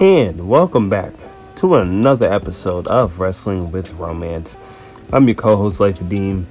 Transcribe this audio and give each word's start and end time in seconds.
And 0.00 0.48
welcome 0.48 0.88
back 0.88 1.12
to 1.56 1.74
another 1.74 2.32
episode 2.32 2.86
of 2.86 3.20
Wrestling 3.20 3.70
with 3.70 3.92
Romance. 3.92 4.56
I'm 5.12 5.28
your 5.28 5.34
co 5.34 5.56
host, 5.56 5.78
Life 5.78 6.08
Dean. 6.08 6.46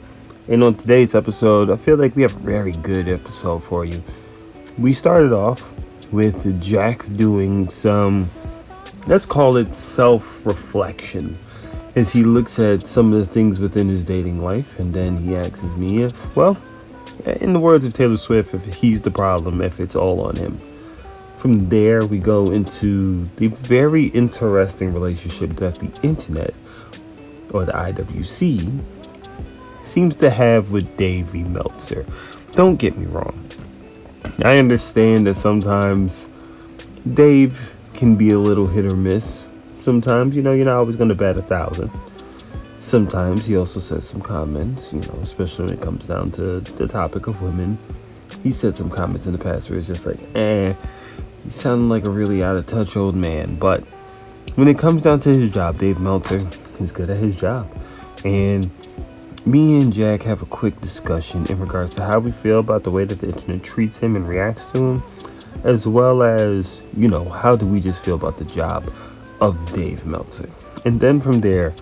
And 0.48 0.64
on 0.64 0.76
today's 0.76 1.16
episode, 1.16 1.72
I 1.72 1.76
feel 1.76 1.98
like 1.98 2.16
we 2.16 2.22
have 2.22 2.36
a 2.36 2.40
very 2.42 2.74
good 2.74 3.08
episode 3.08 3.64
for 3.64 3.86
you. 3.86 4.04
We 4.78 4.94
started 4.94 5.34
off 5.34 5.74
with 6.14 6.62
Jack 6.62 7.12
doing 7.14 7.68
some, 7.72 8.30
let's 9.08 9.26
call 9.26 9.58
it 9.58 9.74
self 9.74 10.46
reflection, 10.46 11.36
as 11.96 12.14
he 12.14 12.22
looks 12.22 12.60
at 12.60 12.86
some 12.86 13.12
of 13.12 13.18
the 13.18 13.26
things 13.26 13.58
within 13.58 13.90
his 13.90 14.06
dating 14.06 14.44
life. 14.44 14.78
And 14.78 14.94
then 14.94 15.18
he 15.26 15.36
asks 15.36 15.64
me 15.76 16.04
if, 16.04 16.36
well, 16.36 16.56
in 17.42 17.54
the 17.54 17.60
words 17.60 17.84
of 17.84 17.96
Taylor 17.96 18.18
Swift, 18.18 18.54
if 18.54 18.64
he's 18.76 19.02
the 19.02 19.10
problem, 19.10 19.60
if 19.62 19.80
it's 19.80 19.96
all 19.96 20.22
on 20.22 20.36
him. 20.36 20.56
From 21.40 21.70
there, 21.70 22.06
we 22.06 22.18
go 22.18 22.52
into 22.52 23.24
the 23.38 23.48
very 23.48 24.08
interesting 24.08 24.94
relationship 24.94 25.52
that 25.52 25.80
the 25.80 25.90
internet, 26.04 26.54
or 27.52 27.64
the 27.64 27.72
IWC, 27.72 28.84
seems 29.82 30.16
to 30.18 30.30
have 30.30 30.72
with 30.72 30.98
Davey 30.98 31.44
Meltzer. 31.46 32.06
Don't 32.56 32.76
get 32.76 32.98
me 32.98 33.06
wrong. 33.06 33.50
I 34.44 34.58
understand 34.58 35.28
that 35.28 35.36
sometimes 35.36 36.28
Dave 37.14 37.74
can 37.94 38.18
be 38.18 38.32
a 38.32 38.40
little 38.40 38.68
hit 38.68 38.86
or 38.86 38.98
miss. 38.98 39.46
Sometimes, 39.82 40.36
you 40.36 40.42
know, 40.42 40.52
you're 40.52 40.66
not 40.66 40.76
always 40.76 40.98
going 40.98 41.10
to 41.10 41.16
bat 41.16 41.38
a 41.38 41.42
thousand. 41.42 41.90
Sometimes 42.82 43.46
he 43.46 43.56
also 43.56 43.80
says 43.80 44.06
some 44.06 44.22
comments, 44.22 44.92
you 44.92 45.00
know, 45.00 45.20
especially 45.22 45.66
when 45.66 45.74
it 45.76 45.82
comes 45.82 46.08
down 46.08 46.32
to 46.32 46.60
the 46.60 46.88
topic 46.88 47.28
of 47.28 47.42
women. 47.42 47.78
He 48.44 48.52
said 48.52 48.76
some 48.76 48.90
comments 48.90 49.26
in 49.26 49.32
the 49.32 49.40
past 49.40 49.70
where 49.70 49.80
it's 49.80 49.88
just 49.88 50.06
like, 50.06 50.20
eh, 50.36 50.74
you 51.46 51.52
sound 51.52 51.90
like 51.90 52.06
a 52.06 52.10
really 52.10 52.44
out 52.44 52.56
of 52.56 52.68
touch 52.68 52.96
old 52.96 53.16
man. 53.16 53.56
But 53.56 53.88
when 54.56 54.68
it 54.68 54.78
comes 54.78 55.04
down 55.04 55.20
to 55.22 55.30
his 55.30 55.50
job, 55.50 55.78
Dave 55.78 56.00
Meltzer 56.00 56.48
is 56.80 56.92
good 56.92 57.10
at 57.10 57.18
his 57.18 57.36
job. 57.36 57.70
And 58.26 58.70
me 59.46 59.80
and 59.80 59.94
Jack 59.94 60.24
have 60.24 60.42
a 60.42 60.46
quick 60.46 60.80
discussion 60.82 61.46
in 61.48 61.60
regards 61.60 61.94
to 61.96 62.04
how 62.04 62.20
we 62.20 62.32
feel 62.32 62.60
about 62.60 62.84
the 62.84 62.92
way 62.92 63.06
that 63.06 63.20
the 63.20 63.28
internet 63.28 63.64
treats 63.64 63.98
him 63.98 64.16
and 64.16 64.28
reacts 64.28 64.72
to 64.72 64.84
him, 64.84 65.04
as 65.64 65.88
well 65.88 66.24
as, 66.24 66.86
you 66.96 67.08
know, 67.08 67.28
how 67.30 67.56
do 67.56 67.66
we 67.66 67.80
just 67.80 68.04
feel 68.04 68.16
about 68.16 68.38
the 68.38 68.46
job 68.46 68.92
of 69.42 69.74
Dave 69.74 70.06
Meltzer. 70.06 70.50
And 70.86 71.00
then 71.00 71.20
from 71.20 71.42
there, 71.42 71.74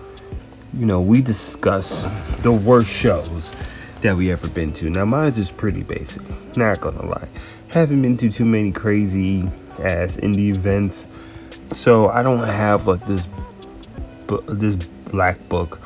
you 0.74 0.86
know, 0.86 1.00
we 1.00 1.20
discuss 1.20 2.06
the 2.42 2.52
worst 2.52 2.88
shows 2.88 3.54
that 4.02 4.16
we 4.16 4.30
ever 4.30 4.48
been 4.48 4.72
to. 4.74 4.90
Now, 4.90 5.04
mine's 5.04 5.38
is 5.38 5.50
pretty 5.50 5.82
basic, 5.82 6.22
not 6.56 6.80
gonna 6.80 7.04
lie. 7.04 7.28
Haven't 7.70 8.00
been 8.00 8.16
to 8.16 8.30
too 8.30 8.46
many 8.46 8.72
crazy 8.72 9.42
ass 9.78 10.16
indie 10.16 10.54
events, 10.54 11.06
so 11.74 12.08
I 12.08 12.22
don't 12.22 12.38
have 12.38 12.86
like 12.86 13.04
this 13.06 13.28
this 14.46 14.76
black 14.76 15.48
book 15.50 15.78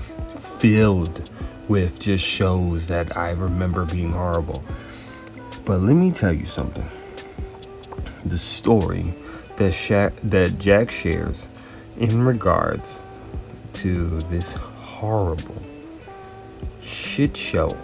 filled 0.61 1.29
with 1.69 1.99
just 1.99 2.25
shows 2.25 2.87
that 2.87 3.17
I 3.17 3.33
remember 3.33 3.85
being 3.85 4.13
horrible. 4.13 4.63
But 5.65 5.81
let 5.81 5.97
me 5.97 6.13
tell 6.13 6.33
you 6.33 6.47
something. 6.47 6.85
The 8.27 8.39
story 8.39 9.13
that 9.57 9.73
Sha- 9.73 10.11
that 10.23 10.61
Jack 10.61 10.89
shares 10.93 11.49
in 11.99 12.25
regards 12.25 13.01
to 13.75 14.07
this 14.31 14.53
horrible 14.53 15.57
shit 16.81 17.37
show 17.37 17.77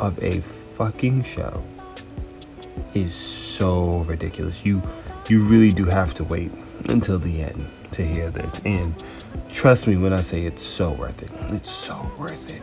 of 0.00 0.20
a 0.20 0.40
fucking 0.40 1.22
show 1.22 1.62
is 2.96 3.14
so 3.14 3.98
ridiculous. 4.04 4.64
You 4.64 4.82
you 5.28 5.42
really 5.44 5.72
do 5.72 5.84
have 5.84 6.14
to 6.14 6.24
wait 6.24 6.52
until 6.88 7.18
the 7.18 7.42
end 7.42 7.66
to 7.92 8.06
hear 8.06 8.30
this. 8.30 8.60
And 8.64 8.94
trust 9.50 9.86
me 9.86 9.96
when 9.96 10.12
I 10.12 10.20
say 10.20 10.42
it's 10.42 10.62
so 10.62 10.92
worth 10.92 11.20
it. 11.22 11.30
It's 11.52 11.70
so 11.70 12.10
worth 12.18 12.48
it. 12.48 12.62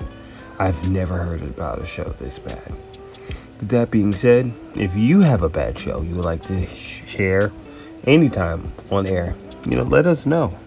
I've 0.60 0.90
never 0.90 1.18
heard 1.18 1.42
about 1.42 1.82
a 1.82 1.86
show 1.86 2.06
this 2.06 2.40
bad. 2.40 2.76
With 3.60 3.70
that 3.70 3.92
being 3.92 4.14
said, 4.14 4.52
if 4.76 4.96
you 4.96 5.22
have 5.22 5.42
a 5.42 5.50
bad 5.50 5.78
show 5.78 6.02
you 6.02 6.16
would 6.16 6.26
like 6.26 6.44
to 6.46 6.66
share 6.68 7.52
anytime 8.06 8.72
on 8.92 9.08
air, 9.08 9.36
you 9.68 9.78
know, 9.78 9.84
let 9.84 10.06
us 10.06 10.26
know. 10.26 10.58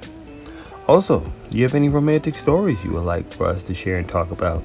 Also, 0.88 1.24
you 1.50 1.62
have 1.62 1.74
any 1.74 1.88
romantic 1.88 2.36
stories 2.36 2.84
you 2.84 2.92
would 2.92 3.04
like 3.04 3.30
for 3.32 3.46
us 3.46 3.62
to 3.64 3.74
share 3.74 3.96
and 3.96 4.08
talk 4.08 4.30
about? 4.30 4.62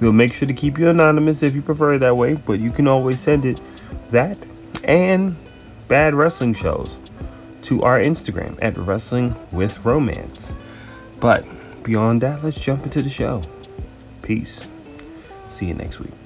We'll 0.00 0.12
make 0.12 0.32
sure 0.32 0.48
to 0.48 0.54
keep 0.54 0.78
you 0.78 0.88
anonymous 0.88 1.42
if 1.42 1.54
you 1.54 1.62
prefer 1.62 1.94
it 1.94 2.00
that 2.00 2.16
way, 2.16 2.34
but 2.34 2.60
you 2.60 2.70
can 2.70 2.88
always 2.88 3.20
send 3.20 3.44
it 3.44 3.58
that 4.10 4.38
and 4.84 5.36
bad 5.88 6.14
wrestling 6.14 6.54
shows 6.54 6.98
to 7.62 7.82
our 7.82 8.00
Instagram 8.00 8.58
at 8.60 8.76
Wrestling 8.76 9.34
with 9.52 9.84
Romance. 9.84 10.52
But 11.20 11.44
beyond 11.82 12.20
that, 12.22 12.42
let's 12.42 12.60
jump 12.60 12.82
into 12.82 13.02
the 13.02 13.10
show. 13.10 13.42
Peace. 14.22 14.68
See 15.48 15.66
you 15.66 15.74
next 15.74 16.00
week. 16.00 16.21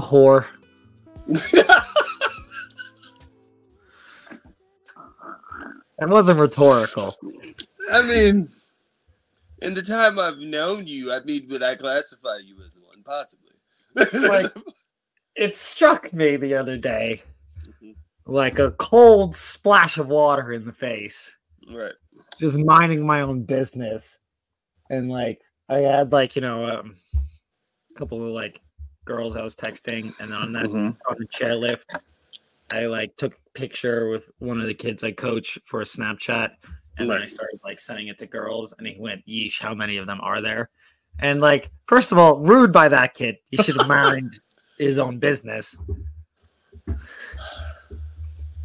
A 0.00 0.06
whore? 0.06 0.46
that 5.98 6.08
wasn't 6.08 6.38
rhetorical. 6.38 7.14
I 7.92 8.02
mean, 8.02 8.48
in 9.62 9.74
the 9.74 9.82
time 9.82 10.18
I've 10.18 10.38
known 10.38 10.86
you, 10.86 11.12
I 11.12 11.20
mean, 11.24 11.46
would 11.50 11.62
I 11.62 11.74
classify 11.74 12.38
you 12.44 12.56
as 12.60 12.78
one? 12.78 13.02
Possibly. 13.04 13.52
like, 14.28 14.52
it 15.36 15.56
struck 15.56 16.12
me 16.12 16.36
the 16.36 16.54
other 16.54 16.76
day 16.76 17.22
like 18.30 18.60
a 18.60 18.70
cold 18.72 19.34
splash 19.34 19.98
of 19.98 20.06
water 20.06 20.52
in 20.52 20.64
the 20.64 20.72
face. 20.72 21.36
Right. 21.68 21.92
Just 22.38 22.58
minding 22.58 23.04
my 23.04 23.22
own 23.22 23.42
business. 23.42 24.20
And 24.88 25.10
like, 25.10 25.42
I 25.68 25.78
had 25.78 26.12
like, 26.12 26.36
you 26.36 26.42
know, 26.42 26.64
um, 26.64 26.94
a 27.14 27.94
couple 27.98 28.24
of 28.24 28.32
like 28.32 28.60
girls 29.04 29.36
I 29.36 29.42
was 29.42 29.56
texting, 29.56 30.12
and 30.20 30.32
on 30.32 30.52
that 30.52 30.64
Mhm. 30.64 30.96
on 31.08 31.16
the 31.18 31.26
chairlift, 31.26 31.84
I 32.72 32.86
like 32.86 33.16
took 33.16 33.34
a 33.34 33.58
picture 33.58 34.08
with 34.08 34.30
one 34.38 34.60
of 34.60 34.66
the 34.66 34.74
kids 34.74 35.02
I 35.02 35.12
coach 35.12 35.58
for 35.64 35.80
a 35.80 35.84
Snapchat, 35.84 36.50
and 36.98 37.10
then 37.10 37.22
I 37.22 37.26
started 37.26 37.60
like 37.64 37.80
sending 37.80 38.08
it 38.08 38.18
to 38.18 38.26
girls, 38.26 38.74
and 38.78 38.86
he 38.86 38.98
went, 38.98 39.26
"Yeesh, 39.26 39.60
how 39.60 39.74
many 39.74 39.96
of 39.96 40.06
them 40.06 40.20
are 40.20 40.40
there?" 40.40 40.70
And 41.18 41.40
like, 41.40 41.70
first 41.86 42.12
of 42.12 42.18
all, 42.18 42.38
rude 42.38 42.72
by 42.72 42.88
that 42.88 43.14
kid. 43.14 43.36
He 43.50 43.56
should 43.56 43.76
have 43.76 43.88
minded 43.88 44.40
his 44.78 44.98
own 44.98 45.18
business. 45.18 45.76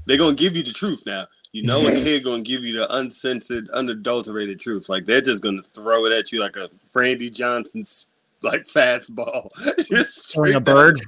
They're 0.05 0.17
gonna 0.17 0.35
give 0.35 0.55
you 0.55 0.63
the 0.63 0.71
truth 0.71 1.03
now. 1.05 1.25
You 1.51 1.63
know, 1.63 1.87
a 1.87 1.91
kid 1.91 2.23
gonna 2.23 2.43
give 2.43 2.63
you 2.63 2.73
the 2.73 2.95
uncensored, 2.97 3.69
unadulterated 3.69 4.59
truth. 4.59 4.87
Like 4.87 5.05
they're 5.05 5.21
just 5.21 5.41
gonna 5.41 5.63
throw 5.63 6.05
it 6.05 6.11
at 6.11 6.31
you 6.31 6.39
like 6.39 6.57
a 6.57 6.69
Randy 6.93 7.29
Johnson's 7.29 8.07
like 8.51 8.65
fastball, 8.65 9.47
just 9.89 10.33
Killing 10.33 10.55
a 10.55 10.59
bird. 10.59 11.01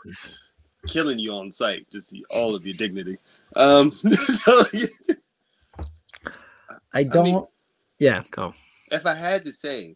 killing 0.88 1.20
you 1.20 1.32
on 1.34 1.52
sight. 1.52 1.86
Just 1.92 2.10
see 2.10 2.24
all 2.30 2.56
of 2.56 2.66
your 2.66 2.74
dignity. 2.76 3.18
Um, 3.56 3.92
so, 3.92 4.64
I 6.94 7.04
don't. 7.04 7.24
mean- 7.26 7.46
yeah, 8.00 8.22
go. 8.32 8.54
if 8.92 9.06
I 9.06 9.16
had 9.16 9.44
to 9.46 9.52
say, 9.52 9.96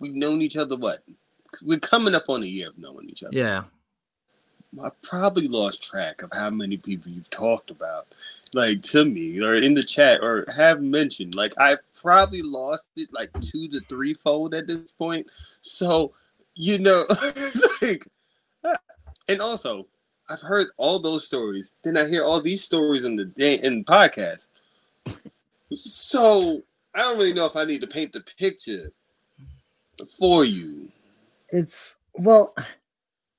we've 0.00 0.14
known 0.14 0.40
each 0.40 0.56
other. 0.56 0.76
What? 0.76 0.98
We're 1.62 1.78
coming 1.78 2.14
up 2.14 2.24
on 2.28 2.42
a 2.42 2.46
year 2.46 2.68
of 2.68 2.78
knowing 2.78 3.08
each 3.08 3.22
other. 3.22 3.36
Yeah, 3.36 3.64
I 4.82 4.88
probably 5.02 5.46
lost 5.46 5.82
track 5.88 6.22
of 6.22 6.30
how 6.32 6.50
many 6.50 6.76
people 6.78 7.12
you've 7.12 7.30
talked 7.30 7.70
about, 7.70 8.08
like 8.54 8.80
to 8.82 9.04
me 9.04 9.40
or 9.42 9.54
in 9.54 9.74
the 9.74 9.84
chat 9.84 10.20
or 10.22 10.44
have 10.56 10.80
mentioned. 10.80 11.34
Like 11.34 11.54
I've 11.58 11.78
probably 12.00 12.42
lost 12.42 12.90
it 12.96 13.12
like 13.12 13.30
two 13.40 13.68
to 13.68 13.80
three 13.88 14.14
fold 14.14 14.54
at 14.54 14.66
this 14.66 14.90
point. 14.92 15.30
So, 15.60 16.12
you 16.54 16.78
know, 16.78 17.04
like, 17.82 18.06
and 19.28 19.40
also 19.40 19.86
I've 20.30 20.40
heard 20.40 20.68
all 20.76 20.98
those 20.98 21.26
stories. 21.26 21.74
Then 21.82 21.96
I 21.96 22.06
hear 22.06 22.24
all 22.24 22.40
these 22.40 22.64
stories 22.64 23.04
in 23.04 23.16
the 23.16 23.26
day 23.26 23.58
in 23.62 23.78
the 23.78 23.84
podcast. 23.84 24.48
So 25.74 26.60
I 26.94 27.00
don't 27.00 27.18
really 27.18 27.32
know 27.32 27.46
if 27.46 27.56
I 27.56 27.64
need 27.64 27.80
to 27.80 27.86
paint 27.86 28.12
the 28.12 28.20
picture 28.38 28.90
for 30.18 30.44
you. 30.44 30.88
it's 31.50 31.98
well, 32.14 32.54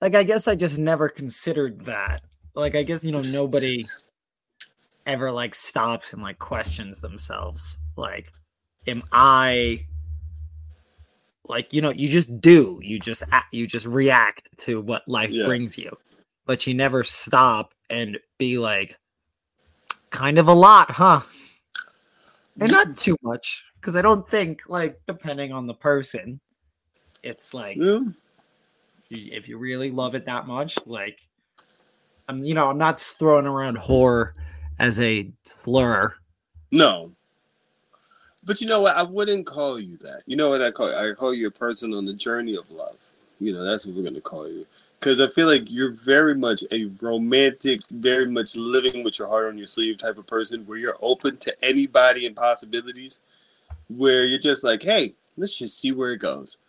like 0.01 0.15
I 0.15 0.23
guess 0.23 0.47
I 0.47 0.56
just 0.56 0.77
never 0.77 1.09
considered 1.09 1.85
that. 1.85 2.21
Like 2.53 2.75
I 2.75 2.83
guess 2.83 3.03
you 3.03 3.12
know 3.12 3.23
nobody 3.31 3.83
ever 5.06 5.31
like 5.31 5.56
stops 5.56 6.13
and 6.13 6.21
like 6.21 6.39
questions 6.39 7.01
themselves. 7.01 7.77
Like, 7.95 8.31
am 8.88 9.03
I 9.12 9.85
like 11.47 11.74
you 11.74 11.81
know 11.81 11.92
you 11.92 12.07
just 12.09 12.39
do 12.42 12.80
you 12.81 13.00
just 13.00 13.24
act, 13.31 13.53
you 13.53 13.68
just 13.68 13.86
react 13.86 14.50
to 14.59 14.81
what 14.81 15.07
life 15.07 15.31
Yeah. 15.31 15.45
brings 15.45 15.77
you, 15.77 15.95
but 16.45 16.65
you 16.68 16.74
never 16.74 17.03
stop 17.03 17.74
and 17.89 18.18
be 18.38 18.57
like, 18.57 18.97
kind 20.09 20.38
of 20.39 20.47
a 20.47 20.53
lot, 20.53 20.92
huh? 20.92 21.21
And 22.59 22.71
not 22.71 22.97
too 22.97 23.15
much, 23.21 23.63
because 23.80 23.95
I 23.95 24.01
don't 24.01 24.27
think 24.30 24.62
like 24.68 25.00
depending 25.07 25.51
on 25.51 25.68
the 25.68 25.74
person, 25.74 26.39
it's 27.21 27.53
like 27.53 27.77
Yeah. 27.77 28.00
you- 29.09 29.31
if 29.33 29.48
you 29.48 29.57
really 29.57 29.91
love 29.91 30.15
it 30.15 30.25
that 30.25 30.48
much, 30.48 30.77
like 30.86 31.19
I'm, 32.27 32.44
you 32.44 32.53
know, 32.53 32.69
I'm 32.69 32.77
not 32.80 33.00
throwing 33.00 33.45
around 33.45 33.77
whore 33.77 34.33
as 34.80 35.00
a 35.00 35.31
slur. 35.44 36.15
No. 36.71 37.12
But 38.45 38.62
you 38.62 38.68
know 38.68 38.81
what? 38.81 38.95
I 38.95 39.03
wouldn't 39.03 39.45
call 39.45 39.80
you 39.80 39.97
that. 39.97 40.21
You 40.27 40.38
know 40.38 40.50
what 40.50 40.62
I 40.62 40.71
call 40.71 40.89
you? 40.89 41.12
I 41.12 41.13
call 41.15 41.33
you 41.33 41.47
a 41.47 41.51
person 41.51 41.94
on 41.94 42.06
the 42.06 42.13
journey 42.13 42.56
of 42.56 42.69
love. 42.69 42.97
You 43.39 43.53
know, 43.53 43.63
that's 43.63 43.86
what 43.86 43.95
we're 43.95 44.03
gonna 44.03 44.21
call 44.21 44.47
you. 44.47 44.65
Because 45.00 45.19
I 45.19 45.27
feel 45.30 45.47
like 45.47 45.63
you're 45.65 45.92
very 45.92 46.36
much 46.36 46.63
a 46.71 46.86
romantic, 47.01 47.81
very 47.92 48.27
much 48.27 48.56
living 48.56 49.03
with 49.03 49.19
your 49.19 49.27
heart 49.27 49.47
on 49.47 49.57
your 49.57 49.68
sleeve 49.68 49.97
type 49.97 50.18
of 50.18 50.27
person 50.27 50.65
where 50.65 50.77
you're 50.77 50.97
open 51.01 51.38
to 51.38 51.53
anybody 51.63 52.27
and 52.27 52.36
possibilities. 52.36 53.19
Where 53.89 54.25
you're 54.25 54.39
just 54.39 54.63
like, 54.63 54.81
hey, 54.81 55.13
let's 55.38 55.57
just 55.57 55.80
see 55.80 55.91
where 55.91 56.13
it 56.13 56.19
goes. 56.19 56.59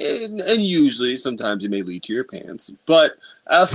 And, 0.00 0.40
and 0.40 0.60
usually, 0.60 1.16
sometimes 1.16 1.64
it 1.64 1.70
may 1.70 1.82
lead 1.82 2.02
to 2.04 2.12
your 2.12 2.24
pants. 2.24 2.70
But 2.86 3.12
I 3.46 3.66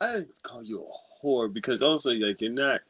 just 0.00 0.42
call 0.42 0.62
you 0.62 0.82
a 0.82 1.24
whore 1.24 1.52
because 1.52 1.82
also 1.82 2.10
like 2.10 2.40
you're 2.40 2.52
not 2.52 2.80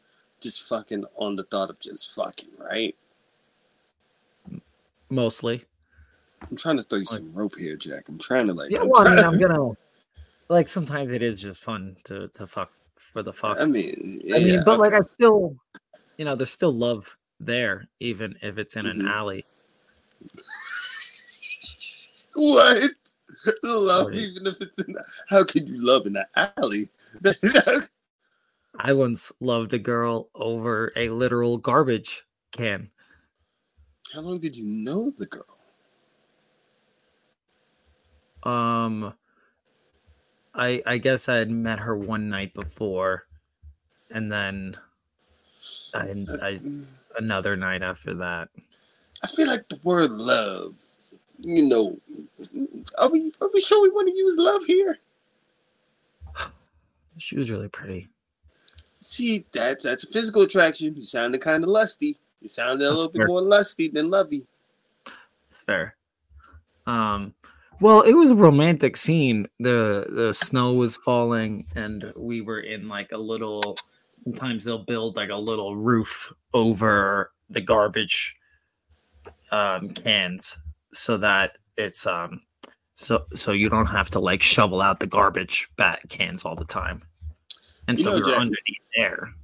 just 0.40 0.68
fucking 0.68 1.04
on 1.16 1.36
the 1.36 1.44
thought 1.44 1.70
of 1.70 1.80
just 1.80 2.14
fucking, 2.14 2.50
right? 2.58 2.94
Mostly. 5.10 5.64
I'm 6.50 6.56
trying 6.56 6.76
to 6.76 6.82
throw 6.82 6.98
you 6.98 7.06
some 7.06 7.32
rope 7.32 7.56
here, 7.56 7.76
Jack. 7.76 8.08
I'm 8.08 8.18
trying 8.18 8.46
to 8.46 8.52
like. 8.52 8.70
Yeah, 8.70 8.82
I'm 8.82 8.88
well, 8.88 9.06
I 9.06 9.14
mean, 9.14 9.24
I'm 9.24 9.38
gonna 9.38 9.70
like 10.48 10.68
sometimes 10.68 11.10
it 11.10 11.22
is 11.22 11.40
just 11.40 11.62
fun 11.62 11.96
to 12.04 12.28
to 12.28 12.46
fuck 12.46 12.70
for 12.98 13.22
the 13.22 13.32
fuck. 13.32 13.58
I 13.60 13.64
mean, 13.64 14.20
yeah, 14.24 14.36
I 14.36 14.38
mean, 14.40 14.62
but 14.64 14.78
like. 14.78 14.92
I 14.92 15.00
still, 15.00 15.56
you 16.18 16.24
know, 16.24 16.34
there's 16.34 16.50
still 16.50 16.72
love 16.72 17.16
there, 17.40 17.86
even 18.00 18.34
if 18.42 18.58
it's 18.58 18.76
in 18.76 18.86
an 18.86 19.00
Mhm. 19.00 19.08
alley. 19.08 19.46
what? 22.34 22.90
Love, 23.64 24.14
even 24.14 24.46
if 24.46 24.60
it's 24.60 24.78
in. 24.78 24.92
The, 24.92 25.04
how 25.28 25.44
can 25.44 25.66
you 25.66 25.84
love 25.84 26.06
in 26.06 26.12
the 26.14 26.26
alley? 26.56 26.88
I 28.78 28.92
once 28.92 29.32
loved 29.40 29.72
a 29.72 29.78
girl 29.78 30.30
over 30.34 30.92
a 30.96 31.08
literal 31.08 31.58
garbage 31.58 32.24
can. 32.52 32.90
how 34.12 34.20
long 34.20 34.38
did 34.38 34.56
you 34.56 34.64
know 34.64 35.10
the 35.10 35.26
girl? 35.26 35.44
Um, 38.42 39.14
I 40.54 40.82
I 40.86 40.98
guess 40.98 41.28
I 41.28 41.36
had 41.36 41.50
met 41.50 41.78
her 41.78 41.96
one 41.96 42.28
night 42.28 42.52
before, 42.52 43.26
and 44.10 44.30
then 44.30 44.74
I, 45.94 46.26
I 46.42 46.58
another 47.18 47.56
night 47.56 47.82
after 47.82 48.14
that. 48.14 48.48
I 49.22 49.28
feel 49.28 49.46
like 49.46 49.68
the 49.68 49.80
word 49.82 50.10
love. 50.10 50.76
You 51.40 51.68
know, 51.68 51.96
are 52.98 53.10
we 53.10 53.32
are 53.40 53.50
we 53.52 53.60
sure 53.60 53.82
we 53.82 53.90
want 53.90 54.08
to 54.08 54.16
use 54.16 54.36
love 54.38 54.64
here? 54.64 54.98
She 57.16 57.36
was 57.36 57.48
really 57.48 57.68
pretty. 57.68 58.08
See, 59.04 59.44
that 59.52 59.82
that's 59.82 60.04
a 60.04 60.06
physical 60.06 60.42
attraction. 60.42 60.94
You 60.94 61.02
sounded 61.02 61.42
kind 61.42 61.62
of 61.62 61.68
lusty. 61.68 62.16
You 62.40 62.48
sounded 62.48 62.82
a 62.82 62.88
That's 62.88 62.96
little 62.96 63.12
bit 63.12 63.26
more 63.26 63.42
lusty 63.42 63.88
than 63.88 64.08
lovey. 64.10 64.46
It's 65.46 65.60
fair. 65.60 65.94
Um, 66.86 67.34
well, 67.80 68.00
it 68.00 68.14
was 68.14 68.30
a 68.30 68.34
romantic 68.34 68.96
scene. 68.96 69.46
the 69.60 70.06
The 70.08 70.32
snow 70.32 70.72
was 70.72 70.96
falling, 70.96 71.66
and 71.74 72.14
we 72.16 72.40
were 72.40 72.60
in 72.60 72.88
like 72.88 73.12
a 73.12 73.18
little. 73.18 73.76
Sometimes 74.22 74.64
they'll 74.64 74.78
build 74.78 75.16
like 75.16 75.28
a 75.28 75.36
little 75.36 75.76
roof 75.76 76.32
over 76.54 77.30
the 77.50 77.60
garbage 77.60 78.36
um, 79.50 79.90
cans, 79.90 80.56
so 80.94 81.18
that 81.18 81.58
it's 81.76 82.06
um, 82.06 82.40
so 82.94 83.26
so 83.34 83.52
you 83.52 83.68
don't 83.68 83.86
have 83.86 84.08
to 84.10 84.18
like 84.18 84.42
shovel 84.42 84.80
out 84.80 84.98
the 84.98 85.06
garbage 85.06 85.68
bat 85.76 86.00
cans 86.08 86.46
all 86.46 86.56
the 86.56 86.64
time. 86.64 87.02
And 87.88 87.98
You 87.98 88.04
so 88.04 88.10
know, 88.10 88.16
we 88.16 88.22
were 88.22 88.28
Jack- 88.28 88.40
underneath 88.40 88.82
there. 88.96 89.34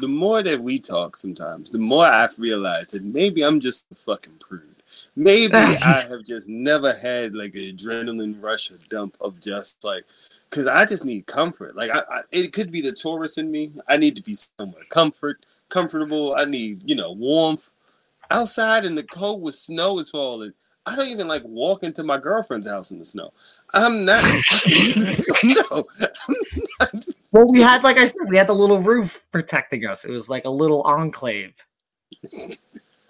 The 0.00 0.08
more 0.08 0.42
that 0.42 0.60
we 0.60 0.78
talk, 0.78 1.16
sometimes 1.16 1.70
the 1.70 1.78
more 1.78 2.06
I've 2.06 2.38
realized 2.38 2.92
that 2.92 3.04
maybe 3.04 3.44
I'm 3.44 3.60
just 3.60 3.84
a 3.92 3.94
fucking 3.94 4.38
prude. 4.40 4.62
Maybe 5.16 5.54
I 5.54 6.04
have 6.08 6.24
just 6.24 6.48
never 6.48 6.92
had 6.94 7.34
like 7.34 7.54
an 7.54 7.60
adrenaline 7.62 8.42
rush 8.42 8.70
or 8.70 8.78
dump 8.88 9.16
of 9.20 9.38
just 9.40 9.84
like, 9.84 10.04
because 10.48 10.66
I 10.66 10.86
just 10.86 11.04
need 11.04 11.26
comfort. 11.26 11.76
Like, 11.76 11.90
I, 11.94 12.00
I, 12.10 12.20
it 12.30 12.52
could 12.52 12.70
be 12.72 12.80
the 12.80 12.92
Taurus 12.92 13.36
in 13.36 13.50
me. 13.50 13.72
I 13.88 13.96
need 13.98 14.16
to 14.16 14.22
be 14.22 14.34
somewhere 14.34 14.82
comfort, 14.88 15.44
comfortable. 15.68 16.34
I 16.36 16.46
need, 16.46 16.88
you 16.88 16.94
know, 16.96 17.12
warmth. 17.12 17.70
Outside 18.30 18.86
in 18.86 18.94
the 18.94 19.02
cold 19.02 19.42
with 19.42 19.54
snow 19.54 19.98
is 19.98 20.08
falling. 20.10 20.52
I 20.86 20.96
don't 20.96 21.08
even 21.08 21.28
like 21.28 21.42
walking 21.44 21.92
to 21.94 22.02
my 22.02 22.18
girlfriend's 22.18 22.66
house 22.68 22.90
in 22.92 22.98
the 22.98 23.04
snow. 23.04 23.30
I'm 23.74 24.04
not. 24.06 24.22
no, 25.44 25.84
I'm 26.80 26.98
not 26.98 27.04
Well, 27.32 27.46
we 27.50 27.60
had, 27.60 27.82
like 27.82 27.96
I 27.96 28.06
said, 28.06 28.28
we 28.28 28.36
had 28.36 28.46
the 28.46 28.54
little 28.54 28.80
roof 28.82 29.24
protecting 29.32 29.86
us. 29.86 30.04
It 30.04 30.12
was 30.12 30.28
like 30.28 30.44
a 30.44 30.50
little 30.50 30.82
enclave 30.82 31.54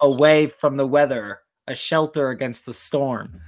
away 0.01 0.47
from 0.47 0.77
the 0.77 0.87
weather, 0.87 1.41
a 1.67 1.75
shelter 1.75 2.29
against 2.29 2.65
the 2.65 2.73
storm. 2.73 3.41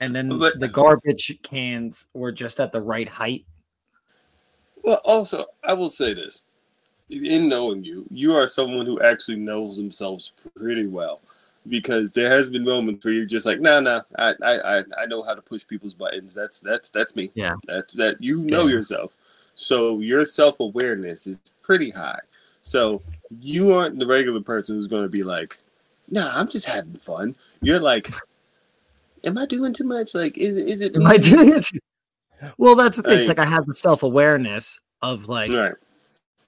And 0.00 0.14
then 0.14 0.28
But- 0.38 0.58
the 0.60 0.68
garbage 0.68 1.38
cans 1.42 2.08
were 2.14 2.32
just 2.32 2.58
at 2.58 2.72
the 2.72 2.80
right 2.80 3.08
height. 3.08 3.44
Well, 4.82 5.00
also, 5.04 5.44
I 5.62 5.74
will 5.74 5.90
say 5.90 6.14
this: 6.14 6.42
in 7.10 7.48
knowing 7.48 7.84
you, 7.84 8.06
you 8.10 8.32
are 8.32 8.46
someone 8.46 8.86
who 8.86 9.00
actually 9.02 9.36
knows 9.36 9.76
themselves 9.76 10.32
pretty 10.56 10.86
well. 10.86 11.20
Because 11.70 12.10
there 12.12 12.28
has 12.28 12.50
been 12.50 12.64
moments 12.64 13.04
where 13.04 13.14
you're 13.14 13.24
just 13.24 13.46
like, 13.46 13.60
no, 13.60 13.80
no, 13.80 14.00
I, 14.18 14.34
I, 14.42 14.58
I, 14.78 14.82
I 15.02 15.06
know 15.06 15.22
how 15.22 15.34
to 15.34 15.40
push 15.40 15.66
people's 15.66 15.94
buttons. 15.94 16.34
That's 16.34 16.60
that's 16.60 16.90
that's 16.90 17.14
me. 17.16 17.30
Yeah. 17.34 17.54
That 17.68 17.88
that 17.96 18.16
you 18.20 18.42
know 18.44 18.64
Yeah. 18.66 18.74
yourself. 18.74 19.16
So 19.54 20.00
your 20.00 20.24
self 20.24 20.60
awareness 20.60 21.26
is 21.26 21.40
pretty 21.62 21.90
high. 21.90 22.18
So 22.62 23.00
you 23.40 23.72
aren't 23.72 23.98
the 23.98 24.06
regular 24.06 24.40
person 24.42 24.74
who's 24.74 24.88
going 24.88 25.04
to 25.04 25.08
be 25.08 25.22
like, 25.22 25.56
nah, 26.10 26.30
I'm 26.34 26.48
just 26.48 26.68
having 26.68 26.92
fun. 26.92 27.36
You're 27.62 27.80
like, 27.80 28.10
am 29.24 29.38
I 29.38 29.46
doing 29.46 29.72
too 29.72 29.84
much? 29.84 30.14
Like, 30.14 30.36
is 30.36 30.56
is 30.56 30.82
it? 30.82 30.94
Am 30.96 31.02
me? 31.02 31.06
I 31.06 31.16
doing 31.16 31.52
it? 31.54 31.66
Well, 32.58 32.74
that's 32.74 32.96
the 32.96 33.02
thing. 33.04 33.18
It's 33.18 33.28
Like- 33.28 33.38
like 33.38 33.46
I 33.46 33.50
have 33.50 33.66
the 33.66 33.74
self 33.74 34.02
awareness 34.02 34.80
of 35.02 35.28
like, 35.28 35.50
Right. 35.52 35.74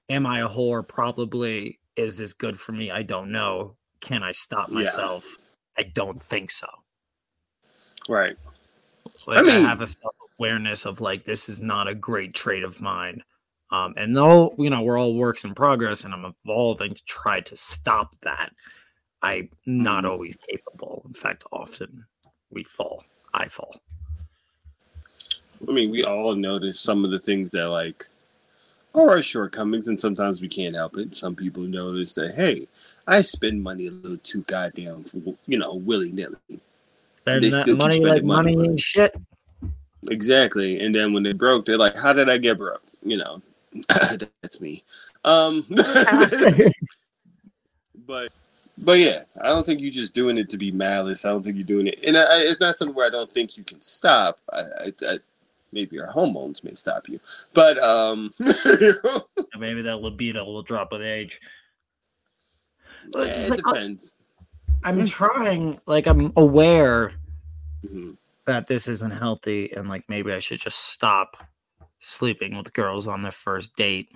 am 0.09 0.27
I 0.27 0.41
a 0.41 0.49
whore? 0.49 0.87
Probably. 0.87 1.79
Is 1.97 2.17
this 2.17 2.33
good 2.33 2.59
for 2.59 2.73
me? 2.73 2.91
I 2.91 3.03
don't 3.03 3.31
know. 3.31 3.77
Can 4.03 4.23
I 4.23 4.33
stop 4.33 4.69
Yeah. 4.69 4.75
myself? 4.75 5.39
I 5.79 5.85
don't 5.85 6.23
think 6.23 6.51
so. 6.51 6.67
Right. 8.09 8.37
Like, 9.27 9.39
I, 9.39 9.43
mean- 9.43 9.65
have 9.65 9.81
a 9.81 9.89
self 9.89 10.15
awareness 10.39 10.85
of 10.85 11.01
like 11.01 11.25
this 11.25 11.49
is 11.49 11.61
not 11.61 11.89
a 11.89 11.95
great 11.95 12.35
trait 12.35 12.65
of 12.65 12.81
mine. 12.81 13.23
Um, 13.71 13.95
and 13.97 14.15
though 14.15 14.55
you 14.59 14.69
know 14.69 14.83
we're 14.83 14.99
all 14.99 15.15
works 15.15 15.45
in 15.45 15.55
progress, 15.55 16.05
and 16.05 16.13
I'm 16.13 16.27
evolving 16.27 16.93
to 16.93 17.05
try 17.07 17.41
to 17.41 17.57
stop 17.57 18.15
that, 18.23 18.53
I'm 19.23 19.49
not 19.65 20.05
Mhm. 20.05 20.11
always 20.11 20.37
capable. 20.47 21.03
In 21.07 21.15
fact, 21.15 21.45
often 21.53 22.05
we 22.51 22.65
fall. 22.65 23.03
I 23.33 23.49
fall. 23.49 23.81
I 25.67 25.73
mean, 25.73 25.91
we 25.91 26.05
all 26.05 26.35
notice 26.35 26.79
some 26.81 27.05
of 27.05 27.11
the 27.13 27.19
things 27.19 27.51
that 27.53 27.69
like 27.69 28.07
are 28.95 29.11
our 29.11 29.23
shortcomings, 29.23 29.89
and 29.89 29.99
sometimes 29.99 30.43
we 30.43 30.49
can't 30.49 30.75
help 30.75 30.97
it. 30.97 31.15
Some 31.15 31.35
people 31.35 31.63
notice 31.63 32.13
that, 32.15 32.35
hey, 32.35 32.67
I 33.07 33.21
spend 33.21 33.63
money 33.63 33.87
a 33.87 33.91
little 33.91 34.19
too 34.19 34.43
goddamn, 34.43 35.05
you 35.47 35.59
know, 35.59 35.77
willy 35.77 36.13
nilly. 36.13 36.37
And 37.27 37.43
They 37.43 37.51
that 37.51 37.77
money, 37.79 38.05
like 38.05 38.25
money, 38.25 38.55
money 38.55 38.69
ain't 38.71 38.81
shit. 38.81 39.15
Exactly. 40.11 40.81
And 40.81 40.95
then 40.95 41.13
when 41.13 41.23
they 41.23 41.33
broke, 41.33 41.65
they're 41.65 41.79
like, 41.79 41.97
how 41.97 42.13
did 42.13 42.29
I 42.29 42.37
get 42.37 42.59
broke? 42.59 42.83
You 43.03 43.19
know, 43.19 43.41
that's 43.89 44.61
me. 44.61 44.83
Um, 45.25 45.65
but. 48.07 48.33
But 48.79 48.99
yeah, 48.99 49.19
I 49.43 49.49
don't 49.49 49.67
think 49.67 49.83
you're 49.83 49.91
just 49.91 50.15
doing 50.15 50.39
it 50.39 50.49
to 50.49 50.57
be 50.57 50.73
malice. 50.73 51.27
I 51.27 51.29
don't 51.29 51.43
think 51.43 51.57
you're 51.57 51.65
doing 51.65 51.89
it, 51.89 51.99
and 52.05 52.17
I- 52.17 52.41
it's 52.41 52.59
not 52.59 52.79
something 52.79 52.97
where 52.97 53.07
I 53.07 53.11
don't 53.11 53.31
think 53.31 53.59
you 53.59 53.65
can 53.65 53.83
stop. 53.83 54.41
I, 54.51 54.61
I, 54.61 54.93
I 55.09 55.19
maybe 55.73 55.97
your 55.97 56.07
hormones 56.07 56.63
may 56.63 56.75
stop 56.75 57.09
you, 57.09 57.19
but 57.55 57.79
um, 57.83 58.31
Maybe 59.59 59.83
that 59.83 59.99
libido 60.01 60.45
will 60.45 60.63
drop 60.63 60.93
with 60.93 61.03
age. 61.03 61.41
Yeah, 63.15 63.25
it 63.25 63.51
like, 63.51 63.61
I- 63.67 63.73
depends. 63.73 64.15
I'm 64.85 65.05
trying. 65.07 65.79
Like 65.87 66.07
I'm 66.07 66.33
aware 66.37 67.13
Mhm. 67.87 68.17
that 68.47 68.67
this 68.67 68.89
isn't 68.89 69.11
healthy, 69.11 69.73
and 69.73 69.89
like 69.89 70.05
maybe 70.09 70.33
I 70.33 70.39
should 70.39 70.61
just 70.61 70.79
stop 70.91 71.37
sleeping 71.99 72.57
with 72.57 72.73
girls 72.73 73.07
on 73.07 73.23
their 73.23 73.33
first 73.33 73.77
date. 73.77 74.09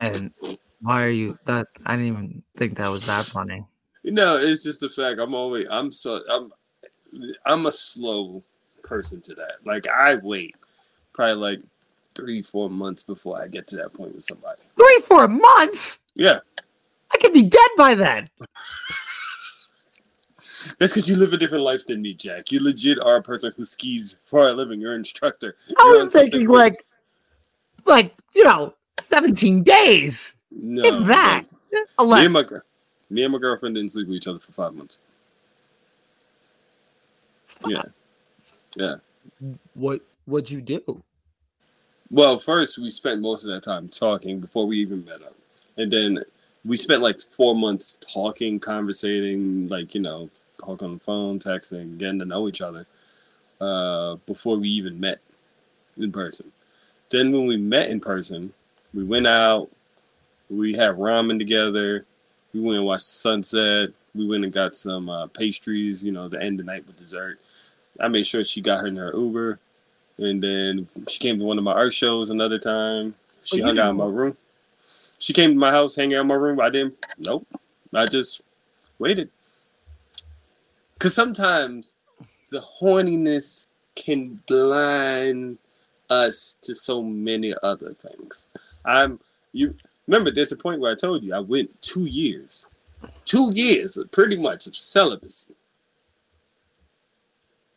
And 0.00 0.32
why 0.80 1.04
are 1.04 1.10
you 1.10 1.36
that? 1.44 1.66
I 1.86 1.96
didn't 1.96 2.08
even 2.08 2.42
think 2.56 2.76
that 2.78 2.88
was 2.90 3.06
that 3.06 3.26
funny. 3.26 3.64
No, 4.04 4.38
it's 4.40 4.64
just 4.64 4.80
the 4.80 4.88
fact 4.88 5.20
I'm 5.20 5.34
always 5.34 5.66
I'm 5.70 5.92
so 5.92 6.20
I'm 6.30 6.50
I'm 7.44 7.66
a 7.66 7.72
slow 7.72 8.42
person 8.82 9.20
to 9.22 9.34
that. 9.34 9.56
Like 9.64 9.86
I 9.88 10.16
wait 10.16 10.54
probably 11.12 11.34
like 11.34 11.60
three, 12.14 12.42
four 12.42 12.70
months 12.70 13.02
before 13.02 13.40
I 13.40 13.48
get 13.48 13.66
to 13.68 13.76
that 13.76 13.92
point 13.94 14.14
with 14.14 14.24
somebody. 14.24 14.62
Three, 14.76 15.00
four 15.04 15.28
months. 15.28 16.00
Yeah, 16.14 16.40
I 17.12 17.18
could 17.18 17.32
be 17.32 17.42
dead 17.42 17.70
by 17.76 17.94
then. 17.94 18.28
that's 20.78 20.92
because 20.92 21.08
you 21.08 21.16
live 21.16 21.32
a 21.32 21.36
different 21.36 21.64
life 21.64 21.86
than 21.86 22.02
me, 22.02 22.14
Jack. 22.14 22.50
You 22.52 22.62
legit 22.62 22.98
are 23.00 23.16
a 23.16 23.22
person 23.22 23.52
who 23.56 23.64
skis 23.64 24.18
for 24.24 24.48
a 24.48 24.52
living. 24.52 24.80
You're 24.80 24.92
an 24.94 25.00
instructor. 25.00 25.56
I 25.78 25.84
You're 25.84 26.04
was 26.04 26.12
thinking 26.12 26.48
like, 26.48 26.84
like 27.86 28.14
you 28.34 28.44
know, 28.44 28.74
seventeen 29.00 29.62
days. 29.62 30.36
no, 30.50 30.84
if 30.84 31.06
that. 31.06 31.44
no. 31.72 31.80
Me 31.80 31.86
Eleven. 31.98 32.24
and 32.24 32.32
my 32.34 32.44
me 33.10 33.24
and 33.24 33.32
my 33.32 33.38
girlfriend 33.38 33.74
didn't 33.74 33.90
sleep 33.90 34.08
with 34.08 34.16
each 34.16 34.26
other 34.26 34.38
for 34.38 34.52
five 34.52 34.74
months. 34.74 35.00
Yeah, 37.66 37.82
yeah. 38.74 38.96
What 39.74 40.00
would 40.26 40.50
you 40.50 40.60
do? 40.60 41.02
Well, 42.10 42.38
first 42.38 42.78
we 42.78 42.90
spent 42.90 43.20
most 43.20 43.44
of 43.44 43.52
that 43.52 43.62
time 43.62 43.88
talking 43.88 44.40
before 44.40 44.66
we 44.66 44.78
even 44.78 45.04
met 45.04 45.22
up, 45.22 45.34
and 45.76 45.90
then 45.90 46.22
we 46.64 46.76
spent 46.76 47.02
like 47.02 47.20
four 47.30 47.54
months 47.54 47.98
talking, 48.12 48.58
conversating, 48.58 49.68
like 49.68 49.94
you 49.94 50.00
know, 50.00 50.28
talking 50.58 50.88
on 50.88 50.94
the 50.94 51.00
phone, 51.00 51.38
texting, 51.38 51.98
getting 51.98 52.18
to 52.18 52.24
know 52.24 52.48
each 52.48 52.60
other, 52.60 52.86
uh, 53.60 54.16
before 54.26 54.56
we 54.56 54.68
even 54.68 54.98
met 54.98 55.18
in 55.98 56.10
person. 56.12 56.50
Then 57.10 57.32
when 57.32 57.46
we 57.46 57.56
met 57.56 57.90
in 57.90 58.00
person, 58.00 58.52
we 58.94 59.04
went 59.04 59.26
out, 59.26 59.70
we 60.48 60.72
had 60.72 60.96
ramen 60.96 61.38
together, 61.38 62.04
we 62.52 62.60
went 62.60 62.78
and 62.78 62.86
watched 62.86 63.06
the 63.06 63.14
sunset, 63.14 63.90
we 64.14 64.26
went 64.26 64.44
and 64.44 64.52
got 64.52 64.76
some 64.76 65.08
uh, 65.08 65.26
pastries, 65.28 66.04
you 66.04 66.12
know, 66.12 66.28
to 66.28 66.40
end 66.42 66.58
the 66.58 66.64
night 66.64 66.86
with 66.86 66.96
dessert. 66.96 67.38
I 68.00 68.08
made 68.08 68.26
sure 68.26 68.42
she 68.44 68.60
got 68.60 68.80
her 68.80 68.86
in 68.86 68.96
her 68.96 69.12
Uber. 69.14 69.58
And 70.18 70.42
then 70.42 70.86
she 71.08 71.18
came 71.18 71.38
to 71.38 71.44
one 71.44 71.58
of 71.58 71.64
my 71.64 71.72
art 71.72 71.92
shows 71.92 72.30
another 72.30 72.58
time. 72.58 73.14
She 73.42 73.62
Oh, 73.62 73.66
hung 73.66 73.78
out 73.78 73.90
in 73.90 73.96
my 73.96 74.06
room. 74.06 74.36
She 75.18 75.32
came 75.32 75.50
to 75.50 75.56
my 75.56 75.70
house, 75.70 75.96
hanging 75.96 76.16
out 76.16 76.22
in 76.22 76.26
my 76.26 76.34
room. 76.34 76.60
I 76.60 76.70
didn't. 76.70 76.94
Nope. 77.18 77.46
I 77.94 78.06
just 78.06 78.44
waited. 78.98 79.30
Cause 80.98 81.14
sometimes 81.14 81.96
the 82.50 82.60
horniness 82.60 83.68
can 83.94 84.40
blind 84.46 85.58
us 86.10 86.58
to 86.62 86.74
so 86.74 87.02
many 87.02 87.54
other 87.62 87.92
things. 87.94 88.48
I'm 88.84 89.18
you 89.52 89.74
remember 90.06 90.30
there's 90.30 90.52
a 90.52 90.56
point 90.56 90.80
where 90.80 90.92
I 90.92 90.94
told 90.94 91.22
you 91.22 91.34
I 91.34 91.38
went 91.38 91.80
two 91.80 92.04
years. 92.04 92.66
Two 93.24 93.52
years 93.54 93.96
pretty 94.12 94.42
much 94.42 94.66
of 94.66 94.76
celibacy. 94.76 95.54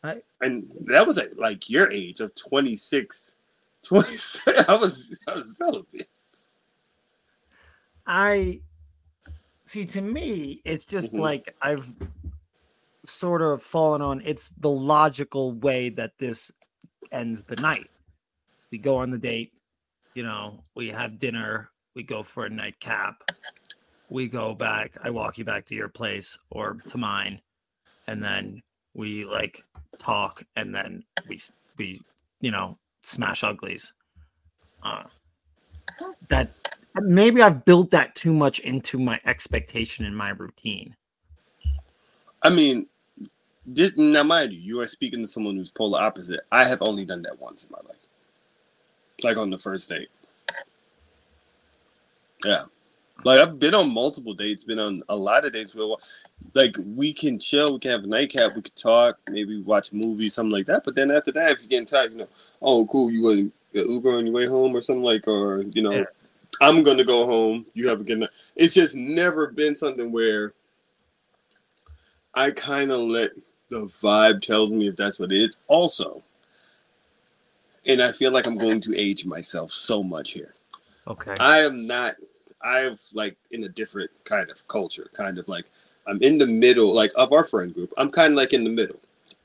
I- 0.04 0.22
and 0.42 0.64
that 0.86 1.06
was 1.08 1.18
at 1.18 1.38
like 1.40 1.70
your 1.70 1.90
age 1.92 2.20
of 2.20 2.34
26 2.36 3.36
26 3.84 4.48
i 4.70 4.76
was 4.76 5.18
i 5.28 5.36
was 5.36 5.58
celibate 5.58 6.08
I 8.06 8.60
see. 9.64 9.86
To 9.86 10.02
me, 10.02 10.62
it's 10.66 10.84
just 10.84 11.14
Mhm. 11.14 11.20
like 11.20 11.56
I've 11.62 11.94
sort 13.06 13.42
of 13.42 13.64
fallen 13.64 14.02
on. 14.02 14.22
It's 14.26 14.50
the 14.60 14.70
logical 14.70 15.54
way 15.54 15.88
that 15.92 16.18
this 16.18 16.52
ends 17.14 17.44
the 17.46 17.56
night. 17.58 17.90
We 18.72 18.78
go 18.78 18.98
on 18.98 19.10
the 19.10 19.18
date. 19.18 19.54
You 20.16 20.24
know, 20.24 20.62
we 20.76 20.90
have 20.90 21.18
dinner. 21.18 21.70
We 21.96 22.04
go 22.04 22.24
for 22.24 22.46
a 22.46 22.50
nightcap. 22.50 23.24
We 24.10 24.28
go 24.28 24.54
back. 24.54 24.98
I 25.02 25.10
walk 25.10 25.38
you 25.38 25.46
back 25.46 25.66
to 25.68 25.76
your 25.76 25.88
place 25.90 26.38
or 26.50 26.74
to 26.90 26.98
mine, 26.98 27.40
and 28.08 28.22
then 28.22 28.62
we 28.94 29.26
like 29.26 29.64
talk, 30.00 30.44
and 30.56 30.74
then 30.74 31.04
we 31.28 31.40
we 31.78 32.02
you 32.42 32.52
know 32.52 32.78
smash 33.02 33.44
uglies. 33.44 33.94
Uh, 34.84 35.04
that 36.30 36.50
maybe 36.96 37.42
I've 37.42 37.64
built 37.66 37.92
that 37.92 38.16
too 38.16 38.34
much 38.34 38.60
into 38.60 39.00
my 39.00 39.20
expectation 39.26 40.06
and 40.06 40.16
my 40.16 40.30
routine. 40.30 40.96
i 42.44 42.50
mean 42.50 42.88
this, 43.66 43.98
now 43.98 44.24
mind 44.24 44.52
you 44.54 44.60
you 44.60 44.82
are 44.82 44.88
speaking 44.88 45.20
to 45.22 45.28
someone 45.28 45.56
who's 45.56 45.72
polar 45.72 46.00
opposite 46.02 46.42
i 46.52 46.64
have 46.66 46.82
only 46.82 47.06
done 47.06 47.22
that 47.22 47.40
once 47.40 47.64
in 47.64 47.72
my 47.72 47.80
life 47.88 48.08
like 49.24 49.38
on 49.38 49.50
the 49.50 49.58
first 49.58 49.90
date 49.90 50.10
yeah 52.46 52.64
like 53.26 53.40
i've 53.40 53.60
been 53.60 53.74
on 53.74 53.94
multiple 53.94 54.34
dates 54.34 54.64
been 54.64 54.80
on 54.80 55.02
a 55.10 55.16
lot 55.16 55.46
of 55.46 55.54
dates 55.54 55.76
where 55.76 55.96
like 56.56 56.76
we 56.96 57.14
can 57.14 57.40
chill 57.40 57.74
we 57.74 57.80
can 57.80 57.92
have 57.92 58.04
a 58.04 58.08
nightcap 58.08 58.56
we 58.56 58.62
can 58.62 58.74
talk 58.76 59.18
maybe 59.30 59.62
watch 59.62 59.92
a 59.92 59.96
movie 59.96 60.30
something 60.30 60.52
like 60.52 60.66
that 60.66 60.84
but 60.84 60.96
then 60.96 61.12
after 61.12 61.32
that 61.32 61.52
if 61.52 61.60
you're 61.62 61.70
getting 61.70 61.86
tired 61.86 62.12
you 62.12 62.18
know 62.20 62.28
oh 62.62 62.86
cool 62.92 63.12
you 63.12 63.24
want 63.24 63.40
to 63.40 63.52
get 63.74 63.90
uber 63.90 64.12
on 64.18 64.26
your 64.26 64.36
way 64.36 64.46
home 64.46 64.76
or 64.76 64.82
something 64.82 65.04
like 65.04 65.28
or 65.28 65.62
you 65.64 65.82
know 65.82 65.94
Yeah. 65.94 66.06
i'm 66.62 66.84
gonna 66.84 67.04
go 67.04 67.26
home 67.26 67.66
you 67.74 67.88
have 67.90 68.02
a 68.02 68.04
good 68.04 68.20
night 68.20 68.52
it's 68.56 68.74
just 68.74 68.96
never 68.96 69.52
been 69.52 69.76
something 69.76 70.12
where 70.12 70.54
i 72.36 72.52
kind 72.52 72.92
of 72.92 73.00
let 73.00 73.32
the 73.70 73.86
vibe 73.86 74.42
tells 74.42 74.70
me 74.70 74.88
if 74.88 74.96
that's 74.96 75.20
what 75.20 75.32
it 75.32 75.38
is 75.38 75.58
also 75.68 76.22
and 77.86 78.02
i 78.02 78.12
feel 78.12 78.32
like 78.32 78.46
i'm 78.48 78.58
going 78.58 78.80
to 78.80 78.96
age 78.98 79.26
myself 79.26 79.72
so 79.72 80.04
much 80.04 80.32
here 80.32 80.52
Okay. 81.08 81.36
I 81.40 81.60
am 81.60 81.86
not. 81.86 82.16
I've 82.64 83.00
like 83.14 83.36
in 83.52 83.64
a 83.66 83.70
different 83.70 84.12
kind 84.26 84.50
of 84.50 84.68
culture, 84.68 85.10
kind 85.14 85.38
of 85.38 85.48
like 85.48 85.66
I'm 86.08 86.22
in 86.22 86.38
the 86.38 86.48
middle, 86.48 86.94
like 86.94 87.12
of 87.16 87.32
our 87.34 87.44
friend 87.44 87.74
group. 87.74 87.92
I'm 87.98 88.12
kind 88.12 88.34
of 88.34 88.38
like 88.38 88.54
in 88.54 88.64
the 88.64 88.70
middle. 88.70 89.00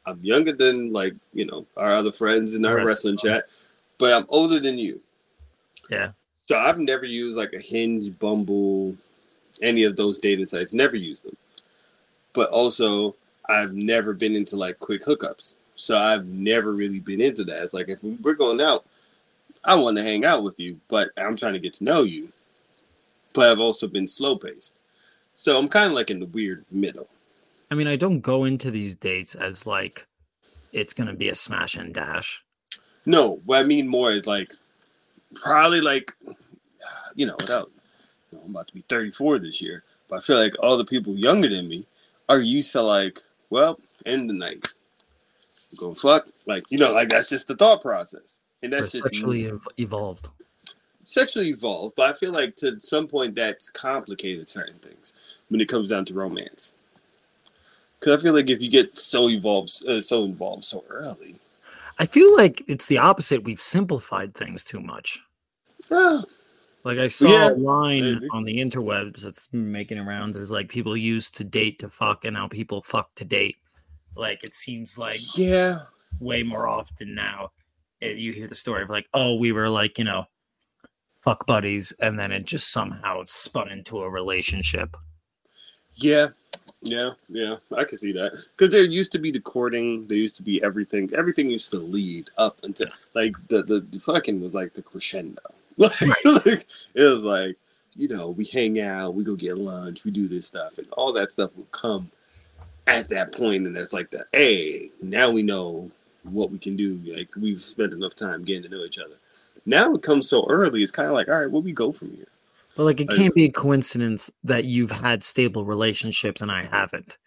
I'm 0.06 0.20
younger 0.22 0.52
than 0.52 0.92
like 0.92 1.14
you 1.32 1.46
know 1.46 1.66
our 1.76 1.92
other 1.92 2.12
friends 2.12 2.54
in 2.54 2.64
our 2.64 2.76
Right. 2.76 2.86
wrestling 2.86 3.16
chat, 3.16 3.44
but 3.98 4.12
I'm 4.12 4.26
older 4.28 4.60
than 4.60 4.78
you. 4.78 5.00
Yeah. 5.90 6.12
So 6.34 6.58
I've 6.58 6.78
never 6.78 7.04
used 7.04 7.36
like 7.36 7.52
a 7.52 7.60
Hinge, 7.60 8.18
Bumble, 8.18 8.96
any 9.60 9.84
of 9.84 9.96
those 9.96 10.18
dating 10.18 10.46
sites. 10.46 10.72
Never 10.72 10.96
used 10.96 11.24
them. 11.24 11.36
But 12.32 12.50
also, 12.50 13.16
I've 13.48 13.74
never 13.74 14.14
been 14.14 14.34
into 14.36 14.56
like 14.56 14.78
quick 14.78 15.02
hookups. 15.02 15.54
So 15.76 15.96
I've 15.96 16.26
never 16.26 16.72
really 16.72 17.00
been 17.00 17.20
into 17.20 17.44
that. 17.44 17.62
It's 17.62 17.74
like 17.74 17.88
if 17.88 18.02
we're 18.02 18.34
going 18.34 18.60
out, 18.60 18.84
I 19.64 19.74
want 19.76 19.96
to 19.96 20.02
hang 20.02 20.24
out 20.24 20.42
with 20.42 20.58
you, 20.58 20.80
but 20.88 21.10
I'm 21.16 21.36
trying 21.36 21.52
to 21.52 21.58
get 21.58 21.74
to 21.74 21.84
know 21.84 22.02
you. 22.02 22.32
But 23.34 23.50
I've 23.50 23.60
also 23.60 23.86
been 23.86 24.06
slow 24.06 24.36
paced. 24.36 24.78
So 25.34 25.58
I'm 25.58 25.68
kind 25.68 25.86
of 25.86 25.92
like 25.92 26.10
in 26.10 26.20
the 26.20 26.26
weird 26.26 26.64
middle. 26.70 27.08
I 27.70 27.74
mean, 27.74 27.86
I 27.86 27.96
don't 27.96 28.20
go 28.20 28.44
into 28.44 28.70
these 28.70 28.94
dates 28.94 29.34
as 29.34 29.66
like 29.66 30.06
it's 30.72 30.92
gonna 30.92 31.14
be 31.14 31.28
a 31.28 31.34
smash 31.34 31.76
and 31.76 31.94
dash. 31.94 32.42
No, 33.06 33.40
what 33.44 33.60
I 33.60 33.62
mean 33.62 33.86
more 33.88 34.10
is 34.10 34.26
like 34.26 34.52
probably 35.34 35.80
like 35.80 36.12
you 37.14 37.26
know, 37.26 37.36
without 37.38 37.70
you 38.30 38.38
know, 38.38 38.44
I'm 38.44 38.50
about 38.50 38.68
to 38.68 38.74
be 38.74 38.80
34 38.82 39.40
this 39.40 39.60
year, 39.60 39.82
but 40.08 40.20
I 40.20 40.22
feel 40.22 40.38
like 40.38 40.54
all 40.60 40.76
the 40.76 40.84
people 40.84 41.16
younger 41.16 41.48
than 41.48 41.68
me 41.68 41.86
are 42.28 42.40
used 42.40 42.72
to 42.72 42.82
like, 42.82 43.20
well, 43.50 43.78
end 44.06 44.28
the 44.28 44.34
night. 44.34 44.68
Go 45.78 45.94
fuck. 45.94 46.28
Like, 46.46 46.64
you 46.68 46.78
know, 46.78 46.92
like 46.92 47.08
that's 47.08 47.28
just 47.28 47.48
the 47.48 47.56
thought 47.56 47.82
process. 47.82 48.40
And 48.62 48.72
that's 48.72 48.92
just 48.92 49.04
sexually 49.04 49.48
ev- 49.48 49.66
evolved. 49.78 50.28
Sexually 51.08 51.48
evolved, 51.48 51.94
but 51.96 52.10
I 52.10 52.18
feel 52.18 52.32
like 52.32 52.54
to 52.56 52.78
some 52.78 53.06
point 53.06 53.34
that's 53.34 53.70
complicated 53.70 54.48
certain 54.48 54.78
things 54.78 55.14
when 55.48 55.60
it 55.60 55.68
comes 55.68 55.88
down 55.88 56.04
to 56.06 56.14
romance. 56.14 56.74
Because 57.98 58.20
I 58.20 58.22
feel 58.22 58.34
like 58.34 58.50
if 58.50 58.60
you 58.60 58.70
get 58.70 58.96
so 58.98 59.28
evolved, 59.28 59.70
uh, 59.88 60.00
so 60.00 60.22
involved 60.24 60.64
so 60.64 60.84
early, 60.88 61.34
I 61.98 62.06
feel 62.06 62.36
like 62.36 62.62
it's 62.68 62.86
the 62.86 62.98
opposite. 62.98 63.42
We've 63.42 63.60
simplified 63.60 64.34
things 64.34 64.62
too 64.62 64.80
much. 64.80 65.20
ah, 65.90 66.22
Like 66.84 66.98
I 66.98 67.08
saw 67.08 67.28
Yeah, 67.28 67.48
a 67.48 67.54
line 67.54 68.02
maybe. 68.02 68.28
on 68.30 68.44
the 68.44 68.58
interwebs 68.58 69.22
that's 69.22 69.52
making 69.52 69.98
rounds 70.04 70.36
is 70.36 70.50
like 70.50 70.68
people 70.68 70.96
used 70.96 71.36
to 71.38 71.44
date 71.44 71.78
to 71.80 71.88
fuck 71.90 72.24
and 72.24 72.34
now 72.34 72.46
people 72.48 72.82
fuck 72.82 73.14
to 73.16 73.24
date. 73.24 73.56
Like 74.14 74.44
it 74.44 74.54
seems 74.54 74.96
like 74.96 75.20
yeah, 75.36 75.80
way 76.20 76.42
more 76.42 76.68
often 76.68 77.14
now. 77.14 77.50
It, 78.00 78.16
you 78.18 78.32
hear 78.32 78.46
the 78.46 78.54
story 78.54 78.82
of 78.82 78.90
like, 78.90 79.06
oh, 79.12 79.34
we 79.34 79.50
were 79.52 79.68
like, 79.68 79.98
you 79.98 80.04
know, 80.04 80.24
fuck 81.28 81.46
buddies, 81.46 81.92
and 82.00 82.18
then 82.18 82.32
it 82.32 82.46
just 82.46 82.72
somehow 82.72 83.22
spun 83.26 83.70
into 83.70 83.98
a 83.98 84.08
relationship. 84.08 84.96
yeah, 85.92 86.28
yeah, 86.82 87.10
yeah. 87.28 87.56
I 87.76 87.84
can 87.84 87.98
see 87.98 88.12
that 88.12 88.32
because 88.56 88.70
there 88.72 88.84
used 88.84 89.12
to 89.12 89.18
be 89.18 89.30
the 89.30 89.40
courting, 89.40 90.06
there 90.06 90.16
used 90.16 90.36
to 90.36 90.42
be 90.42 90.62
everything. 90.62 91.10
Everything 91.14 91.50
used 91.50 91.70
to 91.72 91.78
lead 91.78 92.30
up 92.38 92.58
until 92.62 92.88
like 93.14 93.36
the 93.48 93.62
the, 93.62 93.80
the 93.80 93.98
fucking 93.98 94.40
was 94.40 94.54
like 94.54 94.72
the 94.72 94.82
crescendo. 94.82 95.42
Like, 95.80 96.24
like 96.24 96.66
it 96.94 97.04
was 97.04 97.22
like 97.22 97.56
you 97.94 98.08
know 98.08 98.30
we 98.30 98.44
hang 98.46 98.80
out, 98.80 99.14
we 99.14 99.22
go 99.22 99.36
get 99.36 99.58
lunch, 99.58 100.04
we 100.04 100.10
do 100.10 100.26
this 100.26 100.46
stuff, 100.46 100.78
and 100.78 100.88
all 100.92 101.12
that 101.12 101.30
stuff 101.30 101.56
will 101.56 101.72
come 101.82 102.10
at 102.88 103.08
that 103.10 103.32
point, 103.32 103.66
and 103.66 103.76
that's 103.76 103.92
like 103.92 104.10
the 104.10 104.24
hey, 104.32 104.90
now 105.02 105.30
we 105.30 105.42
know 105.42 105.88
what 106.24 106.50
we 106.50 106.58
can 106.58 106.74
do. 106.74 106.98
Like 107.04 107.28
we've 107.36 107.60
spent 107.60 107.92
enough 107.92 108.14
time 108.14 108.44
getting 108.44 108.64
to 108.64 108.70
know 108.70 108.84
each 108.84 108.98
other. 108.98 109.14
Now 109.68 109.92
it 109.92 110.02
comes 110.02 110.30
so 110.30 110.46
early, 110.48 110.82
it's 110.82 110.90
kind 110.90 111.08
of 111.08 111.14
like 111.14 111.28
all 111.28 111.38
right, 111.38 111.50
where 111.50 111.60
we 111.60 111.72
go 111.72 111.92
from 111.92 112.10
here. 112.10 112.26
But 112.74 112.84
like, 112.84 113.00
it 113.00 113.10
can't 113.10 113.34
be 113.34 113.44
a 113.44 113.50
coincidence 113.50 114.30
that 114.44 114.64
you've 114.64 114.90
had 114.90 115.22
stable 115.22 115.64
relationships 115.64 116.40
and 116.40 116.50
I 116.50 116.64
haven't. 116.64 117.18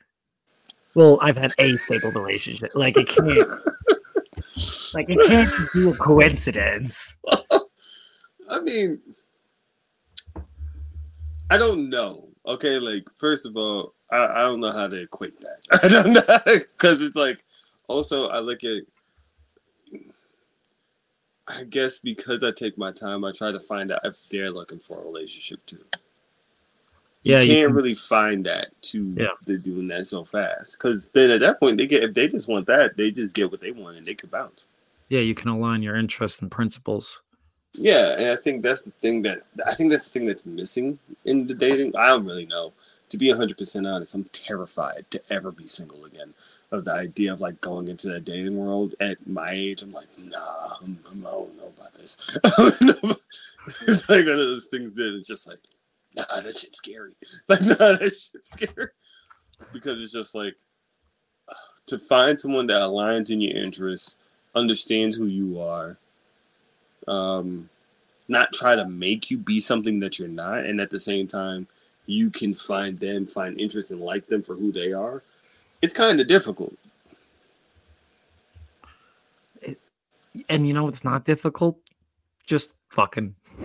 Well, 0.95 1.19
I've 1.21 1.38
had 1.38 1.51
a 1.60 1.71
stable 1.74 2.12
relationship. 2.12 2.71
Like, 2.74 2.98
it 2.98 3.07
can't. 3.07 3.48
Like 4.93 5.05
it 5.07 5.17
can't 5.27 5.50
be 5.74 5.89
a 5.89 5.93
coincidence. 5.93 7.19
I 8.50 8.60
mean, 8.62 9.00
I 11.50 11.57
don't 11.57 11.89
know. 11.89 12.27
Okay, 12.45 12.77
like 12.77 13.07
first 13.17 13.45
of 13.45 13.55
all, 13.55 13.93
I, 14.12 14.25
I 14.25 14.41
don't 14.41 14.60
know 14.60 14.71
how 14.71 14.88
to 14.88 15.01
equate 15.03 15.39
that. 15.39 15.79
I 15.83 15.88
don't 15.88 16.13
know 16.13 16.38
because 16.55 17.01
it's 17.01 17.15
like 17.15 17.38
also 17.88 18.27
I 18.29 18.39
look 18.39 18.63
at. 18.63 18.83
I 21.62 21.63
guess 21.65 22.00
because 22.00 22.44
I 22.44 22.51
take 22.51 22.75
my 22.77 22.91
time, 22.91 23.24
I 23.24 23.32
try 23.32 23.51
to 23.51 23.60
find 23.60 23.91
out 23.91 24.00
if 24.03 24.15
they're 24.30 24.50
looking 24.50 24.80
for 24.80 25.00
a 25.00 25.03
relationship 25.03 25.63
too. 25.68 25.84
Yeah, 27.24 27.39
you 27.41 27.50
you 27.50 27.53
can't 27.56 27.68
can- 27.68 27.75
really 27.75 27.94
find 27.94 28.44
that 28.48 28.70
to 28.84 29.13
Yeah. 29.15 29.27
They're 29.46 29.58
doing 29.58 29.88
that 29.89 30.08
so 30.08 30.24
fast 30.24 30.77
because 30.77 31.10
then 31.10 31.30
at 31.30 31.41
that 31.41 31.60
point 31.60 31.77
they 31.77 31.86
get 31.86 32.03
if 32.03 32.15
they 32.15 32.27
just 32.27 32.48
want 32.48 32.65
that, 32.65 32.98
they 32.98 33.12
just 33.12 33.36
get 33.36 33.51
what 33.51 33.62
they 33.62 33.72
want 33.72 33.98
and 33.98 34.06
they 34.06 34.15
could 34.15 34.32
bounce. 34.32 34.65
Yeah, 35.10 35.20
you 35.20 35.36
can 35.36 35.50
align 35.50 35.84
your 35.84 35.98
interests 35.98 36.41
and 36.41 36.50
principles. 36.50 37.22
Yeah, 37.74 38.15
and 38.18 38.32
I 38.32 38.41
think 38.41 38.63
that's 38.63 38.82
the 38.82 38.91
thing 38.91 39.22
that 39.22 39.44
I 39.68 39.75
think 39.75 39.91
that's 39.91 40.10
the 40.10 40.13
thing 40.20 40.25
that's 40.27 40.46
missing 40.48 40.98
in 41.25 41.46
the 41.46 41.53
dating. 41.53 41.96
I 41.96 42.08
don't 42.08 42.25
really 42.25 42.48
know. 42.48 42.74
To 43.12 43.18
be 43.18 43.30
hundred 43.30 43.58
percent 43.58 43.86
honest, 43.86 44.15
I'm 44.15 44.24
terrified 44.32 45.03
to 45.12 45.22
ever 45.30 45.51
be 45.51 45.68
single 45.68 46.06
again. 46.06 46.34
Of 46.72 46.86
the 46.86 46.94
idea 46.94 47.34
of 47.34 47.41
like 47.41 47.60
going 47.60 47.89
into 47.89 48.08
that 48.08 48.24
dating 48.24 48.56
world 48.56 48.96
at 49.01 49.18
my 49.27 49.51
age, 49.51 49.82
I'm 49.82 49.91
like, 49.91 50.08
nah, 50.18 50.75
I'm, 50.82 50.98
I'm, 51.12 51.27
I 51.27 51.32
don't 51.32 51.58
know 51.58 51.74
about 51.77 51.94
this. 51.96 52.38
It's 53.68 54.10
like 54.10 54.24
one 54.24 54.32
of 54.32 54.38
those 54.38 54.68
things 54.68 54.94
that 54.94 55.13
it's 55.13 55.27
just 55.27 55.46
like, 55.46 55.60
nah, 56.15 56.24
that 56.41 56.56
shit's 56.56 56.77
scary. 56.77 57.12
Like, 57.50 57.62
nah, 57.62 57.75
that 57.75 58.00
shit's 58.01 58.51
scary. 58.51 58.88
Because 59.74 60.00
it's 60.00 60.13
just 60.13 60.34
like 60.34 60.56
to 61.88 62.00
find 62.00 62.39
someone 62.39 62.68
that 62.68 62.82
aligns 62.82 63.30
in 63.30 63.41
your 63.41 63.58
interests, 63.58 64.15
understands 64.56 65.18
who 65.18 65.25
you 65.25 65.60
are, 65.60 65.98
um, 67.10 67.70
not 68.30 68.53
try 68.53 68.74
to 68.74 68.86
make 68.86 69.30
you 69.30 69.38
be 69.38 69.60
something 69.60 70.00
that 70.00 70.18
you're 70.18 70.30
not, 70.30 70.60
and 70.60 70.80
at 70.80 70.89
the 70.89 71.00
same 71.00 71.27
time, 71.27 71.68
you 72.12 72.30
can 72.30 72.53
find 72.53 73.00
them, 73.00 73.25
find 73.25 73.60
interest, 73.60 73.91
and 73.91 74.01
like 74.01 74.25
them 74.27 74.41
for 74.41 74.56
who 74.56 74.72
they 74.72 74.94
are. 74.94 75.24
It's 75.82 75.94
kind 75.94 76.20
of 76.20 76.27
difficult. 76.27 76.74
And 80.50 80.68
you 80.68 80.74
know 80.74 80.88
it's 80.88 81.03
not 81.03 81.25
difficult? 81.25 81.77
Just 82.46 82.74
fucking. 82.89 83.36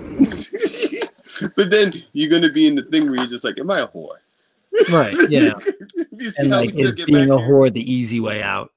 but 1.56 1.70
then 1.70 1.92
you're 2.12 2.30
gonna 2.30 2.50
be 2.52 2.66
in 2.66 2.74
the 2.74 2.82
thing 2.82 3.06
where 3.06 3.16
you're 3.16 3.26
just 3.26 3.44
like, 3.44 3.58
"Am 3.58 3.70
I 3.70 3.80
a 3.80 3.88
whore?" 3.88 4.16
Right, 4.92 5.14
yeah. 5.28 5.52
you 6.12 6.30
see 6.30 6.44
And 6.44 6.52
how 6.52 6.60
like 6.60 6.72
we 6.72 6.72
still 6.72 6.84
is 6.84 6.92
get 6.92 7.06
being 7.06 7.28
back 7.28 7.28
a 7.30 7.38
here? 7.38 7.48
whore 7.48 7.72
the 7.72 7.92
easy 7.92 8.20
way 8.20 8.42
out? 8.42 8.72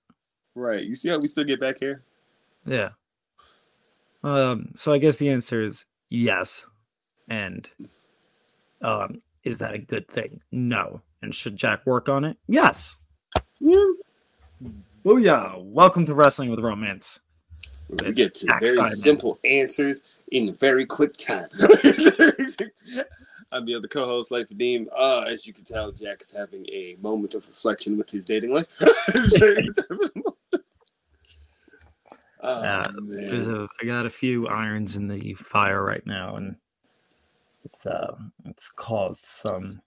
Right. 0.56 0.84
You 0.84 0.96
see 0.96 1.10
how 1.10 1.20
we 1.20 1.28
still 1.28 1.44
get 1.44 1.60
back 1.60 1.78
here? 1.80 2.04
Yeah. 2.66 2.90
Um, 4.24 4.72
so 4.76 4.92
I 4.94 4.98
guess 4.98 5.18
the 5.18 5.30
answer 5.30 5.64
is 5.64 5.86
yes. 6.10 6.66
And 7.30 7.68
um, 8.82 9.22
is 9.50 9.58
that 9.58 9.74
a 9.74 9.80
good 9.80 10.08
thing? 10.08 10.40
No. 10.52 11.02
And 11.24 11.34
should 11.34 11.58
Jack 11.58 11.86
work 11.86 12.08
on 12.08 12.24
it? 12.24 12.38
Yes. 12.48 12.98
Oh 15.06 15.18
yeah. 15.18 15.56
Welcome 15.58 16.06
to 16.06 16.14
Wrestling 16.14 16.52
with 16.52 16.60
Romance. 16.60 17.22
We 17.90 18.14
get 18.14 18.36
to 18.36 18.46
Jack 18.46 18.60
very 18.60 18.72
Simon. 18.74 18.92
simple 18.92 19.40
answers 19.44 20.20
in 20.32 20.54
very 20.54 20.86
quick 20.86 21.14
time. 21.14 21.48
I'm 23.52 23.66
the 23.66 23.74
other 23.74 23.88
co-host, 23.88 24.30
Life 24.30 24.50
Deem. 24.56 24.88
Uh, 24.96 25.26
as 25.28 25.48
you 25.48 25.54
can 25.54 25.64
tell, 25.64 25.92
Jack 25.92 26.22
is 26.22 26.32
having 26.32 26.68
a 26.68 26.96
moment 27.02 27.34
of 27.34 27.48
reflection 27.48 27.98
with 27.98 28.12
his 28.12 28.26
dating 28.26 28.54
life. 28.54 28.68
oh, 28.82 30.36
Uh, 32.44 32.84
a 32.94 33.68
I 33.82 33.86
got 33.86 34.06
a 34.06 34.12
few 34.12 34.48
irons 34.48 34.96
in 34.96 35.08
the 35.08 35.34
fire 35.34 35.84
right 35.84 36.06
now, 36.06 36.36
and 36.36 36.56
it's 37.66 37.86
uh 37.86 38.16
it's 38.46 38.70
caused 38.72 39.26
some 39.26 39.82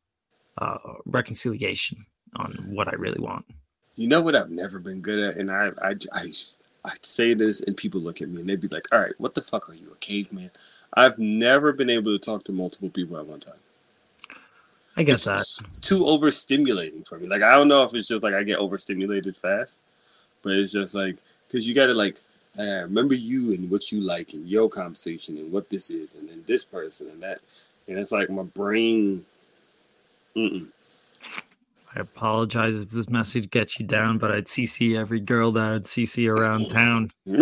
uh 0.59 0.79
reconciliation 1.07 2.05
on 2.37 2.51
what 2.75 2.93
I 2.93 2.97
really 2.97 3.21
want. 3.21 3.45
You 3.97 4.09
know 4.09 4.23
what 4.23 4.35
I've 4.35 4.51
never 4.51 4.79
been 4.79 5.01
good 5.01 5.19
at, 5.19 5.37
and 5.37 5.51
I, 5.51 5.71
I, 5.83 5.91
I, 6.15 6.33
I 6.85 6.91
say 7.03 7.35
this, 7.35 7.61
and 7.61 7.77
people 7.77 8.01
look 8.01 8.23
at 8.23 8.29
me 8.29 8.41
and 8.41 8.49
they'd 8.49 8.61
be 8.61 8.69
like, 8.69 8.89
"All 8.91 9.01
right, 9.01 9.13
what 9.19 9.35
the 9.35 9.43
fuck 9.43 9.69
are 9.69 9.75
you, 9.75 9.89
a 9.93 9.97
caveman?" 9.97 10.51
I've 10.95 11.19
never 11.19 11.73
been 11.73 11.91
able 11.91 12.13
to 12.13 12.19
talk 12.19 12.43
to 12.45 12.53
multiple 12.53 12.89
people 12.89 13.19
at 13.19 13.27
one 13.27 13.41
time. 13.41 13.61
I 14.97 15.03
guess 15.03 15.25
that. 15.25 15.41
It's 15.41 15.63
too 15.81 16.01
overstimulating 16.01 17.07
for 17.07 17.19
me. 17.19 17.27
Like 17.27 17.43
I 17.43 17.53
don't 17.53 17.69
know 17.69 17.83
if 17.83 17.95
it's 17.95 18.09
just 18.09 18.23
like 18.23 18.35
I 18.35 18.43
get 18.43 18.59
overstimulated 18.59 19.37
fast, 19.37 19.77
but 20.43 20.53
it's 20.53 20.73
just 20.73 20.95
like 20.95 21.17
because 21.47 21.69
you 21.69 21.75
got 21.75 21.87
to 21.87 21.95
like 21.95 22.21
uh, 22.59 22.83
remember 22.83 23.15
you 23.15 23.53
and 23.53 23.71
what 23.71 23.91
you 23.93 24.01
like 24.01 24.35
and 24.35 24.47
your 24.47 24.69
conversation 24.69 25.39
and 25.39 25.51
what 25.51 25.71
this 25.71 25.91
is 25.91 26.15
and 26.15 26.29
then 26.29 26.43
this 26.47 26.65
person 26.65 27.09
and 27.09 27.23
that, 27.23 27.41
and 27.89 27.99
it's 27.99 28.13
like 28.13 28.31
my 28.31 28.43
brain. 28.43 29.25
Mm-mm. 30.37 30.69
I 31.95 32.01
apologize 32.01 32.77
if 32.77 32.91
this 32.91 33.11
message 33.11 33.51
gets 33.51 33.79
you 33.79 33.87
down, 33.87 34.17
but 34.17 34.31
I'd 34.31 34.47
CC 34.47 34.99
every 34.99 35.21
girl 35.21 35.53
that 35.53 35.75
I'd 35.75 35.83
CC 35.83 36.31
around 36.31 36.71
town. 36.71 37.11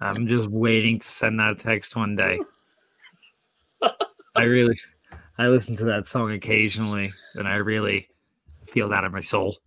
I'm 0.00 0.26
just 0.26 0.48
waiting 0.48 0.98
to 0.98 1.06
send 1.06 1.38
that 1.38 1.58
text 1.58 1.94
one 1.96 2.16
day. 2.16 2.40
I 4.36 4.44
really, 4.44 4.78
I 5.36 5.48
listen 5.48 5.76
to 5.76 5.84
that 5.84 6.08
song 6.08 6.32
occasionally, 6.32 7.10
and 7.36 7.46
I 7.46 7.56
really 7.56 8.08
feel 8.66 8.88
that 8.88 9.04
in 9.04 9.12
my 9.12 9.20
soul. 9.20 9.58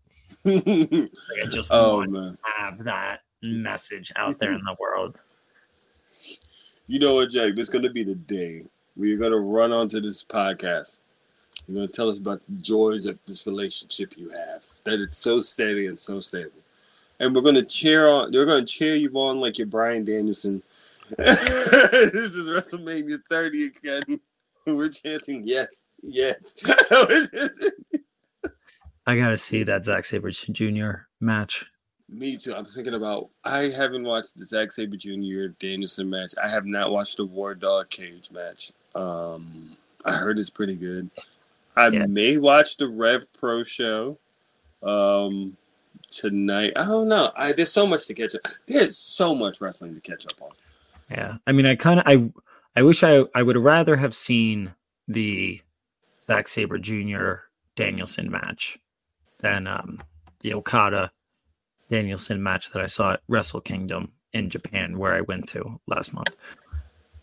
Like 0.43 0.63
I 0.67 1.09
just 1.51 1.69
oh 1.71 1.97
want 1.97 2.11
man. 2.11 2.31
to 2.31 2.37
have 2.57 2.83
that 2.85 3.21
message 3.43 4.11
out 4.15 4.39
there 4.39 4.53
in 4.53 4.63
the 4.63 4.75
world. 4.79 5.21
You 6.87 6.99
know 6.99 7.15
what, 7.15 7.29
Jack? 7.29 7.55
This 7.55 7.63
is 7.63 7.69
gonna 7.69 7.91
be 7.91 8.03
the 8.03 8.15
day 8.15 8.63
where 8.95 9.07
you're 9.07 9.17
gonna 9.17 9.39
run 9.39 9.71
onto 9.71 9.99
this 9.99 10.23
podcast. 10.23 10.97
You're 11.67 11.75
gonna 11.75 11.87
tell 11.87 12.09
us 12.09 12.19
about 12.19 12.41
the 12.47 12.61
joys 12.61 13.05
of 13.05 13.19
this 13.25 13.47
relationship 13.47 14.17
you 14.17 14.29
have. 14.29 14.65
That 14.83 14.99
it's 14.99 15.17
so 15.17 15.39
steady 15.41 15.87
and 15.87 15.97
so 15.99 16.19
stable. 16.19 16.51
And 17.19 17.33
we're 17.33 17.41
gonna 17.41 17.63
cheer 17.63 18.07
on. 18.07 18.31
They're 18.31 18.45
gonna 18.45 18.65
cheer 18.65 18.95
you 18.95 19.11
on 19.13 19.39
like 19.39 19.57
you're 19.57 19.67
Bryan 19.67 20.03
Danielson. 20.03 20.61
this 21.17 22.33
is 22.33 22.49
WrestleMania 22.49 23.19
30 23.29 23.65
again. 23.65 24.19
We're 24.65 24.89
chanting 24.89 25.43
yes, 25.45 25.85
yes. 26.01 26.55
I 29.05 29.15
gotta 29.15 29.37
see 29.37 29.61
that 29.63 29.83
Zack 29.85 30.05
Sabre 30.05 30.31
Jr. 30.31 31.05
match. 31.19 31.63
Me 32.09 32.37
too. 32.37 32.53
I'm 32.53 32.65
thinking 32.65 32.93
about. 32.93 33.29
I 33.43 33.69
haven't 33.75 34.03
watched 34.03 34.37
the 34.37 34.45
Zack 34.45 34.71
Sabre 34.71 34.95
Jr. 34.95 35.47
Danielson 35.59 36.09
match. 36.09 36.33
I 36.41 36.47
have 36.47 36.65
not 36.65 36.91
watched 36.91 37.17
the 37.17 37.25
War 37.25 37.55
Dog 37.55 37.89
Cage 37.89 38.31
match. 38.31 38.71
Um, 38.93 39.71
I 40.05 40.13
heard 40.13 40.37
it's 40.37 40.49
pretty 40.51 40.75
good. 40.75 41.09
I 41.75 41.87
Yeah. 41.87 42.05
may 42.05 42.37
watch 42.37 42.77
the 42.77 42.87
Rev 42.87 43.25
Pro 43.33 43.63
show 43.63 44.17
um, 44.83 45.57
tonight. 46.11 46.73
I 46.75 46.85
don't 46.85 47.07
know. 47.09 47.31
I, 47.35 47.53
there's 47.53 47.71
so 47.71 47.87
much 47.87 48.05
to 48.07 48.13
catch 48.13 48.35
up. 48.35 48.41
There's 48.67 48.95
so 48.97 49.33
much 49.35 49.59
wrestling 49.59 49.95
to 49.95 50.01
catch 50.01 50.25
up 50.27 50.39
on. 50.41 50.51
Yeah, 51.09 51.37
I 51.47 51.51
mean, 51.51 51.65
I 51.65 51.75
kind 51.75 51.99
of, 51.99 52.05
I, 52.07 52.29
I 52.79 52.83
wish 52.83 53.03
I, 53.03 53.23
I 53.33 53.41
would 53.43 53.57
rather 53.57 53.95
have 53.95 54.15
seen 54.15 54.73
the 55.07 55.59
Zack 56.23 56.47
Sabre 56.47 56.77
Jr. 56.77 57.33
Danielson 57.75 58.29
match 58.31 58.77
than 59.39 59.67
um, 59.67 60.01
the 60.41 60.53
Okada 60.53 61.11
Danielson 61.89 62.41
match 62.41 62.71
that 62.71 62.81
I 62.81 62.87
saw 62.87 63.13
at 63.13 63.21
Wrestle 63.27 63.61
Kingdom 63.61 64.11
in 64.33 64.49
Japan, 64.49 64.97
where 64.97 65.13
I 65.13 65.21
went 65.21 65.47
to 65.49 65.79
last 65.87 66.13
month. 66.13 66.35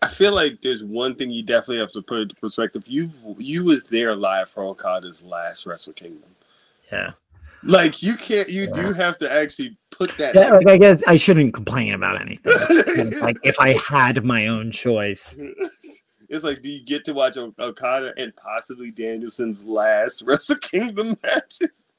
I 0.03 0.09
feel 0.09 0.35
like 0.35 0.61
there's 0.63 0.85
one 0.85 1.15
thing 1.15 1.31
you 1.31 1.43
definitely 1.43 1.79
have 1.79 1.93
to 1.93 2.03
put 2.03 2.21
into 2.23 2.35
perspective. 2.37 2.85
You 2.87 3.11
you 3.39 3.65
was 3.65 3.85
there 3.85 4.15
live 4.17 4.49
for 4.49 4.65
Okada's 4.65 5.23
last 5.23 5.65
Wrestle 5.67 5.93
Kingdom. 5.93 6.31
Yeah, 6.91 7.13
Like 7.63 8.03
you 8.03 8.17
can't. 8.17 8.49
You 8.49 8.63
Yeah. 8.63 8.73
do 8.83 8.93
have 8.93 9.17
to 9.19 9.33
actually 9.33 9.77
put 9.91 10.17
that. 10.19 10.35
yeah 10.35 10.51
like 10.51 10.67
I 10.67 10.77
guess 10.77 11.03
I 11.07 11.17
shouldn't 11.17 11.55
complain 11.55 11.95
about 11.95 12.21
anything. 12.21 12.53
Kind 12.97 13.13
of 13.15 13.21
like 13.21 13.37
if 13.45 13.55
I 13.61 13.75
had 13.89 14.25
my 14.25 14.49
own 14.49 14.73
choice, 14.73 15.37
It's 16.29 16.45
like, 16.45 16.63
do 16.63 16.71
you 16.71 16.83
get 16.85 17.05
to 17.05 17.13
watch 17.15 17.37
Okada 17.37 18.15
and 18.17 18.35
possibly 18.37 18.91
Danielson's 18.91 19.63
last 19.63 20.23
Wrestle 20.27 20.57
Kingdom 20.57 21.15
matches? 21.23 21.92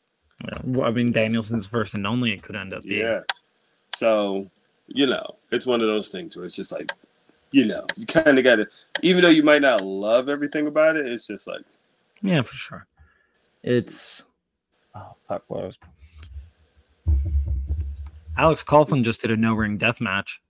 Well, 0.64 0.88
I 0.88 0.94
mean, 0.94 1.14
Danielson's 1.14 1.68
first 1.68 1.94
and 1.94 2.06
only 2.06 2.34
it 2.34 2.44
could 2.44 2.56
end 2.56 2.74
up 2.74 2.84
being. 2.84 3.02
Yeah. 3.02 3.22
So, 3.96 4.50
you 4.88 5.08
know, 5.08 5.36
it's 5.52 5.66
one 5.66 5.82
of 5.82 5.88
those 5.88 6.10
things 6.10 6.36
where 6.36 6.46
it's 6.46 6.56
just 6.56 6.72
like, 6.72 6.92
you 7.52 7.66
know, 7.66 7.86
you 7.96 8.06
kind 8.06 8.38
of 8.38 8.44
got 8.44 8.56
to, 8.56 8.68
even 9.02 9.22
though 9.22 9.30
you 9.30 9.44
might 9.44 9.62
not 9.62 9.84
love 9.84 10.28
everything 10.28 10.68
about 10.68 10.96
it, 10.96 11.06
it's 11.06 11.28
just 11.28 11.48
like, 11.48 11.62
Yeah, 12.22 12.42
for 12.42 12.56
sure. 12.56 12.88
It's 13.62 14.24
oh 14.96 15.16
fuck 15.28 15.44
what 15.48 15.64
was 15.64 15.80
Alex 18.38 18.64
Coughlin 18.64 19.04
just 19.04 19.22
did 19.22 19.32
a 19.32 19.38
no 19.38 19.54
ring 19.54 19.78
death 19.78 20.02
match 20.02 20.42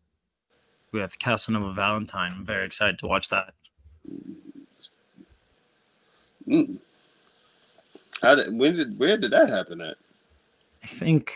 with 0.92 1.20
Casanova 1.20 1.74
Valentine. 1.74 2.34
I'm 2.38 2.46
very 2.46 2.66
excited 2.66 2.98
to 3.00 3.08
watch 3.08 3.30
that. 3.30 3.54
mm. 6.48 6.80
How 8.24 8.36
did, 8.36 8.58
when 8.58 8.74
did, 8.74 8.98
where 8.98 9.18
did 9.18 9.32
that 9.32 9.50
happen 9.50 9.82
at? 9.82 9.98
I 10.84 10.88
think 10.88 11.34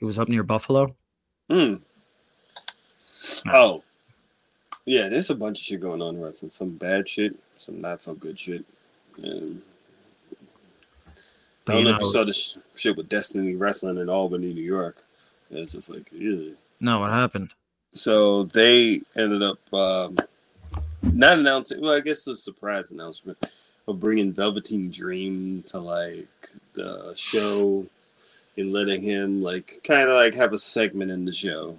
it 0.00 0.04
was 0.04 0.18
up 0.18 0.28
near 0.28 0.42
Buffalo. 0.42 0.94
Mm. 1.48 1.80
Oh, 3.52 3.82
yeah. 4.84 5.08
There's 5.08 5.30
a 5.30 5.36
bunch 5.36 5.60
of 5.60 5.64
shit 5.64 5.80
going 5.80 6.02
on 6.02 6.16
in 6.16 6.22
wrestling. 6.22 6.50
Some 6.50 6.70
bad 6.70 7.08
shit, 7.08 7.36
some 7.56 7.80
not 7.80 8.02
so 8.02 8.14
good 8.14 8.38
shit. 8.38 8.64
And 9.22 9.62
I 11.66 11.72
don't 11.72 11.84
know, 11.84 11.90
know, 11.90 11.96
if 11.96 12.00
you 12.02 12.06
saw 12.06 12.24
this 12.24 12.58
shit 12.74 12.96
with 12.96 13.08
Destiny 13.08 13.54
Wrestling 13.54 13.98
in 13.98 14.10
Albany, 14.10 14.52
New 14.52 14.62
York. 14.62 15.02
It's 15.50 15.72
just 15.72 15.90
like, 15.90 16.10
yeah. 16.12 16.50
no, 16.80 16.98
what 17.00 17.12
happened? 17.12 17.52
So 17.92 18.44
they 18.44 19.02
ended 19.16 19.42
up 19.42 19.58
um, 19.72 20.16
not 21.02 21.38
announcing. 21.38 21.80
Well, 21.80 21.96
I 21.96 22.00
guess 22.00 22.26
a 22.26 22.34
surprise 22.34 22.90
announcement 22.90 23.38
of 23.86 24.00
bringing 24.00 24.32
Velveteen 24.32 24.90
Dream 24.90 25.62
to 25.66 25.78
like 25.78 26.26
the 26.74 27.12
show 27.14 27.86
and 28.56 28.72
letting 28.72 29.02
him 29.02 29.42
like 29.42 29.80
kind 29.84 30.08
of 30.08 30.14
like 30.14 30.34
have 30.34 30.52
a 30.52 30.58
segment 30.58 31.10
in 31.10 31.24
the 31.24 31.32
show. 31.32 31.76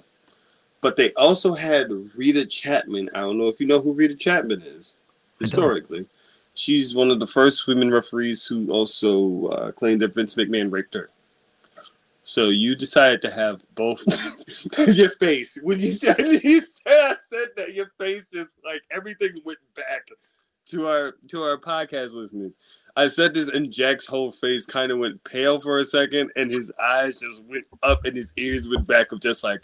But 0.82 0.96
they 0.96 1.14
also 1.14 1.54
had 1.54 1.90
Rita 2.16 2.46
Chapman. 2.46 3.10
I 3.16 3.22
don't 3.22 3.38
know 3.38 3.48
if 3.48 3.60
you 3.60 3.68
know 3.68 3.82
who 3.82 3.94
Rita 3.94 4.16
Chapman 4.16 4.62
is 4.62 4.96
historically. 5.40 6.06
She's 6.54 6.96
one 6.96 7.10
of 7.10 7.20
the 7.20 7.28
first 7.28 7.68
women 7.68 7.92
referees 7.92 8.46
who 8.46 8.72
also 8.72 9.48
uh, 9.48 9.72
claimed 9.72 10.02
that 10.02 10.14
Vince 10.14 10.36
McMahon 10.36 10.72
raped 10.72 10.94
her. 10.94 11.10
So 12.24 12.46
you 12.46 12.76
decided 12.76 13.22
to 13.22 13.32
have 13.32 13.62
both 13.76 14.02
your 14.96 15.12
face 15.12 15.60
when 15.62 15.80
you 15.80 15.92
said 15.92 16.18
you 16.20 16.60
said 16.60 16.88
I 16.88 17.16
said 17.32 17.50
that 17.56 17.76
your 17.76 17.92
face 18.00 18.28
just 18.30 18.56
like 18.64 18.82
everything 18.90 19.40
went 19.46 19.60
back 19.76 20.08
to 20.66 20.88
our 20.88 21.14
to 21.28 21.40
our 21.42 21.58
podcast 21.58 22.14
listeners. 22.14 22.58
I 22.96 23.10
said 23.10 23.34
this 23.34 23.52
and 23.52 23.72
Jack's 23.72 24.06
whole 24.06 24.32
face 24.32 24.66
kind 24.66 24.92
of 24.92 25.00
went 25.00 25.24
pale 25.24 25.60
for 25.60 25.80
a 25.80 25.86
second 25.86 26.32
and 26.36 26.50
his 26.50 26.72
eyes 26.82 27.20
just 27.20 27.44
went 27.44 27.66
up 27.84 28.06
and 28.06 28.16
his 28.16 28.34
ears 28.38 28.70
went 28.70 28.88
back 28.88 29.12
of 29.12 29.20
just 29.20 29.44
like 29.44 29.62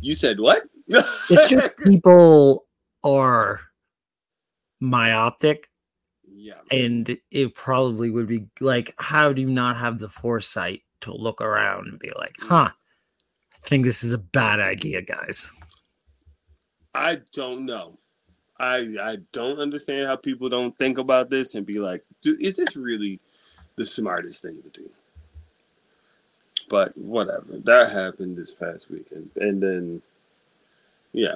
you 0.00 0.14
said 0.14 0.40
what? 0.40 0.64
It's 0.88 1.48
just 1.48 1.76
people 1.86 2.66
are 3.04 3.60
myopic, 4.80 5.70
yeah. 6.28 6.60
and 6.70 7.16
it 7.30 7.54
probably 7.54 8.10
would 8.10 8.26
be 8.26 8.48
like, 8.60 8.94
how 8.98 9.32
do 9.32 9.40
you 9.40 9.50
not 9.50 9.76
have 9.76 9.98
the 9.98 10.08
foresight 10.08 10.82
to 11.02 11.14
look 11.14 11.40
around 11.40 11.86
and 11.88 11.98
be 11.98 12.10
like, 12.18 12.34
huh? 12.40 12.68
I 12.70 13.68
think 13.68 13.84
this 13.84 14.02
is 14.02 14.12
a 14.12 14.18
bad 14.18 14.58
idea, 14.58 15.02
guys. 15.02 15.48
I 16.94 17.18
don't 17.32 17.64
know. 17.64 17.94
I 18.62 18.86
I 19.02 19.16
don't 19.32 19.58
understand 19.58 20.06
how 20.06 20.16
people 20.16 20.48
don't 20.48 20.76
think 20.78 20.98
about 20.98 21.28
this 21.28 21.56
and 21.56 21.66
be 21.66 21.78
like, 21.78 22.04
dude, 22.20 22.40
is 22.40 22.54
this 22.54 22.76
really 22.76 23.18
the 23.76 23.84
smartest 23.84 24.42
thing 24.42 24.62
to 24.62 24.68
do? 24.70 24.88
But 26.70 26.96
whatever. 26.96 27.58
That 27.64 27.90
happened 27.90 28.36
this 28.36 28.54
past 28.54 28.88
weekend. 28.90 29.30
And 29.36 29.60
then 29.60 30.02
yeah. 31.12 31.34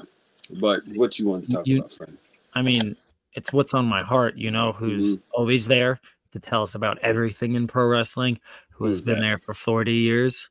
But 0.61 0.83
what 0.95 1.19
you 1.19 1.27
want 1.27 1.45
to 1.45 1.51
talk 1.51 1.67
You- 1.67 1.81
about, 1.81 1.93
friend? 1.93 2.19
I 2.55 2.62
mean, 2.62 2.97
it's 3.35 3.53
what's 3.53 3.75
on 3.75 3.85
my 3.85 4.03
heart. 4.03 4.37
You 4.37 4.53
know, 4.53 4.73
who's 4.73 5.17
mm-hmm. 5.17 5.31
always 5.33 5.67
there 5.67 6.01
to 6.31 6.39
tell 6.39 6.62
us 6.62 6.77
about 6.77 6.99
everything 7.01 7.55
in 7.55 7.67
pro 7.67 7.87
wrestling, 7.87 8.39
who 8.71 8.87
has 8.87 8.99
Who's 8.99 9.05
been 9.05 9.17
that? 9.17 9.23
there 9.23 9.39
for 9.39 9.53
40 9.53 9.93
years. 9.93 10.49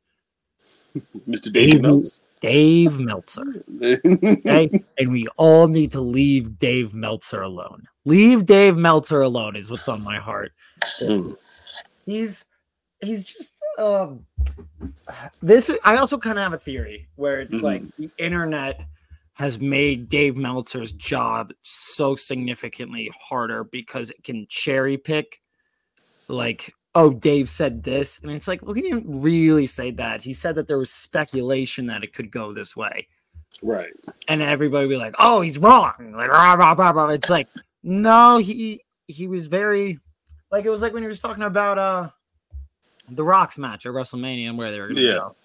Mr. 1.27 1.51
Dave- 1.51 1.73
Meltz. 1.81 2.21
Dave 2.49 2.99
Meltzer. 2.99 3.63
Okay. 3.83 4.69
and 4.97 5.11
we 5.11 5.27
all 5.37 5.67
need 5.67 5.91
to 5.91 6.01
leave 6.01 6.57
Dave 6.57 6.93
Meltzer 6.93 7.41
alone. 7.41 7.87
Leave 8.05 8.45
Dave 8.45 8.77
Meltzer 8.77 9.21
alone 9.21 9.55
is 9.55 9.69
what's 9.69 9.87
on 9.87 10.03
my 10.03 10.17
heart. 10.17 10.51
He's 12.05 12.45
he's 13.01 13.25
just 13.25 13.57
um 13.77 14.25
this 15.41 15.69
I 15.83 15.97
also 15.97 16.17
kind 16.17 16.37
of 16.37 16.43
have 16.43 16.53
a 16.53 16.57
theory 16.57 17.07
where 17.15 17.41
it's 17.41 17.57
Mhm. 17.57 17.61
like 17.63 17.95
the 17.97 18.09
internet 18.17 18.79
has 19.33 19.59
made 19.59 20.07
Dave 20.07 20.37
Meltzer's 20.37 20.91
job 20.93 21.51
so 21.63 22.15
significantly 22.15 23.11
harder 23.19 23.63
because 23.65 24.11
it 24.11 24.23
can 24.23 24.45
cherry 24.49 24.97
pick 24.97 25.41
like 26.29 26.73
oh 26.95 27.11
Dave 27.11 27.49
said 27.49 27.83
this 27.83 28.21
and 28.23 28.31
it's 28.31 28.47
like 28.47 28.61
well 28.63 28.73
he 28.73 28.81
didn't 28.81 29.05
really 29.21 29.67
say 29.67 29.91
that 29.91 30.23
he 30.23 30.33
said 30.33 30.55
that 30.55 30.67
there 30.67 30.77
was 30.77 30.89
speculation 30.91 31.85
that 31.87 32.03
it 32.03 32.13
could 32.13 32.31
go 32.31 32.53
this 32.53 32.75
way 32.75 33.07
Right. 33.63 33.91
and 34.27 34.41
everybody 34.41 34.87
be 34.89 34.97
like, 34.97 35.15
"Oh, 35.17 35.39
he's 35.39 35.57
wrong." 35.57 35.93
Like, 36.13 36.29
rah, 36.29 36.53
rah, 36.55 36.73
rah, 36.73 36.89
rah. 36.91 37.07
it's 37.09 37.29
like, 37.29 37.47
no, 37.83 38.37
he 38.37 38.81
he 39.07 39.27
was 39.27 39.45
very 39.45 39.97
like 40.51 40.65
it 40.65 40.69
was 40.69 40.81
like 40.81 40.91
when 40.93 41.03
he 41.03 41.07
was 41.07 41.21
talking 41.21 41.43
about 41.43 41.77
uh 41.77 42.09
the 43.09 43.23
Rocks 43.23 43.57
match 43.57 43.85
at 43.85 43.93
WrestleMania 43.93 44.49
and 44.49 44.57
where 44.57 44.71
they 44.71 44.79
were 44.81 44.89
gonna 44.89 44.99
Yeah. 44.99 45.13
go. 45.13 45.35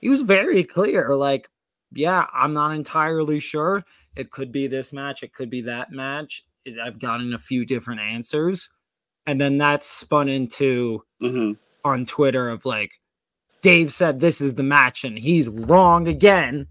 He 0.00 0.08
was 0.10 0.20
very 0.22 0.62
clear, 0.62 1.16
like, 1.16 1.48
yeah, 1.92 2.26
I'm 2.34 2.52
not 2.52 2.74
entirely 2.74 3.40
sure. 3.40 3.82
It 4.14 4.30
could 4.30 4.52
be 4.52 4.66
this 4.66 4.92
match, 4.92 5.22
it 5.22 5.32
could 5.32 5.48
be 5.48 5.62
that 5.62 5.90
match. 5.90 6.44
Is- 6.66 6.76
I've 6.76 6.98
gotten 6.98 7.32
a 7.32 7.38
few 7.38 7.64
different 7.64 8.00
answers, 8.00 8.68
and 9.26 9.40
then 9.40 9.58
that's 9.58 9.86
spun 9.86 10.28
into 10.28 11.02
hmm 11.20 11.52
on 11.84 12.04
Twitter 12.04 12.48
of 12.48 12.64
like, 12.64 12.90
Dave 13.62 13.92
said 13.92 14.20
this 14.20 14.40
is 14.40 14.54
the 14.56 14.62
match 14.62 15.04
and 15.04 15.18
he's 15.18 15.48
wrong 15.48 16.06
again, 16.08 16.66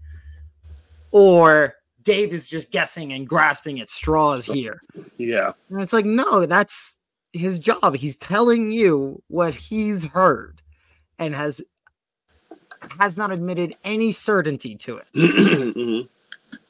or 1.10 1.74
Dave 2.02 2.32
is 2.32 2.48
just 2.48 2.70
guessing 2.70 3.12
and 3.12 3.26
grasping 3.28 3.80
at 3.80 3.90
straws 3.90 4.46
here. 4.46 4.80
Yeah. 5.16 5.52
And 5.70 5.80
it's 5.80 5.92
like, 5.92 6.04
no, 6.04 6.46
that's 6.46 6.98
his 7.32 7.58
job. 7.58 7.96
He's 7.96 8.16
telling 8.16 8.70
you 8.70 9.22
what 9.28 9.54
he's 9.54 10.04
heard 10.04 10.62
and 11.18 11.34
has 11.34 11.60
has 12.98 13.18
not 13.18 13.30
admitted 13.30 13.74
any 13.84 14.12
certainty 14.12 14.76
to 14.76 14.98
it. 14.98 15.06
hmm 15.74 16.00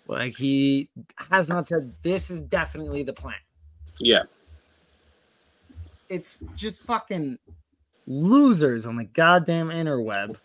Like 0.07 0.37
he 0.37 0.89
has 1.31 1.49
not 1.49 1.67
said 1.67 1.95
this 2.03 2.31
is 2.31 2.41
definitely 2.41 3.03
the 3.03 3.13
plan. 3.13 3.37
Yeah. 4.01 4.23
It's 6.09 6.41
just 6.57 6.83
fucking 6.85 7.39
losers 8.07 8.87
on 8.87 8.97
the 8.97 9.05
goddamn 9.05 9.69
interweb 9.69 10.37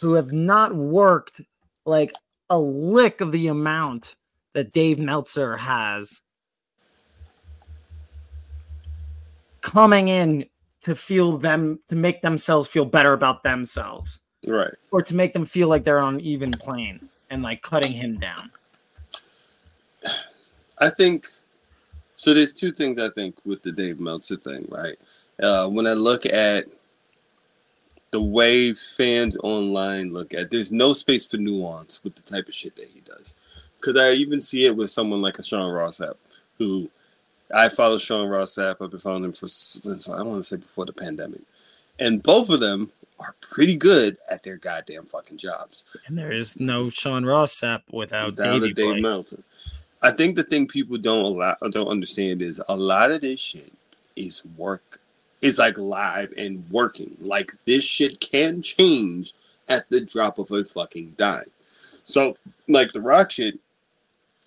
who 0.00 0.14
have 0.14 0.32
not 0.32 0.74
worked 0.74 1.40
like 1.86 2.14
a 2.50 2.58
lick 2.58 3.20
of 3.20 3.32
the 3.32 3.48
amount 3.48 4.14
that 4.52 4.72
Dave 4.72 4.98
Meltzer 4.98 5.56
has 5.56 6.20
coming 9.62 10.08
in 10.08 10.44
to 10.82 10.94
feel 10.94 11.38
them 11.38 11.78
to 11.88 11.96
make 11.96 12.22
themselves 12.22 12.68
feel 12.68 12.84
better 12.84 13.12
about 13.12 13.42
themselves 13.42 14.20
Right. 14.46 14.72
or 14.92 15.02
to 15.02 15.14
make 15.14 15.32
them 15.32 15.44
feel 15.44 15.66
like 15.68 15.82
they're 15.82 15.98
on 15.98 16.20
even 16.20 16.52
plane 16.52 17.08
and 17.30 17.42
like 17.42 17.62
cutting 17.62 17.92
him 17.92 18.18
down. 18.18 18.50
I 20.78 20.90
think 20.90 21.26
so. 22.16 22.34
There's 22.34 22.52
two 22.52 22.72
things 22.72 22.98
I 22.98 23.08
think 23.10 23.36
with 23.44 23.62
the 23.62 23.70
Dave 23.72 24.00
Meltzer 24.00 24.36
thing, 24.36 24.66
right? 24.68 24.96
Uh, 25.40 25.68
when 25.68 25.86
I 25.86 25.92
look 25.92 26.26
at 26.26 26.64
the 28.10 28.22
way 28.22 28.72
fans 28.72 29.36
online 29.42 30.12
look 30.12 30.34
at, 30.34 30.50
there's 30.50 30.72
no 30.72 30.92
space 30.92 31.26
for 31.26 31.36
nuance 31.36 32.02
with 32.02 32.14
the 32.14 32.22
type 32.22 32.48
of 32.48 32.54
shit 32.54 32.74
that 32.76 32.88
he 32.88 33.00
does. 33.00 33.34
Because 33.76 33.96
I 33.96 34.12
even 34.12 34.40
see 34.40 34.66
it 34.66 34.74
with 34.74 34.90
someone 34.90 35.20
like 35.20 35.38
a 35.38 35.42
Sean 35.42 35.72
Ross 35.72 36.00
Sapp, 36.00 36.16
who 36.58 36.90
I 37.54 37.68
follow 37.68 37.98
Sean 37.98 38.28
Ross 38.28 38.54
Sapp. 38.56 38.76
I've 38.80 38.90
been 38.90 39.00
following 39.00 39.24
him 39.24 39.32
for 39.32 39.46
since 39.46 40.08
I 40.08 40.22
want 40.22 40.38
to 40.38 40.42
say 40.42 40.56
before 40.56 40.86
the 40.86 40.92
pandemic, 40.92 41.42
and 41.98 42.22
both 42.22 42.48
of 42.48 42.60
them 42.60 42.90
are 43.20 43.34
pretty 43.40 43.76
good 43.76 44.18
at 44.30 44.42
their 44.42 44.56
goddamn 44.56 45.04
fucking 45.04 45.38
jobs. 45.38 45.84
And 46.06 46.16
there 46.16 46.32
is 46.32 46.58
no 46.60 46.88
Sean 46.88 47.24
Ross 47.24 47.58
Sapp 47.60 47.82
without 47.92 48.36
to 48.36 48.42
Davey 48.42 48.72
Dave 48.72 49.02
Meltzer. 49.02 49.42
I 50.06 50.12
think 50.12 50.36
the 50.36 50.44
thing 50.44 50.68
people 50.68 50.98
don't 50.98 51.24
allow 51.24 51.56
don't 51.72 51.88
understand 51.88 52.40
is 52.40 52.62
a 52.68 52.76
lot 52.76 53.10
of 53.10 53.22
this 53.22 53.40
shit 53.40 53.72
is 54.14 54.44
work. 54.56 55.00
It's 55.42 55.58
like 55.58 55.76
live 55.78 56.32
and 56.38 56.64
working. 56.70 57.16
Like 57.20 57.50
this 57.64 57.82
shit 57.82 58.20
can 58.20 58.62
change 58.62 59.32
at 59.68 59.90
the 59.90 60.00
drop 60.00 60.38
of 60.38 60.52
a 60.52 60.64
fucking 60.64 61.16
dime. 61.18 61.50
So 62.04 62.36
like 62.68 62.92
the 62.92 63.00
rock 63.00 63.32
shit, 63.32 63.58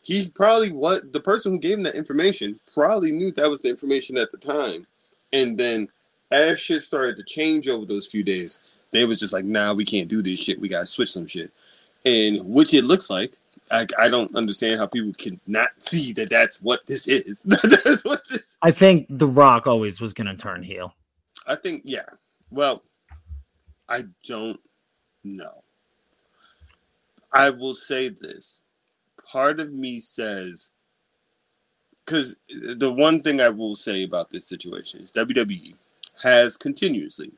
he 0.02 0.30
probably 0.30 0.72
what 0.72 1.12
the 1.12 1.20
person 1.20 1.52
who 1.52 1.60
gave 1.60 1.78
him 1.78 1.84
that 1.84 1.96
information 1.96 2.58
probably 2.74 3.12
knew 3.12 3.30
that 3.32 3.50
was 3.50 3.60
the 3.60 3.70
information 3.70 4.18
at 4.18 4.32
the 4.32 4.38
time. 4.38 4.88
And 5.34 5.58
then 5.58 5.90
as 6.32 6.58
shit 6.58 6.84
started 6.84 7.18
to 7.18 7.24
change 7.24 7.68
over 7.68 7.86
those 7.86 8.08
few 8.08 8.24
days, 8.24 8.60
they 8.92 9.04
was 9.04 9.20
just 9.20 9.34
like, 9.34 9.44
nah, 9.44 9.74
we 9.74 9.84
can't 9.84 10.08
do 10.08 10.22
this 10.22 10.42
shit. 10.42 10.62
We 10.62 10.70
gotta 10.70 10.86
switch 10.86 11.12
some 11.12 11.28
shit. 11.28 11.52
And 12.06 12.46
which 12.46 12.74
it 12.74 12.86
looks 12.86 13.10
like 13.10 13.34
I, 13.72 13.86
I 13.98 14.10
don't 14.10 14.36
understand 14.36 14.80
how 14.80 14.88
people 14.88 15.12
can 15.18 15.40
not 15.48 15.70
see 15.80 16.12
that 16.14 16.30
that's 16.30 16.62
what 16.62 16.86
this 16.88 17.08
is. 17.08 17.44
that's 17.44 18.04
what 18.04 18.28
this. 18.30 18.58
I 18.62 18.72
think 18.72 19.06
The 19.10 19.28
Rock 19.28 19.68
always 19.68 20.02
was 20.02 20.14
going 20.14 20.28
to 20.28 20.36
turn 20.36 20.64
heel. 20.64 20.94
I 21.48 21.56
think 21.56 21.84
yeah. 21.86 22.06
Well, 22.52 22.84
I 23.88 24.04
don't 24.26 24.60
know. 25.24 25.64
I 27.32 27.50
will 27.50 27.76
say 27.76 28.10
this. 28.10 28.64
Part 29.32 29.60
of 29.60 29.74
me 29.74 30.00
says 30.00 30.72
because 32.10 32.40
the 32.78 32.92
one 32.92 33.22
thing 33.22 33.40
I 33.40 33.50
will 33.50 33.76
say 33.76 34.04
about 34.04 34.32
this 34.32 34.48
situation 34.48 35.00
is 35.02 35.12
WWE 35.12 35.76
has 36.24 36.58
continuously 36.58 37.32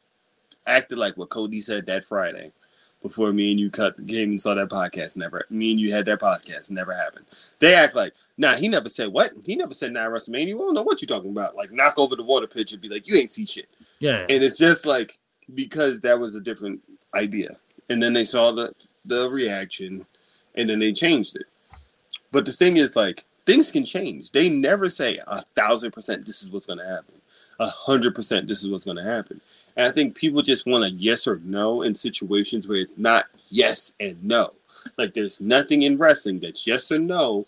acted 0.65 0.97
like 0.97 1.17
what 1.17 1.29
Cody 1.29 1.59
said 1.59 1.85
that 1.87 2.05
Friday 2.05 2.53
before 3.01 3.33
me 3.33 3.51
and 3.51 3.59
you 3.59 3.69
cut 3.69 3.95
the 3.95 4.01
game 4.01 4.29
and 4.29 4.39
saw 4.41 4.53
that 4.53 4.69
podcast. 4.69 5.17
Never, 5.17 5.45
me 5.49 5.71
and 5.71 5.79
you 5.79 5.91
had 5.91 6.05
that 6.05 6.19
podcast. 6.19 6.71
Never 6.71 6.93
happened. 6.93 7.25
They 7.59 7.75
act 7.75 7.95
like, 7.95 8.13
nah, 8.37 8.53
he 8.53 8.67
never 8.67 8.89
said 8.89 9.11
what? 9.11 9.31
He 9.43 9.55
never 9.55 9.73
said 9.73 9.91
nah 9.91 10.07
WrestleMania. 10.07 10.47
We 10.47 10.53
don't 10.53 10.73
know 10.73 10.83
what 10.83 11.01
you're 11.01 11.07
talking 11.07 11.31
about. 11.31 11.55
Like 11.55 11.71
knock 11.71 11.97
over 11.97 12.15
the 12.15 12.23
water 12.23 12.47
pitcher, 12.47 12.77
be 12.77 12.89
like, 12.89 13.07
you 13.07 13.15
ain't 13.15 13.31
see 13.31 13.45
shit. 13.45 13.67
Yeah. 13.99 14.21
And 14.21 14.43
it's 14.43 14.57
just 14.57 14.85
like 14.85 15.17
because 15.55 16.01
that 16.01 16.19
was 16.19 16.35
a 16.35 16.41
different 16.41 16.81
idea, 17.15 17.49
and 17.89 18.01
then 18.01 18.13
they 18.13 18.23
saw 18.23 18.51
the 18.51 18.73
the 19.05 19.29
reaction, 19.31 20.05
and 20.55 20.69
then 20.69 20.79
they 20.79 20.91
changed 20.91 21.35
it. 21.35 21.45
But 22.31 22.45
the 22.45 22.51
thing 22.51 22.77
is, 22.77 22.95
like 22.95 23.25
things 23.45 23.71
can 23.71 23.85
change. 23.85 24.31
They 24.31 24.49
never 24.49 24.89
say 24.89 25.19
a 25.27 25.41
thousand 25.55 25.91
percent 25.91 26.25
this 26.25 26.41
is 26.43 26.51
what's 26.51 26.67
going 26.67 26.79
to 26.79 26.87
happen. 26.87 27.15
A 27.59 27.67
hundred 27.67 28.15
percent 28.15 28.47
this 28.47 28.63
is 28.63 28.69
what's 28.69 28.85
going 28.85 28.97
to 28.97 29.03
happen. 29.03 29.41
And 29.77 29.87
I 29.87 29.91
think 29.91 30.15
people 30.15 30.41
just 30.41 30.65
want 30.65 30.83
a 30.83 30.89
yes 30.91 31.27
or 31.27 31.39
no 31.43 31.83
in 31.83 31.95
situations 31.95 32.67
where 32.67 32.77
it's 32.79 32.97
not 32.97 33.25
yes 33.49 33.93
and 33.99 34.21
no. 34.23 34.53
Like 34.97 35.13
there's 35.13 35.39
nothing 35.41 35.83
in 35.83 35.97
wrestling 35.97 36.39
that's 36.39 36.65
yes 36.67 36.91
or 36.91 36.99
no 36.99 37.45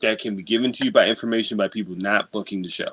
that 0.00 0.18
can 0.20 0.36
be 0.36 0.42
given 0.42 0.72
to 0.72 0.84
you 0.84 0.92
by 0.92 1.06
information 1.08 1.56
by 1.56 1.68
people 1.68 1.94
not 1.96 2.30
booking 2.32 2.62
the 2.62 2.68
show. 2.70 2.90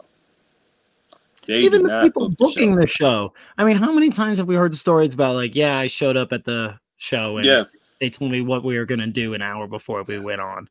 They 1.47 1.59
Even 1.61 1.83
the 1.83 2.01
people 2.01 2.29
book 2.29 2.37
the 2.37 2.43
booking 2.45 2.73
show. 2.73 2.81
the 2.81 2.87
show. 2.87 3.33
I 3.57 3.63
mean, 3.63 3.77
how 3.77 3.91
many 3.91 4.09
times 4.09 4.39
have 4.39 4.47
we 4.47 4.55
heard 4.55 4.75
stories 4.75 5.13
about 5.13 5.35
like, 5.35 5.55
yeah, 5.55 5.77
I 5.77 5.87
showed 5.87 6.17
up 6.17 6.31
at 6.33 6.43
the 6.43 6.79
show 6.97 7.37
and 7.37 7.45
Yeah, 7.45 7.63
they 7.99 8.09
told 8.09 8.31
me 8.31 8.41
what 8.41 8.63
we 8.63 8.77
were 8.77 8.85
gonna 8.85 9.07
do 9.07 9.33
an 9.35 9.41
hour 9.41 9.67
before 9.67 10.03
we 10.07 10.19
went 10.19 10.41
on. 10.41 10.67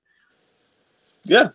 yeah. 1.25 1.49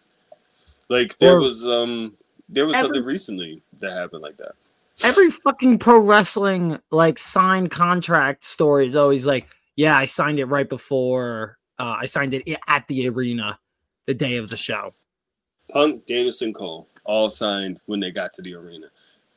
Like 0.88 1.18
there 1.20 1.36
Or- 1.36 1.40
was 1.42 1.66
um 1.66 2.16
there 2.48 2.66
was 2.66 2.74
Every- 2.74 2.86
something 2.88 3.04
recently 3.06 3.62
that 3.80 3.92
happened 3.92 4.22
like 4.24 4.38
that. 4.38 4.56
Every 5.04 5.32
fucking 5.32 5.80
pro 5.80 6.00
wrestling 6.00 6.80
like 6.92 7.18
signed 7.18 7.72
contract 7.72 8.44
story 8.44 8.86
is 8.86 8.96
always 8.96 9.26
like, 9.26 9.48
yeah, 9.76 9.98
I 9.98 10.06
signed 10.06 10.40
it 10.40 10.46
right 10.46 10.68
before. 10.68 11.58
Uh, 11.78 11.98
I 12.00 12.06
signed 12.06 12.34
it 12.34 12.60
at 12.68 12.88
the 12.88 13.08
arena 13.08 13.58
the 14.06 14.14
day 14.14 14.38
of 14.38 14.50
the 14.50 14.58
show. 14.58 14.94
Punk, 15.72 16.06
Danielson, 16.06 16.52
Cole 16.54 16.88
all 17.06 17.30
signed 17.30 17.82
when 17.88 18.00
they 18.00 18.12
got 18.12 18.34
to 18.34 18.42
the 18.42 18.56
arena. 18.56 18.88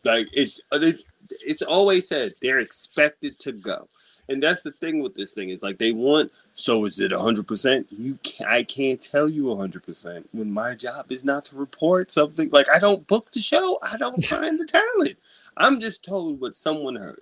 Like 0.05 0.29
it's 0.33 0.61
it's, 0.73 1.11
it's 1.47 1.63
always 1.63 2.09
said 2.09 2.33
they're 2.43 2.61
expected 2.61 3.39
to 3.41 3.53
go, 3.53 3.89
and 4.33 4.43
that's 4.43 4.63
the 4.63 4.73
thing 4.73 5.03
with 5.03 5.15
this 5.15 5.35
thing 5.35 5.51
is 5.51 5.63
like 5.63 5.79
they 5.79 5.93
want. 5.93 6.33
So 6.55 6.85
is 6.87 6.99
it 7.01 7.13
hundred 7.13 7.47
percent? 7.47 7.87
You 7.91 8.19
can 8.23 8.47
I 8.49 8.63
can't 8.65 9.01
tell 9.01 9.29
you 9.29 9.55
hundred 9.55 9.85
percent 9.85 10.29
when 10.33 10.51
my 10.51 10.75
job 10.75 11.13
is 11.13 11.25
not 11.25 11.45
to 11.47 11.57
report 11.57 12.11
something. 12.11 12.49
Like 12.51 12.69
I 12.71 12.79
don't 12.79 13.07
book 13.07 13.31
the 13.31 13.41
show. 13.41 13.79
I 13.83 13.97
don't 13.99 14.21
sign 14.25 14.57
the 14.57 14.65
talent. 14.65 15.17
I'm 15.59 15.79
just 15.79 16.05
told 16.05 16.41
what 16.41 16.55
someone 16.55 16.97
heard. 16.97 17.21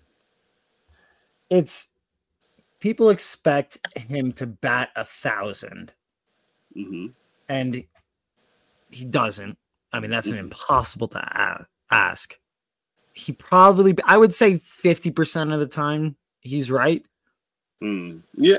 It's 1.50 1.88
people 2.80 3.10
expect 3.10 3.78
him 3.98 4.32
to 4.34 4.46
bat 4.46 4.90
a 4.96 5.04
thousand, 5.04 5.92
hmm 6.72 7.08
and 7.48 7.84
he 8.90 9.04
doesn't. 9.04 9.58
I 9.92 9.98
mean, 10.00 10.10
that's 10.10 10.28
an 10.28 10.34
Mhm. 10.34 10.38
impossible 10.44 11.08
to 11.08 11.66
ask. 11.90 12.38
He 13.12 13.32
probably, 13.32 13.96
I 14.04 14.16
would 14.16 14.32
say, 14.32 14.58
fifty 14.58 15.10
percent 15.10 15.52
of 15.52 15.58
the 15.58 15.66
time 15.66 16.16
he's 16.40 16.70
right. 16.70 17.04
Mm. 17.82 18.22
Yeah, 18.34 18.58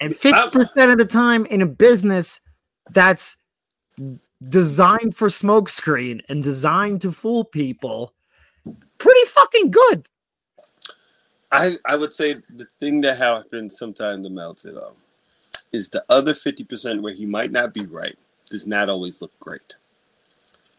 And 0.00 0.14
50% 0.14 0.92
of 0.92 0.98
the 0.98 1.04
time 1.04 1.44
in 1.46 1.60
a 1.60 1.66
business 1.66 2.40
that's 2.90 3.36
designed 4.48 5.14
for 5.14 5.28
smokescreen 5.28 6.22
and 6.28 6.42
designed 6.42 7.02
to 7.02 7.12
fool 7.12 7.44
people, 7.44 8.14
pretty 8.98 9.24
fucking 9.26 9.70
good. 9.70 10.08
I 11.52 11.72
I 11.84 11.96
would 11.96 12.12
say 12.14 12.36
the 12.56 12.64
thing 12.80 13.02
that 13.02 13.18
happens 13.18 13.78
sometimes 13.78 14.22
to 14.22 14.30
melt 14.30 14.64
it 14.64 14.74
um, 14.74 14.94
is 15.72 15.90
the 15.90 16.02
other 16.08 16.32
fifty 16.32 16.64
percent 16.64 17.02
where 17.02 17.12
he 17.12 17.26
might 17.26 17.52
not 17.52 17.74
be 17.74 17.84
right 17.84 18.18
does 18.46 18.66
not 18.66 18.88
always 18.88 19.20
look 19.20 19.38
great. 19.38 19.76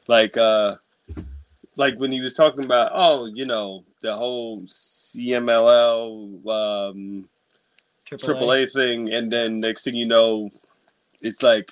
Like 0.08 0.36
uh 0.36 0.76
like 1.76 1.96
when 1.98 2.12
he 2.12 2.22
was 2.22 2.34
talking 2.34 2.66
about 2.66 2.92
oh 2.94 3.30
you 3.34 3.46
know 3.46 3.84
the 4.02 4.14
whole 4.14 4.62
CMLL 4.62 6.48
um, 6.48 7.28
triple 8.06 8.52
A 8.54 8.66
thing, 8.66 9.12
and 9.14 9.32
then 9.32 9.60
next 9.60 9.84
thing 9.84 9.96
you 9.96 10.06
know, 10.06 10.50
it's 11.22 11.42
like 11.42 11.72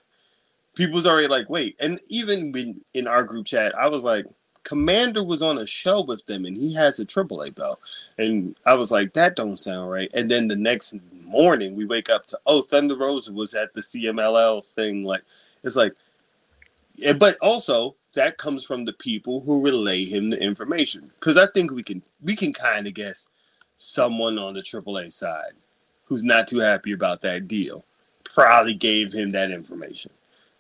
people's 0.76 1.06
already 1.06 1.28
like 1.28 1.50
wait, 1.50 1.76
and 1.80 2.00
even 2.08 2.52
when 2.52 2.82
in 2.94 3.08
our 3.08 3.24
group 3.24 3.46
chat, 3.46 3.78
I 3.78 3.88
was 3.88 4.04
like. 4.04 4.26
Commander 4.64 5.24
was 5.24 5.42
on 5.42 5.58
a 5.58 5.66
show 5.66 6.04
with 6.04 6.24
them 6.28 6.46
and 6.46 6.56
he 6.56 6.72
has 6.76 7.00
a 7.00 7.04
triple 7.04 7.42
A 7.42 7.50
belt. 7.50 7.80
And 8.20 8.56
I 8.64 8.76
was 8.76 8.92
like, 8.92 9.12
that 9.14 9.36
don't 9.36 9.60
sound 9.60 9.90
right. 9.90 10.08
And 10.14 10.30
then 10.30 10.48
the 10.48 10.56
next 10.56 10.96
morning 11.28 11.76
we 11.76 11.86
wake 11.86 12.12
up 12.12 12.28
to, 12.28 12.40
oh, 12.46 12.62
Thunder 12.62 12.96
Rosa 12.96 13.34
was 13.34 13.56
at 13.56 13.74
the 13.74 13.82
CMLL 13.82 14.64
thing. 14.64 15.04
Like, 15.04 15.24
it's 15.64 15.76
like, 15.76 15.94
but 17.18 17.38
also 17.42 17.96
that 18.14 18.38
comes 18.38 18.66
from 18.66 18.86
the 18.86 18.94
people 18.94 19.42
who 19.42 19.64
relay 19.64 20.04
him 20.06 20.30
the 20.30 20.42
information. 20.42 21.12
Because 21.16 21.38
I 21.38 21.48
think 21.54 21.72
we 21.72 21.84
can 21.84 22.02
we 22.22 22.36
can 22.36 22.54
kind 22.54 22.88
of 22.88 22.94
guess 22.94 23.28
someone 23.76 24.38
on 24.38 24.54
the 24.54 24.62
AAA 24.62 25.12
side 25.12 25.54
who's 26.06 26.24
not 26.24 26.48
too 26.48 26.60
happy 26.60 26.92
about 26.92 27.22
that 27.22 27.48
deal 27.48 27.86
probably 28.24 28.74
gave 28.74 29.12
him 29.12 29.32
that 29.32 29.52
information. 29.52 30.12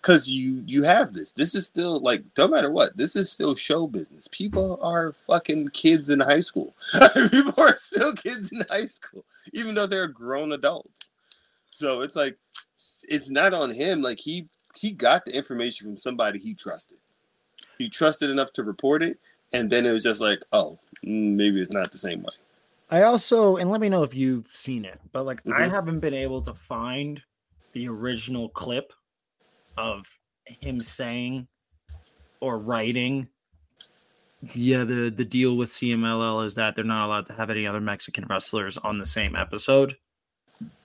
Cause 0.01 0.27
you 0.27 0.63
you 0.65 0.81
have 0.81 1.13
this. 1.13 1.31
This 1.31 1.53
is 1.53 1.67
still 1.67 1.99
like 1.99 2.23
no 2.35 2.47
matter 2.47 2.71
what. 2.71 2.97
This 2.97 3.15
is 3.15 3.31
still 3.31 3.53
show 3.53 3.85
business. 3.85 4.27
People 4.29 4.79
are 4.81 5.11
fucking 5.11 5.67
kids 5.73 6.09
in 6.09 6.19
high 6.19 6.39
school. 6.39 6.73
People 7.31 7.63
are 7.63 7.77
still 7.77 8.13
kids 8.13 8.51
in 8.51 8.63
high 8.67 8.87
school, 8.87 9.23
even 9.53 9.75
though 9.75 9.85
they're 9.85 10.07
grown 10.07 10.53
adults. 10.53 11.11
So 11.69 12.01
it's 12.01 12.15
like 12.15 12.35
it's 13.09 13.29
not 13.29 13.53
on 13.53 13.71
him. 13.71 14.01
Like 14.01 14.19
he 14.19 14.49
he 14.75 14.89
got 14.91 15.23
the 15.25 15.35
information 15.35 15.85
from 15.85 15.97
somebody 15.97 16.39
he 16.39 16.55
trusted. 16.55 16.97
He 17.81 17.89
trusted 17.89 18.29
enough 18.29 18.53
to 18.53 18.63
report 18.63 19.01
it, 19.01 19.17
and 19.53 19.67
then 19.69 19.87
it 19.87 19.91
was 19.91 20.03
just 20.03 20.21
like, 20.21 20.39
oh, 20.51 20.77
maybe 21.01 21.59
it's 21.59 21.73
not 21.73 21.91
the 21.91 21.97
same 21.97 22.21
way. 22.21 22.33
I 22.91 23.01
also, 23.03 23.57
and 23.57 23.71
let 23.71 23.81
me 23.81 23.89
know 23.89 24.03
if 24.03 24.13
you've 24.13 24.47
seen 24.49 24.85
it, 24.85 24.99
but 25.11 25.25
like 25.25 25.41
I 25.47 25.61
Mhm. 25.67 25.69
haven't 25.71 25.99
been 25.99 26.13
able 26.13 26.43
to 26.43 26.53
find 26.53 27.23
the 27.73 27.87
original 27.87 28.49
clip 28.49 28.93
of 29.77 30.19
him 30.45 30.79
saying 30.79 31.47
or 32.39 32.59
writing. 32.59 33.29
Yeah, 34.53 34.83
the 34.83 35.09
the 35.09 35.25
deal 35.25 35.57
with 35.57 35.71
CMLL 35.71 36.45
is 36.45 36.53
that 36.55 36.75
they're 36.75 36.83
not 36.85 37.05
allowed 37.07 37.25
to 37.27 37.33
have 37.33 37.49
any 37.49 37.65
other 37.65 37.81
Mexican 37.81 38.25
wrestlers 38.29 38.77
on 38.77 38.99
the 38.99 39.05
same 39.07 39.35
episode. 39.35 39.97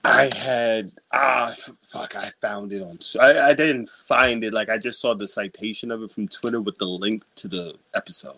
I 0.03 0.29
had 0.35 0.91
ah 1.13 1.53
fuck. 1.81 2.15
I 2.15 2.29
found 2.41 2.71
it 2.73 2.81
on. 2.81 2.97
I, 3.21 3.49
I 3.49 3.53
didn't 3.53 3.89
find 3.89 4.43
it. 4.43 4.53
Like 4.53 4.69
I 4.69 4.77
just 4.77 5.01
saw 5.01 5.13
the 5.13 5.27
citation 5.27 5.91
of 5.91 6.01
it 6.03 6.11
from 6.11 6.27
Twitter 6.27 6.61
with 6.61 6.77
the 6.77 6.85
link 6.85 7.23
to 7.35 7.47
the 7.47 7.75
episode. 7.95 8.37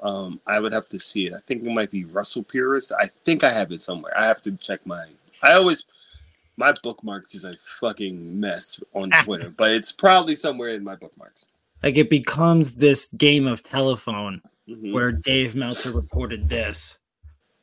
Um, 0.00 0.40
I 0.46 0.60
would 0.60 0.72
have 0.72 0.88
to 0.88 0.98
see 1.00 1.26
it. 1.26 1.32
I 1.34 1.38
think 1.46 1.62
it 1.62 1.72
might 1.72 1.90
be 1.90 2.04
Russell 2.04 2.42
Purist. 2.42 2.92
I 2.98 3.06
think 3.24 3.44
I 3.44 3.50
have 3.50 3.70
it 3.72 3.80
somewhere. 3.80 4.12
I 4.18 4.26
have 4.26 4.42
to 4.42 4.52
check 4.56 4.84
my. 4.86 5.06
I 5.42 5.52
always 5.52 5.86
my 6.56 6.72
bookmarks 6.82 7.34
is 7.34 7.44
a 7.44 7.54
fucking 7.80 8.38
mess 8.40 8.80
on 8.94 9.10
Twitter, 9.24 9.50
but 9.56 9.70
it's 9.70 9.92
probably 9.92 10.34
somewhere 10.34 10.70
in 10.70 10.82
my 10.82 10.96
bookmarks. 10.96 11.46
Like 11.82 11.96
it 11.96 12.10
becomes 12.10 12.72
this 12.74 13.08
game 13.16 13.46
of 13.46 13.62
telephone 13.62 14.42
Mhm. 14.68 14.92
where 14.92 15.12
Dave 15.12 15.54
Meltzer 15.54 15.92
reported 15.92 16.48
this 16.48 16.98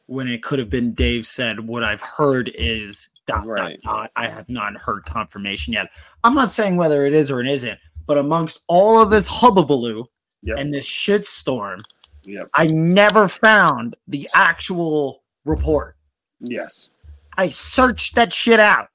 when 0.07 0.27
it 0.27 0.43
could 0.43 0.59
have 0.59 0.69
been 0.69 0.93
Dave 0.93 1.25
said, 1.25 1.59
What 1.59 1.83
I've 1.83 2.01
heard 2.01 2.51
is 2.55 3.09
dot, 3.25 3.45
Right. 3.45 3.79
dot, 3.83 3.93
dot. 3.95 4.11
I 4.15 4.27
have 4.27 4.49
not 4.49 4.75
heard 4.75 5.05
confirmation 5.05 5.73
yet. 5.73 5.89
I'm 6.23 6.35
not 6.35 6.51
saying 6.51 6.75
whether 6.75 7.05
it 7.05 7.13
is 7.13 7.31
or 7.31 7.39
it 7.41 7.47
isn't, 7.47 7.79
but 8.05 8.17
amongst 8.17 8.59
all 8.67 8.99
of 9.01 9.09
this 9.09 9.29
hubbubaloo 9.29 10.05
Yep. 10.43 10.57
and 10.59 10.73
this 10.73 10.85
shitstorm, 10.87 11.79
Yep. 12.25 12.49
I 12.53 12.67
never 12.67 13.27
found 13.27 13.95
the 14.07 14.29
actual 14.33 15.23
report. 15.45 15.95
Yes. 16.39 16.91
I 17.37 17.49
searched 17.49 18.15
that 18.15 18.31
shit 18.33 18.59
out 18.59 18.89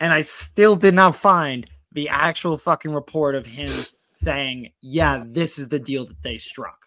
and 0.00 0.12
I 0.12 0.20
still 0.22 0.76
did 0.76 0.94
not 0.94 1.14
find 1.16 1.68
the 1.92 2.08
actual 2.08 2.56
fucking 2.58 2.92
report 2.92 3.34
of 3.34 3.46
him 3.46 3.66
saying, 4.14 4.72
Yeah, 4.80 5.22
this 5.26 5.58
is 5.58 5.68
the 5.68 5.78
deal 5.78 6.04
that 6.06 6.22
they 6.22 6.36
struck. 6.38 6.78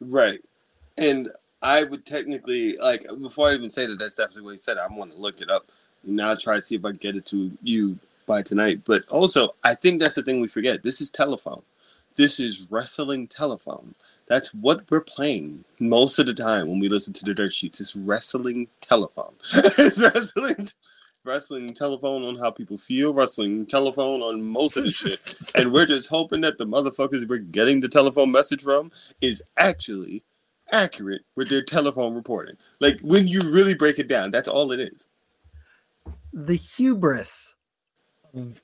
Right. 0.00 0.40
And 0.98 1.28
I 1.66 1.82
would 1.82 2.06
technically 2.06 2.76
like 2.76 3.04
before 3.20 3.48
I 3.48 3.54
even 3.54 3.68
say 3.68 3.86
that 3.86 3.98
that's 3.98 4.14
definitely 4.14 4.42
what 4.42 4.52
he 4.52 4.58
said. 4.58 4.78
I'm 4.78 4.96
gonna 4.96 5.14
look 5.16 5.40
it 5.40 5.50
up. 5.50 5.64
Now 6.04 6.28
I'll 6.28 6.36
try 6.36 6.54
to 6.54 6.62
see 6.62 6.76
if 6.76 6.84
I 6.84 6.90
can 6.90 6.98
get 6.98 7.16
it 7.16 7.26
to 7.26 7.50
you 7.60 7.98
by 8.24 8.42
tonight. 8.42 8.82
But 8.86 9.02
also 9.08 9.56
I 9.64 9.74
think 9.74 10.00
that's 10.00 10.14
the 10.14 10.22
thing 10.22 10.40
we 10.40 10.46
forget. 10.46 10.84
This 10.84 11.00
is 11.00 11.10
telephone. 11.10 11.62
This 12.16 12.38
is 12.38 12.68
wrestling 12.70 13.26
telephone. 13.26 13.96
That's 14.26 14.54
what 14.54 14.88
we're 14.90 15.00
playing 15.00 15.64
most 15.80 16.20
of 16.20 16.26
the 16.26 16.34
time 16.34 16.68
when 16.68 16.78
we 16.78 16.88
listen 16.88 17.12
to 17.14 17.24
the 17.24 17.34
dirt 17.34 17.52
sheets. 17.52 17.80
It's 17.80 17.96
wrestling 17.96 18.68
telephone. 18.80 19.34
it's 19.54 20.00
wrestling 20.00 20.68
wrestling 21.24 21.74
telephone 21.74 22.22
on 22.22 22.36
how 22.36 22.52
people 22.52 22.78
feel, 22.78 23.12
wrestling 23.12 23.66
telephone 23.66 24.22
on 24.22 24.40
most 24.40 24.76
of 24.76 24.84
the 24.84 24.90
shit. 24.92 25.18
And 25.56 25.72
we're 25.72 25.86
just 25.86 26.08
hoping 26.08 26.42
that 26.42 26.58
the 26.58 26.64
motherfuckers 26.64 27.28
we're 27.28 27.38
getting 27.38 27.80
the 27.80 27.88
telephone 27.88 28.30
message 28.30 28.62
from 28.62 28.92
is 29.20 29.42
actually 29.58 30.22
accurate 30.72 31.22
with 31.36 31.48
their 31.48 31.62
telephone 31.62 32.14
reporting. 32.14 32.56
Like 32.80 32.98
when 33.00 33.26
you 33.26 33.40
really 33.52 33.74
break 33.74 33.98
it 33.98 34.08
down, 34.08 34.30
that's 34.30 34.48
all 34.48 34.72
it 34.72 34.80
is. 34.80 35.08
the 36.32 36.56
hubris 36.56 37.54
of 38.34 38.60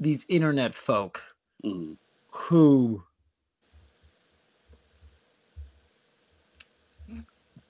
these 0.00 0.26
internet 0.28 0.74
folk 0.74 1.22
Mhm. 1.64 1.96
who 2.30 3.04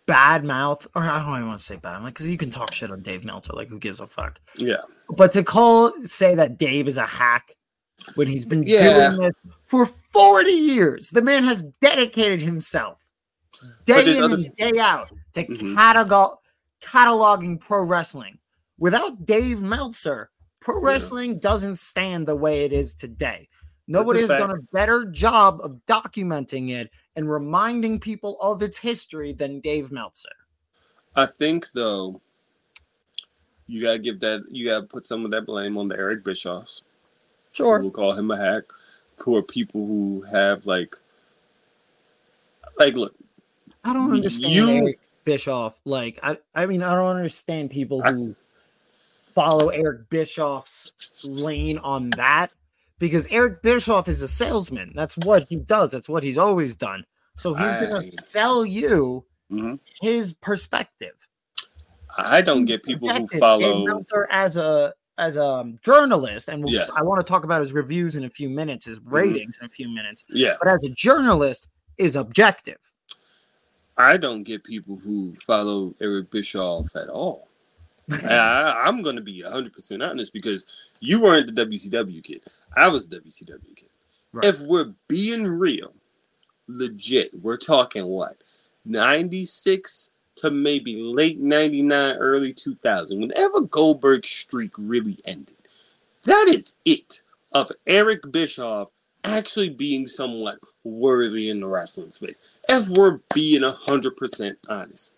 bad 0.07 0.45
mouth 0.45 0.87
or 0.95 1.03
I 1.03 1.19
don't 1.23 1.35
even 1.35 1.49
want 1.49 1.59
to 1.59 1.65
say 1.65 1.77
bad 1.77 2.05
because 2.05 2.27
you 2.29 2.39
can 2.39 2.51
talk 2.51 2.73
shit 2.73 2.91
on 2.91 3.03
Dave 3.03 3.25
Meltzer 3.25 3.53
like 3.53 3.69
who 3.69 3.79
gives 3.79 3.99
a 4.01 4.07
fuck 4.07 4.39
Yeah. 4.57 4.81
but 5.11 5.33
to 5.33 5.43
call 5.43 5.93
say 6.05 6.35
that 6.37 6.57
Dave 6.59 6.87
is 6.89 6.97
a 6.97 7.07
hack 7.07 7.55
when 8.15 8.29
he's 8.29 8.45
been 8.47 8.62
Yeah. 8.62 9.11
doing 9.11 9.19
this 9.27 9.35
for 9.65 9.87
40 10.12 10.51
years 10.53 11.11
the 11.11 11.23
man 11.23 11.43
has 11.45 11.65
dedicated 11.83 12.41
himself 12.41 12.99
day 13.85 14.16
in 14.16 14.22
other- 14.22 14.35
and 14.37 14.57
day 14.57 14.79
out 14.79 15.11
to 15.35 15.44
Mhm. 15.44 15.74
catalog 15.74 16.38
cataloging 16.81 17.59
pro 17.59 17.83
wrestling 17.83 18.38
without 18.79 19.24
Dave 19.26 19.62
Meltzer 19.62 20.31
pro 20.61 20.81
Yeah. 20.81 20.87
wrestling 20.87 21.38
doesn't 21.38 21.76
stand 21.76 22.26
the 22.29 22.37
way 22.37 22.64
it 22.64 22.72
is 22.72 22.94
today 22.94 23.48
Nobody 23.88 24.20
has 24.20 24.31
done 24.31 24.50
a 24.50 24.61
better 24.72 25.05
job 25.05 25.61
of 25.62 25.81
documenting 25.87 26.70
it 26.70 26.90
and 27.14 27.31
reminding 27.31 28.00
people 28.00 28.37
of 28.40 28.61
its 28.62 28.76
history 28.76 29.33
than 29.33 29.61
Dave 29.61 29.92
Meltzer. 29.92 30.29
I 31.14 31.26
think 31.26 31.70
though, 31.70 32.20
you 33.68 33.81
gotta 33.81 33.98
give 33.98 34.18
that 34.20 34.42
you 34.50 34.66
gotta 34.66 34.87
put 34.87 35.07
some 35.07 35.24
of 35.24 35.31
that 35.31 35.46
blame 35.46 35.79
on 35.79 35.88
the 35.88 35.96
Eric 35.96 36.24
Bischoffs. 36.24 36.83
Sure. 37.52 37.79
We'll 37.79 37.90
call 37.90 38.12
him 38.12 38.31
a 38.31 38.37
hack. 38.37 38.64
Who 39.18 39.37
are 39.37 39.42
people 39.42 39.87
who 39.87 40.22
have 40.31 40.66
like, 40.66 40.94
like 42.79 42.94
look, 42.94 43.14
I 43.87 43.92
don't 43.92 44.12
understand 44.12 44.53
you- 44.55 44.68
Eric 44.68 44.99
Bischoff. 45.25 45.79
Like, 45.85 46.18
I, 46.22 46.38
I 46.55 46.66
mean, 46.66 46.83
I 46.83 46.94
don't 46.94 47.16
understand 47.16 47.70
people 47.70 48.03
I- 48.05 48.12
who 48.12 48.35
follow 49.35 49.68
Eric 49.68 50.09
Bischoff's 50.11 51.27
lane 51.29 51.79
on 51.79 52.11
that 52.11 52.55
because 52.99 53.27
Eric 53.31 53.62
Bischoff 53.62 54.09
is 54.09 54.22
a 54.22 54.29
salesman. 54.29 54.92
That's 54.94 55.16
what 55.18 55.44
he 55.44 55.57
does. 55.57 55.90
That's 55.90 56.09
what 56.09 56.22
he's 56.22 56.38
always 56.38 56.75
done. 56.75 57.05
So 57.38 57.53
he's 57.55 57.75
I- 57.75 57.81
going 57.87 58.03
to 58.03 58.11
sell 58.25 58.64
you 58.64 59.25
Mhm. 59.51 59.79
his 60.01 60.33
perspective. 60.33 61.14
I 62.16 62.40
don't 62.40 62.59
He's 62.61 62.66
get 62.68 62.85
people 62.85 63.09
who 63.11 63.27
follow. 63.38 63.87
As 64.31 64.57
a 64.57 64.94
as 65.18 65.37
a 65.37 65.72
journalist, 65.83 66.49
and 66.49 66.62
we'll, 66.62 66.72
Yes. 66.75 66.94
I 66.99 67.03
want 67.03 67.27
to 67.27 67.31
talk 67.31 67.44
about 67.44 67.62
his 67.62 67.72
reviews 67.72 68.16
in 68.16 68.25
a 68.25 68.31
few 68.31 68.51
minutes, 68.51 68.85
his 68.85 69.01
ratings 69.01 69.57
in 69.59 69.64
a 69.64 69.68
few 69.68 69.88
minutes. 69.88 70.25
Yeah, 70.29 70.57
But 70.59 70.68
as 70.68 70.85
a 70.85 70.90
journalist, 70.90 71.68
is 71.96 72.16
objective. 72.16 72.77
I 73.98 74.16
don't 74.16 74.42
get 74.42 74.64
people 74.64 74.96
who 74.96 75.35
follow 75.46 75.94
Eric 76.00 76.30
Bischoff 76.30 76.94
at 76.96 77.09
all. 77.09 77.48
I, 78.11 78.85
I'm 78.87 79.02
going 79.02 79.16
to 79.16 79.22
be 79.22 79.42
100% 79.42 80.09
honest 80.09 80.32
because 80.32 80.90
you 81.00 81.20
weren't 81.20 81.52
the 81.52 81.66
WCW 81.66 82.22
kid. 82.22 82.42
I 82.76 82.88
was 82.88 83.09
the 83.09 83.20
WCW 83.20 83.74
kid. 83.74 83.88
Right. 84.32 84.44
If 84.44 84.61
we're 84.61 84.92
being 85.09 85.44
real, 85.44 85.92
legit, 86.68 87.30
we're 87.42 87.56
talking 87.56 88.06
what? 88.06 88.37
96 88.85 90.11
to 90.37 90.50
maybe 90.50 91.02
late 91.02 91.40
99, 91.40 92.14
early 92.16 92.52
2000. 92.52 93.18
Whenever 93.18 93.62
Goldberg's 93.62 94.28
streak 94.28 94.72
really 94.76 95.18
ended, 95.24 95.56
that 96.24 96.46
is 96.48 96.74
it 96.85 97.22
of 97.52 97.72
Eric 97.87 98.20
Bischoff 98.30 98.90
actually 99.24 99.70
being 99.70 100.06
somewhat 100.06 100.59
worthy 100.87 101.51
in 101.51 101.61
the 101.61 101.66
wrestling 101.66 102.11
space. 102.11 102.40
If 102.68 102.88
we're 102.90 103.20
being 103.35 103.62
100% 103.62 104.57
honest. 104.68 105.14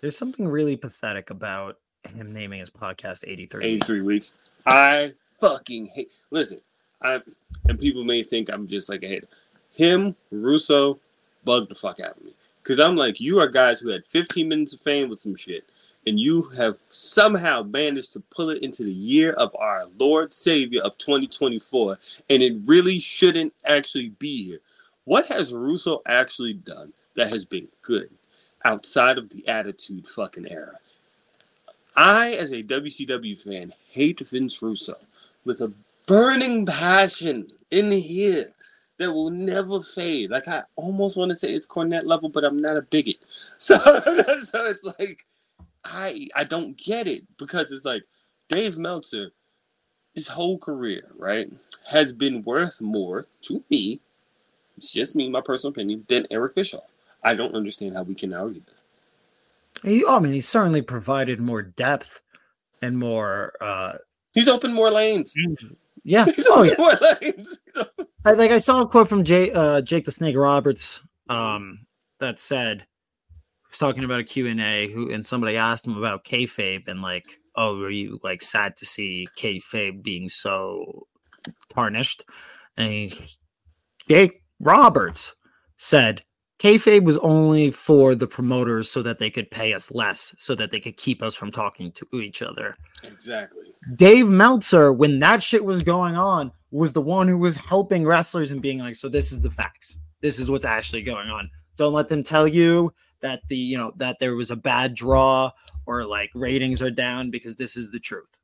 There's 0.00 0.16
something 0.16 0.48
really 0.48 0.76
pathetic 0.76 1.30
about 1.30 1.78
him 2.08 2.32
naming 2.32 2.60
his 2.60 2.70
podcast 2.70 3.24
83. 3.26 3.64
83 3.64 4.02
weeks. 4.02 4.36
I 4.66 5.12
fucking 5.40 5.88
hate. 5.88 6.24
Listen, 6.30 6.60
I 7.02 7.20
and 7.68 7.78
people 7.78 8.04
may 8.04 8.22
think 8.22 8.50
I'm 8.50 8.66
just 8.66 8.88
like 8.88 9.02
a 9.02 9.08
hater. 9.08 9.28
Him, 9.72 10.16
Russo, 10.30 10.98
bug 11.44 11.68
the 11.68 11.74
fuck 11.74 12.00
out 12.00 12.16
of 12.16 12.24
me 12.24 12.32
because 12.62 12.80
I'm 12.80 12.96
like, 12.96 13.20
you 13.20 13.40
are 13.40 13.48
guys 13.48 13.80
who 13.80 13.88
had 13.88 14.06
15 14.06 14.48
minutes 14.48 14.74
of 14.74 14.80
fame 14.80 15.08
with 15.08 15.18
some 15.18 15.36
shit, 15.36 15.64
and 16.06 16.18
you 16.18 16.42
have 16.56 16.76
somehow 16.84 17.62
managed 17.62 18.12
to 18.14 18.20
pull 18.34 18.50
it 18.50 18.62
into 18.62 18.84
the 18.84 18.92
year 18.92 19.32
of 19.34 19.54
our 19.56 19.86
Lord 19.98 20.32
Savior 20.32 20.82
of 20.82 20.96
2024, 20.98 21.98
and 22.28 22.42
it 22.42 22.56
really 22.64 22.98
shouldn't 22.98 23.54
actually 23.66 24.10
be 24.18 24.44
here. 24.44 24.60
What 25.10 25.26
has 25.26 25.52
Russo 25.52 26.02
actually 26.06 26.52
done 26.52 26.92
that 27.16 27.32
has 27.32 27.44
been 27.44 27.66
good 27.82 28.10
outside 28.64 29.18
of 29.18 29.28
the 29.28 29.44
attitude 29.48 30.06
fucking 30.06 30.46
era? 30.48 30.76
I, 31.96 32.34
as 32.34 32.52
a 32.52 32.62
WCW 32.62 33.42
fan, 33.42 33.72
hate 33.90 34.20
Vince 34.20 34.62
Russo 34.62 34.94
with 35.44 35.62
a 35.62 35.72
burning 36.06 36.64
passion 36.64 37.48
in 37.72 37.90
here 37.90 38.44
that 38.98 39.12
will 39.12 39.30
never 39.30 39.80
fade. 39.80 40.30
Like 40.30 40.46
I 40.46 40.62
almost 40.76 41.16
want 41.16 41.30
to 41.30 41.34
say 41.34 41.48
it's 41.48 41.66
Cornette 41.66 42.04
level, 42.06 42.28
but 42.28 42.44
I'm 42.44 42.58
not 42.58 42.76
a 42.76 42.82
bigot. 42.82 43.18
So, 43.26 43.78
so 43.78 44.64
it's 44.66 44.94
like 45.00 45.26
I 45.86 46.28
I 46.36 46.44
don't 46.44 46.78
get 46.78 47.08
it 47.08 47.24
because 47.36 47.72
it's 47.72 47.84
like 47.84 48.04
Dave 48.48 48.78
Meltzer, 48.78 49.32
his 50.14 50.28
whole 50.28 50.58
career, 50.58 51.10
right, 51.18 51.50
has 51.90 52.12
been 52.12 52.44
worth 52.44 52.80
more 52.80 53.26
to 53.40 53.64
me. 53.70 54.00
It's 54.80 54.94
just 54.94 55.14
me, 55.14 55.28
my 55.28 55.42
personal 55.42 55.72
opinion, 55.72 56.06
than 56.08 56.26
Eric 56.30 56.54
Bischoff. 56.54 56.90
I 57.22 57.34
don't 57.34 57.54
understand 57.54 57.94
how 57.94 58.02
we 58.02 58.14
can 58.14 58.32
argue 58.32 58.62
this. 58.66 58.82
He, 59.82 60.04
I 60.08 60.18
mean, 60.20 60.32
he 60.32 60.40
certainly 60.40 60.80
provided 60.80 61.38
more 61.38 61.60
depth 61.60 62.22
and 62.80 62.96
more. 62.98 63.52
uh 63.60 63.98
He's 64.32 64.48
opened 64.48 64.72
more 64.72 64.90
lanes. 64.90 65.34
Yeah. 66.02 66.24
He's 66.36 66.46
Oh 66.48 66.62
yeah. 66.62 66.74
more 66.78 66.94
lanes. 66.94 67.58
I, 68.24 68.32
like 68.32 68.50
I 68.52 68.58
saw 68.58 68.80
a 68.80 68.88
quote 68.88 69.08
from 69.10 69.22
Jay, 69.22 69.50
uh, 69.52 69.82
Jake 69.82 70.06
the 70.06 70.12
Snake 70.12 70.36
Roberts 70.36 71.02
um, 71.28 71.86
that 72.20 72.38
said, 72.38 72.80
he 72.80 73.66
was 73.70 73.78
talking 73.78 74.04
about 74.04 74.20
a 74.20 74.24
Q&A 74.24 74.88
who, 74.90 75.12
and 75.12 75.24
somebody 75.24 75.56
asked 75.58 75.86
him 75.86 75.96
about 75.98 76.24
kayfabe 76.24 76.88
and 76.88 77.02
like, 77.02 77.26
oh, 77.54 77.76
were 77.76 77.90
you 77.90 78.18
like 78.22 78.42
sad 78.42 78.78
to 78.78 78.86
see 78.86 79.28
kayfabe 79.38 80.02
being 80.02 80.30
so 80.30 81.06
tarnished? 81.74 82.24
And 82.76 82.92
he, 82.92 83.14
Jake 84.08 84.39
Roberts 84.60 85.34
said, 85.78 86.22
kayfabe 86.58 87.04
was 87.04 87.16
only 87.18 87.70
for 87.70 88.14
the 88.14 88.26
promoters 88.26 88.90
so 88.90 89.02
that 89.02 89.18
they 89.18 89.30
could 89.30 89.50
pay 89.50 89.72
us 89.72 89.90
less, 89.90 90.34
so 90.38 90.54
that 90.54 90.70
they 90.70 90.78
could 90.78 90.96
keep 90.98 91.22
us 91.22 91.34
from 91.34 91.50
talking 91.50 91.90
to 91.92 92.06
each 92.20 92.42
other. 92.42 92.76
Exactly. 93.02 93.64
Dave 93.96 94.28
Meltzer, 94.28 94.92
when 94.92 95.18
that 95.20 95.42
shit 95.42 95.64
was 95.64 95.82
going 95.82 96.16
on, 96.16 96.52
was 96.70 96.92
the 96.92 97.00
one 97.00 97.26
who 97.26 97.38
was 97.38 97.56
helping 97.56 98.04
wrestlers 98.04 98.52
and 98.52 98.62
being 98.62 98.78
like, 98.78 98.94
"So 98.94 99.08
this 99.08 99.32
is 99.32 99.40
the 99.40 99.50
facts. 99.50 99.98
This 100.20 100.38
is 100.38 100.50
what's 100.50 100.66
actually 100.66 101.02
going 101.02 101.28
on. 101.28 101.50
Don't 101.78 101.94
let 101.94 102.08
them 102.08 102.22
tell 102.22 102.46
you 102.46 102.92
that 103.22 103.40
the 103.48 103.56
you 103.56 103.78
know 103.78 103.92
that 103.96 104.18
there 104.20 104.36
was 104.36 104.50
a 104.50 104.56
bad 104.56 104.94
draw 104.94 105.50
or 105.86 106.04
like 106.04 106.30
ratings 106.34 106.82
are 106.82 106.90
down 106.90 107.30
because 107.30 107.56
this 107.56 107.76
is 107.76 107.90
the 107.90 107.98
truth." 107.98 108.38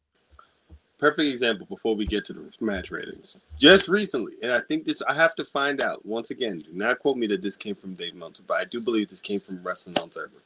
Perfect 0.99 1.29
example 1.29 1.67
before 1.67 1.95
we 1.95 2.07
get 2.07 2.25
to 2.25 2.33
the 2.33 2.51
match 2.63 2.91
ratings. 2.91 3.43
Just 3.59 3.89
recently, 3.89 4.33
and 4.43 4.53
I 4.53 4.61
think 4.61 4.87
this 4.87 5.03
I 5.03 5.13
have 5.13 5.35
to 5.35 5.45
find 5.45 5.83
out 5.83 6.05
once 6.07 6.31
again. 6.31 6.59
Do 6.59 6.73
not 6.73 7.01
quote 7.01 7.19
me 7.19 7.27
that 7.27 7.43
this 7.43 7.57
came 7.57 7.75
from 7.75 7.95
Dave 7.95 8.15
Meltzer, 8.15 8.45
but 8.47 8.59
I 8.61 8.65
do 8.65 8.81
believe 8.81 9.09
this 9.09 9.21
came 9.21 9.41
from 9.41 9.63
Wrestling 9.63 9.97
Observer. 10.01 10.39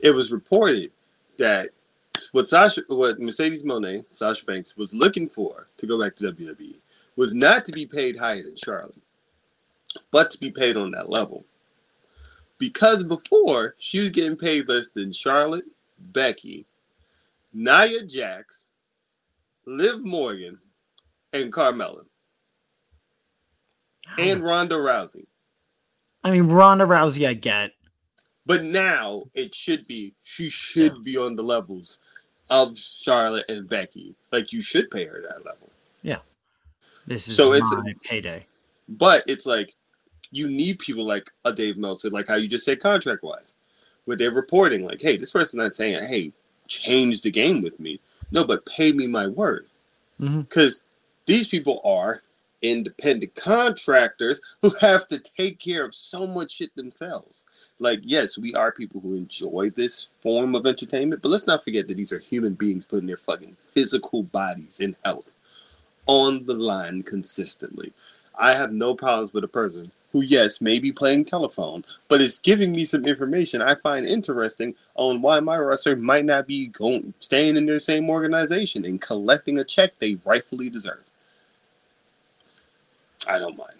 It 0.00 0.10
was 0.10 0.32
reported 0.32 0.90
that 1.38 1.70
what 2.32 2.48
Sasha, 2.48 2.82
what 2.88 3.20
Mercedes 3.20 3.62
Moné, 3.62 4.04
Sasha 4.10 4.44
Banks 4.44 4.76
was 4.76 4.92
looking 4.92 5.28
for 5.28 5.68
to 5.76 5.86
go 5.86 6.00
back 6.00 6.14
to 6.16 6.32
WWE 6.32 6.74
was 7.14 7.34
not 7.34 7.64
to 7.66 7.72
be 7.72 7.86
paid 7.86 8.16
higher 8.16 8.42
than 8.42 8.56
Charlotte, 8.56 8.96
but 10.10 10.30
to 10.32 10.38
be 10.38 10.50
paid 10.50 10.76
on 10.76 10.90
that 10.92 11.10
level. 11.10 11.44
Because 12.58 13.04
before 13.04 13.74
she 13.78 13.98
was 13.98 14.10
getting 14.10 14.36
paid 14.36 14.68
less 14.68 14.88
than 14.88 15.12
Charlotte, 15.12 15.66
Becky, 16.12 16.66
Nia 17.52 18.02
Jax, 18.04 18.72
Liv 19.66 20.04
Morgan, 20.04 20.58
and 21.32 21.52
Carmella, 21.52 22.02
and 24.18 24.42
Ronda 24.42 24.76
Rousey. 24.76 25.26
I 26.24 26.30
mean, 26.30 26.48
Ronda 26.48 26.84
Rousey, 26.84 27.26
I 27.26 27.34
get. 27.34 27.72
But 28.46 28.62
now 28.62 29.24
it 29.34 29.54
should 29.54 29.86
be 29.88 30.14
she 30.22 30.48
should 30.48 31.02
be 31.02 31.16
on 31.16 31.34
the 31.34 31.42
levels 31.42 31.98
of 32.48 32.78
Charlotte 32.78 33.44
and 33.48 33.68
Becky. 33.68 34.14
Like 34.30 34.52
you 34.52 34.60
should 34.60 34.88
pay 34.90 35.04
her 35.04 35.20
that 35.22 35.44
level. 35.44 35.68
Yeah. 36.02 36.18
This 37.06 37.26
is 37.28 37.34
So 37.36 37.52
it's- 37.54 37.72
my 37.72 37.92
payday. 38.04 38.46
But 38.88 39.24
it's 39.26 39.46
like 39.46 39.74
you 40.30 40.46
need 40.48 40.78
people 40.78 41.04
like 41.04 41.28
a 41.44 41.52
Dave 41.52 41.76
Meltzer, 41.76 42.08
like 42.10 42.28
how 42.28 42.36
you 42.36 42.46
just 42.46 42.64
said 42.64 42.78
contract 42.80 43.24
wise, 43.24 43.54
where 44.04 44.16
they're 44.16 44.30
reporting 44.30 44.84
like, 44.84 45.00
hey, 45.00 45.16
this 45.16 45.32
person's 45.32 45.60
not 45.62 45.72
saying, 45.74 46.04
hey, 46.04 46.32
change 46.68 47.22
the 47.22 47.30
game 47.32 47.62
with 47.62 47.80
me. 47.80 48.00
No, 48.32 48.44
but 48.44 48.66
pay 48.66 48.92
me 48.92 49.06
my 49.06 49.26
worth. 49.26 49.80
Mm-hmm. 50.20 50.42
Because 50.42 50.84
these 51.26 51.48
people 51.48 51.80
are 51.84 52.20
independent 52.62 53.34
contractors 53.34 54.40
who 54.62 54.70
have 54.80 55.06
to 55.08 55.18
take 55.18 55.58
care 55.58 55.84
of 55.84 55.94
so 55.94 56.26
much 56.28 56.52
shit 56.52 56.74
themselves. 56.74 57.44
Like, 57.78 58.00
yes, 58.02 58.38
we 58.38 58.54
are 58.54 58.72
people 58.72 59.00
who 59.00 59.14
enjoy 59.14 59.70
this 59.70 60.08
form 60.20 60.54
of 60.54 60.66
entertainment, 60.66 61.22
but 61.22 61.28
let's 61.28 61.46
not 61.46 61.62
forget 61.62 61.86
that 61.88 61.96
these 61.96 62.12
are 62.12 62.18
human 62.18 62.54
beings 62.54 62.84
putting 62.84 63.06
their 63.06 63.16
fucking 63.16 63.56
physical 63.58 64.22
bodies 64.22 64.80
and 64.80 64.96
health 65.04 65.36
on 66.06 66.44
the 66.46 66.54
line 66.54 67.02
consistently. 67.02 67.92
I 68.38 68.54
have 68.54 68.72
no 68.72 68.94
problems 68.94 69.32
with 69.32 69.44
a 69.44 69.48
person 69.48 69.90
who, 70.16 70.22
yes, 70.22 70.62
may 70.62 70.78
be 70.78 70.90
playing 70.90 71.24
telephone, 71.24 71.84
but 72.08 72.22
is 72.22 72.38
giving 72.38 72.72
me 72.72 72.86
some 72.86 73.04
information 73.04 73.60
I 73.60 73.74
find 73.74 74.06
interesting 74.06 74.74
on 74.94 75.20
why 75.20 75.40
my 75.40 75.58
wrestler 75.58 75.94
might 75.94 76.24
not 76.24 76.46
be 76.46 76.68
going 76.68 77.12
staying 77.18 77.56
in 77.56 77.66
their 77.66 77.78
same 77.78 78.08
organization 78.08 78.86
and 78.86 78.98
collecting 78.98 79.58
a 79.58 79.64
check 79.64 79.98
they 79.98 80.16
rightfully 80.24 80.70
deserve. 80.70 81.04
I 83.28 83.38
don't 83.38 83.58
mind. 83.58 83.74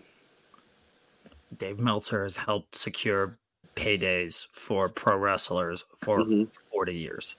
Dave 1.57 1.78
Meltzer 1.78 2.24
has 2.24 2.37
helped 2.37 2.76
secure 2.76 3.39
paydays 3.76 4.47
for 4.53 4.91
pro 4.91 5.16
wrestlers 5.16 5.87
for 6.03 6.18
Mhm. 6.18 6.49
40 6.70 6.95
years. 6.97 7.37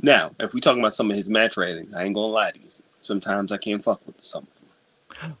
Now, 0.00 0.30
if 0.38 0.54
we 0.54 0.60
talking 0.60 0.80
about 0.80 0.92
some 0.92 1.10
of 1.10 1.16
his 1.16 1.28
match 1.28 1.56
ratings, 1.56 1.92
I 1.92 2.04
ain't 2.04 2.14
gonna 2.14 2.28
lie 2.28 2.52
to 2.52 2.60
you. 2.60 2.68
Sometimes 2.98 3.50
I 3.50 3.56
can't 3.56 3.82
fuck 3.82 4.06
with 4.06 4.22
some 4.22 4.44
of 4.44 4.54
them. 4.54 4.61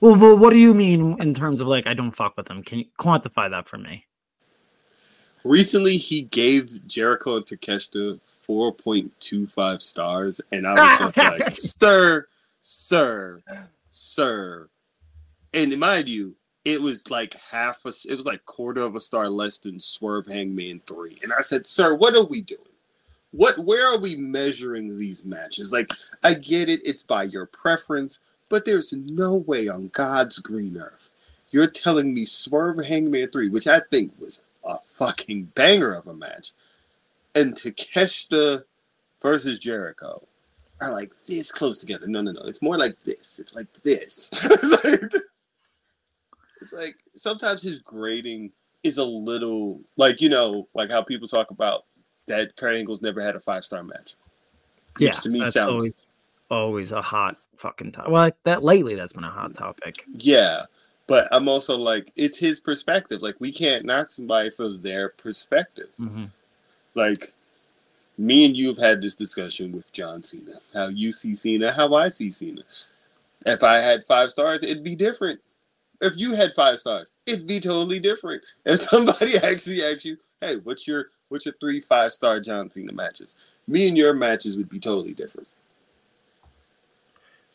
Well, 0.00 0.16
well, 0.16 0.36
what 0.36 0.52
do 0.52 0.58
you 0.58 0.74
mean 0.74 1.20
in 1.20 1.34
terms 1.34 1.60
of 1.60 1.66
like 1.66 1.86
I 1.86 1.94
don't 1.94 2.12
fuck 2.12 2.36
with 2.36 2.46
them? 2.46 2.62
Can 2.62 2.80
you 2.80 2.84
quantify 2.98 3.50
that 3.50 3.68
for 3.68 3.78
me? 3.78 4.06
Recently, 5.44 5.96
he 5.96 6.22
gave 6.22 6.86
Jericho 6.86 7.36
and 7.36 7.44
Takeshita 7.44 8.20
4.25 8.46 9.82
stars, 9.82 10.40
and 10.52 10.66
I 10.66 10.72
was 10.72 10.80
ah, 10.82 10.96
just 10.98 11.18
like, 11.18 11.56
sir, 11.56 12.26
sir, 12.60 13.42
sir. 13.90 14.68
And 15.52 15.78
mind 15.78 16.08
you, 16.08 16.36
it 16.64 16.80
was 16.80 17.10
like 17.10 17.34
half 17.50 17.84
a, 17.84 17.92
it 18.08 18.16
was 18.16 18.26
like 18.26 18.44
quarter 18.46 18.82
of 18.82 18.94
a 18.94 19.00
star 19.00 19.28
less 19.28 19.58
than 19.58 19.80
Swerve 19.80 20.26
Hangman 20.26 20.80
3. 20.86 21.18
And 21.24 21.32
I 21.32 21.40
said, 21.40 21.66
sir, 21.66 21.94
what 21.94 22.16
are 22.16 22.24
we 22.24 22.42
doing? 22.42 22.60
What, 23.32 23.58
where 23.58 23.86
are 23.86 23.98
we 23.98 24.14
measuring 24.14 24.96
these 24.96 25.24
matches? 25.24 25.72
Like, 25.72 25.90
I 26.22 26.34
get 26.34 26.68
it, 26.68 26.80
it's 26.84 27.02
by 27.02 27.24
your 27.24 27.46
preference, 27.46 28.20
but 28.52 28.64
there's 28.64 28.92
no 29.10 29.38
way 29.48 29.66
on 29.66 29.88
God's 29.88 30.38
green 30.38 30.76
earth 30.76 31.10
you're 31.52 31.68
telling 31.68 32.12
me 32.12 32.24
Swerve 32.24 32.84
Hangman 32.84 33.28
3, 33.28 33.50
which 33.50 33.68
I 33.68 33.80
think 33.90 34.18
was 34.18 34.42
a 34.64 34.76
fucking 34.94 35.44
banger 35.54 35.92
of 35.92 36.06
a 36.06 36.14
match, 36.14 36.52
and 37.34 37.54
Takeshita 37.54 38.64
versus 39.20 39.58
Jericho 39.58 40.26
are 40.80 40.90
like 40.90 41.12
this 41.28 41.52
close 41.52 41.78
together. 41.78 42.08
No, 42.08 42.22
no, 42.22 42.32
no. 42.32 42.40
It's 42.44 42.62
more 42.62 42.78
like 42.78 42.98
this. 43.04 43.38
It's 43.38 43.54
like 43.54 43.72
this. 43.84 44.30
it's, 44.44 44.84
like 44.84 45.10
this. 45.10 45.22
it's 46.60 46.72
like 46.72 46.96
sometimes 47.14 47.62
his 47.62 47.78
grading 47.78 48.50
is 48.82 48.98
a 48.98 49.04
little 49.04 49.80
like 49.96 50.20
you 50.20 50.28
know, 50.28 50.66
like 50.74 50.90
how 50.90 51.02
people 51.02 51.28
talk 51.28 51.50
about 51.50 51.84
that 52.26 52.56
Kurt 52.56 52.76
Angle's 52.76 53.02
never 53.02 53.20
had 53.20 53.36
a 53.36 53.40
five 53.40 53.62
star 53.62 53.84
match. 53.84 54.14
Yeah, 54.98 55.08
Which 55.08 55.20
to 55.20 55.28
me 55.28 55.40
that's 55.40 55.52
sounds 55.52 55.68
always, 55.68 56.02
always 56.50 56.92
a 56.92 57.02
hot 57.02 57.36
fucking 57.56 57.92
topic. 57.92 58.10
Well, 58.10 58.30
that 58.44 58.62
lately 58.62 58.94
that's 58.94 59.12
been 59.12 59.24
a 59.24 59.30
hot 59.30 59.54
topic. 59.54 60.04
Yeah, 60.18 60.62
but 61.06 61.28
I'm 61.32 61.48
also 61.48 61.76
like, 61.76 62.12
it's 62.16 62.38
his 62.38 62.60
perspective. 62.60 63.22
Like, 63.22 63.40
we 63.40 63.52
can't 63.52 63.84
knock 63.84 64.10
somebody 64.10 64.50
for 64.50 64.68
their 64.68 65.10
perspective. 65.10 65.88
hmm 65.96 66.24
Like, 66.94 67.32
me 68.18 68.46
and 68.46 68.56
you 68.56 68.68
have 68.68 68.78
had 68.78 69.00
this 69.00 69.14
discussion 69.14 69.72
with 69.72 69.90
John 69.92 70.22
Cena. 70.22 70.52
How 70.74 70.88
you 70.88 71.12
see 71.12 71.34
Cena, 71.34 71.72
how 71.72 71.94
I 71.94 72.08
see 72.08 72.30
Cena. 72.30 72.62
If 73.46 73.62
I 73.62 73.78
had 73.78 74.04
five 74.04 74.30
stars, 74.30 74.62
it'd 74.62 74.84
be 74.84 74.94
different. 74.94 75.40
If 76.00 76.14
you 76.16 76.34
had 76.34 76.52
five 76.54 76.78
stars, 76.80 77.12
it'd 77.26 77.46
be 77.46 77.60
totally 77.60 77.98
different. 77.98 78.44
If 78.66 78.80
somebody 78.92 79.36
actually 79.38 79.82
asked 79.82 80.04
you, 80.04 80.16
"Hey, 80.40 80.56
what's 80.64 80.86
your 80.86 81.06
what's 81.28 81.46
your 81.46 81.54
three 81.60 81.80
five 81.80 82.12
star 82.12 82.40
John 82.40 82.70
Cena 82.70 82.92
matches?" 82.92 83.36
Me 83.66 83.88
and 83.88 83.96
your 83.96 84.12
matches 84.14 84.56
would 84.56 84.68
be 84.68 84.80
totally 84.80 85.14
different. 85.14 85.48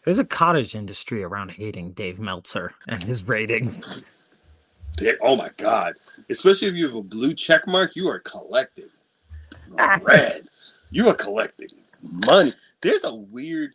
There's 0.08 0.20
a 0.20 0.24
cottage 0.24 0.74
industry 0.74 1.22
around 1.22 1.52
hating 1.52 1.92
Dave 1.92 2.18
Meltzer 2.18 2.74
and 2.88 3.04
his 3.04 3.28
ratings. 3.28 4.06
Oh 5.20 5.36
my 5.36 5.50
god! 5.58 5.96
Especially 6.30 6.70
if 6.70 6.76
you 6.76 6.86
have 6.88 6.96
a 6.96 7.04
blue 7.04 7.34
check 7.34 7.68
mark, 7.68 7.94
you 7.98 8.08
are 8.08 8.22
collecting 8.22 8.88
red. 10.02 10.48
You 10.92 11.10
are 11.10 11.14
collecting 11.14 11.68
money. 12.26 12.54
There's 12.80 13.04
a 13.04 13.16
weird. 13.16 13.74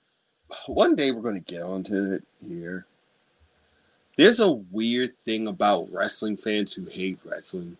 One 0.69 0.95
day 0.95 1.13
we're 1.13 1.21
going 1.21 1.37
to 1.37 1.53
get 1.53 1.61
onto 1.61 2.15
it 2.15 2.25
here. 2.43 2.87
There's 4.17 4.41
a 4.41 4.53
weird 4.71 5.11
thing 5.27 5.49
about 5.49 5.93
wrestling 5.93 6.39
fans 6.39 6.73
who 6.73 6.87
hate 6.87 7.19
wrestling 7.27 7.77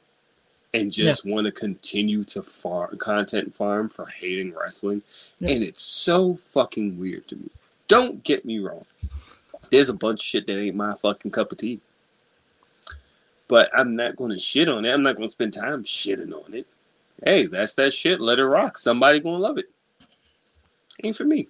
and 0.75 0.93
just 0.93 1.25
want 1.25 1.47
to 1.47 1.53
continue 1.53 2.23
to 2.25 2.43
farm 2.43 2.99
content 2.99 3.55
farm 3.55 3.89
for 3.89 4.05
hating 4.09 4.53
wrestling, 4.53 5.01
Yeah. 5.41 5.53
and 5.53 5.65
it's 5.65 5.81
so 5.83 6.35
fucking 6.35 6.99
weird 6.99 7.27
to 7.29 7.37
me. 7.37 7.49
Don't 7.93 8.25
get 8.25 8.47
me 8.47 8.59
wrong. 8.59 8.87
There's 9.71 9.91
a 9.91 9.95
bunch 9.95 10.21
of 10.21 10.25
shit 10.25 10.47
that 10.47 10.59
ain't 10.59 10.77
my 10.77 10.95
fucking 10.95 11.31
cup 11.31 11.53
of 11.53 11.59
tea. 11.59 11.83
But 13.49 13.69
I'm 13.75 13.95
not 13.95 14.17
going 14.17 14.31
to 14.31 14.39
shit 14.39 14.67
on 14.71 14.87
it. 14.87 14.95
I'm 14.95 15.03
not 15.03 15.15
going 15.15 15.27
to 15.29 15.31
spend 15.31 15.53
time 15.53 15.85
shitting 15.85 16.33
on 16.33 16.55
it. 16.55 16.67
Hey, 17.23 17.45
that's 17.45 17.75
that 17.75 17.93
shit. 17.93 18.19
Let 18.19 18.39
it 18.39 18.47
rock. 18.47 18.79
Somebody 18.79 19.21
going 19.21 19.37
to 19.37 19.43
love 19.43 19.59
it. 19.59 19.67
Ain't 21.05 21.15
for 21.15 21.25
me. 21.25 21.49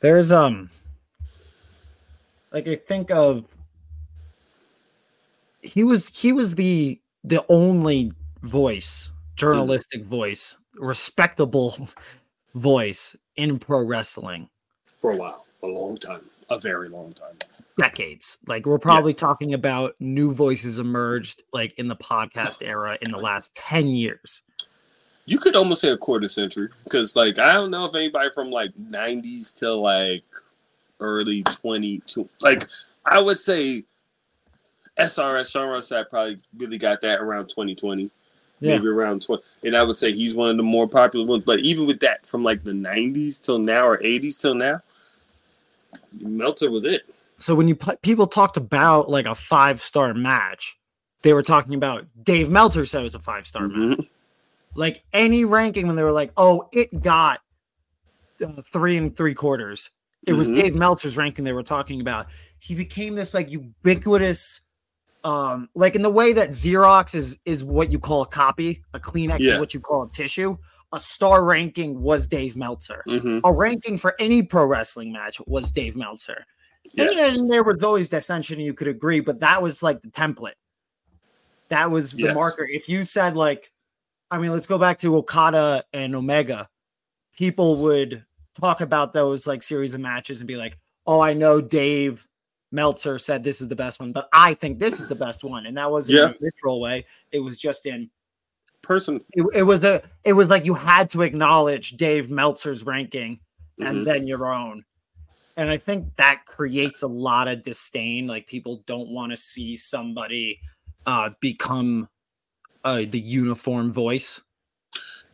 There's 0.00 0.32
um 0.32 0.70
like 2.50 2.66
I 2.66 2.76
think 2.76 3.10
of 3.10 3.44
he 5.60 5.84
was 5.84 6.08
he 6.08 6.32
was 6.32 6.54
the 6.54 6.98
the 7.22 7.44
only 7.50 8.12
voice, 8.42 9.12
journalistic 9.36 10.06
voice, 10.06 10.54
respectable 10.76 11.86
voice 12.54 13.14
in 13.36 13.58
pro 13.58 13.84
wrestling 13.84 14.48
For 15.04 15.10
a 15.12 15.16
while. 15.16 15.44
A 15.62 15.66
long 15.66 15.98
time. 15.98 16.22
A 16.48 16.58
very 16.58 16.88
long 16.88 17.12
time. 17.12 17.34
decades. 17.76 18.38
Like 18.46 18.64
we're 18.64 18.78
probably 18.78 19.12
talking 19.12 19.52
about 19.52 19.96
new 20.00 20.32
voices 20.32 20.78
emerged 20.78 21.42
like 21.52 21.78
in 21.78 21.88
the 21.88 21.96
podcast 21.96 22.66
era 22.66 22.96
in 23.02 23.10
the 23.10 23.20
last 23.20 23.54
10 23.54 23.88
years. 23.88 24.40
You 25.26 25.36
could 25.38 25.56
almost 25.56 25.82
say 25.82 25.90
a 25.90 25.96
quarter 25.98 26.28
century 26.28 26.68
because, 26.84 27.16
like, 27.16 27.38
I 27.38 27.52
don't 27.52 27.70
know 27.70 27.84
if 27.84 27.94
anybody 27.94 28.30
from 28.34 28.50
like 28.50 28.70
'90s 28.90 29.54
to 29.56 29.70
like 29.74 30.24
early 31.00 31.42
22. 31.42 32.26
Like, 32.40 32.64
I 33.04 33.20
would 33.20 33.40
say 33.40 33.82
SRS 34.98 35.50
Sean 35.50 35.68
Ross 35.68 35.90
Sapp 35.90 36.08
probably 36.08 36.38
really 36.56 36.78
got 36.78 37.00
that 37.02 37.20
around 37.20 37.48
2020, 37.48 38.10
Yeah. 38.60 38.76
maybe 38.76 38.86
around 38.88 39.20
20. 39.22 39.42
And 39.64 39.76
I 39.76 39.82
would 39.82 39.98
say 39.98 40.12
he's 40.12 40.34
one 40.34 40.50
of 40.50 40.56
the 40.56 40.62
more 40.62 40.88
popular 40.88 41.26
ones. 41.26 41.44
But 41.44 41.58
even 41.60 41.86
with 41.86 42.00
that, 42.00 42.24
from 42.26 42.42
like 42.42 42.60
the 42.60 42.72
90s 42.72 43.42
till 43.42 43.58
now 43.58 43.86
or 43.86 43.98
80s 43.98 44.38
till 44.40 44.54
now, 44.54 44.80
Meltzer 46.20 46.70
was 46.70 46.84
it. 46.84 47.02
So 47.38 47.54
when 47.54 47.68
you 47.68 47.74
pu- 47.74 47.96
people 47.96 48.26
talked 48.26 48.56
about 48.56 49.10
like 49.10 49.26
a 49.26 49.34
five 49.34 49.80
star 49.80 50.14
match, 50.14 50.76
they 51.22 51.32
were 51.32 51.42
talking 51.42 51.74
about 51.74 52.04
Dave 52.22 52.50
Meltzer 52.50 52.86
said 52.86 53.00
it 53.00 53.04
was 53.04 53.14
a 53.14 53.18
five 53.20 53.46
star 53.46 53.68
match. 53.68 53.98
Mhm. 53.98 54.08
Like 54.74 55.02
any 55.12 55.44
ranking 55.44 55.86
when 55.86 55.96
they 55.96 56.02
were 56.02 56.12
like, 56.12 56.32
oh, 56.36 56.68
it 56.72 57.02
got 57.02 57.40
uh, 58.44 58.62
three 58.62 58.96
and 58.96 59.16
three 59.16 59.34
quarters. 59.34 59.90
It 60.26 60.32
was 60.32 60.50
Mhm. 60.50 60.56
Dave 60.56 60.74
Meltzer's 60.74 61.16
ranking 61.16 61.44
they 61.44 61.52
were 61.52 61.62
talking 61.62 62.00
about. 62.00 62.26
He 62.58 62.74
became 62.74 63.14
this 63.14 63.34
like 63.34 63.50
ubiquitous, 63.50 64.62
um, 65.22 65.68
like 65.74 65.94
in 65.94 66.02
the 66.02 66.10
way 66.10 66.32
that 66.32 66.50
Xerox 66.50 67.14
is 67.14 67.38
is 67.44 67.62
what 67.62 67.92
you 67.92 67.98
call 67.98 68.22
a 68.22 68.26
copy, 68.26 68.82
a 68.94 68.98
Kleenex 69.00 69.40
Yeah. 69.40 69.54
is 69.54 69.60
what 69.60 69.74
you 69.74 69.80
call 69.80 70.02
a 70.04 70.10
tissue. 70.10 70.56
A 70.94 71.00
star 71.00 71.44
ranking 71.44 72.00
was 72.00 72.28
Dave 72.28 72.56
Meltzer. 72.56 73.02
Mhm. 73.08 73.40
A 73.42 73.52
ranking 73.52 73.98
for 73.98 74.14
any 74.20 74.42
pro 74.42 74.64
wrestling 74.64 75.12
match 75.12 75.40
was 75.46 75.72
Dave 75.72 75.96
Meltzer. 75.96 76.46
And 76.96 77.10
Yes. 77.10 77.36
then 77.36 77.48
there 77.48 77.64
was 77.64 77.82
always 77.82 78.08
dissension, 78.08 78.60
you 78.60 78.74
could 78.74 78.86
agree, 78.86 79.18
but 79.18 79.40
that 79.40 79.60
was 79.60 79.82
like 79.82 80.02
the 80.02 80.08
template. 80.08 80.54
That 81.68 81.90
was 81.90 82.12
the 82.12 82.24
Yes. 82.24 82.34
marker. 82.34 82.64
If 82.70 82.88
you 82.88 83.04
said 83.04 83.36
like, 83.36 83.72
I 84.30 84.38
mean, 84.38 84.52
let's 84.52 84.66
go 84.68 84.78
back 84.78 84.98
to 85.00 85.16
Okada 85.16 85.84
and 85.92 86.14
Omega. 86.14 86.68
People 87.36 87.82
would 87.82 88.24
talk 88.60 88.80
about 88.80 89.12
those 89.12 89.46
like 89.46 89.62
series 89.62 89.94
of 89.94 90.00
matches 90.00 90.40
and 90.40 90.46
be 90.46 90.56
like, 90.56 90.78
"Oh, 91.06 91.20
I 91.20 91.32
know 91.34 91.60
Dave 91.60 92.26
Meltzer 92.70 93.18
said 93.18 93.42
this 93.42 93.60
is 93.60 93.68
the 93.68 93.76
best 93.76 93.98
one, 93.98 94.12
but 94.12 94.28
I 94.32 94.54
think 94.54 94.78
this 94.78 95.00
is 95.00 95.08
the 95.08 95.14
best 95.16 95.42
one." 95.42 95.66
And 95.66 95.76
that 95.76 95.90
wasn't 95.90 96.18
in 96.18 96.30
a 96.30 96.34
literal 96.40 96.80
way. 96.80 97.04
It 97.32 97.40
was 97.40 97.56
just 97.56 97.86
in 97.86 98.10
Person. 98.84 99.20
it, 99.32 99.44
it 99.54 99.62
was 99.62 99.84
a 99.84 100.02
it 100.24 100.32
was 100.34 100.50
like 100.50 100.64
you 100.64 100.74
had 100.74 101.08
to 101.10 101.22
acknowledge 101.22 101.92
Dave 101.92 102.30
Meltzer's 102.30 102.84
ranking 102.84 103.40
and 103.80 104.06
then 104.06 104.26
your 104.26 104.52
own. 104.52 104.84
And 105.56 105.70
I 105.70 105.76
think 105.76 106.16
that 106.16 106.46
creates 106.46 107.02
a 107.02 107.06
lot 107.06 107.48
of 107.48 107.62
disdain. 107.62 108.26
Like 108.26 108.46
people 108.46 108.82
don't 108.86 109.10
want 109.10 109.30
to 109.30 109.36
see 109.36 109.76
somebody 109.76 110.60
uh, 111.06 111.30
become 111.40 112.08
uh, 112.84 113.02
the 113.08 113.20
uniform 113.20 113.92
voice. 113.92 114.40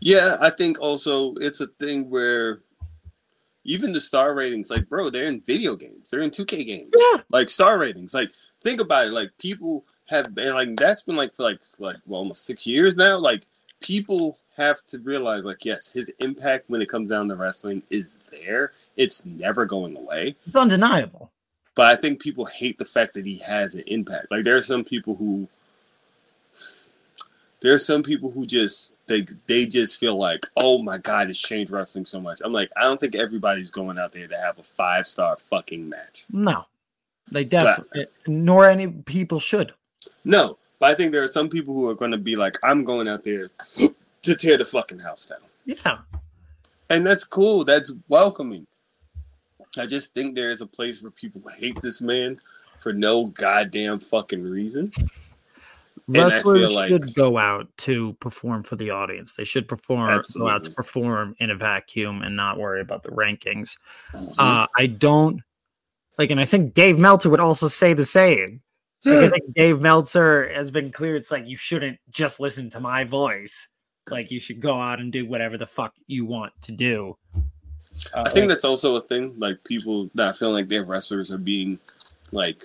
Yeah, 0.01 0.37
I 0.41 0.51
think 0.51 0.81
also 0.81 1.35
it's 1.35 1.61
a 1.61 1.67
thing 1.79 2.09
where 2.11 2.63
even 3.65 3.93
the 3.93 4.01
star 4.01 4.35
ratings, 4.35 4.71
like 4.71 4.89
bro, 4.89 5.11
they're 5.11 5.25
in 5.25 5.43
video 5.43 5.77
games. 5.77 6.11
They're 6.11 6.21
in 6.21 6.31
2K 6.31 6.67
games. 6.67 6.91
Yeah. 6.97 7.23
Like 7.31 7.49
star 7.49 7.79
ratings. 7.79 8.15
Like 8.15 8.31
think 8.63 8.81
about 8.81 9.09
it. 9.09 9.13
Like 9.13 9.31
people 9.39 9.85
have 10.11 10.35
been 10.35 10.55
like 10.55 10.77
that's 10.77 11.03
been 11.03 11.17
like 11.17 11.35
for 11.35 11.45
like 11.45 11.61
like 11.79 11.97
well, 12.07 12.21
almost 12.21 12.45
six 12.45 12.67
years 12.67 12.97
now. 12.97 13.17
Like 13.17 13.47
people 13.81 14.37
have 14.57 14.85
to 14.87 14.99
realize 14.99 15.45
like 15.45 15.65
yes, 15.65 15.91
his 15.93 16.11
impact 16.19 16.65
when 16.69 16.83
it 16.83 16.89
comes 16.89 17.09
down 17.09 17.29
to 17.29 17.37
wrestling 17.37 17.83
is 17.91 18.19
there. 18.31 18.73
It's 18.97 19.25
never 19.25 19.65
going 19.65 19.97
away. 19.97 20.35
It's 20.47 20.57
undeniable. 20.57 21.31
But 21.77 21.87
I 21.87 21.97
think 21.97 22.21
people 22.21 22.45
hate 22.45 22.77
the 22.77 22.85
fact 22.85 23.15
that 23.15 23.25
he 23.25 23.37
has 23.39 23.77
an 23.77 23.85
impact. 23.87 24.31
Like 24.31 24.45
there 24.45 24.57
are 24.57 24.63
some 24.63 24.83
people 24.85 25.15
who 25.15 25.49
there 27.63 27.73
are 27.73 27.79
some 27.79 28.03
people 28.03 28.33
who 28.33 28.45
just 28.45 28.99
they 29.07 29.25
they 29.47 29.65
just 29.65 30.01
feel 30.01 30.17
like, 30.17 30.45
oh 30.57 30.83
my 30.83 30.99
god, 30.99 31.31
it's 31.31 31.39
changed 31.39 31.71
wrestling 31.71 32.05
so 32.05 32.21
much. 32.21 32.41
I'm 32.45 32.53
like, 32.53 32.71
I 32.77 32.83
don't 32.83 32.99
think 32.99 33.15
everybody's 33.15 33.71
going 33.71 33.97
out 33.97 34.13
there 34.13 34.27
to 34.27 34.37
have 34.37 34.59
a 34.59 34.63
five 34.65 35.07
star 35.07 35.37
fucking 35.37 35.89
match. 35.89 36.27
No, 36.33 36.67
they 37.31 37.45
definitely, 37.45 38.07
nor 38.27 38.67
any 38.67 38.89
people 38.89 39.39
should. 39.39 39.73
No, 40.25 40.59
but 40.79 40.91
I 40.91 40.95
think 40.95 41.13
there 41.13 41.23
are 41.23 41.29
some 41.29 41.49
people 41.49 41.75
who 41.75 41.89
are 41.89 41.95
going 41.95 42.11
to 42.11 42.19
be 42.19 42.37
like, 42.37 42.57
I'm 42.63 42.85
going 42.85 43.09
out 43.09 43.25
there 43.25 43.51
to 44.23 44.35
tear 44.35 44.59
the 44.59 44.65
fucking 44.65 44.99
house 44.99 45.27
down, 45.27 45.39
Yeah, 45.65 45.99
and 46.91 47.05
that's 47.05 47.25
cool. 47.25 47.65
That's 47.65 47.93
welcoming. 48.09 48.67
I 49.79 49.87
just 49.87 50.15
think 50.15 50.35
there 50.35 50.51
is 50.51 50.61
a 50.61 50.67
place 50.67 51.03
where 51.03 51.13
people 51.13 51.43
hate 51.59 51.81
this 51.81 52.03
man 52.03 52.39
for 52.79 52.93
no 52.93 53.27
goddamn 53.27 54.01
fucking 54.01 54.43
reason. 54.43 54.93
Wrestlers 56.09 56.75
like- 56.75 56.89
should 56.89 57.15
go 57.15 57.39
out 57.39 57.69
to 57.79 58.15
perform 58.15 58.65
for 58.65 58.77
the 58.77 58.91
audience. 58.91 59.35
They 59.35 59.45
should 59.45 59.69
perform 59.69 60.23
go 60.37 60.49
out 60.49 60.65
to 60.65 60.71
perform 60.71 61.37
in 61.39 61.51
a 61.51 61.55
vacuum 61.55 62.23
and 62.23 62.35
not 62.35 62.59
worry 62.59 62.81
about 62.81 63.05
the 63.05 63.11
rankings. 63.11 63.77
Mhm. 64.13 64.35
Uh, 64.39 64.67
I 64.77 64.87
don't 64.87 65.41
like, 66.19 66.31
and 66.31 66.41
I 66.41 66.45
think 66.45 66.75
Dave 66.75 66.99
Meltzer 66.99 67.31
would 67.31 67.41
also 67.41 67.69
say 67.69 67.95
the 67.95 68.05
same. 68.05 68.61
Like, 69.05 69.25
I 69.25 69.29
think 69.31 69.55
Dave 69.55 69.81
Meltzer 69.81 70.53
has 70.53 70.71
been 70.71 70.93
clear. 70.93 71.17
It's 71.17 71.31
like 71.31 71.47
you 71.47 71.57
shouldn't 71.57 71.99
just 72.11 72.41
listen 72.41 72.69
to 72.71 72.81
my 72.81 73.05
voice. 73.05 73.69
Like 74.11 74.31
you 74.31 74.41
should 74.41 74.61
go 74.61 74.75
out 74.75 75.01
and 75.01 75.13
do 75.13 75.27
whatever 75.27 75.57
the 75.57 75.67
fuck 75.67 75.95
you 76.07 76.25
want 76.27 76.53
to 76.63 76.73
do. 76.73 77.17
Uh, 78.15 78.25
I 78.27 78.31
think 78.31 78.49
that's 78.49 78.65
also 78.65 78.97
a 78.97 79.01
thing. 79.01 79.35
Like 79.39 79.63
people 79.65 80.11
that 80.15 80.37
feel 80.37 80.51
like 80.51 80.69
their 80.69 80.85
wrestlers 80.85 81.31
are 81.31 81.39
being 81.39 81.79
like, 82.33 82.65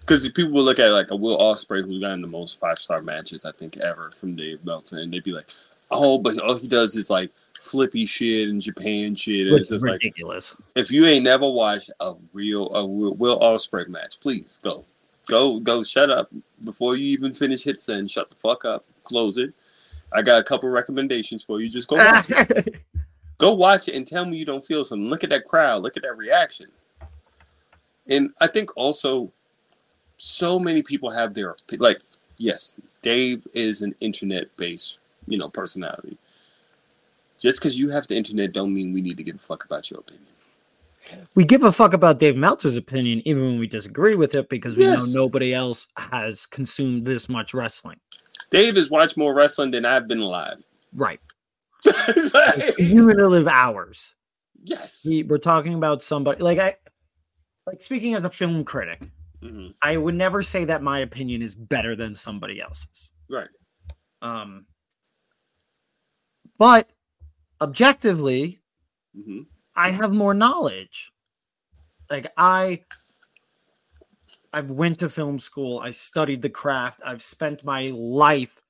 because 0.00 0.30
people 0.32 0.52
will 0.52 0.62
look 0.62 0.78
at 0.78 0.90
like 0.90 1.10
a 1.10 1.16
Will 1.16 1.38
Ospreay 1.38 1.84
who's 1.84 2.00
gotten 2.00 2.20
the 2.20 2.28
most 2.28 2.60
five 2.60 2.78
star 2.78 3.02
matches 3.02 3.44
I 3.44 3.52
think 3.52 3.76
ever 3.78 4.10
from 4.10 4.36
Dave 4.36 4.64
Meltzer, 4.64 4.98
and 4.98 5.12
they'd 5.12 5.24
be 5.24 5.32
like, 5.32 5.48
oh, 5.90 6.18
but 6.18 6.38
all 6.38 6.56
he 6.56 6.68
does 6.68 6.94
is 6.96 7.10
like 7.10 7.30
flippy 7.58 8.06
shit 8.06 8.48
and 8.48 8.60
Japan 8.60 9.14
shit. 9.14 9.48
And 9.48 9.56
it's 9.56 9.70
just 9.70 9.84
like 9.84 9.94
ridiculous. 9.94 10.54
if 10.76 10.90
you 10.90 11.06
ain't 11.06 11.24
never 11.24 11.48
watched 11.50 11.90
a 12.00 12.14
real 12.32 12.68
a 12.74 12.84
Will 12.84 13.14
Will 13.16 13.38
Ospreay 13.40 13.88
match, 13.88 14.20
please 14.20 14.60
go, 14.62 14.84
go, 15.26 15.60
go. 15.60 15.82
Shut 15.82 16.10
up 16.10 16.30
before 16.64 16.96
you 16.96 17.06
even 17.06 17.34
finish 17.34 17.64
hit 17.64 17.80
send. 17.80 18.10
Shut 18.10 18.30
the 18.30 18.36
fuck 18.36 18.64
up. 18.64 18.84
Close 19.04 19.38
it. 19.38 19.54
I 20.12 20.22
got 20.22 20.40
a 20.40 20.44
couple 20.44 20.68
recommendations 20.68 21.44
for 21.44 21.60
you. 21.60 21.68
Just 21.68 21.88
go 21.88 21.96
watch 21.98 22.30
it. 22.30 22.76
Go 23.38 23.54
watch 23.54 23.88
it 23.88 23.96
and 23.96 24.06
tell 24.06 24.24
me 24.24 24.36
you 24.36 24.44
don't 24.44 24.64
feel 24.64 24.84
something. 24.84 25.08
Look 25.08 25.24
at 25.24 25.30
that 25.30 25.44
crowd. 25.44 25.82
Look 25.82 25.96
at 25.96 26.02
that 26.04 26.16
reaction. 26.16 26.66
And 28.08 28.30
I 28.40 28.46
think 28.46 28.70
also, 28.76 29.32
so 30.16 30.58
many 30.58 30.82
people 30.82 31.10
have 31.10 31.34
their 31.34 31.56
like. 31.78 31.98
Yes, 32.36 32.80
Dave 33.00 33.46
is 33.54 33.82
an 33.82 33.94
internet-based, 34.00 34.98
you 35.28 35.38
know, 35.38 35.48
personality. 35.48 36.18
Just 37.38 37.60
because 37.60 37.78
you 37.78 37.88
have 37.90 38.08
the 38.08 38.16
internet, 38.16 38.52
don't 38.52 38.74
mean 38.74 38.92
we 38.92 39.00
need 39.00 39.16
to 39.18 39.22
give 39.22 39.36
a 39.36 39.38
fuck 39.38 39.64
about 39.64 39.88
your 39.90 40.00
opinion. 40.00 40.33
We 41.34 41.44
give 41.44 41.62
a 41.62 41.72
fuck 41.72 41.92
about 41.92 42.18
Dave 42.18 42.36
Meltzer's 42.36 42.76
opinion, 42.76 43.20
even 43.26 43.42
when 43.44 43.58
we 43.58 43.66
disagree 43.66 44.14
with 44.16 44.34
it, 44.34 44.48
because 44.48 44.76
we 44.76 44.84
Yes. 44.84 45.14
know 45.14 45.22
nobody 45.22 45.52
else 45.54 45.86
has 45.96 46.46
consumed 46.46 47.04
this 47.06 47.28
much 47.28 47.52
wrestling. 47.54 47.98
Dave 48.50 48.76
has 48.76 48.90
watched 48.90 49.16
more 49.16 49.34
wrestling 49.34 49.70
than 49.70 49.84
I've 49.84 50.06
been 50.08 50.20
alive. 50.20 50.62
Right. 50.92 51.20
Like- 52.34 52.76
Cumulative 52.76 53.46
hours. 53.48 54.14
yes. 54.64 55.04
We, 55.08 55.22
we're 55.24 55.38
talking 55.38 55.74
about 55.74 56.02
somebody 56.02 56.42
like 56.42 56.58
I 56.58 56.76
like 57.66 57.82
speaking 57.82 58.14
as 58.14 58.24
a 58.24 58.30
film 58.30 58.64
critic, 58.64 59.02
Mhm. 59.42 59.74
I 59.82 59.96
would 59.96 60.14
never 60.14 60.42
say 60.42 60.64
that 60.64 60.82
my 60.82 61.00
opinion 61.00 61.42
is 61.42 61.54
better 61.54 61.94
than 61.96 62.14
somebody 62.14 62.60
else's. 62.60 63.12
Right. 63.28 63.48
Um 64.22 64.66
but 66.58 66.88
objectively, 67.60 68.60
hmm 69.14 69.42
I 69.76 69.90
have 69.90 70.12
more 70.12 70.34
knowledge. 70.34 71.12
Like 72.10 72.32
I 72.36 72.82
I've 74.52 74.70
went 74.70 75.00
to 75.00 75.08
film 75.08 75.38
school, 75.38 75.80
I 75.80 75.90
studied 75.90 76.42
the 76.42 76.50
craft, 76.50 77.00
I've 77.04 77.22
spent 77.22 77.64
my 77.64 77.90
life 77.94 78.62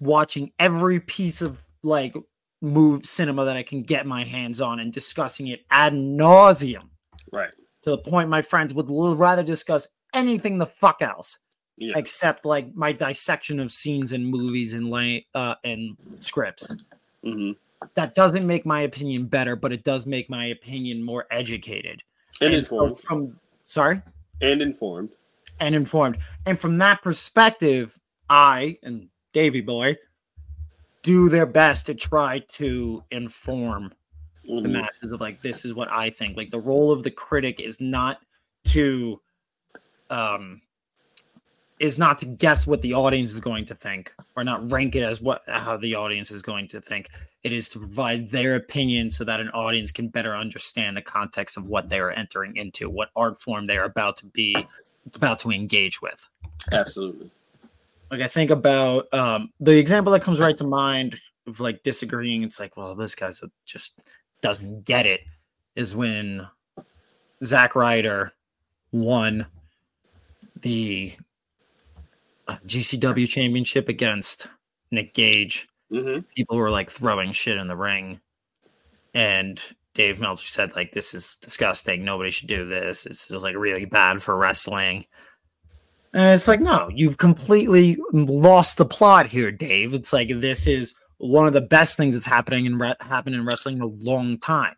watching 0.00 0.52
every 0.58 1.00
piece 1.00 1.42
of 1.42 1.58
like 1.82 2.14
move 2.62 3.04
cinema 3.06 3.44
that 3.46 3.56
I 3.56 3.62
can 3.62 3.82
get 3.82 4.06
my 4.06 4.24
hands 4.24 4.60
on 4.60 4.80
and 4.80 4.92
discussing 4.92 5.48
it 5.48 5.64
ad 5.70 5.94
nauseum 5.94 6.90
Right. 7.32 7.52
to 7.82 7.90
the 7.90 7.98
point 7.98 8.28
my 8.28 8.42
friends 8.42 8.74
would 8.74 8.88
l- 8.90 9.16
rather 9.16 9.42
discuss 9.42 9.88
anything 10.14 10.58
the 10.58 10.66
fuck 10.66 11.00
else 11.02 11.38
Yeah. 11.76 11.96
except 11.96 12.44
like 12.44 12.74
my 12.74 12.92
dissection 12.92 13.60
of 13.60 13.72
scenes 13.72 14.12
and 14.12 14.26
movies 14.26 14.74
and 14.74 14.90
la- 14.90 15.18
uh, 15.34 15.54
and 15.64 15.96
scripts 16.18 16.70
hmm 17.24 17.52
that 17.94 18.14
doesn't 18.14 18.46
make 18.46 18.66
my 18.66 18.82
opinion 18.82 19.26
better, 19.26 19.56
but 19.56 19.72
it 19.72 19.84
does 19.84 20.06
make 20.06 20.28
my 20.30 20.46
opinion 20.46 21.02
more 21.02 21.26
educated 21.30 22.02
And 22.40 22.54
And 22.54 22.66
so 22.66 22.84
informed. 22.86 22.98
from 22.98 23.40
sorry 23.64 24.02
And 24.40 24.60
informed. 24.62 25.10
and 25.60 25.74
informed. 25.74 26.18
And 26.46 26.58
from 26.58 26.78
that 26.78 27.02
perspective, 27.02 27.98
I 28.28 28.78
and 28.82 29.08
Davy 29.32 29.60
Boy 29.60 29.96
do 31.02 31.28
their 31.28 31.46
best 31.46 31.86
to 31.86 31.94
try 31.94 32.40
to 32.48 33.02
inform 33.10 33.92
the 34.44 34.52
Mhm. 34.68 34.72
masses 34.72 35.12
of 35.12 35.20
like 35.20 35.40
this 35.40 35.64
is 35.64 35.72
what 35.74 35.90
I 35.92 36.10
think. 36.10 36.36
Like 36.36 36.50
the 36.50 36.58
role 36.60 36.90
of 36.92 37.02
the 37.02 37.10
critic 37.10 37.60
is 37.60 37.80
not 37.80 38.20
to 38.66 39.20
um 40.10 40.60
is 41.80 41.96
not 41.96 42.18
to 42.18 42.26
guess 42.26 42.66
what 42.66 42.82
the 42.82 42.92
audience 42.92 43.32
is 43.32 43.40
going 43.40 43.64
to 43.64 43.74
think 43.74 44.12
or 44.36 44.44
not 44.44 44.70
rank 44.70 44.94
it 44.94 45.02
as 45.02 45.20
what 45.22 45.42
how 45.48 45.78
the 45.78 45.94
audience 45.94 46.30
is 46.30 46.42
going 46.42 46.68
to 46.68 46.80
think. 46.80 47.08
It 47.42 47.52
is 47.52 47.70
to 47.70 47.78
provide 47.78 48.30
their 48.30 48.54
opinion 48.54 49.10
so 49.10 49.24
that 49.24 49.40
an 49.40 49.48
audience 49.50 49.90
can 49.90 50.08
better 50.08 50.36
understand 50.36 50.94
the 50.94 51.02
context 51.02 51.56
of 51.56 51.66
what 51.66 51.88
they 51.88 51.98
are 51.98 52.10
entering 52.10 52.54
into, 52.56 52.90
what 52.90 53.08
art 53.16 53.40
form 53.40 53.64
they 53.64 53.78
are 53.78 53.84
about 53.84 54.18
to 54.18 54.26
be 54.26 54.54
about 55.14 55.38
to 55.40 55.50
engage 55.50 56.02
with. 56.02 56.28
Absolutely. 56.70 57.30
Like 58.10 58.20
I 58.20 58.28
think 58.28 58.50
about 58.50 59.12
um 59.14 59.50
the 59.58 59.78
example 59.78 60.12
that 60.12 60.22
comes 60.22 60.38
right 60.38 60.58
to 60.58 60.64
mind 60.64 61.18
of 61.46 61.60
like 61.60 61.82
disagreeing, 61.82 62.42
it's 62.42 62.60
like, 62.60 62.76
well, 62.76 62.94
this 62.94 63.14
guy's 63.14 63.40
just 63.64 64.02
doesn't 64.42 64.84
get 64.84 65.06
it, 65.06 65.22
is 65.76 65.96
when 65.96 66.46
Zack 67.42 67.74
Ryder 67.74 68.34
won 68.92 69.46
the 70.60 71.14
GCW 72.66 73.28
championship 73.28 73.88
against 73.88 74.46
Nick 74.90 75.14
Gage. 75.14 75.68
hmm 75.90 76.20
People 76.34 76.56
were 76.56 76.70
like 76.70 76.90
throwing 76.90 77.32
shit 77.32 77.56
in 77.56 77.68
the 77.68 77.76
ring. 77.76 78.20
And 79.14 79.60
Dave 79.94 80.20
Meltzer 80.20 80.46
said, 80.46 80.76
like, 80.76 80.92
this 80.92 81.14
is 81.14 81.36
disgusting. 81.40 82.04
Nobody 82.04 82.30
should 82.30 82.48
do 82.48 82.66
this. 82.68 83.06
It's 83.06 83.28
just 83.28 83.42
like 83.42 83.56
really 83.56 83.84
bad 83.84 84.22
for 84.22 84.36
wrestling. 84.36 85.04
And 86.12 86.34
it's 86.34 86.48
like, 86.48 86.60
no, 86.60 86.90
you've 86.92 87.18
completely 87.18 87.96
lost 88.12 88.78
the 88.78 88.84
plot 88.84 89.26
here, 89.26 89.52
Dave. 89.52 89.94
It's 89.94 90.12
like 90.12 90.28
this 90.40 90.66
is 90.66 90.94
one 91.18 91.46
of 91.46 91.52
the 91.52 91.60
best 91.60 91.96
things 91.96 92.14
that's 92.14 92.26
happening 92.26 92.66
in 92.66 92.78
re- 92.78 92.94
happened 93.00 93.36
in 93.36 93.44
wrestling 93.44 93.76
in 93.76 93.82
a 93.82 93.86
long 93.86 94.38
time. 94.38 94.74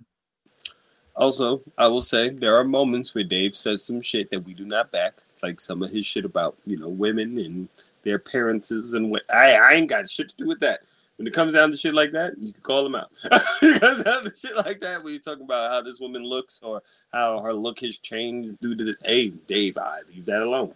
Also, 1.16 1.62
I 1.79 1.89
will 1.89 2.03
say 2.03 2.31
there 2.31 2.57
are 2.57 2.64
moments 2.64 3.14
where 3.14 3.25
Dave 3.25 3.55
says 3.55 3.85
some 3.85 4.01
shit 4.01 4.31
that 4.31 4.41
we 4.41 4.55
do 4.55 4.64
not 4.64 4.91
back, 4.91 5.22
like 5.43 5.61
some 5.61 5.82
of 5.82 5.90
his 5.90 6.07
shit 6.07 6.24
about 6.24 6.57
you 6.66 6.78
know 6.78 6.88
women 6.88 7.38
and 7.38 7.68
their 8.03 8.16
appearances 8.16 8.95
and 8.95 9.11
what. 9.11 9.22
I 9.30 9.55
I 9.55 9.72
ain't 9.74 9.90
got 9.90 10.09
shit 10.09 10.28
to 10.30 10.36
do 10.36 10.47
with 10.47 10.61
that. 10.61 10.80
When 11.16 11.26
it 11.26 11.34
comes 11.34 11.55
down 11.55 11.70
to 11.70 11.76
shit 11.76 11.95
like 11.95 12.12
that, 12.12 12.36
you 12.38 12.53
can 12.53 12.62
call 12.62 12.86
him 12.86 12.95
out. 12.95 13.11
comes 13.61 14.03
down 14.03 14.24
to 14.24 14.32
shit 14.34 14.57
like 14.57 14.80
that, 14.80 15.05
when 15.05 15.12
you're 15.12 15.22
talking 15.22 15.45
about 15.45 15.70
how 15.70 15.82
this 15.82 16.01
woman 16.01 16.24
looks 16.24 16.59
or 16.62 16.82
how 17.12 17.38
her 17.40 17.53
look 17.53 17.80
has 17.80 17.99
changed 17.99 18.59
due 18.61 18.74
to 18.74 18.82
this, 18.82 18.99
hey, 19.05 19.28
Dave, 19.47 19.78
I 19.78 20.01
leave 20.09 20.24
that 20.26 20.43
alone. 20.43 20.74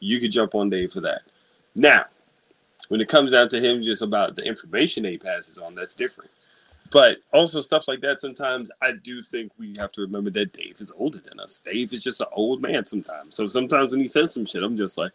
You 0.00 0.18
could 0.18 0.32
jump 0.32 0.54
on 0.54 0.70
Dave 0.70 0.92
for 0.92 1.00
that. 1.02 1.22
Now, 1.76 2.04
when 2.88 3.00
it 3.00 3.08
comes 3.08 3.32
down 3.32 3.48
to 3.50 3.60
him 3.60 3.82
just 3.82 4.02
about 4.02 4.36
the 4.36 4.46
information 4.46 5.04
that 5.04 5.10
he 5.10 5.18
passes 5.18 5.58
on, 5.58 5.74
that's 5.74 5.94
different. 5.94 6.30
But 6.94 7.18
also 7.32 7.60
stuff 7.60 7.88
like 7.88 8.00
that, 8.02 8.20
sometimes 8.20 8.70
I 8.80 8.92
do 8.92 9.20
think 9.20 9.50
we 9.58 9.74
have 9.78 9.90
to 9.92 10.02
remember 10.02 10.30
that 10.30 10.52
Dave 10.52 10.80
is 10.80 10.92
older 10.96 11.18
than 11.18 11.40
us. 11.40 11.58
Dave 11.58 11.92
is 11.92 12.04
just 12.04 12.20
an 12.20 12.28
old 12.30 12.62
man 12.62 12.84
sometimes. 12.84 13.34
So 13.34 13.48
sometimes 13.48 13.90
when 13.90 13.98
he 13.98 14.06
says 14.06 14.32
some 14.32 14.46
shit, 14.46 14.62
I'm 14.62 14.76
just 14.76 14.96
like, 14.96 15.10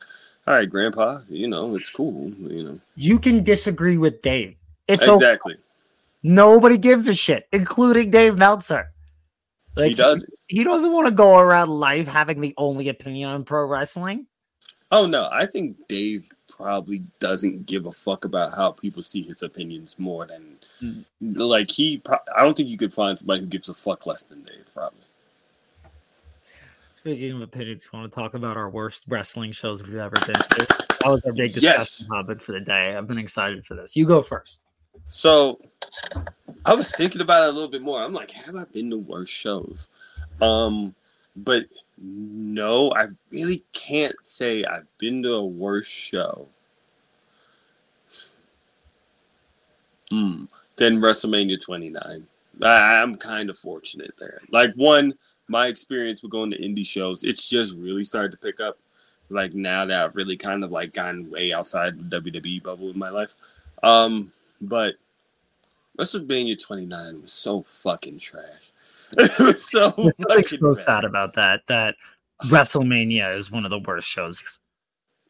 all 0.45 0.55
right, 0.55 0.69
grandpa, 0.69 1.19
you 1.29 1.47
know, 1.47 1.73
it's 1.73 1.89
cool, 1.89 2.31
you 2.31 2.63
know. 2.65 2.79
You 2.97 3.17
can 3.17 3.45
disagree 3.45 3.97
with 3.97 4.21
Dave. 4.21 4.57
It's 4.89 5.03
okay. 5.03 5.13
exactly. 5.13 5.55
Nobody 6.21 6.77
gives 6.77 7.07
a 7.07 7.13
shit, 7.13 7.47
including 7.53 8.11
Dave 8.11 8.37
Meltzer. 8.37 8.91
he 9.77 9.93
doesn't. 9.93 10.33
He 10.47 10.65
doesn't 10.65 10.91
want 10.91 11.07
to 11.07 11.13
go 11.13 11.37
around 11.37 11.69
life 11.69 12.09
having 12.09 12.41
the 12.41 12.53
only 12.57 12.89
opinion 12.89 13.29
on 13.29 13.45
pro 13.45 13.65
wrestling. 13.65 14.27
Oh 14.91 15.07
no, 15.07 15.29
I 15.31 15.45
think 15.45 15.77
Dave 15.87 16.29
probably 16.49 16.99
doesn't 17.19 17.65
give 17.65 17.85
a 17.85 17.91
fuck 17.91 18.25
about 18.25 18.51
how 18.55 18.71
people 18.71 19.01
see 19.03 19.21
his 19.21 19.43
opinions 19.43 19.95
more 19.99 20.25
than 20.25 20.57
Mm. 20.81 21.03
like 21.21 21.69
he. 21.71 21.97
pro- 21.97 22.17
I 22.35 22.43
don't 22.43 22.55
think 22.57 22.69
you 22.69 22.77
could 22.77 22.93
find 22.93 23.17
somebody 23.17 23.41
who 23.41 23.45
gives 23.47 23.69
a 23.69 23.73
fuck 23.73 24.05
less 24.05 24.23
than 24.23 24.43
Dave. 24.43 24.65
Probably. 24.73 24.99
Speaking 26.95 27.31
of 27.33 27.41
opinions, 27.41 27.85
you 27.91 27.97
want 27.97 28.11
to 28.11 28.15
talk 28.19 28.33
about 28.33 28.57
our 28.57 28.69
worst 28.69 29.05
wrestling 29.07 29.51
shows 29.53 29.81
we've 29.83 29.95
ever 29.95 30.15
been 30.25 30.35
to? 30.35 30.65
That 30.67 31.01
was 31.05 31.23
our 31.25 31.31
big 31.31 31.53
discussion 31.53 31.79
Yes. 31.79 32.07
topic 32.07 32.41
for 32.41 32.51
the 32.51 32.59
day. 32.59 32.95
I've 32.95 33.07
been 33.07 33.17
excited 33.17 33.65
for 33.65 33.75
this. 33.75 33.95
You 33.95 34.05
go 34.05 34.21
first. 34.21 34.63
So 35.07 35.57
I 36.65 36.75
was 36.75 36.91
thinking 36.91 37.21
about 37.21 37.45
it 37.47 37.51
a 37.51 37.53
little 37.53 37.69
bit 37.71 37.81
more. 37.81 38.01
I'm 38.01 38.11
like, 38.11 38.31
have 38.31 38.55
I 38.55 38.65
been 38.73 38.89
to 38.89 38.97
worse 38.97 39.29
shows? 39.29 39.87
Um, 40.41 40.93
but 41.37 41.65
no, 42.01 42.93
I 42.95 43.07
really 43.31 43.63
can't 43.73 44.15
say 44.25 44.63
I've 44.63 44.87
been 44.97 45.21
to 45.23 45.35
a 45.35 45.45
worse 45.45 45.87
show. 45.87 46.47
Hmm. 50.09 50.45
Than 50.77 50.97
WrestleMania 50.97 51.63
29. 51.63 52.25
I, 52.63 53.01
I'm 53.01 53.15
kind 53.15 53.49
of 53.49 53.57
fortunate 53.57 54.11
there. 54.17 54.39
Like 54.51 54.73
one, 54.75 55.13
my 55.49 55.67
experience 55.67 56.23
with 56.23 56.31
going 56.31 56.51
to 56.51 56.57
indie 56.57 56.85
shows, 56.85 57.23
it's 57.23 57.49
just 57.49 57.77
really 57.77 58.03
started 58.03 58.31
to 58.31 58.37
pick 58.37 58.59
up. 58.59 58.77
Like 59.29 59.53
now 59.53 59.85
that 59.85 60.05
I've 60.05 60.15
really 60.15 60.37
kind 60.37 60.63
of 60.63 60.71
like 60.71 60.93
gotten 60.93 61.29
way 61.29 61.53
outside 61.53 62.09
the 62.09 62.21
WWE 62.21 62.63
bubble 62.63 62.89
in 62.89 62.97
my 62.97 63.09
life. 63.09 63.35
Um, 63.83 64.31
but 64.61 64.95
WrestleMania 65.99 66.65
29 66.65 67.21
was 67.21 67.31
so 67.31 67.63
fucking 67.63 68.17
trash. 68.17 68.71
so 69.57 69.89
something 70.15 70.43
so 70.47 70.75
bad. 70.75 70.83
sad 70.83 71.03
about 71.03 71.33
that. 71.33 71.61
That 71.67 71.95
WrestleMania 72.45 73.35
is 73.35 73.51
one 73.51 73.65
of 73.65 73.71
the 73.71 73.79
worst 73.79 74.07
shows. 74.07 74.59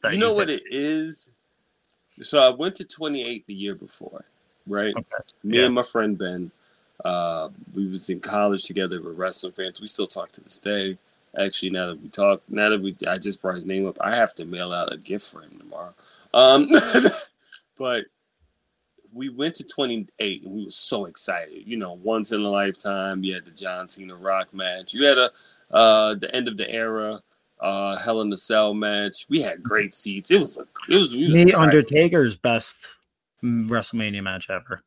that 0.02 0.14
You 0.14 0.20
know 0.20 0.34
what 0.34 0.50
it 0.50 0.64
is? 0.70 1.32
So 2.22 2.38
I 2.40 2.54
went 2.56 2.76
to 2.76 2.86
28 2.86 3.48
the 3.48 3.54
year 3.54 3.76
before, 3.76 4.26
right? 4.68 4.94
Okay. 4.96 5.24
Me 5.44 5.58
Yeah. 5.60 5.66
and 5.66 5.76
my 5.76 5.84
friend 5.84 6.18
Ben, 6.18 6.52
uh, 7.06 7.50
we 7.74 7.88
was 7.88 8.10
in 8.10 8.20
college 8.20 8.66
together. 8.66 9.02
We're 9.02 9.14
wrestling 9.14 9.54
fans. 9.54 9.80
We 9.80 9.88
still 9.88 10.08
talk 10.08 10.32
to 10.34 10.42
this 10.42 10.60
day. 10.60 10.98
Actually, 11.38 11.70
now 11.70 11.88
that 11.88 12.02
we 12.02 12.10
talk, 12.10 12.42
now 12.50 12.70
that 12.70 12.82
we, 12.82 12.96
I 13.08 13.18
just 13.18 13.42
brought 13.42 13.56
his 13.56 13.66
name 13.68 13.88
up. 13.88 13.98
I 14.02 14.16
have 14.16 14.34
to 14.36 14.46
mail 14.46 14.74
out 14.74 14.92
a 14.92 14.98
gift 14.98 15.32
for 15.32 15.42
him 15.42 15.58
tomorrow. 15.60 15.94
Um, 16.34 16.68
but 17.78 18.06
we 19.14 19.30
went 19.30 19.56
to 19.56 19.64
28 19.64 20.44
and 20.44 20.54
we 20.54 20.66
were 20.66 20.70
so 20.70 21.06
excited. 21.06 21.64
You 21.66 21.78
know, 21.78 21.94
once 22.04 22.32
in 22.32 22.42
a 22.42 22.50
lifetime. 22.50 23.24
You 23.24 23.36
had 23.36 23.46
the 23.46 23.52
John 23.52 23.90
Cena 23.90 24.16
Rock 24.16 24.54
match. 24.54 24.94
You 24.94 25.06
had 25.06 25.18
a 25.18 25.32
uh, 25.72 26.16
the 26.16 26.34
end 26.36 26.48
of 26.48 26.58
the 26.58 26.70
era, 26.70 27.20
uh, 27.60 27.98
Hell 28.00 28.22
in 28.22 28.30
the 28.30 28.38
Cell 28.38 28.74
match. 28.74 29.26
We 29.30 29.42
had 29.42 29.62
great 29.62 29.94
seats. 29.94 30.32
It 30.32 30.40
was 30.40 30.58
a, 30.58 30.64
it 30.92 30.98
was, 30.98 31.16
we 31.16 31.28
was 31.28 31.36
Me 31.36 31.44
excited. 31.44 31.64
Undertaker's 31.64 32.36
best 32.36 32.88
WrestleMania 33.44 34.24
match 34.24 34.50
ever. 34.50 34.82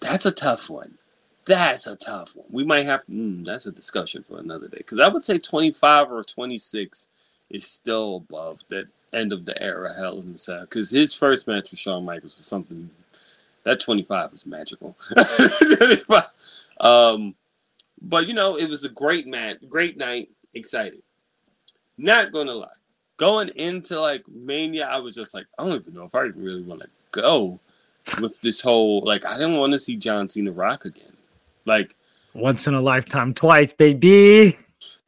That's 0.00 0.26
a 0.26 0.32
tough 0.32 0.68
one. 0.68 0.98
That's 1.46 1.86
a 1.86 1.96
tough 1.96 2.34
one. 2.34 2.48
We 2.52 2.64
might 2.64 2.84
have. 2.86 3.04
Mm, 3.06 3.44
that's 3.44 3.66
a 3.66 3.72
discussion 3.72 4.24
for 4.24 4.38
another 4.38 4.68
day. 4.68 4.78
Because 4.78 5.00
I 5.00 5.08
would 5.08 5.24
say 5.24 5.38
25 5.38 6.10
or 6.10 6.22
26 6.24 7.08
is 7.50 7.66
still 7.66 8.16
above 8.16 8.60
that 8.68 8.86
end 9.12 9.32
of 9.32 9.44
the 9.44 9.60
era 9.62 9.88
Hell 9.96 10.18
in 10.18 10.32
the 10.32 10.38
Cell. 10.38 10.62
Because 10.62 10.90
his 10.90 11.14
first 11.14 11.46
match 11.46 11.70
with 11.70 11.80
Shawn 11.80 12.04
Michaels 12.04 12.36
was 12.36 12.46
something. 12.46 12.90
That 13.64 13.80
25 13.80 14.32
was 14.32 14.46
magical. 14.46 14.96
25. 15.78 16.22
um, 16.80 17.34
but 18.02 18.28
you 18.28 18.34
know, 18.34 18.56
it 18.56 18.68
was 18.68 18.84
a 18.84 18.90
great 18.90 19.26
match, 19.26 19.58
great 19.68 19.96
night, 19.96 20.28
excited. 20.54 21.02
Not 21.98 22.32
gonna 22.32 22.52
lie, 22.52 22.68
going 23.16 23.48
into 23.56 23.98
like 24.00 24.22
Mania, 24.28 24.86
I 24.86 24.98
was 24.98 25.14
just 25.14 25.34
like, 25.34 25.46
I 25.58 25.64
don't 25.64 25.80
even 25.80 25.94
know 25.94 26.04
if 26.04 26.14
I 26.14 26.20
really 26.20 26.62
want 26.62 26.82
to 26.82 26.88
go 27.12 27.58
with 28.20 28.40
this 28.40 28.60
whole 28.60 29.00
like 29.04 29.24
I 29.24 29.36
didn't 29.36 29.58
want 29.58 29.72
to 29.72 29.78
see 29.78 29.96
John 29.96 30.28
Cena 30.28 30.52
rock 30.52 30.84
again. 30.84 31.12
Like 31.64 31.94
Once 32.34 32.66
in 32.66 32.74
a 32.74 32.80
lifetime, 32.80 33.34
twice, 33.34 33.72
baby. 33.72 34.56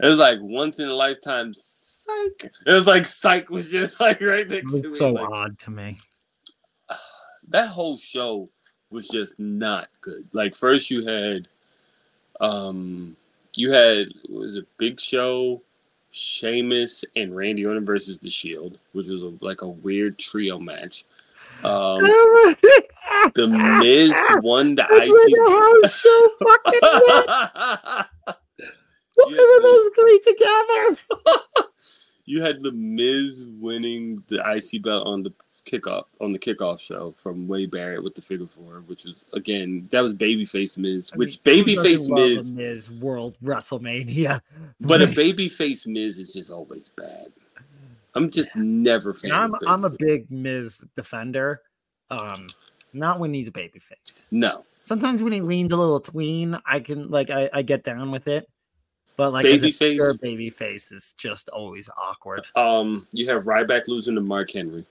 It 0.00 0.06
was 0.06 0.18
like 0.18 0.38
once 0.40 0.78
in 0.78 0.88
a 0.88 0.94
lifetime 0.94 1.52
psych. 1.54 2.50
It 2.66 2.72
was 2.72 2.86
like 2.86 3.04
psych 3.04 3.50
was 3.50 3.70
just 3.70 4.00
like 4.00 4.20
right 4.20 4.48
next 4.48 4.72
to 4.72 4.88
me. 4.88 4.90
So 4.90 5.10
like, 5.12 5.28
odd 5.28 5.58
to 5.60 5.70
me. 5.70 5.98
that 7.48 7.68
whole 7.68 7.96
show 7.98 8.48
was 8.90 9.08
just 9.08 9.38
not 9.38 9.88
good. 10.00 10.28
Like 10.32 10.54
first 10.56 10.90
you 10.90 11.06
had 11.06 11.48
um 12.40 13.16
you 13.54 13.72
had 13.72 14.08
what 14.28 14.42
was 14.42 14.56
it 14.56 14.66
Big 14.78 15.00
Show, 15.00 15.62
Sheamus, 16.10 17.04
and 17.16 17.34
Randy 17.34 17.66
Orton 17.66 17.84
versus 17.84 18.18
the 18.18 18.30
Shield, 18.30 18.78
which 18.92 19.08
was 19.08 19.22
a, 19.22 19.32
like 19.40 19.62
a 19.62 19.68
weird 19.68 20.18
trio 20.18 20.58
match. 20.58 21.04
Um 21.64 22.02
the 23.34 23.48
Miz 23.80 24.14
won 24.42 24.76
the 24.76 24.84
IC. 24.84 25.90
so 25.90 26.28
fucking 28.26 28.34
Why 29.26 29.58
were 29.58 29.62
those 29.62 29.90
three 29.98 30.20
together? 30.20 31.68
you 32.24 32.42
had 32.42 32.60
the 32.62 32.72
Miz 32.72 33.46
winning 33.58 34.22
the 34.28 34.42
IC 34.54 34.82
belt 34.82 35.06
on 35.06 35.22
the 35.22 35.32
kickoff 35.66 36.04
on 36.20 36.32
the 36.32 36.38
kickoff 36.38 36.80
show 36.80 37.10
from 37.12 37.46
Wade 37.46 37.70
Barrett 37.70 38.02
with 38.02 38.14
the 38.14 38.22
figure 38.22 38.46
four, 38.46 38.82
which 38.86 39.04
was 39.04 39.28
again 39.32 39.88
that 39.90 40.02
was 40.02 40.14
babyface 40.14 40.78
Miz, 40.78 41.12
which 41.14 41.42
babyface 41.42 42.08
Miz, 42.08 42.52
Miz 42.52 42.90
World 42.90 43.36
WrestleMania. 43.42 44.40
but 44.80 45.02
a 45.02 45.06
babyface 45.08 45.86
Miz 45.86 46.18
is 46.18 46.32
just 46.32 46.52
always 46.52 46.90
bad. 46.90 47.28
I'm 48.14 48.30
just 48.30 48.54
never 48.56 49.12
fan. 49.14 49.32
I'm 49.32 49.54
I'm 49.66 49.84
a 49.84 49.90
big 49.90 50.30
Miz 50.30 50.84
defender. 50.96 51.62
Um, 52.10 52.46
not 52.92 53.18
when 53.18 53.34
he's 53.34 53.48
a 53.48 53.52
babyface. 53.52 54.24
no 54.30 54.64
Sometimes 54.84 55.22
when 55.22 55.34
he 55.34 55.42
leans 55.42 55.70
a 55.70 55.76
little 55.76 56.00
tween, 56.00 56.58
I 56.64 56.80
can 56.80 57.10
like 57.10 57.28
I, 57.28 57.50
I 57.52 57.60
get 57.60 57.84
down 57.84 58.10
with 58.10 58.26
it. 58.26 58.48
But 59.18 59.32
like 59.32 59.44
as 59.46 59.64
a 59.64 59.66
Babyface? 59.66 59.96
pure 59.96 60.14
babyface 60.14 60.92
is 60.92 61.12
just 61.18 61.48
always 61.50 61.90
awkward. 61.98 62.46
Um, 62.54 63.06
you 63.12 63.28
have 63.28 63.44
Ryback 63.44 63.88
losing 63.88 64.14
to 64.14 64.20
Mark 64.20 64.50
Henry. 64.52 64.86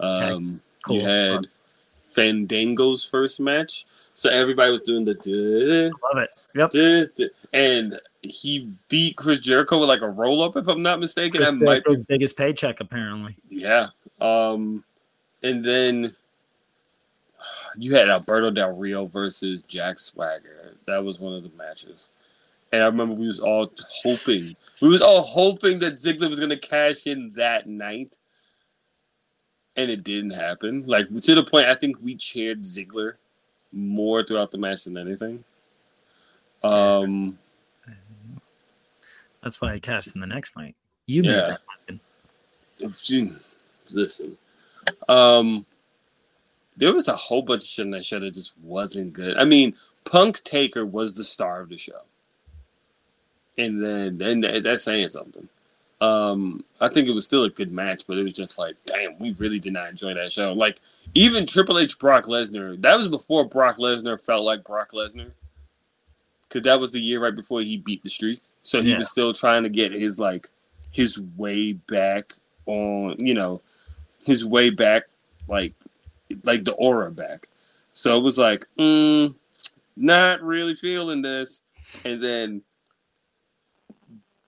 Um, 0.00 0.60
Cool. 0.82 0.96
you 0.96 1.02
had 1.04 1.46
Fandango's 2.12 3.08
first 3.08 3.40
match, 3.40 3.84
so 4.14 4.28
everybody 4.30 4.72
was 4.72 4.80
doing 4.82 5.04
the 5.04 5.14
duh, 5.14 5.96
Love 6.12 6.24
it. 6.24 6.30
Yep. 6.56 6.70
duh, 6.70 7.04
duh, 7.16 7.28
and 7.52 8.00
he 8.22 8.70
beat 8.88 9.16
Chris 9.16 9.38
Jericho 9.38 9.78
with 9.78 9.88
like 9.88 10.02
a 10.02 10.10
roll 10.10 10.42
up, 10.42 10.56
if 10.56 10.66
I'm 10.66 10.82
not 10.82 10.98
mistaken. 10.98 11.38
Chris 11.38 11.50
That 11.50 11.56
might 11.56 11.84
be, 11.84 11.90
Jericho's 11.90 12.06
biggest 12.06 12.36
paycheck 12.36 12.80
apparently. 12.80 13.36
yeah. 13.48 13.86
Um, 14.20 14.82
and 15.44 15.64
then 15.64 16.12
you 17.78 17.94
had 17.94 18.08
Alberto 18.08 18.50
Del 18.50 18.76
Rio 18.76 19.06
versus 19.06 19.62
Jack 19.62 20.00
Swagger. 20.00 20.74
That 20.86 21.04
was 21.04 21.20
one 21.20 21.34
of 21.34 21.44
the 21.44 21.56
matches. 21.56 22.08
And 22.74 22.82
I 22.82 22.86
remember 22.86 23.14
we 23.14 23.28
was 23.28 23.38
all 23.38 23.70
hoping, 24.02 24.56
we 24.82 24.88
was 24.88 25.00
all 25.00 25.22
hoping 25.22 25.78
that 25.78 25.94
Ziggler 25.94 26.28
was 26.28 26.40
gonna 26.40 26.58
cash 26.58 27.06
in 27.06 27.28
that 27.36 27.68
night, 27.68 28.16
and 29.76 29.88
it 29.88 30.02
didn't 30.02 30.32
happen. 30.32 30.84
Like 30.84 31.06
to 31.08 31.34
the 31.36 31.44
point, 31.44 31.68
I 31.68 31.76
think 31.76 31.98
we 32.02 32.16
cheered 32.16 32.62
Ziggler 32.64 33.12
more 33.72 34.24
throughout 34.24 34.50
the 34.50 34.58
match 34.58 34.84
than 34.84 34.98
anything. 34.98 35.44
Um, 36.64 37.38
That's 39.40 39.60
why 39.60 39.74
I 39.74 39.78
cashed 39.78 40.16
in 40.16 40.20
the 40.20 40.26
next 40.26 40.56
night. 40.56 40.74
You 41.06 41.22
made 41.22 41.28
Yeah. 41.30 41.40
that 41.42 41.60
happen. 41.78 42.00
listen, 43.92 44.36
um, 45.08 45.64
there 46.76 46.92
was 46.92 47.06
a 47.06 47.14
whole 47.14 47.42
bunch 47.42 47.62
of 47.62 47.68
shit 47.68 47.84
in 47.84 47.92
that 47.92 48.04
show 48.04 48.18
that 48.18 48.34
just 48.34 48.58
wasn't 48.58 49.12
good. 49.12 49.36
I 49.36 49.44
mean, 49.44 49.74
Punk 50.04 50.42
Taker 50.42 50.84
was 50.84 51.14
the 51.14 51.22
star 51.22 51.60
of 51.60 51.68
the 51.68 51.76
show, 51.76 51.92
and 53.58 53.82
then 53.82 54.18
then 54.18 54.40
that's 54.62 54.84
saying 54.84 55.10
something. 55.10 55.48
Um, 56.00 56.64
I 56.80 56.88
think 56.88 57.08
it 57.08 57.12
was 57.14 57.24
still 57.24 57.44
a 57.44 57.50
good 57.50 57.70
match, 57.70 58.06
but 58.06 58.18
it 58.18 58.24
was 58.24 58.34
just 58.34 58.58
like, 58.58 58.76
damn, 58.84 59.18
we 59.18 59.32
really 59.32 59.58
did 59.58 59.72
not 59.72 59.88
enjoy 59.88 60.12
that 60.14 60.32
show. 60.32 60.52
Like 60.52 60.80
even 61.14 61.46
Triple 61.46 61.78
H 61.78 61.98
Brock 61.98 62.24
Lesnar, 62.24 62.80
that 62.82 62.98
was 62.98 63.08
before 63.08 63.44
Brock 63.48 63.76
Lesnar 63.78 64.20
felt 64.20 64.44
like 64.44 64.64
Brock 64.64 64.90
Lesnar, 64.92 65.30
because 66.48 66.62
that 66.62 66.80
was 66.80 66.90
the 66.90 67.00
year 67.00 67.20
right 67.22 67.34
before 67.34 67.60
he 67.60 67.76
beat 67.78 68.02
the 68.02 68.10
streak. 68.10 68.40
So 68.62 68.82
he 68.82 68.90
Yeah. 68.90 68.98
was 68.98 69.08
still 69.10 69.32
trying 69.32 69.62
to 69.62 69.68
get 69.68 69.92
his 69.92 70.18
like 70.18 70.48
his 70.90 71.20
way 71.36 71.72
back 71.72 72.32
on, 72.66 73.16
you 73.18 73.34
know, 73.34 73.62
his 74.24 74.46
way 74.46 74.70
back, 74.70 75.04
like 75.48 75.72
like 76.42 76.64
the 76.64 76.72
aura 76.74 77.10
back. 77.10 77.48
So 77.92 78.18
it 78.18 78.22
was 78.22 78.36
like, 78.36 78.66
mm, 78.78 79.34
not 79.96 80.42
really 80.42 80.74
feeling 80.74 81.22
this. 81.22 81.62
And 82.04 82.20
then 82.20 82.62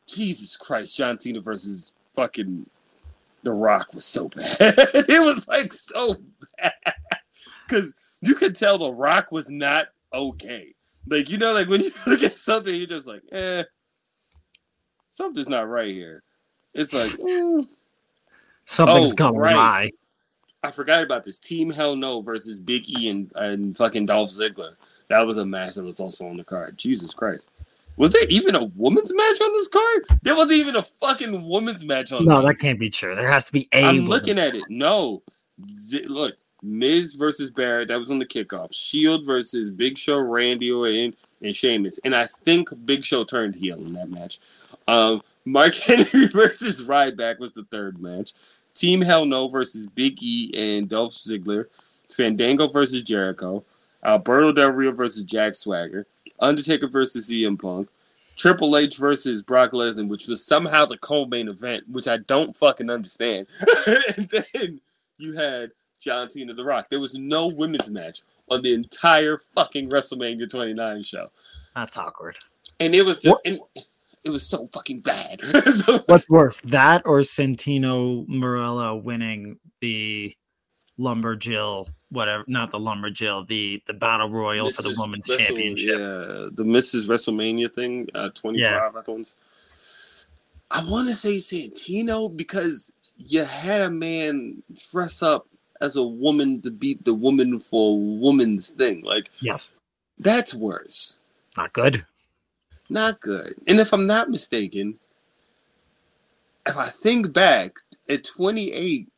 Jesus 0.07 0.57
Christ, 0.57 0.97
John 0.97 1.19
Cena 1.19 1.41
versus 1.41 1.95
fucking 2.15 2.69
The 3.43 3.53
Rock 3.53 3.93
was 3.93 4.05
so 4.05 4.29
bad. 4.37 4.57
it 4.61 5.25
was 5.25 5.47
like 5.49 5.73
so 5.73 6.17
bad. 6.59 6.73
Cause 7.69 7.93
you 8.21 8.35
could 8.35 8.55
tell 8.55 8.79
The 8.79 8.93
Rock 8.93 9.33
was 9.33 9.51
not 9.51 9.89
okay. 10.13 10.75
Like 11.09 11.31
you 11.31 11.39
know, 11.39 11.53
like 11.53 11.69
when 11.69 11.81
you 11.81 11.91
look 12.07 12.23
at 12.23 12.37
something, 12.39 12.75
you're 12.75 12.87
just 12.87 13.07
like, 13.07 13.23
eh, 13.33 13.63
something's 15.09 15.49
not 15.49 15.69
right 15.69 15.93
here. 15.93 16.23
It's 16.75 16.93
like, 16.93 17.11
mm. 17.21 17.65
Something's 18.69 19.13
Oh, 19.13 19.17
coming 19.17 19.39
right. 19.41 19.55
by. 19.55 19.91
I 20.65 20.73
forgot 20.73 21.05
about 21.05 21.23
this. 21.23 21.39
Team 21.39 21.71
Hell 21.71 21.95
No 21.95 22.21
versus 22.21 22.59
Big 22.59 22.89
E 22.91 23.09
and, 23.09 23.31
and 23.37 23.77
fucking 23.77 24.07
Dolph 24.07 24.31
Ziggler. 24.31 24.75
That 25.09 25.25
was 25.25 25.39
a 25.39 25.47
match 25.47 25.75
that 25.77 25.85
was 25.85 26.01
also 26.01 26.27
on 26.27 26.37
the 26.37 26.43
card. 26.43 26.77
Jesus 26.77 27.15
Christ. 27.15 27.49
Was 27.97 28.13
there 28.13 28.27
even 28.29 28.55
a 28.55 28.65
women's 28.75 29.13
match 29.15 29.41
on 29.41 29.53
this 29.53 29.69
card? 29.69 30.05
There 30.23 30.35
wasn't 30.37 30.59
even 30.61 30.77
a 30.77 30.83
fucking 30.83 31.49
women's 31.49 31.85
match 31.85 32.13
on 32.13 32.25
No, 32.27 32.43
that 32.43 32.59
can't 32.59 32.79
be 32.79 32.91
true. 32.91 33.15
There 33.15 33.29
has 33.31 33.45
to 33.47 33.53
be 33.53 33.69
a. 33.73 33.83
I'm 33.85 33.97
woman. 33.97 34.11
looking 34.11 34.39
at 34.39 34.55
it. 34.55 34.65
No. 34.69 35.23
Z- 35.79 36.07
look, 36.07 36.37
Miz 36.63 37.15
versus 37.15 37.51
Barrett. 37.51 37.89
That 37.89 37.99
was 37.99 38.11
on 38.11 38.19
the 38.19 38.27
kickoff. 38.27 38.75
Shield 38.75 39.25
versus 39.25 39.71
Big 39.71 39.97
Show, 39.97 40.21
Randy 40.21 40.71
Orton, 40.71 41.15
and 41.43 41.57
Sheamus. 41.57 41.99
And 42.05 42.15
I 42.15 42.27
think 42.27 42.69
Big 42.85 43.05
Show 43.05 43.25
turned 43.25 43.55
heel 43.55 43.77
in 43.79 43.95
that 43.95 44.11
match. 44.11 44.41
Um, 44.89 45.23
Mark 45.47 45.75
Henry 45.87 46.27
versus 46.29 46.83
Ryback 46.83 47.39
was 47.39 47.53
the 47.53 47.65
third 47.71 47.99
match. 48.01 48.33
Team 48.75 49.01
Hell 49.01 49.25
No 49.25 49.49
versus 49.49 49.87
Big 49.87 50.23
E 50.23 50.51
and 50.55 50.87
Dolph 50.89 51.13
Ziggler. 51.13 51.65
Fandango 52.13 52.69
versus 52.69 53.03
Jericho. 53.03 53.65
Alberto 54.05 54.53
Del 54.53 54.71
Rio 54.73 54.93
versus 54.93 55.23
Jack 55.23 55.55
Swagger. 55.55 56.07
Undertaker 56.41 56.89
versus 56.89 57.31
CM 57.31 57.61
Punk. 57.61 57.89
Triple 58.37 58.77
H 58.77 58.99
versus 58.99 59.43
Brock 59.43 59.73
Lesnar, 59.73 60.09
which 60.09 60.27
was 60.27 60.45
somehow 60.45 60.85
the 60.85 60.99
co-main 60.99 61.49
event, 61.49 61.85
which 61.89 62.07
I 62.07 62.19
don't 62.19 62.55
fucking 62.57 62.91
understand. 62.91 63.47
and 64.17 64.29
then 64.29 64.81
you 65.17 65.35
had 65.35 65.73
John 66.01 66.29
Cena 66.29 66.53
The 66.53 66.63
Rock. 66.65 66.91
There 66.91 67.01
was 67.01 67.15
no 67.15 67.47
women's 67.47 67.91
match 67.91 68.21
on 68.51 68.61
the 68.61 68.75
entire 68.75 69.39
fucking 69.55 69.89
WrestleMania 69.89 70.51
29 70.51 71.03
show. 71.03 71.31
That's 71.75 71.97
awkward. 71.97 72.37
And 72.79 72.95
it 72.95 73.07
was 73.07 73.19
just, 73.19 73.39
and 73.47 73.59
it 74.23 74.29
was 74.31 74.47
so 74.47 74.69
fucking 74.73 75.01
bad. 75.01 75.41
So- 75.41 76.01
What's 76.07 76.29
worse, 76.29 76.59
that 76.61 77.03
or 77.07 77.21
Santino 77.21 78.29
Marella 78.29 79.03
winning 79.03 79.59
the 79.81 80.37
Lumberjill, 80.99 81.89
whatever, 82.11 82.45
not 82.47 82.71
the 82.71 82.79
Lumberjill, 82.79 83.47
the 83.49 83.83
the 83.87 83.93
Battle 83.93 84.31
Royal 84.31 84.71
for 84.71 84.83
the 84.83 84.95
Women's 84.99 85.29
Wrestle- 85.29 85.47
Championship. 85.47 85.89
Yeah, 85.99 86.49
the 86.53 86.65
Mrs. 86.65 87.07
WrestleMania 87.07 87.73
thing, 87.73 88.07
uh, 88.15 88.31
25, 88.31 88.59
Yeah. 88.61 88.89
I 88.95 89.03
thought. 89.03 89.35
I 90.71 90.83
want 90.91 91.09
to 91.09 91.15
say 91.15 91.37
Santino 91.37 92.35
because 92.35 92.93
you 93.19 93.45
had 93.45 93.83
a 93.83 93.91
man 93.91 94.63
dress 94.91 95.23
up 95.23 95.49
as 95.81 95.97
a 95.97 96.03
woman 96.03 96.61
to 96.63 96.71
beat 96.71 97.05
the 97.05 97.15
woman 97.15 97.61
for 97.61 97.93
a 97.93 97.97
woman's 97.97 98.71
thing. 98.71 99.03
Like, 99.03 99.29
Yes, 99.41 99.71
that's 100.19 100.55
worse. 100.55 101.21
not 101.57 101.73
good. 101.73 102.05
Not 102.89 103.21
good. 103.21 103.53
And 103.67 103.79
if 103.81 103.93
I'm 103.93 104.07
not 104.07 104.29
mistaken, 104.31 104.99
if 106.67 106.77
I 106.77 106.89
think 106.89 107.33
back, 107.33 107.77
at 108.09 108.25
28, 108.25 109.09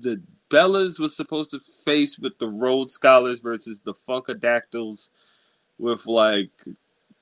the 0.00 0.20
Bellas 0.52 1.00
was 1.00 1.16
supposed 1.16 1.50
to 1.52 1.60
face 1.84 2.18
with 2.18 2.38
the 2.38 2.48
Rhodes 2.48 2.92
Scholars 2.92 3.40
versus 3.40 3.80
the 3.80 3.94
Funkadactyls 3.94 5.08
with 5.78 6.06
like 6.06 6.50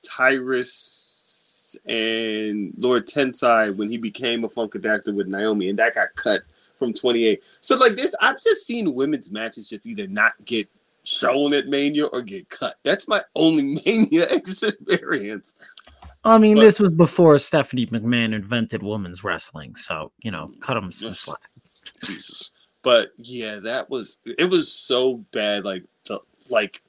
Tyrus 0.03 1.77
and 1.87 2.73
Lord 2.77 3.07
Tensai 3.07 3.75
when 3.75 3.89
he 3.89 3.97
became 3.97 4.43
a 4.43 4.49
Funkadactyl 4.49 5.15
with 5.15 5.29
Naomi, 5.29 5.69
and 5.69 5.79
that 5.79 5.95
got 5.95 6.13
cut 6.15 6.41
from 6.77 6.93
28. 6.93 7.41
So 7.61 7.77
like 7.77 7.93
this, 7.93 8.13
I've 8.21 8.41
just 8.41 8.65
seen 8.65 8.93
women's 8.93 9.31
matches 9.31 9.69
just 9.69 9.87
either 9.87 10.07
not 10.07 10.33
get 10.45 10.67
shown 11.03 11.53
at 11.53 11.67
Mania 11.67 12.07
or 12.07 12.21
get 12.21 12.49
cut. 12.49 12.75
That's 12.83 13.07
my 13.07 13.21
only 13.35 13.79
Mania 13.85 14.25
experience. 14.31 15.53
I 16.23 16.37
mean, 16.37 16.55
But- 16.55 16.61
this 16.61 16.79
was 16.79 16.91
before 16.91 17.39
Stephanie 17.39 17.87
McMahon 17.87 18.33
invented 18.33 18.83
women's 18.83 19.23
wrestling, 19.23 19.75
so 19.75 20.11
you 20.19 20.31
know, 20.31 20.51
cut 20.59 20.79
them 20.79 20.91
some 20.91 21.13
slack. 21.13 21.39
Jesus. 22.03 22.51
But 22.83 23.11
yeah, 23.17 23.59
that 23.59 23.89
was 23.89 24.17
it 24.25 24.49
was 24.49 24.71
so 24.71 25.17
bad. 25.31 25.65
Like 25.65 25.83
the 26.05 26.19
like 26.49 26.81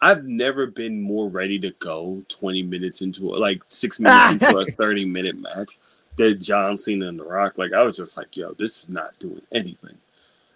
I've 0.00 0.24
never 0.24 0.66
been 0.66 1.00
more 1.00 1.28
ready 1.28 1.58
to 1.60 1.70
go 1.78 2.22
20 2.28 2.64
minutes 2.64 3.02
into 3.02 3.26
like 3.26 3.62
six 3.68 4.00
minutes 4.00 4.32
into 4.32 4.58
a 4.58 4.64
30 4.72 5.04
minute 5.04 5.38
match 5.38 5.78
than 6.16 6.40
John 6.40 6.76
Cena 6.76 7.06
and 7.08 7.18
The 7.18 7.24
Rock. 7.24 7.56
Like 7.56 7.72
I 7.72 7.82
was 7.82 7.96
just 7.96 8.16
like, 8.16 8.36
yo, 8.36 8.52
this 8.54 8.82
is 8.82 8.88
not 8.88 9.18
doing 9.20 9.42
anything. 9.52 9.96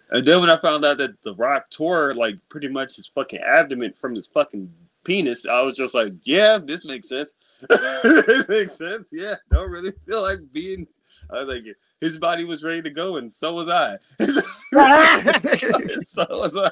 And 0.09 0.25
then 0.25 0.39
when 0.39 0.49
I 0.49 0.57
found 0.57 0.85
out 0.85 0.97
that 0.97 1.21
The 1.23 1.35
Rock 1.35 1.69
tore 1.69 2.13
like 2.13 2.37
pretty 2.49 2.67
much 2.67 2.95
his 2.97 3.07
fucking 3.07 3.39
abdomen 3.39 3.93
from 3.93 4.15
his 4.15 4.27
fucking 4.27 4.71
penis, 5.03 5.47
I 5.47 5.61
was 5.61 5.77
just 5.77 5.95
like, 5.95 6.13
yeah, 6.23 6.57
this 6.61 6.85
makes 6.85 7.09
sense. 7.09 7.35
this 7.69 8.49
makes 8.49 8.73
sense. 8.73 9.11
Yeah, 9.13 9.35
don't 9.51 9.71
really 9.71 9.93
feel 10.05 10.21
like 10.21 10.39
being. 10.51 10.87
I 11.31 11.43
was 11.43 11.47
like, 11.47 11.63
his 12.01 12.17
body 12.17 12.43
was 12.43 12.63
ready 12.63 12.81
to 12.81 12.89
go, 12.89 13.17
and 13.17 13.31
so 13.31 13.53
was 13.53 13.69
I. 13.69 13.97
so 16.03 16.25
was 16.29 16.55
I. 16.55 16.71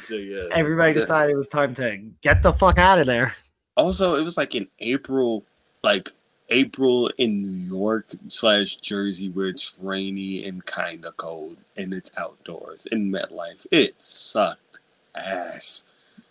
So 0.00 0.14
yeah. 0.14 0.48
Everybody 0.52 0.94
decided 0.94 1.32
it 1.32 1.36
was 1.36 1.48
time 1.48 1.74
to 1.74 1.98
get 2.22 2.42
the 2.42 2.52
fuck 2.52 2.78
out 2.78 2.98
of 2.98 3.06
there. 3.06 3.34
Also, 3.76 4.16
it 4.16 4.24
was 4.24 4.36
like 4.36 4.54
in 4.54 4.68
April, 4.80 5.44
like 5.82 6.10
April 6.48 7.10
in 7.18 7.42
New 7.42 7.76
York 7.76 8.10
slash 8.28 8.76
Jersey, 8.76 9.30
where 9.30 9.48
it's 9.48 9.78
rainy 9.82 10.46
and 10.46 10.64
kind 10.64 11.04
of 11.04 11.16
cold, 11.16 11.58
and 11.76 11.92
it's 11.92 12.12
outdoors 12.16 12.86
in 12.86 13.10
MetLife. 13.10 13.66
It 13.70 14.00
sucked 14.00 14.80
ass. 15.14 15.84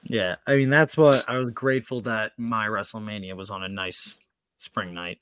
Yeah, 0.04 0.36
I 0.48 0.56
mean 0.56 0.70
that's 0.70 0.98
what 0.98 1.24
I 1.28 1.38
was 1.38 1.52
grateful 1.54 2.02
that 2.02 2.34
my 2.38 2.68
WrestleMania 2.68 3.36
was 3.36 3.50
on 3.50 3.64
a 3.64 3.70
nice 3.70 4.28
spring 4.58 4.94
night. 4.94 5.20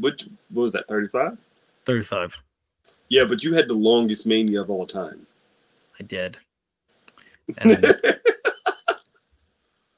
Which 0.00 0.26
what 0.50 0.62
was 0.62 0.72
that? 0.72 0.88
Thirty 0.88 1.08
five. 1.08 1.38
Thirty-five. 1.84 2.36
Yeah, 3.08 3.24
but 3.24 3.44
you 3.44 3.54
had 3.54 3.68
the 3.68 3.74
longest 3.74 4.26
mania 4.26 4.60
of 4.60 4.70
all 4.70 4.86
time. 4.86 5.26
I 6.00 6.02
did. 6.02 6.36
And 7.58 7.70
then- 7.70 7.94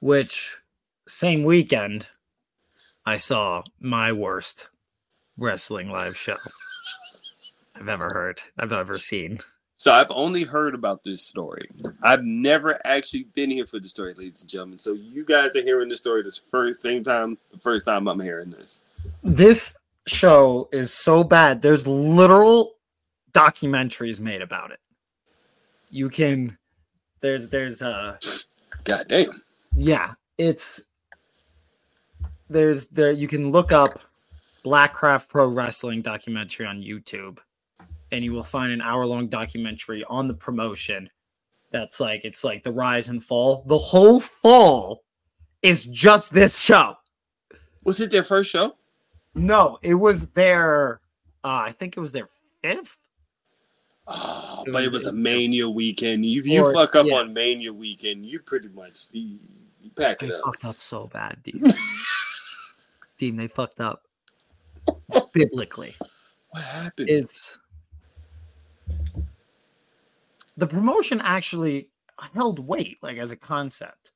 which 0.00 0.56
same 1.06 1.44
weekend 1.44 2.08
I 3.06 3.16
saw 3.16 3.62
my 3.80 4.12
worst 4.12 4.68
wrestling 5.38 5.90
live 5.90 6.16
show 6.16 6.34
I've 7.80 7.88
ever 7.88 8.10
heard, 8.12 8.40
I've 8.58 8.72
ever 8.72 8.94
seen. 8.94 9.38
So 9.76 9.92
I've 9.92 10.10
only 10.10 10.42
heard 10.42 10.74
about 10.74 11.04
this 11.04 11.22
story. 11.22 11.68
I've 12.02 12.24
never 12.24 12.80
actually 12.84 13.24
been 13.34 13.50
here 13.50 13.64
for 13.64 13.78
the 13.78 13.88
story, 13.88 14.12
ladies 14.14 14.42
and 14.42 14.50
gentlemen. 14.50 14.78
So 14.78 14.94
you 14.94 15.24
guys 15.24 15.54
are 15.54 15.62
hearing 15.62 15.88
the 15.88 15.96
story 15.96 16.22
this 16.22 16.36
first 16.36 16.82
same 16.82 17.04
time, 17.04 17.38
the 17.52 17.58
first 17.60 17.86
time 17.86 18.08
I'm 18.08 18.18
hearing 18.20 18.50
this. 18.50 18.82
This 19.22 19.78
show 20.08 20.68
is 20.72 20.92
so 20.92 21.24
bad. 21.24 21.62
There's 21.62 21.86
literal 21.86 22.74
documentaries 23.32 24.20
made 24.20 24.42
about 24.42 24.70
it. 24.70 24.80
You 25.90 26.08
can 26.08 26.58
there's 27.20 27.48
there's 27.48 27.82
uh 27.82 28.16
God 28.84 29.04
damn. 29.08 29.30
yeah, 29.74 30.14
it's 30.36 30.86
there's 32.48 32.86
there 32.86 33.12
you 33.12 33.28
can 33.28 33.50
look 33.50 33.72
up 33.72 34.00
Blackcraft 34.64 35.28
Pro 35.28 35.48
Wrestling 35.48 36.02
documentary 36.02 36.66
on 36.66 36.82
YouTube 36.82 37.38
and 38.10 38.24
you 38.24 38.32
will 38.32 38.42
find 38.42 38.72
an 38.72 38.80
hour 38.80 39.04
long 39.06 39.28
documentary 39.28 40.04
on 40.08 40.28
the 40.28 40.34
promotion 40.34 41.08
that's 41.70 42.00
like 42.00 42.24
it's 42.24 42.44
like 42.44 42.62
the 42.62 42.72
rise 42.72 43.08
and 43.08 43.22
fall. 43.22 43.64
The 43.66 43.78
whole 43.78 44.20
fall 44.20 45.04
is 45.62 45.86
just 45.86 46.32
this 46.32 46.60
show. 46.60 46.94
Was 47.84 48.00
it 48.00 48.10
their 48.10 48.22
first 48.22 48.50
show? 48.50 48.72
No, 49.38 49.78
it 49.82 49.94
was 49.94 50.26
their 50.28 51.00
uh 51.44 51.64
I 51.66 51.72
think 51.72 51.96
it 51.96 52.00
was 52.00 52.12
their 52.12 52.28
fifth. 52.62 53.08
Oh, 54.06 54.64
but 54.72 54.82
it 54.84 54.90
was- 54.92 55.04
was 55.04 55.06
a 55.08 55.12
mania 55.12 55.68
weekend. 55.68 56.24
You 56.24 56.42
you 56.42 56.64
Or- 56.64 56.72
fuck 56.72 56.96
up 56.96 57.06
yeah. 57.08 57.16
on 57.16 57.32
mania 57.32 57.72
weekend, 57.72 58.24
you 58.26 58.40
pretty 58.40 58.68
much 58.68 59.08
you, 59.12 59.38
you 59.80 59.90
pack 59.98 60.18
They 60.20 60.28
it 60.28 60.32
up. 60.34 60.40
fucked 60.44 60.64
up 60.64 60.74
so 60.76 61.06
bad, 61.08 61.38
dude. 61.44 61.62
Team, 63.18 63.36
they 63.36 63.46
fucked 63.48 63.80
up 63.80 64.04
biblically. 65.32 65.94
What 66.50 66.62
happened? 66.64 67.08
It's 67.10 67.58
the 70.56 70.66
promotion 70.66 71.20
actually 71.22 71.88
held 72.34 72.58
weight, 72.66 72.98
like 73.02 73.18
as 73.18 73.30
a 73.30 73.36
concept. 73.36 74.10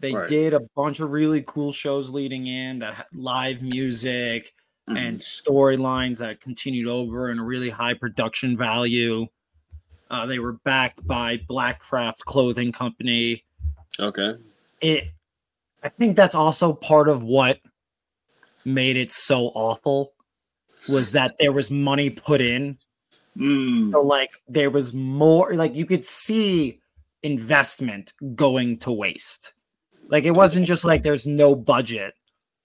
They 0.00 0.12
Right. 0.12 0.28
did 0.28 0.52
a 0.52 0.60
bunch 0.74 1.00
of 1.00 1.10
really 1.10 1.42
cool 1.46 1.72
shows 1.72 2.10
leading 2.10 2.46
in 2.48 2.80
that 2.80 2.94
had 2.94 3.06
live 3.14 3.62
music 3.62 4.54
Mhm. 4.88 4.96
and 4.98 5.18
storylines 5.20 6.18
that 6.18 6.40
continued 6.40 6.86
over 6.88 7.26
and 7.28 7.40
a 7.40 7.42
really 7.42 7.70
high 7.70 7.94
production 7.94 8.56
value. 8.56 9.26
Uh, 10.10 10.24
they 10.26 10.38
were 10.38 10.52
backed 10.64 11.04
by 11.06 11.36
Blackcraft 11.50 12.18
Clothing 12.24 12.70
Company. 12.72 13.42
okay. 13.98 14.34
it 14.82 15.08
i 15.82 15.88
think 15.88 16.14
that's 16.16 16.34
also 16.34 16.72
part 16.74 17.08
of 17.08 17.22
what 17.22 17.60
made 18.66 18.94
it 18.96 19.10
so 19.10 19.46
awful 19.54 20.12
was 20.90 21.12
that 21.12 21.32
there 21.38 21.52
was 21.52 21.70
money 21.70 22.10
put 22.10 22.40
in 22.42 22.76
Mm. 23.38 23.92
so 23.92 24.02
like 24.02 24.30
there 24.48 24.68
was 24.70 24.92
more 24.94 25.54
like 25.54 25.74
you 25.74 25.86
could 25.86 26.04
see 26.04 26.78
investment 27.22 28.12
going 28.34 28.76
to 28.78 28.92
waste 28.92 29.52
Like 30.08 30.24
it 30.24 30.36
wasn't 30.36 30.66
just 30.66 30.84
like 30.84 31.02
there's 31.02 31.26
no 31.26 31.54
budget, 31.54 32.14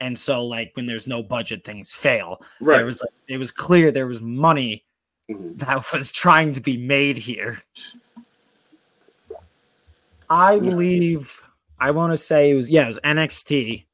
and 0.02 0.18
so 0.20 0.44
like 0.44 0.72
when 0.76 0.86
there's 0.88 1.08
no 1.08 1.24
budget, 1.24 1.64
things 1.64 1.94
fail. 1.94 2.42
There 2.60 2.86
was 2.86 3.00
like, 3.02 3.12
it 3.30 3.38
was 3.38 3.52
clear 3.52 3.92
there 3.92 4.08
was 4.08 4.20
money 4.22 4.84
Mhm. 5.30 5.58
that 5.60 5.86
was 5.94 6.12
trying 6.12 6.52
to 6.54 6.60
be 6.62 6.76
made 6.76 7.18
here. 7.18 7.62
I 10.30 10.60
believe 10.60 11.42
I 11.80 11.92
want 11.92 12.12
to 12.14 12.18
say 12.18 12.50
it 12.52 12.56
was 12.56 12.70
yeah, 12.70 12.86
it 12.86 12.88
was 12.88 13.00
NXT, 13.04 13.86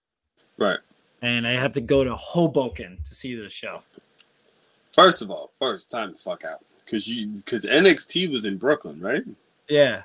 Right. 0.57 0.79
and 1.21 1.47
I 1.47 1.51
have 1.51 1.73
to 1.73 1.81
go 1.81 2.03
to 2.03 2.15
Hoboken 2.15 2.97
to 3.03 3.15
see 3.15 3.35
the 3.35 3.49
show. 3.49 3.81
First 4.93 5.21
of 5.21 5.29
all, 5.29 5.51
first 5.59 5.89
time 5.89 6.13
to 6.13 6.19
fuck 6.19 6.43
out 6.45 6.63
because 6.85 7.07
you 7.07 7.27
because 7.37 7.65
NXT 7.65 8.29
was 8.31 8.45
in 8.45 8.57
Brooklyn, 8.57 8.99
right? 8.99 9.23
Yeah, 9.69 10.03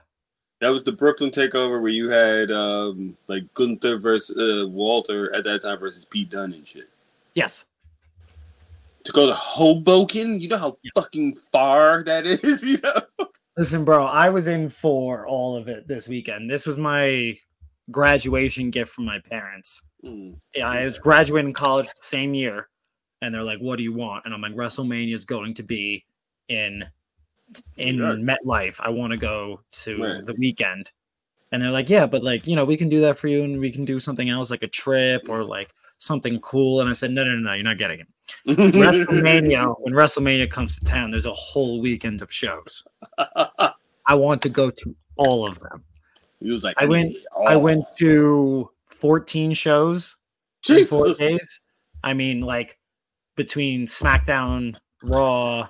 That 0.62 0.70
was 0.70 0.84
the 0.84 0.92
Brooklyn 0.92 1.30
takeover 1.30 1.82
where 1.82 1.90
you 1.90 2.08
had 2.08 2.50
um 2.52 3.16
like 3.28 3.52
Gunther 3.54 3.98
versus 3.98 4.38
uh, 4.64 4.68
Walter 4.68 5.34
at 5.34 5.42
that 5.44 5.60
time 5.62 5.78
versus 5.80 6.04
Pete 6.04 6.30
Dunne 6.30 6.52
and 6.54 6.66
shit. 6.66 6.88
yes, 7.34 7.64
To 9.04 9.12
go 9.12 9.26
to 9.26 9.32
Hoboken, 9.34 10.40
you 10.40 10.48
know 10.48 10.58
how 10.58 10.78
Yeah. 10.84 10.90
fucking 10.94 11.32
far 11.50 12.02
that 12.04 12.24
is. 12.26 12.62
You 12.64 12.78
know? 12.78 13.26
Listen, 13.58 13.84
bro, 13.84 14.06
I 14.06 14.30
was 14.30 14.46
in 14.46 14.68
for 14.70 15.26
all 15.26 15.56
of 15.56 15.68
it 15.68 15.86
this 15.88 16.08
weekend. 16.08 16.48
This 16.48 16.64
was 16.64 16.78
my 16.78 17.36
graduation 17.90 18.70
gift 18.70 18.92
from 18.92 19.04
my 19.04 19.18
parents. 19.18 19.82
Mm. 20.04 20.38
Yeah, 20.54 20.68
I 20.68 20.84
was 20.84 20.98
graduating 20.98 21.52
college 21.52 21.86
the 21.88 21.92
same 22.00 22.32
year, 22.34 22.68
and 23.20 23.34
they're 23.34 23.42
like, 23.42 23.58
"What 23.58 23.76
do 23.76 23.82
you 23.82 23.92
want?" 23.92 24.24
And 24.24 24.32
I'm 24.32 24.40
like, 24.40 24.54
"WrestleMania 24.54 25.12
is 25.12 25.24
going 25.24 25.54
to 25.54 25.62
be 25.64 26.04
in 26.48 26.84
in 27.76 27.96
York. 27.96 28.18
MetLife. 28.18 28.76
I 28.80 28.90
want 28.90 29.10
to 29.12 29.16
go 29.16 29.60
to 29.82 29.96
Right. 29.96 30.24
the 30.24 30.34
weekend." 30.34 30.90
And 31.50 31.60
they're 31.62 31.70
like, 31.70 31.90
"Yeah, 31.90 32.06
but 32.06 32.22
like, 32.24 32.46
you 32.46 32.56
know, 32.56 32.64
we 32.64 32.76
can 32.76 32.88
do 32.88 33.00
that 33.00 33.18
for 33.18 33.28
you, 33.28 33.42
and 33.44 33.58
we 33.60 33.70
can 33.70 33.84
do 33.84 34.00
something 34.00 34.28
else, 34.30 34.50
like 34.50 34.62
a 34.62 34.68
trip 34.68 35.22
or 35.28 35.42
like 35.44 35.72
something 35.98 36.40
cool." 36.40 36.80
And 36.80 36.88
I 36.88 36.94
said, 36.94 37.10
"No, 37.10 37.24
no, 37.24 37.30
no, 37.32 37.38
no 37.38 37.52
you're 37.54 37.62
not 37.64 37.78
getting 37.78 38.00
it. 38.00 38.06
WrestleMania. 38.48 39.74
when 39.80 39.94
WrestleMania 39.94 40.50
comes 40.50 40.78
to 40.78 40.84
town, 40.84 41.10
there's 41.10 41.26
a 41.26 41.32
whole 41.32 41.80
weekend 41.80 42.22
of 42.22 42.32
shows. 42.32 42.82
I 43.18 44.14
want 44.14 44.42
to 44.42 44.48
go 44.48 44.70
to 44.70 44.96
all 45.16 45.46
of 45.46 45.58
them. 45.60 45.84
he 46.40 46.48
was 46.48 46.64
like, 46.64 46.80
I 46.80 46.86
went- 46.86 47.14
Oh, 47.36 47.44
I 47.44 47.56
went 47.56 47.84
to 47.98 48.70
14 48.86 49.52
shows 49.52 50.16
in 50.68 50.84
four 50.86 51.12
days. 51.14 51.60
I 52.02 52.14
mean, 52.14 52.40
like 52.40 52.78
between 53.36 53.86
SmackDown, 53.86 54.76
Raw, 55.04 55.68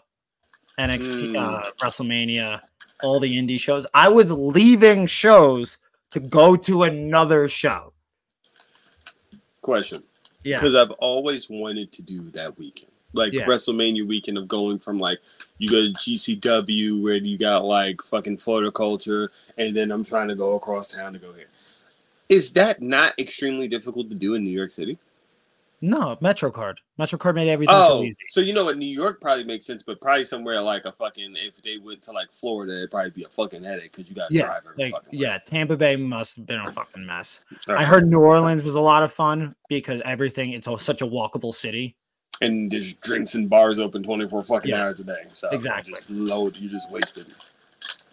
NXT, 0.79 1.37
uh, 1.37 1.71
WrestleMania, 1.81 2.61
all 3.03 3.21
the 3.21 3.37
indie 3.37 3.61
shows. 3.61 3.87
I 3.95 4.09
was 4.09 4.33
leaving 4.33 5.07
shows 5.07 5.79
to 6.11 6.21
go 6.21 6.57
to 6.57 6.85
another 6.85 7.49
show. 7.49 7.93
Question. 9.61 10.03
Yeah. 10.45 10.57
because 10.57 10.75
I've 10.75 10.91
always 10.93 11.49
wanted 11.49 11.93
to 11.93 12.03
do 12.03 12.29
that 12.31 12.59
weekend, 12.59 12.91
like 13.13 13.33
Yeah. 13.33 13.47
WrestleMania 13.47 14.05
weekend 14.07 14.39
of 14.39 14.49
going 14.49 14.81
from 14.81 14.99
like 14.99 15.21
you 15.59 15.69
go 15.69 15.83
to 15.87 15.93
GCW 15.93 17.01
where 17.01 17.15
you 17.15 17.39
got 17.39 17.65
like 17.65 18.03
fucking 18.03 18.39
Florida 18.39 18.73
culture, 18.73 19.31
and 19.57 19.75
then 19.77 19.93
I'm 19.93 20.03
trying 20.05 20.27
to 20.29 20.35
go 20.35 20.55
across 20.55 20.91
town 20.91 21.13
to 21.13 21.21
go 21.21 21.33
here. 21.33 21.47
Is 22.29 22.51
that 22.55 22.83
not 22.83 23.17
extremely 23.21 23.69
difficult 23.69 24.09
to 24.09 24.17
do 24.17 24.35
in 24.35 24.43
New 24.43 24.51
York 24.51 24.71
City? 24.73 24.99
No, 25.85 26.17
MetroCard. 26.23 26.77
MetroCard 26.99 27.35
made 27.35 27.49
everything 27.49 27.75
so 27.75 27.99
Oh, 27.99 28.03
easy. 28.05 28.17
so 28.29 28.41
you 28.41 28.55
know 28.55 28.65
what? 28.65 28.79
New 28.79 28.87
York 28.87 29.21
probably 29.21 29.43
makes 29.43 29.67
sense, 29.67 29.83
but 29.83 30.01
probably 30.01 30.25
somewhere 30.25 30.61
like 30.61 30.85
a 30.85 30.93
fucking 30.93 31.35
if 31.37 31.61
they 31.61 31.77
went 31.79 32.01
to 32.03 32.13
like 32.13 32.31
Florida, 32.31 32.77
it'd 32.77 32.91
probably 32.93 33.11
be 33.11 33.25
a 33.25 33.29
fucking 33.29 33.65
headache 33.65 33.91
because 33.91 34.09
you 34.09 34.15
got 34.15 34.29
to 34.29 34.35
Yeah, 34.35 34.45
drive 34.45 34.63
every 34.71 34.85
Like, 34.85 34.93
fucking 34.93 35.19
yeah, 35.19 35.39
Tampa 35.39 35.77
Bay 35.77 35.97
must 35.97 36.37
have 36.37 36.47
been 36.47 36.61
a 36.61 36.71
fucking 36.71 37.05
mess. 37.05 37.41
way. 37.67 37.75
I 37.75 37.85
heard 37.85 38.07
New 38.09 38.21
Orleans 38.21 38.63
was 38.63 38.77
a 38.77 38.81
lot 38.81 39.03
of 39.03 39.13
fun 39.13 39.57
because 39.69 40.01
everything, 40.05 40.53
it's 40.53 40.69
all 40.69 40.79
such 40.79 41.03
a 41.03 41.07
walkable 41.07 41.53
city. 41.53 41.97
and 42.41 42.71
there's 42.71 42.93
drinks 42.95 43.35
and 43.35 43.49
bars 43.51 43.79
open 43.79 44.03
24 44.03 44.43
fucking 44.45 44.71
Yeah. 44.71 44.83
hours 44.85 45.01
a 45.01 45.05
day. 45.05 45.23
So 45.33 45.49
Exactly. 45.53 45.93
just 45.95 46.11
load, 46.11 46.57
you 46.57 46.69
just 46.69 46.91
wasted. 46.91 47.27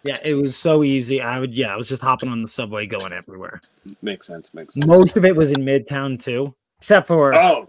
Yeah, 0.04 0.18
it 0.24 0.34
was 0.34 0.56
so 0.56 0.82
easy. 0.82 1.20
I 1.20 1.38
would, 1.40 1.54
yeah, 1.54 1.72
I 1.72 1.76
was 1.76 1.88
just 1.88 2.02
hopping 2.02 2.28
on 2.28 2.42
the 2.42 2.48
subway 2.48 2.86
going 2.86 3.12
everywhere. 3.12 3.60
Makes 4.02 4.26
sense. 4.26 4.54
Makes 4.54 4.74
sense. 4.74 4.86
Most 4.86 5.16
of 5.16 5.24
it 5.24 5.34
was 5.36 5.50
in 5.52 5.62
Midtown 5.64 6.20
too, 6.22 6.54
except 6.80 7.06
for 7.06 7.34
Oh, 7.34 7.66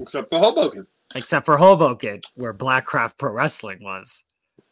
except 0.00 0.28
for 0.30 0.38
Hoboken. 0.38 0.86
except 1.14 1.46
for 1.46 1.56
Hoboken, 1.56 2.20
where 2.34 2.52
Blackcraft 2.52 3.16
Pro 3.16 3.30
Wrestling 3.32 3.82
was 3.82 4.24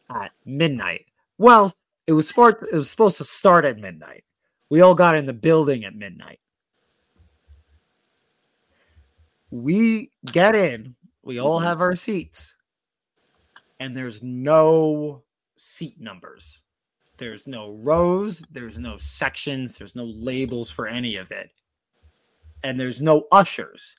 at 0.09 0.31
midnight. 0.45 1.05
Well, 1.37 1.73
it 2.05 2.13
was 2.13 2.27
sport. 2.27 2.61
It 2.71 2.75
was 2.75 2.89
supposed 2.89 3.17
to 3.17 3.23
start 3.23 3.63
at 3.65 3.77
midnight. 3.79 4.23
We 4.69 4.81
all 4.81 4.95
got 4.95 5.15
in 5.15 5.25
the 5.25 5.33
building 5.33 5.85
at 5.85 5.95
midnight. 5.95 6.39
We 9.51 10.11
get 10.31 10.55
in. 10.55 10.95
We 11.23 11.39
all 11.39 11.59
have 11.59 11.79
our 11.79 11.95
seats, 11.95 12.55
and 13.79 13.95
there's 13.95 14.21
no 14.21 15.21
seat 15.55 16.01
numbers. 16.01 16.63
There's 17.17 17.47
no 17.47 17.71
rows. 17.81 18.43
There's 18.51 18.77
no 18.77 18.97
sections. 18.97 19.77
There's 19.77 19.95
no 19.95 20.03
labels 20.05 20.69
for 20.69 20.87
any 20.87 21.15
of 21.15 21.31
it, 21.31 21.49
and 22.63 22.79
there's 22.79 23.01
no 23.01 23.27
ushers 23.31 23.95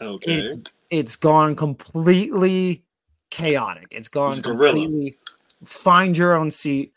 Okay. 0.00 0.38
it, 0.38 0.70
it's 0.90 1.16
gone 1.16 1.54
completely 1.54 2.84
chaotic. 3.30 3.86
It's 3.90 4.08
gone 4.08 4.30
It's 4.30 4.40
completely 4.40 5.16
find 5.64 6.16
your 6.16 6.34
own 6.34 6.50
seat. 6.50 6.92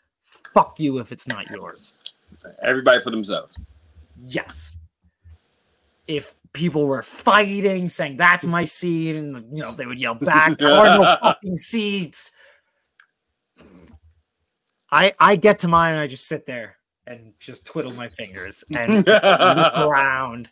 Fuck 0.54 0.80
you 0.80 0.98
if 0.98 1.12
it's 1.12 1.28
not 1.28 1.50
yours. 1.50 2.02
Everybody 2.62 3.00
for 3.00 3.10
themselves. 3.10 3.56
Yes. 4.24 4.78
If 6.06 6.34
people 6.52 6.86
were 6.86 7.02
fighting, 7.02 7.88
saying 7.88 8.16
that's 8.16 8.46
my 8.46 8.64
seat, 8.64 9.16
and 9.16 9.36
you 9.54 9.62
know 9.62 9.72
they 9.72 9.86
would 9.86 9.98
yell 9.98 10.14
back, 10.14 10.50
are 10.62 10.98
no 10.98 11.16
fucking 11.20 11.56
seats. 11.56 12.32
I 14.90 15.12
I 15.18 15.36
get 15.36 15.58
to 15.60 15.68
mine 15.68 15.92
and 15.92 16.00
I 16.00 16.06
just 16.06 16.26
sit 16.26 16.46
there 16.46 16.76
and 17.06 17.32
just 17.38 17.66
twiddle 17.66 17.92
my 17.94 18.08
fingers 18.08 18.64
and 18.76 19.06
look 19.06 19.78
around 19.88 20.48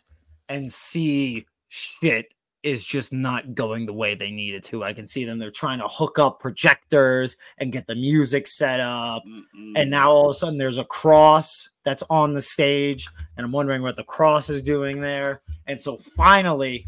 and 0.49 0.71
see 0.71 1.45
shit 1.67 2.27
is 2.65 2.83
just 2.83 3.13
not 3.13 3.53
going 3.53 3.85
the 3.85 3.93
way 3.93 4.15
they 4.15 4.31
needed 4.31 4.63
to. 4.63 4.83
I 4.83 4.91
can 4.91 5.05
see 5.05 5.23
them. 5.23 5.37
They're 5.37 5.51
trying 5.51 5.77
to 5.79 5.87
hook 5.87 6.17
up 6.17 6.39
projectors 6.39 7.37
and 7.59 7.71
get 7.71 7.85
the 7.85 7.93
music 7.93 8.47
set 8.47 8.79
up. 8.79 9.23
Mm-mm. 9.23 9.73
And 9.75 9.91
now 9.91 10.09
all 10.09 10.29
of 10.29 10.35
a 10.35 10.39
sudden 10.39 10.57
there's 10.57 10.79
a 10.79 10.85
cross 10.85 11.69
that's 11.83 12.03
on 12.09 12.33
the 12.33 12.41
stage. 12.41 13.07
And 13.37 13.45
I'm 13.45 13.51
wondering 13.51 13.83
what 13.83 13.95
the 13.95 14.03
cross 14.03 14.49
is 14.49 14.63
doing 14.63 14.99
there. 14.99 15.41
And 15.67 15.79
so 15.79 15.97
finally, 15.97 16.85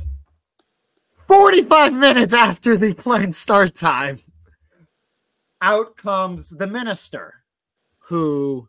45 1.27 1.93
minutes 1.93 2.33
after 2.33 2.75
the 2.75 2.95
planned 2.95 3.35
start 3.35 3.75
time, 3.75 4.17
out 5.61 5.95
comes 5.95 6.49
the 6.49 6.67
minister 6.67 7.43
who 7.99 8.67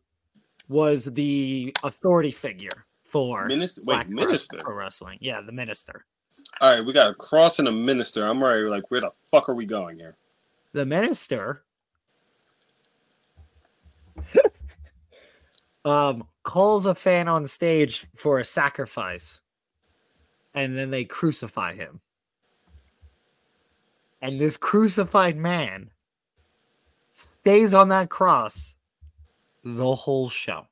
was 0.69 1.07
the 1.07 1.75
authority 1.83 2.33
figure 2.33 2.85
for 3.09 3.47
minister. 3.47 3.83
Wait, 3.85 4.09
minister. 4.09 4.59
Pro 4.59 4.75
Wrestling. 4.75 5.19
Yeah, 5.21 5.41
the 5.41 5.53
minister. 5.53 6.05
All 6.61 6.77
right, 6.77 6.85
we 6.85 6.93
got 6.93 7.11
a 7.11 7.15
cross 7.15 7.59
and 7.59 7.69
a 7.69 7.73
minister. 7.73 8.27
I'm 8.27 8.43
already 8.43 8.69
like, 8.69 8.91
where 8.91 9.01
the 9.01 9.11
fuck 9.31 9.49
are 9.49 9.55
we 9.55 9.65
going 9.67 9.99
here? 9.99 10.17
The 10.73 10.85
minister 10.85 11.63
um 15.85 16.27
calls 16.43 16.87
a 16.87 16.95
fan 16.95 17.29
on 17.29 17.47
stage 17.47 18.07
for 18.17 18.39
a 18.39 18.45
sacrifice 18.45 19.41
and 20.55 20.77
then 20.77 20.91
they 20.91 21.05
crucify 21.05 21.75
him. 21.75 22.01
And 24.21 24.39
this 24.39 24.57
crucified 24.57 25.37
man 25.37 25.91
stays 27.13 27.73
on 27.73 27.89
that 27.91 28.11
cross 28.11 28.75
the 29.63 29.95
whole 29.95 30.29
show. 30.29 30.67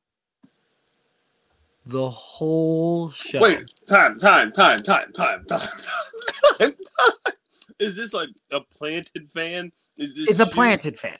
The 1.86 2.10
whole 2.10 3.10
show. 3.12 3.38
Wait, 3.40 3.64
time, 3.88 4.18
time, 4.18 4.50
time, 4.52 4.82
time, 4.82 5.12
time, 5.12 5.44
time, 5.44 5.60
time, 6.58 6.58
time. 6.58 7.34
Is 7.78 7.96
this 7.96 8.12
like 8.12 8.28
a 8.50 8.60
planted 8.60 9.30
fan? 9.30 9.70
Is 9.96 10.16
this 10.16 10.30
it's 10.30 10.40
a 10.40 10.46
planted 10.52 10.98
fan 10.98 11.18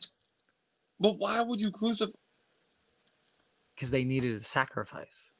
But 0.99 1.19
why 1.19 1.41
would 1.43 1.61
you 1.61 1.71
crucify? 1.71 2.13
because 3.75 3.91
they 3.91 4.05
needed 4.05 4.35
a 4.35 4.41
sacrifice. 4.41 5.31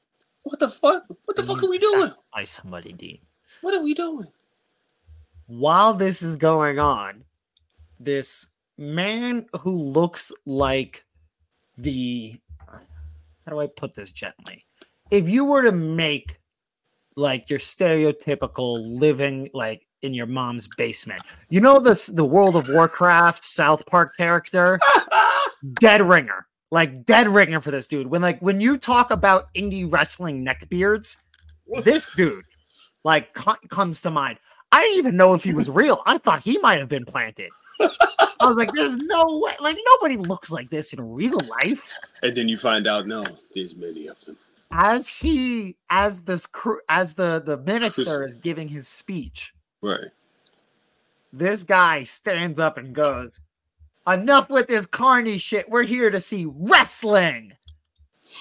What 0.43 0.61
the 0.61 0.69
fuck? 0.69 1.05
What 1.25 1.37
the 1.37 1.43
They 1.43 1.49
fuck 1.49 1.63
are 1.63 1.71
we 1.71 1.79
to 1.79 1.85
doing? 1.85 2.09
Sacrifice 2.11 2.51
somebody, 2.51 2.93
Dean. 2.93 3.17
What 3.63 3.75
are 3.75 3.83
we 3.83 3.95
doing? 3.95 4.27
while 5.47 5.95
this 5.95 6.23
is 6.23 6.37
going 6.37 6.79
on, 6.79 7.25
this 7.99 8.51
man 8.77 9.47
who 9.61 9.71
looks 9.79 10.31
like 10.45 11.05
the 11.79 12.37
how 12.69 13.53
do 13.53 13.61
I 13.61 13.69
put 13.69 13.95
this 13.95 14.13
gently? 14.13 14.66
If 15.11 15.29
you 15.29 15.45
were 15.45 15.63
to 15.63 15.73
make 15.73 16.39
like 17.17 17.49
your 17.49 17.59
stereotypical 17.59 18.99
living 18.99 19.49
like 19.55 19.87
in 20.03 20.13
your 20.15 20.27
mom's 20.27 20.69
basement, 20.77 21.23
you 21.49 21.61
know 21.61 21.79
this 21.79 22.07
the 22.07 22.25
World 22.25 22.57
of 22.57 22.67
Warcraft 22.71 23.43
South 23.45 23.87
Park 23.87 24.11
character, 24.17 24.79
Dead 25.81 26.03
Ringer, 26.03 26.47
like 26.71 27.05
Dead 27.05 27.29
Ringer 27.29 27.61
for 27.61 27.71
this 27.71 27.87
dude. 27.87 28.09
When 28.09 28.23
like 28.23 28.41
when 28.41 28.61
you 28.61 28.79
talk 28.79 29.11
about 29.11 29.53
indie 29.55 29.91
wrestling 29.91 30.45
neckbeards, 30.45 31.17
this 31.85 32.13
dude 32.17 32.43
like 33.05 33.33
co- 33.35 33.57
comes 33.71 34.01
to 34.03 34.11
mind. 34.11 34.39
I 34.73 34.83
didn't 34.83 34.99
even 34.99 35.17
know 35.17 35.33
if 35.33 35.45
he 35.45 35.55
was 35.55 35.71
real. 35.71 36.03
I 36.07 36.19
thought 36.19 36.43
he 36.43 36.59
might 36.59 36.81
have 36.81 36.89
been 36.89 37.05
planted. 37.05 37.51
I 37.81 38.47
was 38.47 38.57
like, 38.57 38.73
"There's 38.73 38.97
no 38.97 39.41
way! 39.41 39.55
Like 39.61 39.79
nobody 39.93 40.17
looks 40.17 40.51
like 40.51 40.69
this 40.71 40.93
in 40.93 41.01
real 41.01 41.39
life." 41.63 41.91
And 42.25 42.37
then 42.37 42.49
you 42.49 42.59
find 42.59 42.87
out, 42.89 43.07
no, 43.07 43.25
there's 43.55 43.77
many 43.77 44.09
of 44.09 44.21
them. 44.25 44.37
As 44.73 45.09
he, 45.09 45.77
as 45.91 46.23
this 46.23 46.47
crew, 46.47 46.81
as 46.89 47.15
the 47.15 47.43
the 47.45 47.59
minister 47.59 48.25
is 48.27 48.37
giving 48.37 48.69
his 48.69 48.89
speech, 48.89 49.55
Right. 49.83 50.09
this 51.33 51.63
guy 51.63 52.03
stands 52.05 52.59
up 52.59 52.77
and 52.77 52.95
goes, 52.95 53.39
"Enough 54.07 54.51
with 54.51 54.67
this 54.67 54.85
carny 54.87 55.39
shit. 55.39 55.69
We're 55.69 55.83
here 55.85 56.11
to 56.11 56.21
see 56.21 56.47
wrestling." 56.47 57.53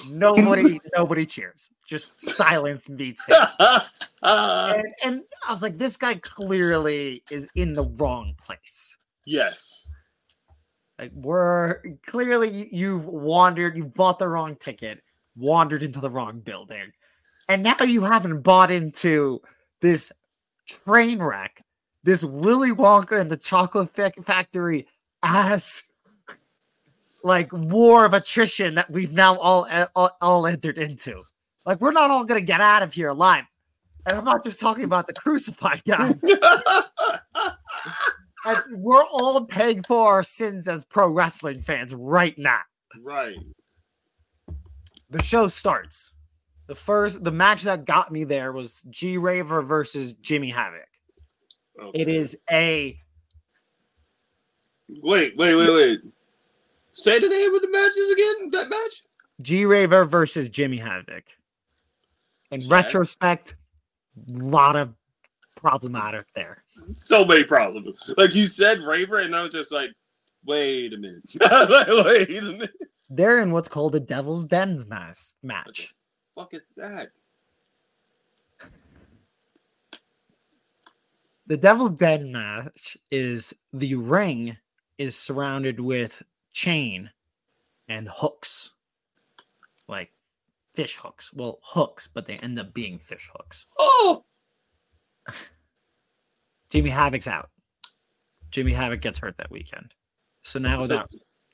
Nobody, 0.09 0.79
nobody 0.95 1.27
cheers. 1.27 1.69
Just 1.85 2.19
silence 2.19 2.89
meets 2.89 3.27
him. 3.27 3.37
And, 4.27 4.83
and 5.03 5.23
I 5.47 5.51
was 5.51 5.61
like, 5.61 5.77
this 5.77 5.97
guy 5.97 6.15
clearly 6.15 7.21
is 7.29 7.45
in 7.53 7.73
the 7.73 7.83
wrong 7.83 8.33
place. 8.43 8.97
yes. 9.23 9.87
Like, 10.97 11.11
we're 11.13 11.81
clearly 12.07 12.49
you- 12.49 12.69
you've 12.71 13.05
wandered, 13.05 13.77
you 13.77 13.83
bought 13.85 14.17
the 14.17 14.27
wrong 14.27 14.55
ticket, 14.55 15.03
wandered 15.35 15.83
into 15.83 15.99
the 15.99 16.09
wrong 16.09 16.39
building, 16.39 16.91
and 17.49 17.63
now 17.63 17.81
you 17.81 18.03
haven't 18.03 18.41
bought 18.41 18.71
into 18.71 19.41
this 19.81 20.11
train 20.67 21.19
wreck, 21.19 21.63
this 22.03 22.23
Willy 22.23 22.71
Wonka 22.71 23.19
and 23.19 23.29
the 23.29 23.37
Chocolate 23.37 23.93
Fac- 23.95 24.23
Factory 24.23 24.87
ass 25.23 25.89
like 27.23 27.51
war 27.51 28.05
of 28.05 28.13
attrition 28.13 28.75
that 28.75 28.89
we've 28.89 29.11
now 29.11 29.37
all, 29.39 29.67
all 29.95 30.11
all 30.21 30.47
entered 30.47 30.77
into. 30.77 31.21
Like, 31.65 31.81
we're 31.81 31.91
not 31.91 32.11
all 32.11 32.23
gonna 32.23 32.41
get 32.41 32.61
out 32.61 32.83
of 32.83 32.93
here 32.93 33.09
alive. 33.09 33.45
And 34.05 34.17
I'm 34.17 34.23
not 34.23 34.43
just 34.43 34.59
talking 34.59 34.83
about 34.85 35.07
the 35.07 35.13
crucified 35.13 35.83
guy. 35.83 36.13
We're 38.71 39.03
all 39.03 39.43
paying 39.43 39.81
for 39.81 40.13
our 40.13 40.21
sins 40.21 40.67
as 40.67 40.85
pro 40.85 41.09
wrestling 41.09 41.61
fans 41.61 41.95
right 41.95 42.37
now. 42.37 42.59
right. 43.03 43.37
The 45.15 45.23
show 45.23 45.47
starts. 45.47 46.11
The 46.67 46.75
first, 46.75 47.23
the 47.23 47.31
match 47.31 47.61
that 47.61 47.85
got 47.85 48.11
me 48.11 48.25
there 48.25 48.51
was 48.51 48.81
G 48.89 49.17
Raver 49.17 49.61
versus 49.61 50.11
Jimmy 50.11 50.49
Havoc. 50.49 50.89
It 51.93 52.01
Okay. 52.01 52.17
is 52.17 52.37
a 52.51 52.99
Wait, 54.89 55.37
wait, 55.37 55.55
wait, 55.55 55.69
wait. 55.69 55.99
Say 56.91 57.17
the 57.19 57.29
name 57.29 57.55
of 57.55 57.61
the 57.61 57.69
matches 57.69 58.11
again. 58.11 58.49
That 58.51 58.69
match. 58.69 59.03
G 59.41 59.63
Raver 59.65 60.03
versus 60.03 60.49
Jimmy 60.49 60.77
Havoc. 60.77 61.23
In 62.51 62.59
Sad. 62.59 62.71
retrospect, 62.85 63.55
a 64.27 64.31
lot 64.33 64.75
of 64.75 64.93
problematic 65.55 66.25
there. 66.35 66.61
So 66.67 67.23
many 67.23 67.45
problems. 67.45 68.13
Like 68.17 68.35
you 68.35 68.47
said, 68.47 68.79
Raver, 68.79 69.19
and 69.19 69.33
I 69.33 69.43
was 69.43 69.51
just 69.51 69.71
like, 69.71 69.91
wait 70.45 70.93
a 70.93 70.97
minute. 70.97 71.29
like, 71.39 71.87
wait 72.05 72.29
a 72.29 72.41
minute. 72.41 72.71
They're 73.09 73.41
in 73.41 73.51
what's 73.51 73.69
called 73.69 73.95
a 73.95 73.99
Devil's 73.99 74.45
Dens 74.45 74.85
mass 74.85 75.35
match. 75.43 75.91
Fuck 76.35 76.53
is 76.53 76.61
that? 76.77 77.09
The 81.47 81.57
Devil's 81.57 81.91
Den 81.91 82.31
match 82.31 82.97
is 83.11 83.53
the 83.71 83.93
ring 83.95 84.57
is 84.97 85.15
surrounded 85.15 85.79
with 85.79 86.23
chain 86.53 87.11
and 87.87 88.09
hooks, 88.11 88.71
like 89.87 90.11
fish 90.73 90.95
hooks. 90.95 91.31
Well, 91.33 91.59
hooks, 91.61 92.07
but 92.11 92.25
they 92.25 92.37
end 92.37 92.57
up 92.57 92.73
being 92.73 92.97
fish 92.97 93.29
hooks. 93.35 93.67
Oh, 93.77 94.25
Jimmy 96.69 96.89
Havoc's 96.89 97.27
out. 97.27 97.51
Jimmy 98.49 98.73
Havoc 98.73 99.01
gets 99.01 99.19
hurt 99.19 99.37
that 99.37 99.51
weekend, 99.51 99.93
so 100.45 100.59
now 100.59 100.83
that 100.85 101.07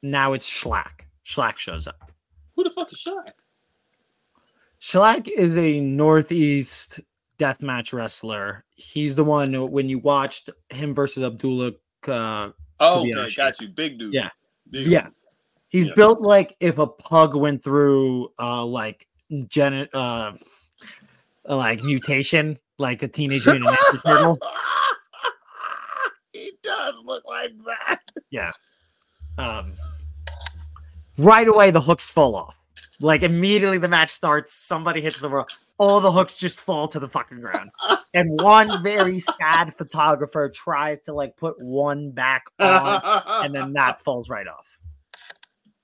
now 0.04 0.34
it's 0.34 0.48
Shlak. 0.50 1.06
Shlak 1.26 1.58
shows 1.58 1.88
up. 1.88 2.12
who 2.56 2.64
the 2.66 2.70
fuck 2.72 2.92
is 2.92 3.00
Shaq? 3.08 3.32
Shlak 4.82 5.30
is 5.30 5.56
a 5.58 5.80
Northeast 5.80 7.00
deathmatch 7.40 7.94
wrestler. 7.94 8.66
He's 8.76 9.16
the 9.16 9.24
one 9.24 9.72
when 9.72 9.88
you 9.88 10.00
watched 10.00 10.50
him 10.70 10.94
versus 10.94 11.24
Abdullah. 11.24 11.72
Uh, 12.08 12.50
Oh, 12.84 13.02
okay, 13.08 13.30
got 13.36 13.62
you. 13.62 13.68
Big 13.70 13.98
dude. 14.00 14.14
Yeah. 14.14 14.30
Big 14.70 14.88
Yeah. 14.88 15.04
dude. 15.04 15.14
He's 15.70 15.88
Yeah. 15.88 15.94
built 15.96 16.22
like 16.22 16.58
if 16.60 16.78
a 16.80 16.88
pug 16.88 17.36
went 17.36 17.64
through 17.64 18.34
uh 18.40 18.66
like 18.66 19.08
gen 19.48 19.88
uh 19.94 20.34
like 21.46 21.82
mutation, 21.84 22.58
like 22.78 23.04
a 23.04 23.08
teenage 23.08 23.46
mutant 23.46 23.78
turtle. 24.06 24.38
he 26.34 26.52
does 26.64 26.96
look 27.06 27.24
like 27.26 27.52
that. 27.68 28.00
Um 29.38 29.72
right 31.18 31.48
away 31.48 31.72
the 31.72 31.82
hooks 31.82 32.10
fall 32.10 32.36
off. 32.36 32.58
Like 33.00 33.24
immediately 33.24 33.78
the 33.78 33.88
match 33.88 34.10
starts, 34.10 34.54
somebody 34.54 35.02
hits 35.02 35.20
the 35.20 35.30
rope, 35.30 35.50
all 35.78 36.00
the 36.00 36.12
hooks 36.12 36.38
just 36.38 36.60
fall 36.60 36.88
to 36.90 37.00
the 37.00 37.10
fucking 37.10 37.42
ground. 37.42 37.72
And 38.14 38.42
one 38.42 38.84
very 38.84 39.22
sad 39.22 39.74
photographer 39.74 40.52
tries 40.54 41.00
to 41.04 41.14
like 41.14 41.38
put 41.38 41.56
one 41.62 42.12
back 42.12 42.44
on 42.60 43.00
and 43.46 43.56
then 43.56 43.72
that 43.72 44.02
falls 44.04 44.30
right 44.30 44.48
off. 44.48 44.66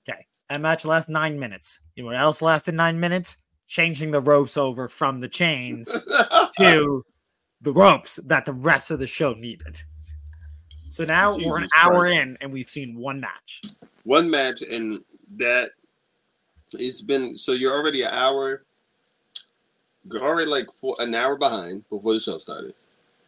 Okay. 0.06 0.26
That 0.50 0.60
match 0.60 0.84
lasts 0.84 1.08
nine 1.08 1.38
minutes. 1.38 1.80
You 1.96 2.02
know 2.02 2.08
what 2.08 2.16
else 2.16 2.42
lasted 2.42 2.74
nine 2.74 3.00
minutes? 3.00 3.38
Changing 3.66 4.10
the 4.10 4.20
ropes 4.20 4.58
over 4.58 4.90
from 4.90 5.20
the 5.20 5.28
chains 5.28 5.90
to 6.58 7.02
the 7.62 7.72
ropes 7.72 8.16
that 8.26 8.44
the 8.44 8.52
rest 8.52 8.90
of 8.90 8.98
the 8.98 9.06
show 9.06 9.32
needed. 9.32 9.80
So 10.90 11.04
now 11.04 11.36
we're 11.36 11.58
an 11.58 11.68
hour 11.76 12.00
Christ. 12.06 12.16
in 12.16 12.38
and 12.40 12.52
we've 12.52 12.68
seen 12.70 12.96
one 12.98 13.20
match. 13.20 13.60
one 14.04 14.30
match 14.30 14.62
and 14.62 15.04
that 15.36 15.70
it's 16.72 17.00
been 17.02 17.36
so 17.36 17.52
you're 17.52 17.72
already 17.74 18.02
an 18.02 18.10
hour 18.12 18.62
you're 20.10 20.22
already 20.22 20.50
like 20.50 20.66
for 20.76 20.96
an 20.98 21.14
hour 21.14 21.36
behind 21.36 21.88
before 21.90 22.12
the 22.14 22.20
show 22.20 22.38
started 22.38 22.74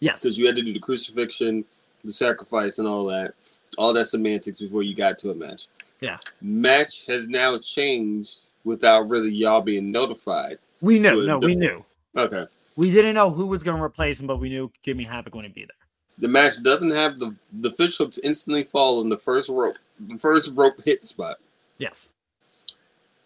Yes. 0.01 0.23
because 0.23 0.39
you 0.39 0.47
had 0.47 0.57
to 0.57 0.63
do 0.63 0.73
the 0.73 0.79
crucifixion 0.79 1.65
the 2.05 2.13
sacrifice 2.13 2.79
and 2.79 2.89
all 2.89 3.05
that 3.07 3.35
all 3.79 3.93
that 3.93 4.07
semantics 4.07 4.61
before 4.61 4.83
you 4.83 4.95
got 4.95 5.19
to 5.19 5.31
a 5.31 5.35
match 5.35 5.69
Yeah. 6.01 6.19
match 6.41 7.07
has 7.07 7.29
now 7.29 7.57
changed 7.59 8.49
without 8.65 9.09
really 9.09 9.31
y'all 9.31 9.61
being 9.63 9.91
notified 9.93 10.59
We 10.81 10.99
knew. 10.99 11.27
No, 11.27 11.39
we 11.39 11.55
knew. 11.55 11.85
okay 12.17 12.47
We 12.77 12.91
didn't 12.91 13.15
know 13.15 13.31
who 13.31 13.47
was 13.47 13.63
going 13.63 13.77
to 13.77 13.83
replace 13.83 14.19
him, 14.21 14.27
but 14.27 14.37
we 14.39 14.49
knew 14.49 14.71
Jimmy 14.83 15.05
Havoc 15.05 15.35
wouldn't 15.35 15.55
be 15.55 15.63
there. 15.63 15.77
The 16.21 16.29
match 16.29 16.63
doesn't 16.63 16.91
have 16.91 17.19
the 17.19 17.35
the 17.61 17.71
fish 17.71 17.97
hooks 17.99 18.19
instantly 18.19 18.63
fall 18.63 19.01
in 19.03 19.09
the 19.09 19.17
first 19.19 19.49
rope 19.51 19.77
the 20.09 20.19
first 20.19 20.57
rope 20.57 20.75
hit 20.85 21.05
spot 21.05 21.37
Yes. 21.79 22.11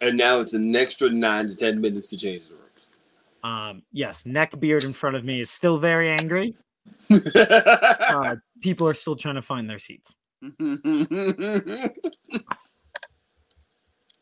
and 0.01 0.17
now 0.17 0.41
it's 0.41 0.55
an 0.55 0.75
extra 0.77 1.11
nine 1.11 1.49
to 1.49 1.57
ten 1.57 1.81
minutes 1.81 2.09
to 2.11 2.17
change 2.17 2.49
the 2.49 2.55
ropes 2.55 2.87
Um, 3.43 3.83
yes. 3.93 4.25
neck 4.27 4.59
beard 4.61 4.85
in 4.85 4.93
front 4.93 5.17
of 5.17 5.25
me 5.25 5.41
is 5.41 5.51
still 5.51 5.79
very 5.79 6.09
angry. 6.11 6.55
Uh, 8.15 8.37
people 8.63 8.87
are 8.87 8.95
still 8.95 9.17
trying 9.17 9.35
to 9.35 9.43
find 9.43 9.69
their 9.69 9.79
seats. 9.79 10.17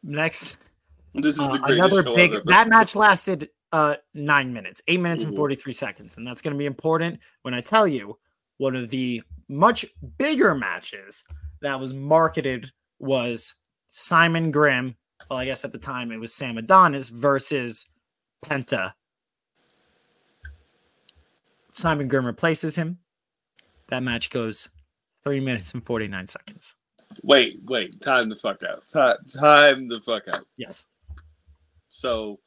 Next, 0.02 0.56
this 1.14 1.36
is 1.36 1.48
Uh, 1.48 1.52
the 1.52 1.58
greatest 1.58 1.84
another 1.84 2.02
big 2.16 2.44
that 2.46 2.68
match 2.68 2.96
lasted 2.96 3.50
uh 3.72 3.96
nine 4.12 4.52
minutes 4.52 4.82
eight 4.86 5.00
minutes 5.00 5.24
and 5.24 5.32
Mhm. 5.32 5.36
43 5.36 5.72
seconds 5.72 6.18
and 6.18 6.26
that's 6.26 6.42
going 6.42 6.52
to 6.52 6.58
be 6.58 6.66
important 6.66 7.18
when 7.40 7.54
i 7.54 7.60
tell 7.60 7.88
you 7.88 8.18
one 8.62 8.76
of 8.76 8.90
the 8.90 9.20
much 9.48 9.84
bigger 10.18 10.54
matches 10.54 11.24
that 11.62 11.80
was 11.80 11.92
marketed 11.92 12.70
was 13.00 13.56
simon 13.90 14.52
grimm 14.52 14.94
well 15.28 15.40
i 15.40 15.44
guess 15.44 15.64
at 15.64 15.72
the 15.72 15.78
time 15.78 16.12
it 16.12 16.20
was 16.20 16.32
sam 16.32 16.56
adonis 16.56 17.08
versus 17.08 17.90
penta 18.44 18.92
simon 21.72 22.06
grimm 22.06 22.24
replaces 22.24 22.76
him 22.76 22.98
that 23.88 24.04
match 24.04 24.30
goes 24.30 24.68
three 25.24 25.40
minutes 25.40 25.74
and 25.74 25.84
49 25.84 26.26
seconds 26.28 26.76
Wait, 27.24 27.56
wait, 27.64 28.00
time 28.00 28.30
the 28.30 28.36
fuck 28.36 28.62
out. 28.62 28.86
Time, 28.86 29.16
time 29.38 29.86
the 29.86 30.00
fuck 30.00 30.22
out. 30.28 30.46
yes 30.56 30.84
So, 31.88 32.40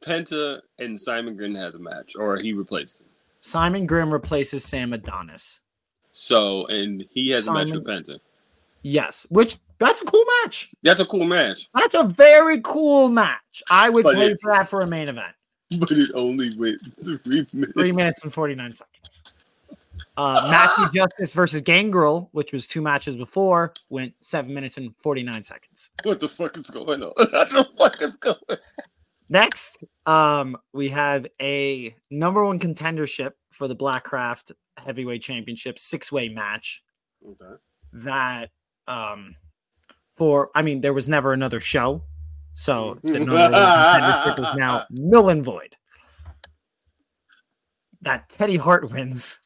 Penta 0.00 0.60
and 0.80 0.98
Simon 0.98 1.36
Grimm 1.36 1.54
had 1.54 1.74
a 1.74 1.78
match, 1.78 2.14
or 2.18 2.36
he 2.36 2.52
replaced 2.52 3.00
him. 3.00 3.06
Simon 3.40 3.86
grimm 3.86 4.12
replaces 4.12 4.64
sam 4.64 4.92
adonis 4.92 5.60
So, 6.10 6.66
and 6.66 7.04
he 7.12 7.30
has 7.30 7.46
a 7.48 7.52
match 7.52 7.70
with 7.72 7.84
Penta. 7.84 8.18
yes 8.82 9.26
which 9.30 9.56
that's 9.78 10.00
a 10.02 10.04
cool 10.04 10.24
match 10.42 10.70
That's 10.82 11.00
a 11.00 11.06
cool 11.06 11.26
match, 11.26 11.68
That's 11.74 11.94
a 11.94 12.02
very 12.04 12.60
cool 12.62 13.08
match. 13.08 13.62
I 13.70 13.88
would 13.90 14.02
But 14.02 14.16
pay 14.16 14.26
it- 14.32 14.38
for 14.42 14.50
that 14.52 14.68
for 14.68 14.80
a 14.80 14.86
main 14.88 15.08
event. 15.08 15.34
but 15.78 15.90
it 15.92 16.10
only 16.16 16.48
went 16.56 16.78
three 17.24 17.46
minutes. 17.52 17.72
Three 17.80 17.92
minutes 17.92 18.24
and 18.24 18.32
49 18.32 18.72
seconds. 18.74 19.34
Uh, 20.16 20.48
Matthew 20.50 20.86
Justice 21.00 21.32
versus 21.32 21.60
Gangrel, 21.60 22.28
which 22.32 22.52
was 22.52 22.66
two 22.66 22.80
matches 22.82 23.14
before, 23.14 23.72
went 23.88 24.14
seven 24.20 24.52
minutes 24.52 24.78
and 24.78 24.92
49 24.96 25.44
seconds. 25.44 25.90
What 26.02 26.18
the 26.18 26.26
fuck 26.28 26.56
is 26.56 26.70
going 26.70 27.02
on? 27.02 27.12
what 27.16 27.50
the 27.50 27.68
fuck 27.78 28.02
is 28.02 28.16
going 28.16 28.36
on? 28.50 28.56
Next, 29.28 29.84
Um, 30.06 30.56
we 30.72 30.88
have 30.88 31.26
a 31.40 31.94
number 32.10 32.44
one 32.44 32.58
contendership 32.58 33.32
for 33.50 33.68
the 33.68 33.76
Blackcraft 33.76 34.52
Heavyweight 34.78 35.22
Championship 35.22 35.78
six 35.78 36.10
way 36.10 36.28
match. 36.28 36.82
Okay. 37.26 37.56
That 37.92 38.50
um, 38.86 39.34
for 40.16 40.50
I 40.54 40.62
mean, 40.62 40.80
there 40.80 40.94
was 40.94 41.08
never 41.08 41.32
another 41.32 41.60
show, 41.60 42.02
so 42.54 42.96
the 43.02 43.18
number 43.18 43.34
one 43.34 43.52
contendership 43.52 44.38
is 44.38 44.56
now 44.56 44.84
null 44.90 45.28
and 45.28 45.44
void. 45.44 45.76
That 48.00 48.28
Teddy 48.28 48.56
Hart 48.56 48.90
wins, 48.90 49.38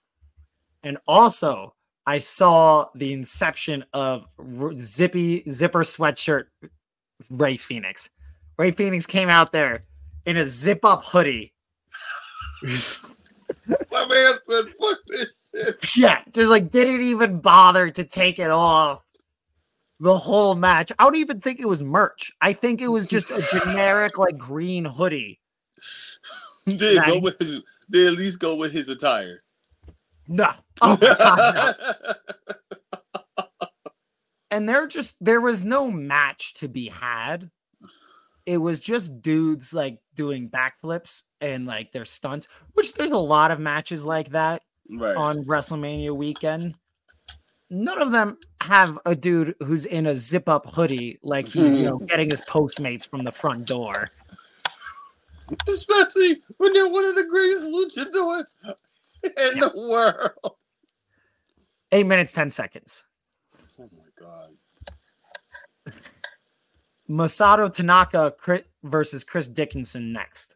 and 0.84 0.98
also 1.08 1.74
I 2.06 2.18
saw 2.20 2.86
the 2.94 3.12
inception 3.12 3.84
of 3.92 4.26
zippy 4.76 5.42
zipper 5.50 5.82
sweatshirt 5.82 6.44
Ray 7.30 7.56
Phoenix. 7.56 8.10
Ray 8.58 8.70
Phoenix 8.70 9.06
came 9.06 9.28
out 9.28 9.52
there 9.52 9.84
in 10.26 10.36
a 10.36 10.44
zip 10.44 10.84
up 10.84 11.04
hoodie. 11.04 11.52
My 12.62 14.06
man 14.06 14.32
said, 14.48 14.68
"Fuck 14.70 14.98
this 15.08 15.26
shit." 15.50 15.96
Yeah, 15.96 16.22
just 16.32 16.50
like 16.50 16.70
didn't 16.70 17.02
even 17.02 17.40
bother 17.40 17.90
to 17.90 18.04
take 18.04 18.38
it 18.38 18.50
off 18.50 19.02
the 20.00 20.16
whole 20.16 20.54
match. 20.54 20.90
I 20.98 21.04
don't 21.04 21.16
even 21.16 21.40
think 21.40 21.60
it 21.60 21.68
was 21.68 21.82
merch. 21.82 22.32
I 22.40 22.52
think 22.52 22.80
it 22.80 22.88
was 22.88 23.06
just 23.06 23.30
a 23.30 23.60
generic 23.60 24.18
like 24.18 24.36
green 24.38 24.84
hoodie. 24.84 25.40
They 26.66 26.96
go 26.96 27.18
with 27.20 27.38
his. 27.38 27.62
They 27.88 28.06
at 28.06 28.14
least 28.14 28.40
go 28.40 28.56
with 28.56 28.72
his 28.72 28.88
attire. 28.88 29.42
No. 30.28 30.50
Oh 30.84 30.96
God, 30.96 31.76
no. 31.78 33.44
and 34.50 34.68
there 34.68 34.88
just 34.88 35.14
there 35.20 35.40
was 35.40 35.62
no 35.62 35.92
match 35.92 36.54
to 36.54 36.66
be 36.66 36.88
had. 36.88 37.50
It 38.46 38.58
was 38.58 38.80
just 38.80 39.22
dudes 39.22 39.72
like 39.72 39.98
doing 40.14 40.50
backflips 40.50 41.22
and 41.40 41.66
like 41.66 41.92
their 41.92 42.04
stunts, 42.04 42.48
which 42.74 42.94
there's 42.94 43.10
a 43.10 43.16
lot 43.16 43.50
of 43.50 43.60
matches 43.60 44.04
like 44.04 44.30
that 44.30 44.62
right. 44.90 45.16
on 45.16 45.44
WrestleMania 45.44 46.14
weekend. 46.14 46.78
None 47.70 48.02
of 48.02 48.12
them 48.12 48.36
have 48.60 48.98
a 49.06 49.14
dude 49.14 49.54
who's 49.60 49.86
in 49.86 50.06
a 50.06 50.14
zip 50.14 50.48
up 50.48 50.66
hoodie 50.74 51.18
like 51.22 51.46
he's 51.46 51.78
you 51.78 51.86
know 51.86 51.98
getting 52.08 52.30
his 52.30 52.42
Postmates 52.42 53.08
from 53.08 53.24
the 53.24 53.32
front 53.32 53.66
door. 53.66 54.10
Especially 55.68 56.40
when 56.58 56.72
they're 56.72 56.88
one 56.88 57.04
of 57.04 57.14
the 57.14 57.26
greatest 57.28 57.64
luchadors 57.64 58.44
in 59.24 59.60
the 59.60 59.72
world. 59.90 60.56
Eight 61.92 62.06
minutes, 62.06 62.32
ten 62.32 62.50
seconds. 62.50 63.02
Oh 63.78 63.88
my 63.92 64.24
god. 64.24 65.94
Masato 67.12 67.70
Tanaka 67.72 68.34
versus 68.82 69.22
Chris 69.22 69.46
Dickinson 69.46 70.12
next. 70.12 70.54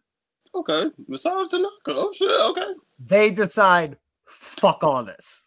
Okay. 0.54 0.84
Masato 1.08 1.48
Tanaka. 1.50 1.70
Oh 1.88 2.12
shit. 2.14 2.40
Okay. 2.50 2.72
They 2.98 3.30
decide, 3.30 3.98
fuck 4.24 4.82
all 4.82 5.04
this. 5.04 5.42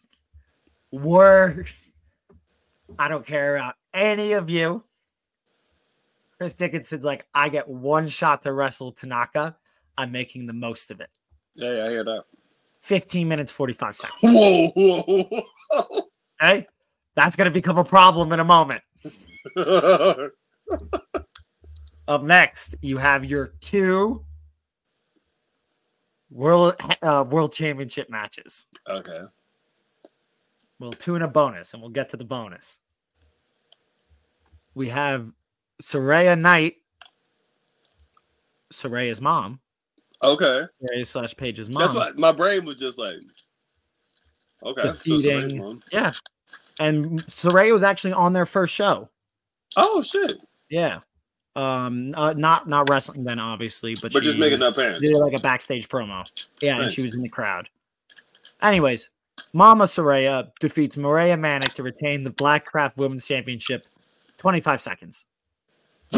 We're, 0.92 1.64
I 2.98 3.08
don't 3.08 3.26
care 3.26 3.56
about 3.56 3.74
any 3.92 4.32
of 4.32 4.48
you. 4.50 4.84
Chris 6.38 6.54
Dickinson's 6.54 7.04
like, 7.04 7.26
I 7.34 7.48
get 7.48 7.68
one 7.68 8.06
shot 8.06 8.42
to 8.42 8.52
wrestle 8.52 8.92
Tanaka. 8.92 9.56
I'm 9.98 10.12
making 10.12 10.46
the 10.46 10.52
most 10.52 10.92
of 10.92 11.00
it. 11.00 11.10
Yeah, 11.56 11.74
yeah, 11.76 11.84
I 11.86 11.88
hear 11.88 12.04
that. 12.04 12.24
15 12.78 13.28
minutes, 13.28 13.50
45 13.50 13.96
seconds. 13.96 14.20
Whoa, 14.22 14.68
whoa, 14.74 15.22
whoa. 15.22 16.02
Okay. 16.42 16.66
That's 17.16 17.36
going 17.36 17.46
to 17.46 17.50
become 17.50 17.76
a 17.76 17.84
problem 17.84 18.32
in 18.32 18.40
a 18.40 18.44
moment. 18.44 18.82
Up 22.08 22.22
next, 22.22 22.74
you 22.82 22.98
have 22.98 23.24
your 23.24 23.54
two 23.60 24.24
world 26.30 26.74
uh, 27.02 27.24
world 27.28 27.52
championship 27.52 28.10
matches. 28.10 28.66
okay. 28.88 29.22
Well, 30.78 30.90
two 30.92 31.14
and 31.14 31.22
a 31.22 31.28
bonus, 31.28 31.74
and 31.74 31.82
we'll 31.82 31.90
get 31.90 32.08
to 32.10 32.16
the 32.16 32.24
bonus. 32.24 32.78
We 34.74 34.88
have 34.88 35.30
Saraya 35.82 36.40
Knight, 36.40 36.76
Saraya's 38.72 39.20
mom, 39.20 39.60
Okay. 40.22 40.66
Saraya 40.82 41.06
slash 41.06 41.36
Paige's 41.36 41.68
mom. 41.68 41.80
That's 41.82 41.94
why 41.94 42.10
my 42.16 42.32
brain 42.32 42.64
was 42.64 42.78
just 42.78 42.98
like, 42.98 43.16
okay. 44.62 44.82
Defeating- 44.82 45.58
mom. 45.58 45.82
Yeah. 45.92 46.12
And 46.78 47.18
Saraya 47.24 47.72
was 47.72 47.82
actually 47.82 48.14
on 48.14 48.32
their 48.32 48.46
first 48.46 48.74
show. 48.74 49.10
Oh 49.76 50.02
shit! 50.02 50.38
Yeah. 50.70 51.00
Um, 51.56 52.14
uh, 52.16 52.32
not 52.32 52.68
not 52.68 52.88
wrestling 52.88 53.24
then, 53.24 53.40
obviously, 53.40 53.94
but, 54.00 54.12
But 54.12 54.22
she 54.24 54.30
just 54.30 54.38
making 54.38 54.62
up 54.62 54.76
pants. 54.76 55.00
did 55.00 55.16
like 55.16 55.34
a 55.34 55.40
backstage 55.40 55.88
promo. 55.88 56.24
Yeah, 56.62 56.80
and 56.80 56.92
she 56.92 57.02
was 57.02 57.16
in 57.16 57.22
the 57.22 57.28
crowd. 57.28 57.68
Anyways, 58.62 59.10
Mama 59.52 59.84
Saraya 59.84 60.50
defeats 60.60 60.96
Maria 60.96 61.36
Manic 61.36 61.74
to 61.74 61.82
retain 61.82 62.22
the 62.24 62.30
Black 62.30 62.64
Craft 62.64 62.96
Women's 62.96 63.26
Championship. 63.26 63.82
25 64.38 64.80
seconds. 64.80 65.26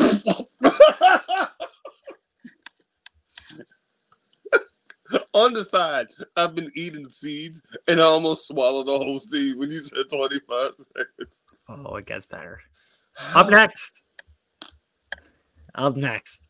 On 5.35 5.53
the 5.53 5.65
side, 5.65 6.07
I've 6.37 6.55
been 6.55 6.71
eating 6.75 7.09
seeds 7.11 7.63
and 7.89 8.01
I 8.01 8.05
almost 8.05 8.47
swallowed 8.49 8.87
the 8.87 8.93
whole 8.97 9.19
seed 9.19 9.59
when 9.59 9.71
you 9.71 9.81
said 9.83 10.05
25 10.13 10.75
seconds. 10.75 11.45
Oh, 11.69 11.97
it 11.97 12.07
gets 12.07 12.27
better. 12.27 12.61
Up 13.35 13.51
next. 13.51 14.02
Up 15.75 15.97
next. 15.97 16.49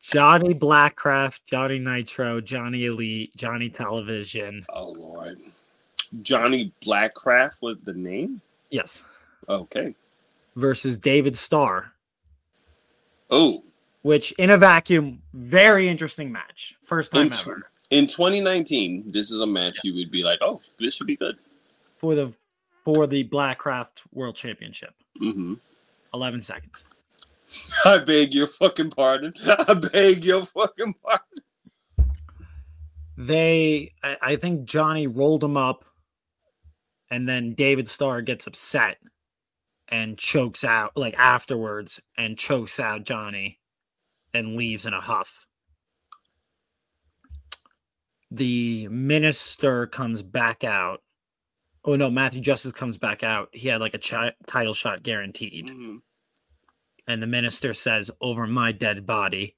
Johnny 0.00 0.54
Blackcraft, 0.54 1.40
Johnny 1.46 1.78
Nitro, 1.78 2.40
Johnny 2.40 2.86
Elite, 2.86 3.34
Johnny 3.36 3.68
Television. 3.68 4.64
Oh 4.70 4.94
Lord. 4.98 5.38
Johnny 6.22 6.72
Blackcraft 6.84 7.60
was 7.60 7.76
the 7.84 7.92
name? 7.92 8.40
Yes. 8.70 9.02
Okay. 9.48 9.94
Versus 10.56 10.98
David 10.98 11.36
Starr, 11.36 11.92
Oh, 13.30 13.62
which 14.02 14.32
in 14.32 14.50
a 14.50 14.56
vacuum, 14.58 15.22
very 15.32 15.88
interesting 15.88 16.32
match. 16.32 16.76
First 16.82 17.12
time 17.12 17.26
in, 17.28 17.32
ever 17.32 17.62
in 17.90 18.06
2019, 18.06 19.10
this 19.12 19.30
is 19.30 19.40
a 19.40 19.46
match 19.46 19.78
you 19.84 19.94
would 19.94 20.10
be 20.10 20.22
like, 20.24 20.38
oh, 20.42 20.60
this 20.78 20.96
should 20.96 21.06
be 21.06 21.16
good. 21.16 21.36
for 21.98 22.14
the 22.14 22.32
for 22.84 23.06
the 23.06 23.22
Blackcraft 23.24 24.02
World 24.12 24.34
Championship. 24.34 24.94
hmm 25.18 25.54
11 26.12 26.42
seconds. 26.42 26.84
I 27.84 27.98
beg 27.98 28.34
your 28.34 28.46
fucking 28.46 28.90
pardon. 28.90 29.32
I 29.46 29.74
beg 29.92 30.24
your 30.24 30.44
fucking 30.46 30.94
pardon. 31.04 32.10
They 33.16 33.92
I, 34.02 34.16
I 34.22 34.36
think 34.36 34.64
Johnny 34.64 35.06
rolled 35.06 35.44
him 35.44 35.56
up 35.56 35.84
and 37.10 37.28
then 37.28 37.54
David 37.54 37.88
Starr 37.88 38.22
gets 38.22 38.46
upset 38.46 38.98
and 39.88 40.16
chokes 40.16 40.64
out 40.64 40.96
like 40.96 41.14
afterwards 41.18 42.00
and 42.16 42.38
chokes 42.38 42.78
out 42.80 43.04
Johnny 43.04 43.58
and 44.32 44.56
leaves 44.56 44.86
in 44.86 44.94
a 44.94 45.00
huff. 45.00 45.46
The 48.30 48.86
minister 48.88 49.88
comes 49.88 50.22
back 50.22 50.62
out. 50.62 51.02
Oh 51.84 51.96
no, 51.96 52.10
Matthew 52.10 52.40
Justice 52.40 52.72
comes 52.72 52.96
back 52.96 53.22
out. 53.24 53.48
He 53.52 53.68
had 53.68 53.80
like 53.80 53.94
a 53.94 53.98
chi- 53.98 54.34
title 54.46 54.74
shot 54.74 55.02
guaranteed. 55.02 55.66
Mhm. 55.66 55.98
And 57.10 57.22
the 57.22 57.26
minister 57.26 57.74
says, 57.74 58.10
"Over 58.20 58.46
my 58.46 58.72
dead 58.72 59.04
body." 59.06 59.56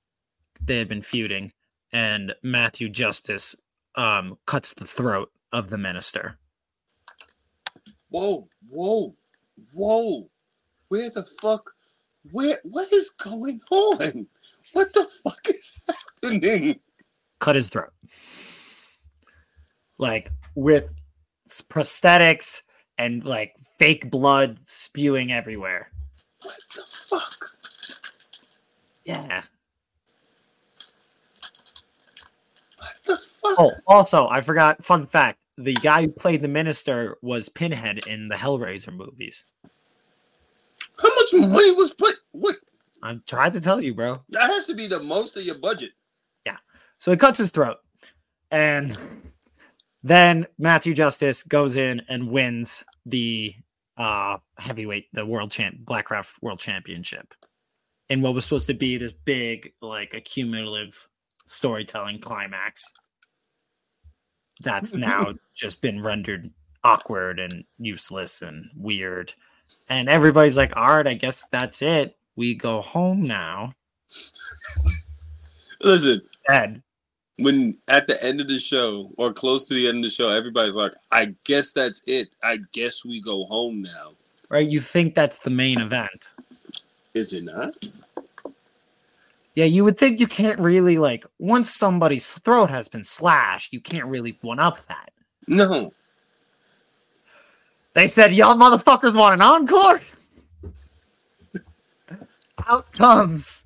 They 0.65 0.79
had 0.79 0.89
been 0.89 1.03
feuding, 1.03 1.53
and 1.93 2.35
Matthew 2.43 2.89
Justice 2.89 3.55
um, 3.97 4.39
cuts 4.47 4.75
the 4.75 4.87
throat 4.87 5.31
of 5.53 5.71
the 5.71 5.79
minister. 5.79 6.39
Whoa, 8.09 8.47
whoa, 8.69 9.13
whoa. 9.75 10.31
Where 10.89 11.11
the 11.11 11.25
fuck? 11.41 11.71
Where? 12.31 12.57
What 12.65 12.93
is 12.93 13.11
going 13.11 13.61
on? 13.71 14.27
What 14.73 14.93
the 14.93 15.07
fuck 15.25 15.49
is 15.49 16.05
happening? 16.23 16.81
Cut 17.41 17.57
his 17.57 17.69
throat, 17.69 17.93
like 19.99 20.29
with 20.55 20.93
prosthetics 21.69 22.63
and 22.99 23.25
like 23.25 23.57
fake 23.79 24.11
blood 24.11 24.59
spewing 24.65 25.33
everywhere. 25.33 25.91
What 26.41 26.57
the 26.75 26.83
fuck? 27.09 27.42
Yeah. 29.05 29.43
What 32.79 32.95
the 33.05 33.17
fuck? 33.17 33.59
Oh, 33.59 33.73
also, 33.87 34.29
I 34.29 34.41
forgot. 34.41 34.85
Fun 34.85 35.07
fact: 35.07 35.39
the 35.59 35.75
guy 35.75 36.03
who 36.03 36.09
played 36.09 36.43
the 36.43 36.49
minister 36.49 37.17
was 37.23 37.49
Pinhead 37.49 38.07
in 38.07 38.29
the 38.29 38.37
Hellraiser 38.37 38.95
movies. 38.95 39.45
How 40.99 41.09
much 41.09 41.33
money 41.33 41.73
was 41.73 41.95
put? 41.95 42.15
What? 42.33 42.57
I 43.03 43.19
tried 43.27 43.53
to 43.55 43.61
tell 43.61 43.81
you, 43.81 43.95
bro. 43.95 44.21
That 44.31 44.43
has 44.43 44.67
to 44.67 44.75
be 44.75 44.87
the 44.87 45.03
most 45.03 45.37
of 45.37 45.45
your 45.45 45.57
budget. 45.57 45.91
Yeah. 46.47 46.59
So 46.99 47.11
he 47.11 47.17
cuts 47.17 47.39
his 47.39 47.51
throat. 47.51 47.79
And 48.53 48.97
then 50.05 50.47
Matthew 50.59 50.95
Justice 50.95 51.43
goes 51.43 51.77
in 51.77 52.03
and 52.09 52.31
wins 52.31 52.85
the 53.07 53.55
uh 53.97 54.39
heavyweight, 54.59 55.09
the 55.13 55.27
world 55.27 55.51
champ 55.51 55.79
Blackcraft 55.85 56.41
World 56.43 56.61
Championship 56.61 57.35
in 58.13 58.21
what 58.21 58.35
was 58.35 58.45
supposed 58.45 58.67
to 58.67 58.75
be 58.75 58.99
this 58.99 59.15
big, 59.25 59.73
like, 59.81 60.13
accumulative 60.13 61.09
storytelling 61.47 62.21
climax. 62.21 62.85
That's 64.61 64.95
now 65.09 65.33
just 65.55 65.81
been 65.81 66.03
rendered 66.03 66.47
awkward 66.85 67.41
and 67.41 67.65
useless 67.79 68.43
and 68.43 68.69
weird. 68.77 69.33
And 69.89 70.11
everybody's 70.11 70.59
like, 70.59 70.77
all 70.77 70.97
right, 70.97 71.07
I 71.07 71.15
guess 71.15 71.47
that's 71.51 71.81
it. 71.81 72.19
We 72.37 72.55
go 72.55 72.83
home 72.83 73.23
now. 73.23 73.73
Listen, 75.83 76.21
Ed, 76.51 76.83
when 77.39 77.79
at 77.89 78.07
the 78.07 78.23
end 78.23 78.43
of 78.43 78.49
the 78.49 78.59
show 78.59 79.11
or 79.17 79.33
close 79.33 79.65
to 79.67 79.75
the 79.75 79.89
end 79.89 79.99
of 79.99 80.05
the 80.05 80.11
show, 80.11 80.29
everybody's 80.29 80.75
like, 80.75 80.93
I 81.11 81.35
guess 81.45 81.73
that's 81.73 82.03
it. 82.07 82.35
I 82.43 82.59
guess 82.73 83.07
we 83.07 83.23
go 83.23 83.47
home 83.47 83.81
now. 83.81 84.13
right? 84.51 84.69
You 84.69 84.83
think 84.83 85.15
that's 85.15 85.39
the 85.39 85.51
main 85.51 85.81
event. 85.81 86.29
Is 87.15 87.33
it 87.33 87.45
not? 87.45 87.77
Yeah, 89.55 89.67
you 89.67 89.85
would 89.85 89.99
think 89.99 90.19
you 90.19 90.27
can't 90.27 90.59
really 90.59 90.97
like 90.97 91.27
once 91.39 91.71
somebody's 91.71 92.39
throat 92.39 92.71
has 92.71 92.89
been 92.89 93.05
slashed, 93.05 93.73
you 93.73 93.81
can't 93.81 94.07
really 94.07 94.39
one 94.41 94.59
up 94.59 94.81
that. 94.87 95.11
No. 95.47 95.91
They 97.95 98.07
said, 98.07 98.33
Y'all 98.33 98.57
motherfuckers 98.57 99.15
want 99.15 99.35
an 99.35 99.43
encore? 99.43 100.01
Out 102.67 102.91
comes 102.93 103.65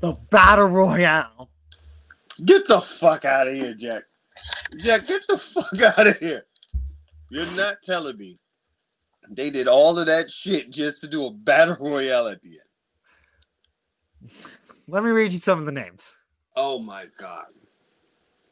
the 0.00 0.16
battle 0.30 0.66
royale. 0.66 1.50
Get 2.44 2.66
the 2.66 2.80
fuck 2.80 3.24
out 3.24 3.48
of 3.48 3.54
here, 3.54 3.74
Jack. 3.74 4.04
Jack, 4.78 5.06
get 5.06 5.26
the 5.28 5.36
fuck 5.36 5.98
out 5.98 6.06
of 6.06 6.16
here. 6.18 6.44
You're 7.30 7.50
not 7.56 7.82
telling 7.82 8.16
me 8.16 8.38
they 9.30 9.50
did 9.50 9.68
all 9.68 9.98
of 9.98 10.06
that 10.06 10.30
shit 10.30 10.70
just 10.70 11.00
to 11.02 11.08
do 11.08 11.26
a 11.26 11.32
battle 11.32 11.76
royale 11.80 12.28
at 12.28 12.40
the 12.42 12.50
end. 12.50 12.67
Let 14.88 15.04
me 15.04 15.10
read 15.10 15.32
you 15.32 15.38
some 15.38 15.58
of 15.58 15.66
the 15.66 15.72
names. 15.72 16.14
Oh 16.56 16.78
my 16.80 17.06
god. 17.18 17.46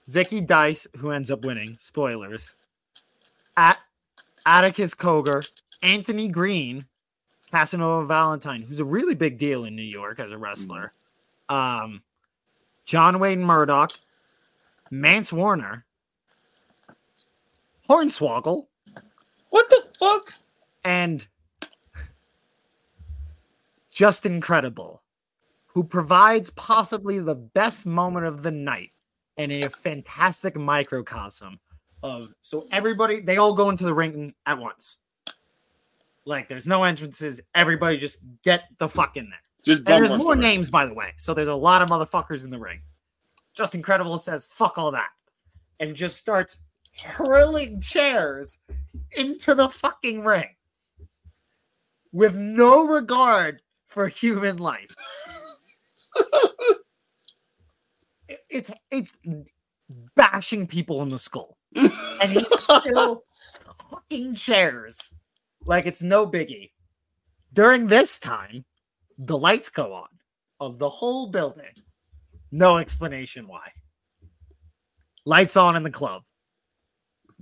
Zicky 0.08 0.46
Dice, 0.46 0.86
who 0.98 1.10
ends 1.10 1.30
up 1.30 1.44
winning. 1.44 1.76
Spoilers. 1.80 2.54
At 3.56 3.78
Atticus 4.46 4.94
Cogar, 4.94 5.48
Anthony 5.82 6.28
Green, 6.28 6.84
Casanova 7.50 8.06
Valentine, 8.06 8.62
who's 8.62 8.78
a 8.80 8.84
really 8.84 9.14
big 9.14 9.38
deal 9.38 9.64
in 9.64 9.74
New 9.74 9.82
York 9.82 10.20
as 10.20 10.30
a 10.30 10.38
wrestler. 10.38 10.92
Um, 11.48 12.02
John 12.84 13.18
Wayne 13.18 13.42
Murdoch, 13.42 13.90
Mance 14.90 15.32
Warner, 15.32 15.84
Hornswoggle, 17.88 18.66
What 19.50 19.68
the 19.68 19.82
fuck? 19.98 20.34
and 20.84 21.26
just 23.90 24.26
incredible, 24.26 25.02
who 25.76 25.84
provides 25.84 26.48
possibly 26.52 27.18
the 27.18 27.34
best 27.34 27.84
moment 27.84 28.24
of 28.24 28.42
the 28.42 28.50
night 28.50 28.94
and 29.36 29.52
a 29.52 29.68
fantastic 29.68 30.56
microcosm 30.56 31.60
of 32.02 32.30
so 32.40 32.64
everybody 32.72 33.20
they 33.20 33.36
all 33.36 33.52
go 33.52 33.68
into 33.68 33.84
the 33.84 33.92
ring 33.92 34.32
at 34.46 34.58
once. 34.58 35.00
Like 36.24 36.48
there's 36.48 36.66
no 36.66 36.82
entrances, 36.84 37.42
everybody 37.54 37.98
just 37.98 38.20
get 38.42 38.62
the 38.78 38.88
fuck 38.88 39.18
in 39.18 39.28
there. 39.28 39.38
Just 39.66 39.84
there's 39.84 40.08
more 40.08 40.34
the 40.34 40.40
ring. 40.40 40.40
names, 40.40 40.70
by 40.70 40.86
the 40.86 40.94
way. 40.94 41.12
So 41.18 41.34
there's 41.34 41.46
a 41.46 41.54
lot 41.54 41.82
of 41.82 41.90
motherfuckers 41.90 42.42
in 42.42 42.48
the 42.48 42.58
ring. 42.58 42.78
Just 43.54 43.74
Incredible 43.74 44.16
says, 44.16 44.46
fuck 44.46 44.78
all 44.78 44.92
that. 44.92 45.10
And 45.78 45.94
just 45.94 46.16
starts 46.16 46.56
hurling 47.04 47.82
chairs 47.82 48.60
into 49.14 49.54
the 49.54 49.68
fucking 49.68 50.24
ring 50.24 50.56
with 52.12 52.34
no 52.34 52.86
regard 52.86 53.60
for 53.86 54.08
human 54.08 54.56
life. 54.56 54.88
It- 58.28 58.44
It's 58.50 58.70
it's 58.90 59.12
bashing 60.16 60.66
people 60.66 61.02
in 61.02 61.08
the 61.08 61.18
skull. 61.18 61.56
And 61.74 62.30
he's 62.30 62.58
still 62.58 63.24
fucking 63.90 64.34
chairs 64.34 65.12
like 65.64 65.86
it's 65.86 66.02
no 66.02 66.26
biggie. 66.26 66.70
During 67.52 67.86
this 67.86 68.18
time, 68.18 68.64
the 69.18 69.38
lights 69.38 69.68
go 69.70 69.92
on 69.92 70.08
of 70.60 70.78
the 70.78 70.88
whole 70.88 71.28
building. 71.28 71.64
No 72.52 72.78
explanation 72.78 73.46
why. 73.46 73.70
Lights 75.24 75.56
on 75.56 75.76
in 75.76 75.82
the 75.82 75.90
club. 75.90 76.22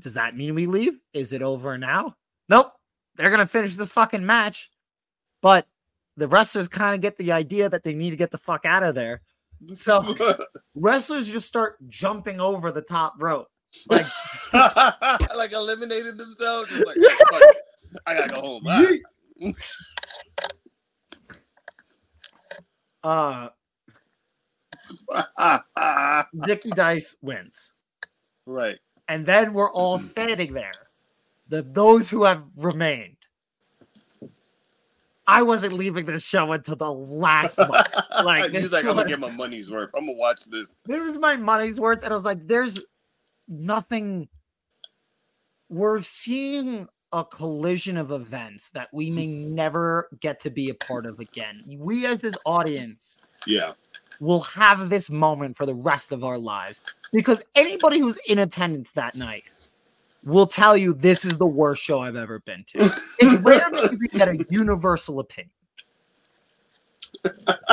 Does 0.01 0.15
that 0.15 0.37
mean 0.37 0.55
we 0.55 0.67
leave? 0.67 0.99
Is 1.13 1.33
it 1.33 1.43
over 1.43 1.79
now? 1.79 2.17
Nope. 2.49 2.73
They're 3.17 3.31
going 3.31 3.41
to 3.41 3.47
finish 3.47 3.77
this 3.77 3.93
fucking 3.93 4.25
match. 4.27 4.71
But 5.41 5.67
the 6.17 6.29
wrestlers 6.29 6.69
kind 6.69 6.95
of 6.95 7.01
get 7.01 7.17
the 7.17 7.33
idea 7.33 7.69
that 7.69 7.83
they 7.83 7.95
need 7.95 8.11
to 8.11 8.17
get 8.17 8.31
the 8.31 8.39
fuck 8.39 8.65
out 8.65 8.83
of 8.83 8.95
there. 8.95 9.21
So 9.75 10.15
wrestlers 10.77 11.31
just 11.31 11.49
start 11.49 11.77
jumping 11.89 12.41
over 12.41 12.71
the 12.71 12.83
top 12.83 13.15
rope. 13.19 13.49
Like, 13.91 14.07
like 15.37 15.53
eliminated 15.53 16.17
themselves. 16.17 16.69
Just 16.69 16.87
like, 16.87 16.97
I 18.07 18.15
gotta 18.15 18.33
go 18.35 18.41
home. 18.41 19.55
Ah. 23.03 23.51
uh, 25.37 26.23
Zicky 26.37 26.71
Dice 26.75 27.17
wins. 27.21 27.73
right. 28.47 28.79
and 29.09 29.27
then 29.27 29.53
we're 29.53 29.73
all 29.73 29.99
standing 29.99 30.55
there. 30.55 30.71
The 31.49 31.63
those 31.63 32.09
who 32.09 32.25
have 32.25 32.45
remained. 32.57 33.17
I 35.27 35.43
wasn't 35.43 35.75
leaving 35.75 36.05
this 36.05 36.25
show 36.25 36.53
until 36.53 36.77
the 36.77 36.93
last 36.93 37.59
month. 37.59 37.89
Like, 38.25 38.53
He's 38.53 38.73
like, 38.73 38.85
I'm 38.85 38.95
gonna 38.95 39.09
get 39.09 39.19
my 39.19 39.31
money's 39.33 39.71
worth. 39.71 39.91
I'm 39.95 40.07
gonna 40.07 40.17
watch 40.17 40.45
this. 40.45 40.75
This 40.87 41.01
was 41.01 41.19
my 41.19 41.37
money's 41.37 41.81
worth, 41.81 42.05
and 42.05 42.13
I 42.13 42.15
was 42.15 42.25
like, 42.25 42.47
"There's 42.47 42.81
nothing." 43.49 44.29
We're 45.69 46.01
seeing 46.01 46.89
a 47.13 47.25
collision 47.25 47.97
of 47.97 48.11
events 48.13 48.71
that 48.71 48.89
we 48.93 49.11
may 49.11 49.27
mm. 49.27 49.53
never 49.53 50.09
get 50.21 50.41
to 50.41 50.51
be 50.51 50.71
a 50.71 50.75
part 50.75 51.07
of 51.07 51.21
again. 51.21 51.65
We, 51.79 52.07
as 52.07 52.21
this 52.21 52.35
audience, 52.45 53.19
Yeah. 53.47 53.73
will 54.21 54.41
have 54.41 54.91
this 54.91 55.11
moment 55.11 55.57
for 55.57 55.65
the 55.65 55.75
rest 55.75 56.13
of 56.13 56.25
our 56.25 56.39
lives 56.39 56.81
because 57.13 57.43
anybody 57.55 57.99
who's 58.01 58.19
in 58.29 58.39
attendance 58.39 58.93
that 58.93 59.17
night 59.17 59.45
will 60.25 60.47
tell 60.47 60.77
you 60.77 60.95
this 60.95 61.25
is 61.25 61.39
the 61.39 61.47
worst 61.47 61.83
show 61.83 62.01
I've 62.01 62.17
ever 62.17 62.41
been 62.41 62.65
to. 62.69 62.79
It's 62.79 63.43
rare 63.45 63.71
that 63.71 63.99
you 64.01 64.09
get 64.09 64.29
a 64.29 64.45
universal 64.51 65.21
opinion. 65.21 65.51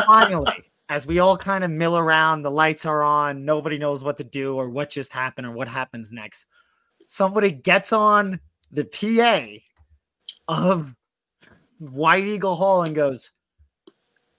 Finally, 0.05 0.63
as 0.89 1.07
we 1.07 1.19
all 1.19 1.37
kind 1.37 1.63
of 1.63 1.71
mill 1.71 1.97
around, 1.97 2.41
the 2.41 2.51
lights 2.51 2.85
are 2.85 3.01
on, 3.01 3.45
nobody 3.45 3.77
knows 3.77 4.03
what 4.03 4.17
to 4.17 4.23
do 4.23 4.55
or 4.55 4.69
what 4.69 4.89
just 4.89 5.13
happened 5.13 5.47
or 5.47 5.51
what 5.51 5.67
happens 5.67 6.11
next. 6.11 6.45
Somebody 7.07 7.51
gets 7.51 7.93
on 7.93 8.39
the 8.71 8.85
PA 8.85 9.45
of 10.47 10.93
White 11.79 12.25
Eagle 12.25 12.55
Hall 12.55 12.83
and 12.83 12.93
goes, 12.93 13.31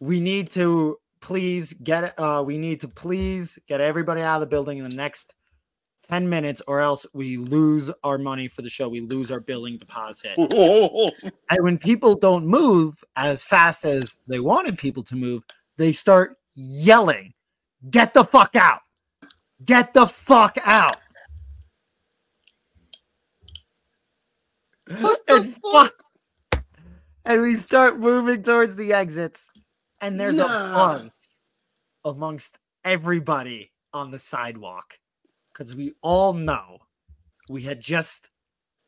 We 0.01 0.21
need 0.21 0.51
to 0.53 0.99
please 1.23 1.73
get 1.75 2.19
uh 2.19 2.43
we 2.45 2.59
need 2.59 2.81
to 2.81 2.89
please 2.89 3.57
get 3.69 3.81
everybody 3.81 4.21
out 4.21 4.35
of 4.35 4.41
the 4.41 4.47
building 4.47 4.79
in 4.79 4.89
the 4.89 4.97
next 4.97 5.35
10 6.09 6.29
minutes 6.29 6.61
or 6.67 6.81
else 6.81 7.07
we 7.13 7.37
lose 7.37 7.91
our 8.03 8.19
money 8.19 8.49
for 8.49 8.63
the 8.63 8.69
show. 8.71 8.89
We 8.89 9.01
lose 9.01 9.31
our 9.31 9.41
billing 9.41 9.79
deposit. 9.79 10.33
And 10.37 11.65
when 11.65 11.79
people 11.79 12.15
don't 12.17 12.47
move 12.47 13.03
as 13.17 13.45
fast 13.45 13.85
as 13.85 14.19
they 14.27 14.41
wanted 14.41 14.79
people 14.79 15.03
to 15.05 15.17
move 15.17 15.43
they 15.77 15.93
start 15.93 16.37
yelling 16.55 17.33
get 17.91 18.15
the 18.15 18.25
fuck 18.25 18.55
out. 18.57 18.81
Get 19.65 19.95
the 19.95 20.07
fuck 20.07 20.59
out. 20.65 20.97
What 25.01 25.19
the 25.27 25.35
and 25.35 25.57
fuck? 25.73 25.93
and 27.25 27.41
we 27.43 27.55
start 27.57 27.99
moving 27.99 28.43
towards 28.43 28.75
the 28.77 28.93
exits 28.93 29.49
and 30.01 30.19
there's 30.19 30.35
a 30.39 30.47
Nah. 30.47 30.75
buzz 30.99 31.29
amongst 32.05 32.59
everybody 32.85 33.71
on 33.93 34.11
the 34.11 34.19
sidewalk 34.19 34.95
because 35.53 35.75
we 35.77 35.93
all 36.03 36.33
know 36.33 36.79
we 37.49 37.63
had 37.63 37.81
just 37.81 38.31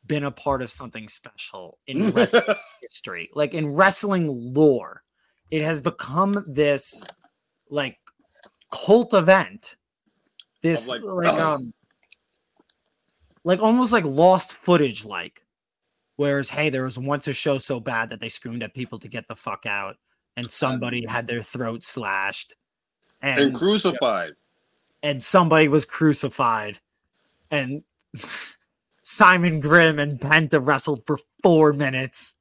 been 0.05 0.23
a 0.23 0.31
part 0.31 0.61
of 0.61 0.71
something 0.71 1.07
special 1.07 1.79
in 1.87 2.09
wrestling 2.11 2.55
history 2.83 3.29
like 3.33 3.53
in 3.53 3.73
wrestling 3.73 4.27
lore. 4.27 5.03
It 5.51 5.61
has 5.61 5.81
become 5.81 6.33
this 6.47 7.03
like 7.69 7.97
cult 8.71 9.13
event. 9.13 9.75
This 10.61 10.87
like, 10.87 11.01
like- 11.03 11.39
um 11.39 11.73
like 13.43 13.61
almost 13.61 13.93
like 13.93 14.05
lost 14.05 14.53
footage 14.53 15.05
like 15.05 15.41
whereas 16.15 16.49
hey 16.49 16.69
there 16.69 16.83
was 16.83 16.97
once 16.97 17.27
a 17.27 17.33
show 17.33 17.59
so 17.59 17.79
bad 17.79 18.09
that 18.09 18.19
they 18.19 18.29
screamed 18.29 18.63
at 18.63 18.73
people 18.73 18.97
to 18.99 19.07
get 19.07 19.27
the 19.27 19.35
fuck 19.35 19.65
out 19.67 19.97
and 20.37 20.51
somebody 20.51 21.05
had 21.05 21.27
their 21.27 21.41
throat 21.41 21.83
slashed. 21.83 22.53
And 23.21 23.39
and 23.39 23.55
crucified. 23.55 24.31
And 25.05 25.23
somebody 25.23 25.67
was 25.67 25.85
crucified 25.85 26.79
and 27.51 27.83
Simon 29.03 29.59
Grimm 29.59 29.99
and 29.99 30.19
Penta 30.19 30.59
wrestled 30.65 31.05
for 31.05 31.19
four 31.43 31.73
minutes 31.73 32.37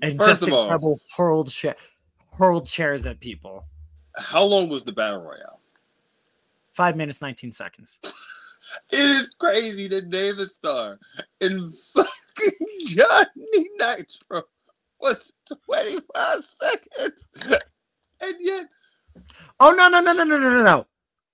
and 0.00 0.16
First 0.16 0.28
just 0.40 0.42
of 0.48 0.54
all- 0.54 0.62
incredible 0.62 1.00
hurled 1.16 1.50
shit 1.52 1.76
hurled 2.38 2.66
chairs 2.66 3.04
at 3.06 3.20
people. 3.20 3.62
How 4.16 4.42
long 4.42 4.68
was 4.70 4.84
the 4.84 4.92
battle 4.92 5.20
royale? 5.22 5.60
Five 6.72 6.96
minutes, 6.96 7.20
19 7.20 7.52
seconds. 7.52 7.98
It 8.90 8.98
is 8.98 9.28
crazy 9.38 9.86
that 9.88 10.08
David 10.10 10.50
Starr 10.50 10.98
and 11.42 11.74
fucking 11.94 12.66
Johnny 12.88 13.68
Nitro 13.78 14.42
was 15.00 15.30
25 15.68 16.42
seconds. 16.42 17.28
And 18.22 18.34
yet 18.40 18.72
Oh 19.60 19.72
no, 19.72 19.88
no, 19.88 20.00
no, 20.00 20.12
no, 20.12 20.24
no, 20.24 20.38
no, 20.38 20.50
no, 20.50 20.62
no. 20.64 20.86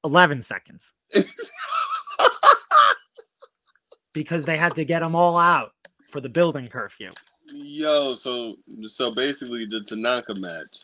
11 0.04 0.42
seconds. 0.42 0.92
Because 4.12 4.44
they 4.44 4.56
had 4.56 4.74
to 4.74 4.84
get 4.84 5.00
them 5.00 5.14
all 5.14 5.38
out 5.38 5.70
for 6.08 6.20
the 6.20 6.28
building 6.28 6.66
curfew. 6.66 7.10
Yo, 7.52 8.14
so 8.14 8.56
so 8.82 9.12
basically 9.12 9.66
the 9.66 9.80
Tanaka 9.82 10.34
match 10.34 10.78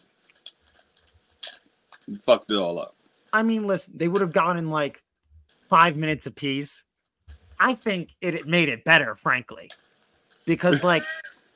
fucked 2.20 2.52
it 2.52 2.56
all 2.56 2.78
up. 2.78 2.94
I 3.32 3.42
mean, 3.42 3.66
listen, 3.66 3.94
they 3.96 4.06
would 4.06 4.20
have 4.20 4.32
gone 4.32 4.56
in 4.58 4.70
like 4.70 5.02
five 5.68 5.96
minutes 5.96 6.26
apiece. 6.26 6.84
I 7.58 7.74
think 7.74 8.14
it, 8.20 8.34
it 8.34 8.46
made 8.46 8.68
it 8.68 8.84
better, 8.84 9.16
frankly, 9.16 9.70
because 10.44 10.84
like 10.84 11.02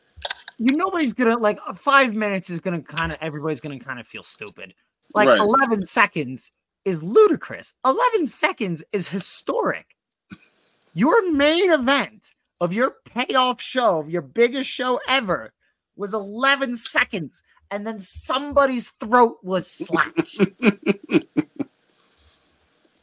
you 0.58 0.76
nobody's 0.76 1.14
gonna 1.14 1.38
like 1.38 1.60
five 1.76 2.14
minutes 2.14 2.50
is 2.50 2.58
gonna 2.58 2.82
kind 2.82 3.12
of 3.12 3.18
everybody's 3.20 3.60
gonna 3.60 3.78
kind 3.78 4.00
of 4.00 4.06
feel 4.06 4.24
stupid. 4.24 4.74
Like 5.14 5.28
Right. 5.28 5.38
eleven 5.38 5.86
seconds 5.86 6.50
is 6.84 7.02
ludicrous. 7.02 7.74
Eleven 7.84 8.26
seconds 8.26 8.82
is 8.92 9.08
historic. 9.08 9.86
Your 10.94 11.30
main 11.30 11.70
event 11.70 12.34
of 12.60 12.72
your 12.72 12.96
payoff 13.04 13.60
show, 13.60 14.04
your 14.08 14.22
biggest 14.22 14.68
show 14.68 15.00
ever, 15.08 15.52
was 15.96 16.14
eleven 16.14 16.76
seconds, 16.76 17.42
and 17.70 17.86
then 17.86 17.98
somebody's 17.98 18.90
throat 18.90 19.38
was 19.42 19.70
slashed 19.70 20.40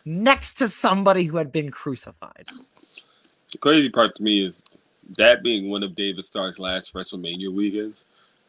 next 0.06 0.56
to 0.56 0.68
somebody 0.68 1.24
who 1.24 1.38
had 1.38 1.52
been 1.52 1.70
crucified. 1.70 2.45
The 3.52 3.58
crazy 3.60 3.90
part 3.90 4.16
to 4.16 4.24
me 4.24 4.44
is 4.44 4.64
that 5.18 5.44
being 5.44 5.70
one 5.70 5.84
of 5.84 5.95
David 5.95 6.24
Starr's 6.24 6.60
last 6.60 6.94
WrestleMania 6.94 7.52
weekends, 7.52 8.06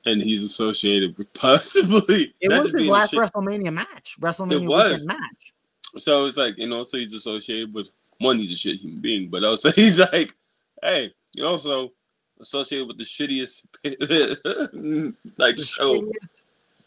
and 0.09 0.23
he's 0.23 0.43
associated 0.43 1.17
with 1.19 1.33
possibly 1.35 2.35
It 2.41 2.51
was 2.57 2.71
his 2.73 2.89
last 2.89 3.13
WrestleMania 3.15 3.73
match. 3.73 4.17
WrestleMania 4.21 4.67
was. 4.69 5.07
match. 5.07 5.53
So 5.97 6.27
it's 6.27 6.37
like, 6.37 6.59
and 6.59 6.73
also 6.73 6.97
he's 6.99 7.15
associated 7.15 7.73
with 7.75 7.91
one, 8.19 8.39
he's 8.39 8.53
a 8.53 8.57
shit 8.57 8.77
human 8.81 9.01
being, 9.01 9.29
but 9.29 9.45
also 9.45 9.71
he's 9.77 9.99
like, 10.01 10.35
hey, 10.83 11.13
you 11.35 11.47
also 11.47 11.93
associated 12.41 12.87
with 12.89 12.99
the 12.99 13.05
shittiest 13.05 13.65
like 15.39 15.57
The 15.57 15.63
show. 15.65 16.01
shittiest 16.03 16.29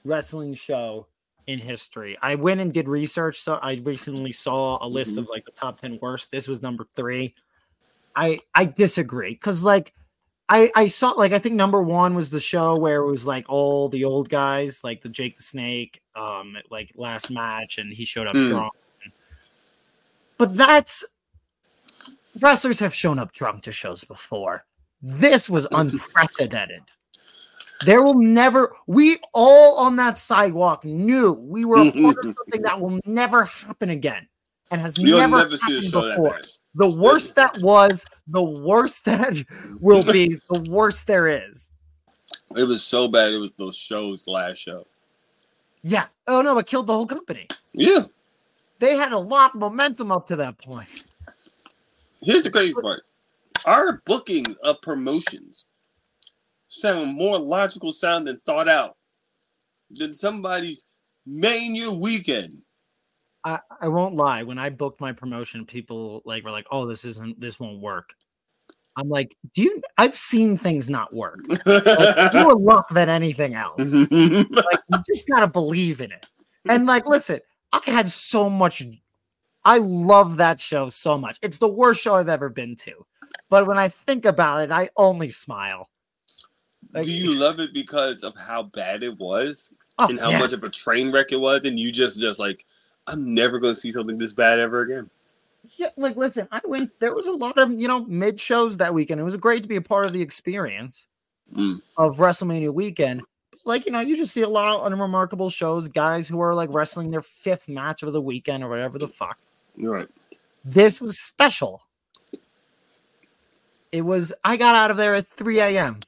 wrestling 0.05 0.53
show 0.55 1.07
in 1.47 1.59
history. 1.59 2.17
I 2.21 2.35
went 2.35 2.61
and 2.61 2.71
did 2.73 2.87
research. 2.87 3.39
So 3.41 3.55
I 3.61 3.81
recently 3.83 4.31
saw 4.31 4.77
a 4.85 4.87
list 4.87 5.11
Mm-hmm. 5.11 5.19
of 5.23 5.29
like 5.29 5.43
the 5.45 5.51
top 5.51 5.79
10 5.79 5.99
worst. 6.01 6.31
This 6.31 6.47
was 6.47 6.61
number 6.61 6.87
three. 6.95 7.33
I 8.15 8.39
I 8.53 8.65
disagree 8.65 9.31
because 9.31 9.63
like 9.63 9.93
I 10.51 10.69
I 10.75 10.87
saw 10.87 11.11
like 11.11 11.31
I 11.31 11.39
think 11.39 11.55
number 11.55 11.81
one 11.81 12.13
was 12.13 12.29
the 12.29 12.41
show 12.41 12.77
where 12.77 13.01
it 13.01 13.09
was 13.09 13.25
like 13.25 13.45
all 13.47 13.87
the 13.87 14.03
old 14.03 14.27
guys, 14.29 14.83
like 14.83 15.01
the 15.01 15.07
Jake 15.07 15.37
the 15.37 15.43
Snake, 15.43 16.01
um, 16.13 16.57
like 16.69 16.91
last 16.95 17.31
match, 17.31 17.77
and 17.77 17.93
he 17.93 18.03
showed 18.03 18.27
up 18.27 18.33
Mm. 18.35 18.49
drunk. 18.49 18.73
But 20.37 20.57
that's 20.57 21.05
wrestlers 22.41 22.79
have 22.81 22.93
shown 22.93 23.17
up 23.17 23.31
drunk 23.31 23.61
to 23.63 23.71
shows 23.71 24.03
before. 24.03 24.65
This 25.01 25.49
was 25.49 25.67
unprecedented. 25.73 26.81
There 27.85 28.03
will 28.03 28.19
never, 28.21 28.75
we 28.87 29.17
all 29.33 29.77
on 29.77 29.95
that 29.95 30.17
sidewalk 30.17 30.83
knew 30.83 31.31
we 31.31 31.65
were 31.65 31.77
a 31.77 31.91
part 31.91 32.17
of 32.17 32.23
hmm, 32.23 32.31
something 32.37 32.61
that 32.63 32.79
will 32.79 32.99
never 33.05 33.45
happen 33.45 33.89
again 33.89 34.27
and 34.69 34.81
has 34.81 34.97
You'll 34.99 35.19
never, 35.19 35.37
never 35.37 35.57
happened 35.57 35.83
show 35.85 36.01
that 36.01 36.15
before. 36.15 36.33
bad. 36.33 36.41
The 36.75 36.89
worst 36.89 37.35
that 37.35 37.57
was, 37.61 38.05
the 38.27 38.43
worst 38.43 39.05
that 39.05 39.43
will 39.81 40.03
be, 40.03 40.39
the 40.49 40.69
worst 40.71 41.07
there 41.07 41.27
is. 41.27 41.71
It 42.57 42.67
was 42.67 42.83
so 42.83 43.07
bad. 43.07 43.33
It 43.33 43.37
was 43.37 43.53
those 43.53 43.77
shows 43.77 44.27
last 44.27 44.57
show. 44.57 44.85
Yeah. 45.83 46.05
Oh 46.27 46.41
no, 46.41 46.57
it 46.57 46.67
killed 46.67 46.87
the 46.87 46.93
whole 46.93 47.07
company. 47.07 47.47
Yeah. 47.73 48.03
They 48.79 48.95
had 48.95 49.11
a 49.11 49.17
lot 49.17 49.53
of 49.53 49.59
momentum 49.59 50.11
up 50.11 50.27
to 50.27 50.35
that 50.37 50.57
point. 50.57 51.05
Here's 52.21 52.43
the 52.43 52.51
crazy 52.51 52.73
part. 52.73 53.03
Our 53.65 54.01
booking 54.05 54.45
of 54.63 54.81
promotions 54.81 55.67
sound 56.67 57.15
more 57.15 57.37
logical 57.37 57.91
sound 57.91 58.27
and 58.27 58.41
thought 58.43 58.67
out 58.67 58.97
than 59.91 60.13
somebody's 60.13 60.85
mania 61.25 61.91
weekend. 61.91 62.60
I, 63.43 63.59
I 63.81 63.87
won't 63.87 64.15
lie. 64.15 64.43
When 64.43 64.57
I 64.57 64.69
booked 64.69 65.01
my 65.01 65.11
promotion, 65.11 65.65
people 65.65 66.21
like 66.25 66.43
were 66.43 66.51
like, 66.51 66.67
"Oh, 66.71 66.85
this 66.85 67.05
isn't. 67.05 67.39
This 67.39 67.59
won't 67.59 67.81
work." 67.81 68.13
I'm 68.97 69.09
like, 69.09 69.35
"Do 69.53 69.63
you? 69.63 69.81
I've 69.97 70.17
seen 70.17 70.57
things 70.57 70.89
not 70.89 71.13
work. 71.13 71.39
Like, 71.65 72.33
more 72.33 72.55
luck 72.59 72.89
than 72.89 73.09
anything 73.09 73.55
else. 73.55 73.93
Like, 73.93 74.11
you 74.11 74.45
just 75.07 75.27
gotta 75.27 75.47
believe 75.47 76.01
in 76.01 76.11
it." 76.11 76.25
And 76.69 76.85
like, 76.85 77.07
listen, 77.07 77.39
I 77.71 77.81
had 77.85 78.09
so 78.09 78.49
much. 78.49 78.83
I 79.63 79.77
love 79.77 80.37
that 80.37 80.59
show 80.59 80.89
so 80.89 81.17
much. 81.17 81.37
It's 81.41 81.57
the 81.57 81.67
worst 81.67 82.01
show 82.01 82.15
I've 82.15 82.29
ever 82.29 82.49
been 82.49 82.75
to, 82.77 83.05
but 83.49 83.67
when 83.67 83.77
I 83.77 83.89
think 83.89 84.25
about 84.25 84.61
it, 84.63 84.71
I 84.71 84.89
only 84.97 85.31
smile. 85.31 85.89
Like, 86.93 87.05
Do 87.05 87.11
you 87.11 87.39
love 87.39 87.59
it 87.59 87.73
because 87.73 88.23
of 88.23 88.35
how 88.35 88.63
bad 88.63 89.03
it 89.03 89.17
was 89.17 89.73
oh, 89.99 90.09
and 90.09 90.19
how 90.19 90.31
yeah. 90.31 90.39
much 90.39 90.53
of 90.53 90.63
a 90.63 90.69
train 90.69 91.11
wreck 91.11 91.31
it 91.31 91.39
was, 91.39 91.65
and 91.65 91.79
you 91.79 91.91
just 91.91 92.19
just 92.19 92.39
like, 92.39 92.65
I'm 93.07 93.33
never 93.33 93.59
going 93.59 93.73
to 93.73 93.79
see 93.79 93.91
something 93.91 94.17
this 94.17 94.33
bad 94.33 94.59
ever 94.59 94.81
again. 94.81 95.09
Yeah, 95.77 95.89
like 95.97 96.15
listen, 96.15 96.47
I 96.51 96.61
went. 96.65 96.91
There 96.99 97.13
was 97.13 97.27
a 97.27 97.33
lot 97.33 97.57
of 97.57 97.71
you 97.71 97.87
know 97.87 98.03
mid 98.05 98.39
shows 98.39 98.77
that 98.77 98.93
weekend. 98.93 99.19
It 99.19 99.23
was 99.23 99.35
great 99.37 99.63
to 99.63 99.69
be 99.69 99.75
a 99.75 99.81
part 99.81 100.05
of 100.05 100.13
the 100.13 100.21
experience 100.21 101.07
Mm. 101.53 101.81
of 101.97 102.17
WrestleMania 102.17 102.73
weekend. 102.73 103.21
Like 103.65 103.85
you 103.85 103.91
know, 103.91 103.99
you 103.99 104.15
just 104.17 104.33
see 104.33 104.41
a 104.41 104.49
lot 104.49 104.73
of 104.79 104.91
unremarkable 104.91 105.49
shows. 105.49 105.89
Guys 105.89 106.27
who 106.29 106.39
are 106.39 106.55
like 106.55 106.69
wrestling 106.71 107.11
their 107.11 107.21
fifth 107.21 107.67
match 107.69 108.03
of 108.03 108.13
the 108.13 108.21
weekend 108.21 108.63
or 108.63 108.69
whatever 108.69 108.97
the 108.97 109.07
fuck. 109.07 109.37
You're 109.75 109.93
right. 109.93 110.07
This 110.63 111.01
was 111.01 111.19
special. 111.19 111.81
It 113.91 114.03
was. 114.05 114.33
I 114.43 114.57
got 114.57 114.75
out 114.75 114.91
of 114.91 114.97
there 114.97 115.13
at 115.15 115.27
3 115.35 115.59
a.m. 115.59 115.99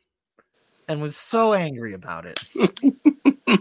and 0.88 1.02
was 1.02 1.18
so 1.18 1.54
angry 1.54 1.94
about 1.94 2.26
it. 2.26 2.40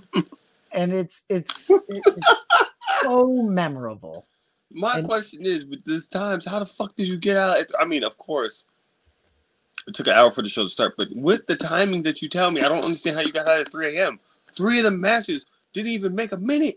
and 0.73 0.93
it's 0.93 1.25
it's 1.29 1.71
it's 1.89 2.45
so 3.01 3.27
memorable. 3.49 4.27
My 4.71 4.99
And- 4.99 5.07
question 5.07 5.41
is, 5.45 5.67
with 5.67 5.85
this 5.85 6.09
times, 6.09 6.45
how 6.47 6.59
the 6.59 6.67
fuck 6.67 6.95
did 6.97 7.09
you 7.09 7.19
get 7.19 7.37
out? 7.37 7.59
I 7.79 7.85
mean, 7.85 8.05
of 8.05 8.17
course, 8.19 8.65
it 9.87 9.95
took 9.95 10.07
an 10.07 10.13
hour 10.15 10.31
for 10.31 10.43
the 10.43 10.49
show 10.49 10.63
to 10.63 10.69
start, 10.69 10.95
but 10.97 11.09
with 11.15 11.47
the 11.47 11.57
timing 11.57 12.03
that 12.03 12.23
you 12.23 12.29
tell 12.29 12.51
me, 12.51 12.61
I 12.63 12.69
don't 12.69 12.85
understand 12.85 13.17
how 13.17 13.23
you 13.23 13.33
got 13.33 13.49
out 13.49 13.61
at 13.61 13.71
3 13.71 13.97
a.m. 13.99 14.21
Three 14.55 14.79
of 14.79 14.85
the 14.85 14.91
matches 14.93 15.47
didn't 15.73 15.91
even 15.91 16.15
make 16.15 16.33
a 16.33 16.37
minute. 16.37 16.77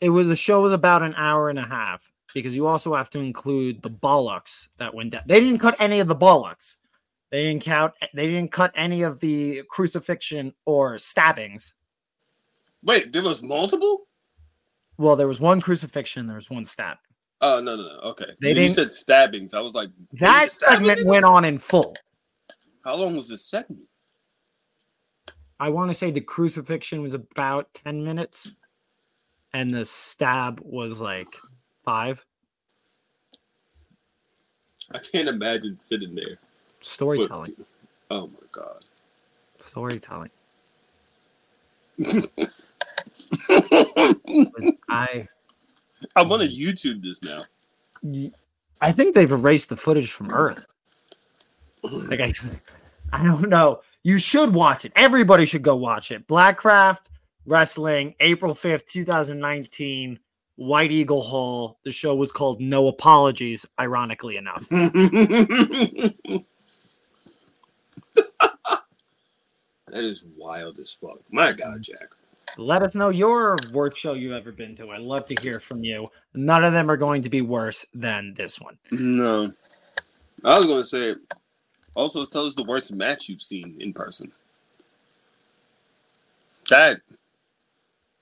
It 0.00 0.10
was 0.10 0.28
the 0.28 0.36
show 0.36 0.60
was 0.62 0.72
about 0.72 1.02
an 1.02 1.14
hour 1.16 1.48
and 1.48 1.58
a 1.58 1.62
half 1.66 2.10
because 2.34 2.54
you 2.54 2.66
also 2.66 2.94
have 2.94 3.08
to 3.10 3.20
include 3.20 3.80
the 3.82 3.88
bollocks 3.90 4.68
that 4.76 4.92
went 4.92 5.10
down. 5.10 5.22
They 5.26 5.40
didn't 5.40 5.58
cut 5.60 5.74
any 5.80 6.00
of 6.00 6.08
the 6.08 6.16
bollocks. 6.16 6.76
They 7.30 7.44
didn't 7.44 7.62
count. 7.62 7.94
They 8.14 8.26
didn't 8.26 8.52
cut 8.52 8.72
any 8.74 9.02
of 9.02 9.20
the 9.20 9.62
crucifixion 9.70 10.52
or 10.66 10.98
stabbings. 10.98 11.74
Wait, 12.84 13.12
there 13.12 13.22
was 13.22 13.42
multiple? 13.42 14.06
Well, 14.98 15.16
there 15.16 15.28
was 15.28 15.40
one 15.40 15.60
crucifixion. 15.60 16.26
There 16.26 16.36
was 16.36 16.50
one 16.50 16.64
stab. 16.64 16.96
Oh 17.40 17.60
no, 17.62 17.76
no, 17.76 17.82
no. 17.82 17.98
Okay, 18.10 18.30
They 18.40 18.52
you 18.54 18.68
said 18.68 18.90
stabbings. 18.90 19.52
I 19.52 19.60
was 19.60 19.74
like, 19.74 19.88
That 20.14 20.44
was 20.44 20.52
segment 20.54 21.00
went 21.04 21.24
on 21.24 21.44
in 21.44 21.58
full. 21.58 21.94
How 22.84 22.96
long 22.96 23.14
was 23.16 23.28
this 23.28 23.44
segment? 23.44 23.88
I 25.58 25.70
want 25.70 25.90
to 25.90 25.94
say 25.94 26.10
the 26.10 26.20
crucifixion 26.20 27.02
was 27.02 27.14
about 27.14 27.72
ten 27.74 28.04
minutes, 28.04 28.56
and 29.52 29.68
the 29.68 29.84
stab 29.84 30.60
was 30.62 31.00
like 31.00 31.28
five. 31.84 32.24
I 34.92 34.98
can't 34.98 35.28
imagine 35.28 35.76
sitting 35.76 36.14
there. 36.14 36.38
Storytelling. 36.80 37.52
oh 38.10 38.28
my 38.28 38.34
god. 38.52 38.84
Storytelling. 39.58 40.30
I. 44.88 45.28
I 46.14 46.22
want 46.22 46.42
to 46.42 46.48
YouTube 46.48 47.02
this 47.02 47.22
now. 47.22 47.42
I 48.80 48.92
think 48.92 49.14
they've 49.14 49.30
erased 49.30 49.70
the 49.70 49.76
footage 49.76 50.12
from 50.12 50.30
Earth. 50.30 50.66
Like 52.08 52.20
I, 52.20 52.32
I 53.12 53.24
don't 53.24 53.48
know. 53.48 53.80
You 54.02 54.18
should 54.18 54.52
watch 54.54 54.84
it. 54.84 54.92
Everybody 54.96 55.46
should 55.46 55.62
go 55.62 55.76
watch 55.76 56.10
it. 56.10 56.26
Blackcraft 56.28 57.06
Wrestling, 57.46 58.14
April 58.20 58.54
fifth, 58.54 58.86
two 58.86 59.04
thousand 59.04 59.38
nineteen. 59.40 60.18
White 60.56 60.90
Eagle 60.90 61.22
Hall. 61.22 61.78
The 61.84 61.92
show 61.92 62.14
was 62.14 62.32
called 62.32 62.60
No 62.60 62.88
Apologies. 62.88 63.66
Ironically 63.78 64.36
enough, 64.36 64.66
that 64.70 66.44
is 69.94 70.24
wild 70.36 70.78
as 70.78 70.94
fuck. 70.94 71.20
My 71.30 71.52
God, 71.52 71.82
Jack. 71.82 72.14
Let 72.58 72.82
us 72.82 72.94
know 72.94 73.10
your 73.10 73.56
worst 73.72 73.96
show 73.96 74.14
you've 74.14 74.32
ever 74.32 74.52
been 74.52 74.74
to. 74.76 74.90
I'd 74.90 75.00
love 75.00 75.26
to 75.26 75.36
hear 75.42 75.60
from 75.60 75.84
you. 75.84 76.06
None 76.34 76.64
of 76.64 76.72
them 76.72 76.90
are 76.90 76.96
going 76.96 77.22
to 77.22 77.28
be 77.28 77.42
worse 77.42 77.84
than 77.94 78.32
this 78.34 78.60
one. 78.60 78.78
No. 78.90 79.48
I 80.44 80.56
was 80.56 80.66
gonna 80.66 80.84
say 80.84 81.14
also 81.94 82.24
tell 82.24 82.46
us 82.46 82.54
the 82.54 82.64
worst 82.64 82.92
match 82.92 83.28
you've 83.28 83.42
seen 83.42 83.76
in 83.80 83.92
person. 83.92 84.30
That 86.70 86.96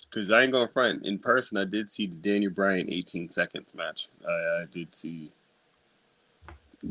because 0.04 0.30
I 0.30 0.42
ain't 0.42 0.52
gonna 0.52 0.68
front. 0.68 1.06
In 1.06 1.18
person 1.18 1.58
I 1.58 1.64
did 1.64 1.88
see 1.88 2.06
the 2.06 2.16
Daniel 2.16 2.52
Bryan 2.52 2.86
18 2.88 3.28
seconds 3.28 3.74
match. 3.74 4.08
I, 4.28 4.32
I 4.32 4.64
did 4.70 4.94
see 4.94 5.30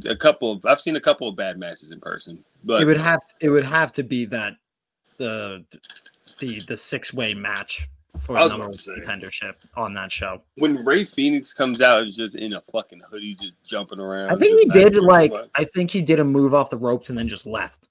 a 0.08 0.16
couple 0.16 0.52
of 0.52 0.66
I've 0.66 0.82
seen 0.82 0.96
a 0.96 1.02
couple 1.02 1.28
of 1.28 1.36
bad 1.36 1.58
matches 1.58 1.92
in 1.92 2.00
person. 2.00 2.44
But 2.64 2.82
it 2.82 2.86
would 2.86 2.98
have 2.98 3.22
it 3.42 3.50
would 3.50 3.66
have 3.66 3.92
to 3.94 4.04
be 4.04 4.26
that 4.26 4.56
the 5.18 5.64
the 6.40 6.60
the 6.68 6.78
six 6.78 7.14
way 7.14 7.34
match 7.34 7.90
for 8.20 8.36
number 8.36 8.68
one 8.68 8.72
contendership 8.72 9.56
on 9.76 9.94
that 9.94 10.12
show. 10.12 10.42
when 10.58 10.84
Ray 10.86 11.04
Phoenix 11.04 11.52
comes 11.54 11.82
out, 11.82 12.04
it's 12.04 12.16
just 12.16 12.36
in 12.36 12.54
a 12.54 12.62
fucking 12.62 13.02
hoodie, 13.10 13.36
just 13.36 13.64
jumping 13.64 14.00
around. 14.00 14.32
I 14.32 14.36
think 14.36 14.60
he 14.60 14.70
did 14.70 14.96
like 14.98 15.32
much. 15.32 15.50
I 15.56 15.64
think 15.64 15.92
he 15.92 16.02
did 16.02 16.20
a 16.20 16.24
move 16.24 16.54
off 16.54 16.70
the 16.70 16.78
ropes 16.78 17.10
and 17.10 17.18
then 17.18 17.28
just 17.28 17.46
left. 17.46 17.88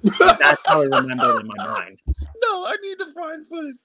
That's 0.20 0.62
how 0.66 0.82
I 0.82 0.84
remember 0.84 1.36
it 1.36 1.40
in 1.40 1.46
my 1.48 1.66
mind. 1.66 1.98
No, 2.08 2.66
I 2.66 2.76
need 2.82 2.98
to 3.00 3.06
find 3.12 3.46
footage. 3.46 3.76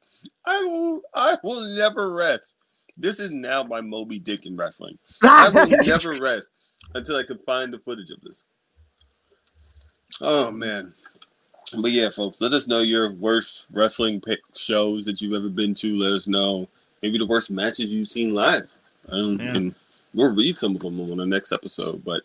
I 0.45 0.61
will. 0.61 1.01
I 1.13 1.35
will 1.43 1.75
never 1.77 2.13
rest. 2.13 2.57
This 2.97 3.19
is 3.19 3.31
now 3.31 3.63
my 3.63 3.81
Moby 3.81 4.19
Dick 4.19 4.45
in 4.45 4.55
wrestling. 4.55 4.97
I 5.23 5.49
will 5.49 5.67
never 5.85 6.13
rest 6.21 6.51
until 6.93 7.17
I 7.17 7.23
can 7.23 7.39
find 7.39 7.73
the 7.73 7.79
footage 7.79 8.11
of 8.11 8.21
this. 8.21 8.45
Oh 10.21 10.51
man. 10.51 10.93
But 11.81 11.91
yeah, 11.91 12.09
folks, 12.09 12.41
let 12.41 12.53
us 12.53 12.67
know 12.67 12.81
your 12.81 13.13
worst 13.13 13.67
wrestling 13.71 14.21
pick 14.21 14.39
shows 14.55 15.05
that 15.05 15.21
you've 15.21 15.33
ever 15.33 15.49
been 15.49 15.73
to. 15.75 15.97
Let 15.97 16.13
us 16.13 16.27
know 16.27 16.67
maybe 17.01 17.17
the 17.17 17.25
worst 17.25 17.51
matches 17.51 17.89
you've 17.89 18.07
seen 18.09 18.33
live. 18.33 18.69
Um, 19.09 19.39
Yeah. 19.39 19.55
And 19.55 19.75
we'll 20.13 20.35
read 20.35 20.57
some 20.57 20.75
of 20.75 20.81
them 20.81 20.99
on 20.99 21.17
the 21.17 21.25
next 21.25 21.51
episode. 21.51 22.03
But 22.03 22.21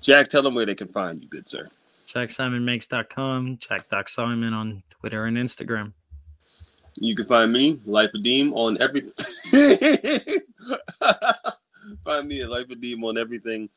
Jack, 0.00 0.28
tell 0.28 0.42
them 0.42 0.54
where 0.54 0.66
they 0.66 0.74
can 0.74 0.88
find 0.88 1.22
you, 1.22 1.28
good 1.28 1.48
sir. 1.48 1.68
Check 2.06 2.28
simonmakes.com. 2.28 3.56
Check 3.58 3.88
Doc 3.88 4.08
Simon 4.08 4.52
on 4.52 4.82
Twitter 4.90 5.24
and 5.24 5.36
Instagram. 5.36 5.92
You 6.96 7.14
can 7.14 7.24
find 7.24 7.50
me, 7.50 7.80
Life 7.86 8.12
of 8.12 8.22
Deem, 8.22 8.52
on 8.52 8.76
everything. 8.82 9.12
find 12.04 12.28
me 12.28 12.42
at 12.42 12.50
Life 12.50 12.70
of 12.70 12.80
Deem 12.80 13.02
on 13.02 13.16
everything. 13.16 13.70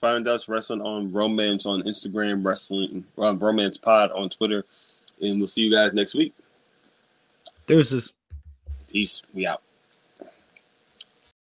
Find 0.00 0.28
us 0.28 0.48
wrestling 0.48 0.80
on 0.80 1.12
Romance 1.12 1.66
on 1.66 1.82
Instagram, 1.82 2.44
wrestling 2.44 3.04
um, 3.18 3.38
Romance 3.38 3.76
Pod 3.76 4.12
on 4.12 4.28
Twitter, 4.28 4.64
and 5.20 5.38
we'll 5.38 5.48
see 5.48 5.62
you 5.62 5.72
guys 5.72 5.92
next 5.92 6.14
week. 6.14 6.34
Deuces. 7.66 8.12
Peace. 8.90 9.22
We 9.34 9.46
out. 9.46 9.62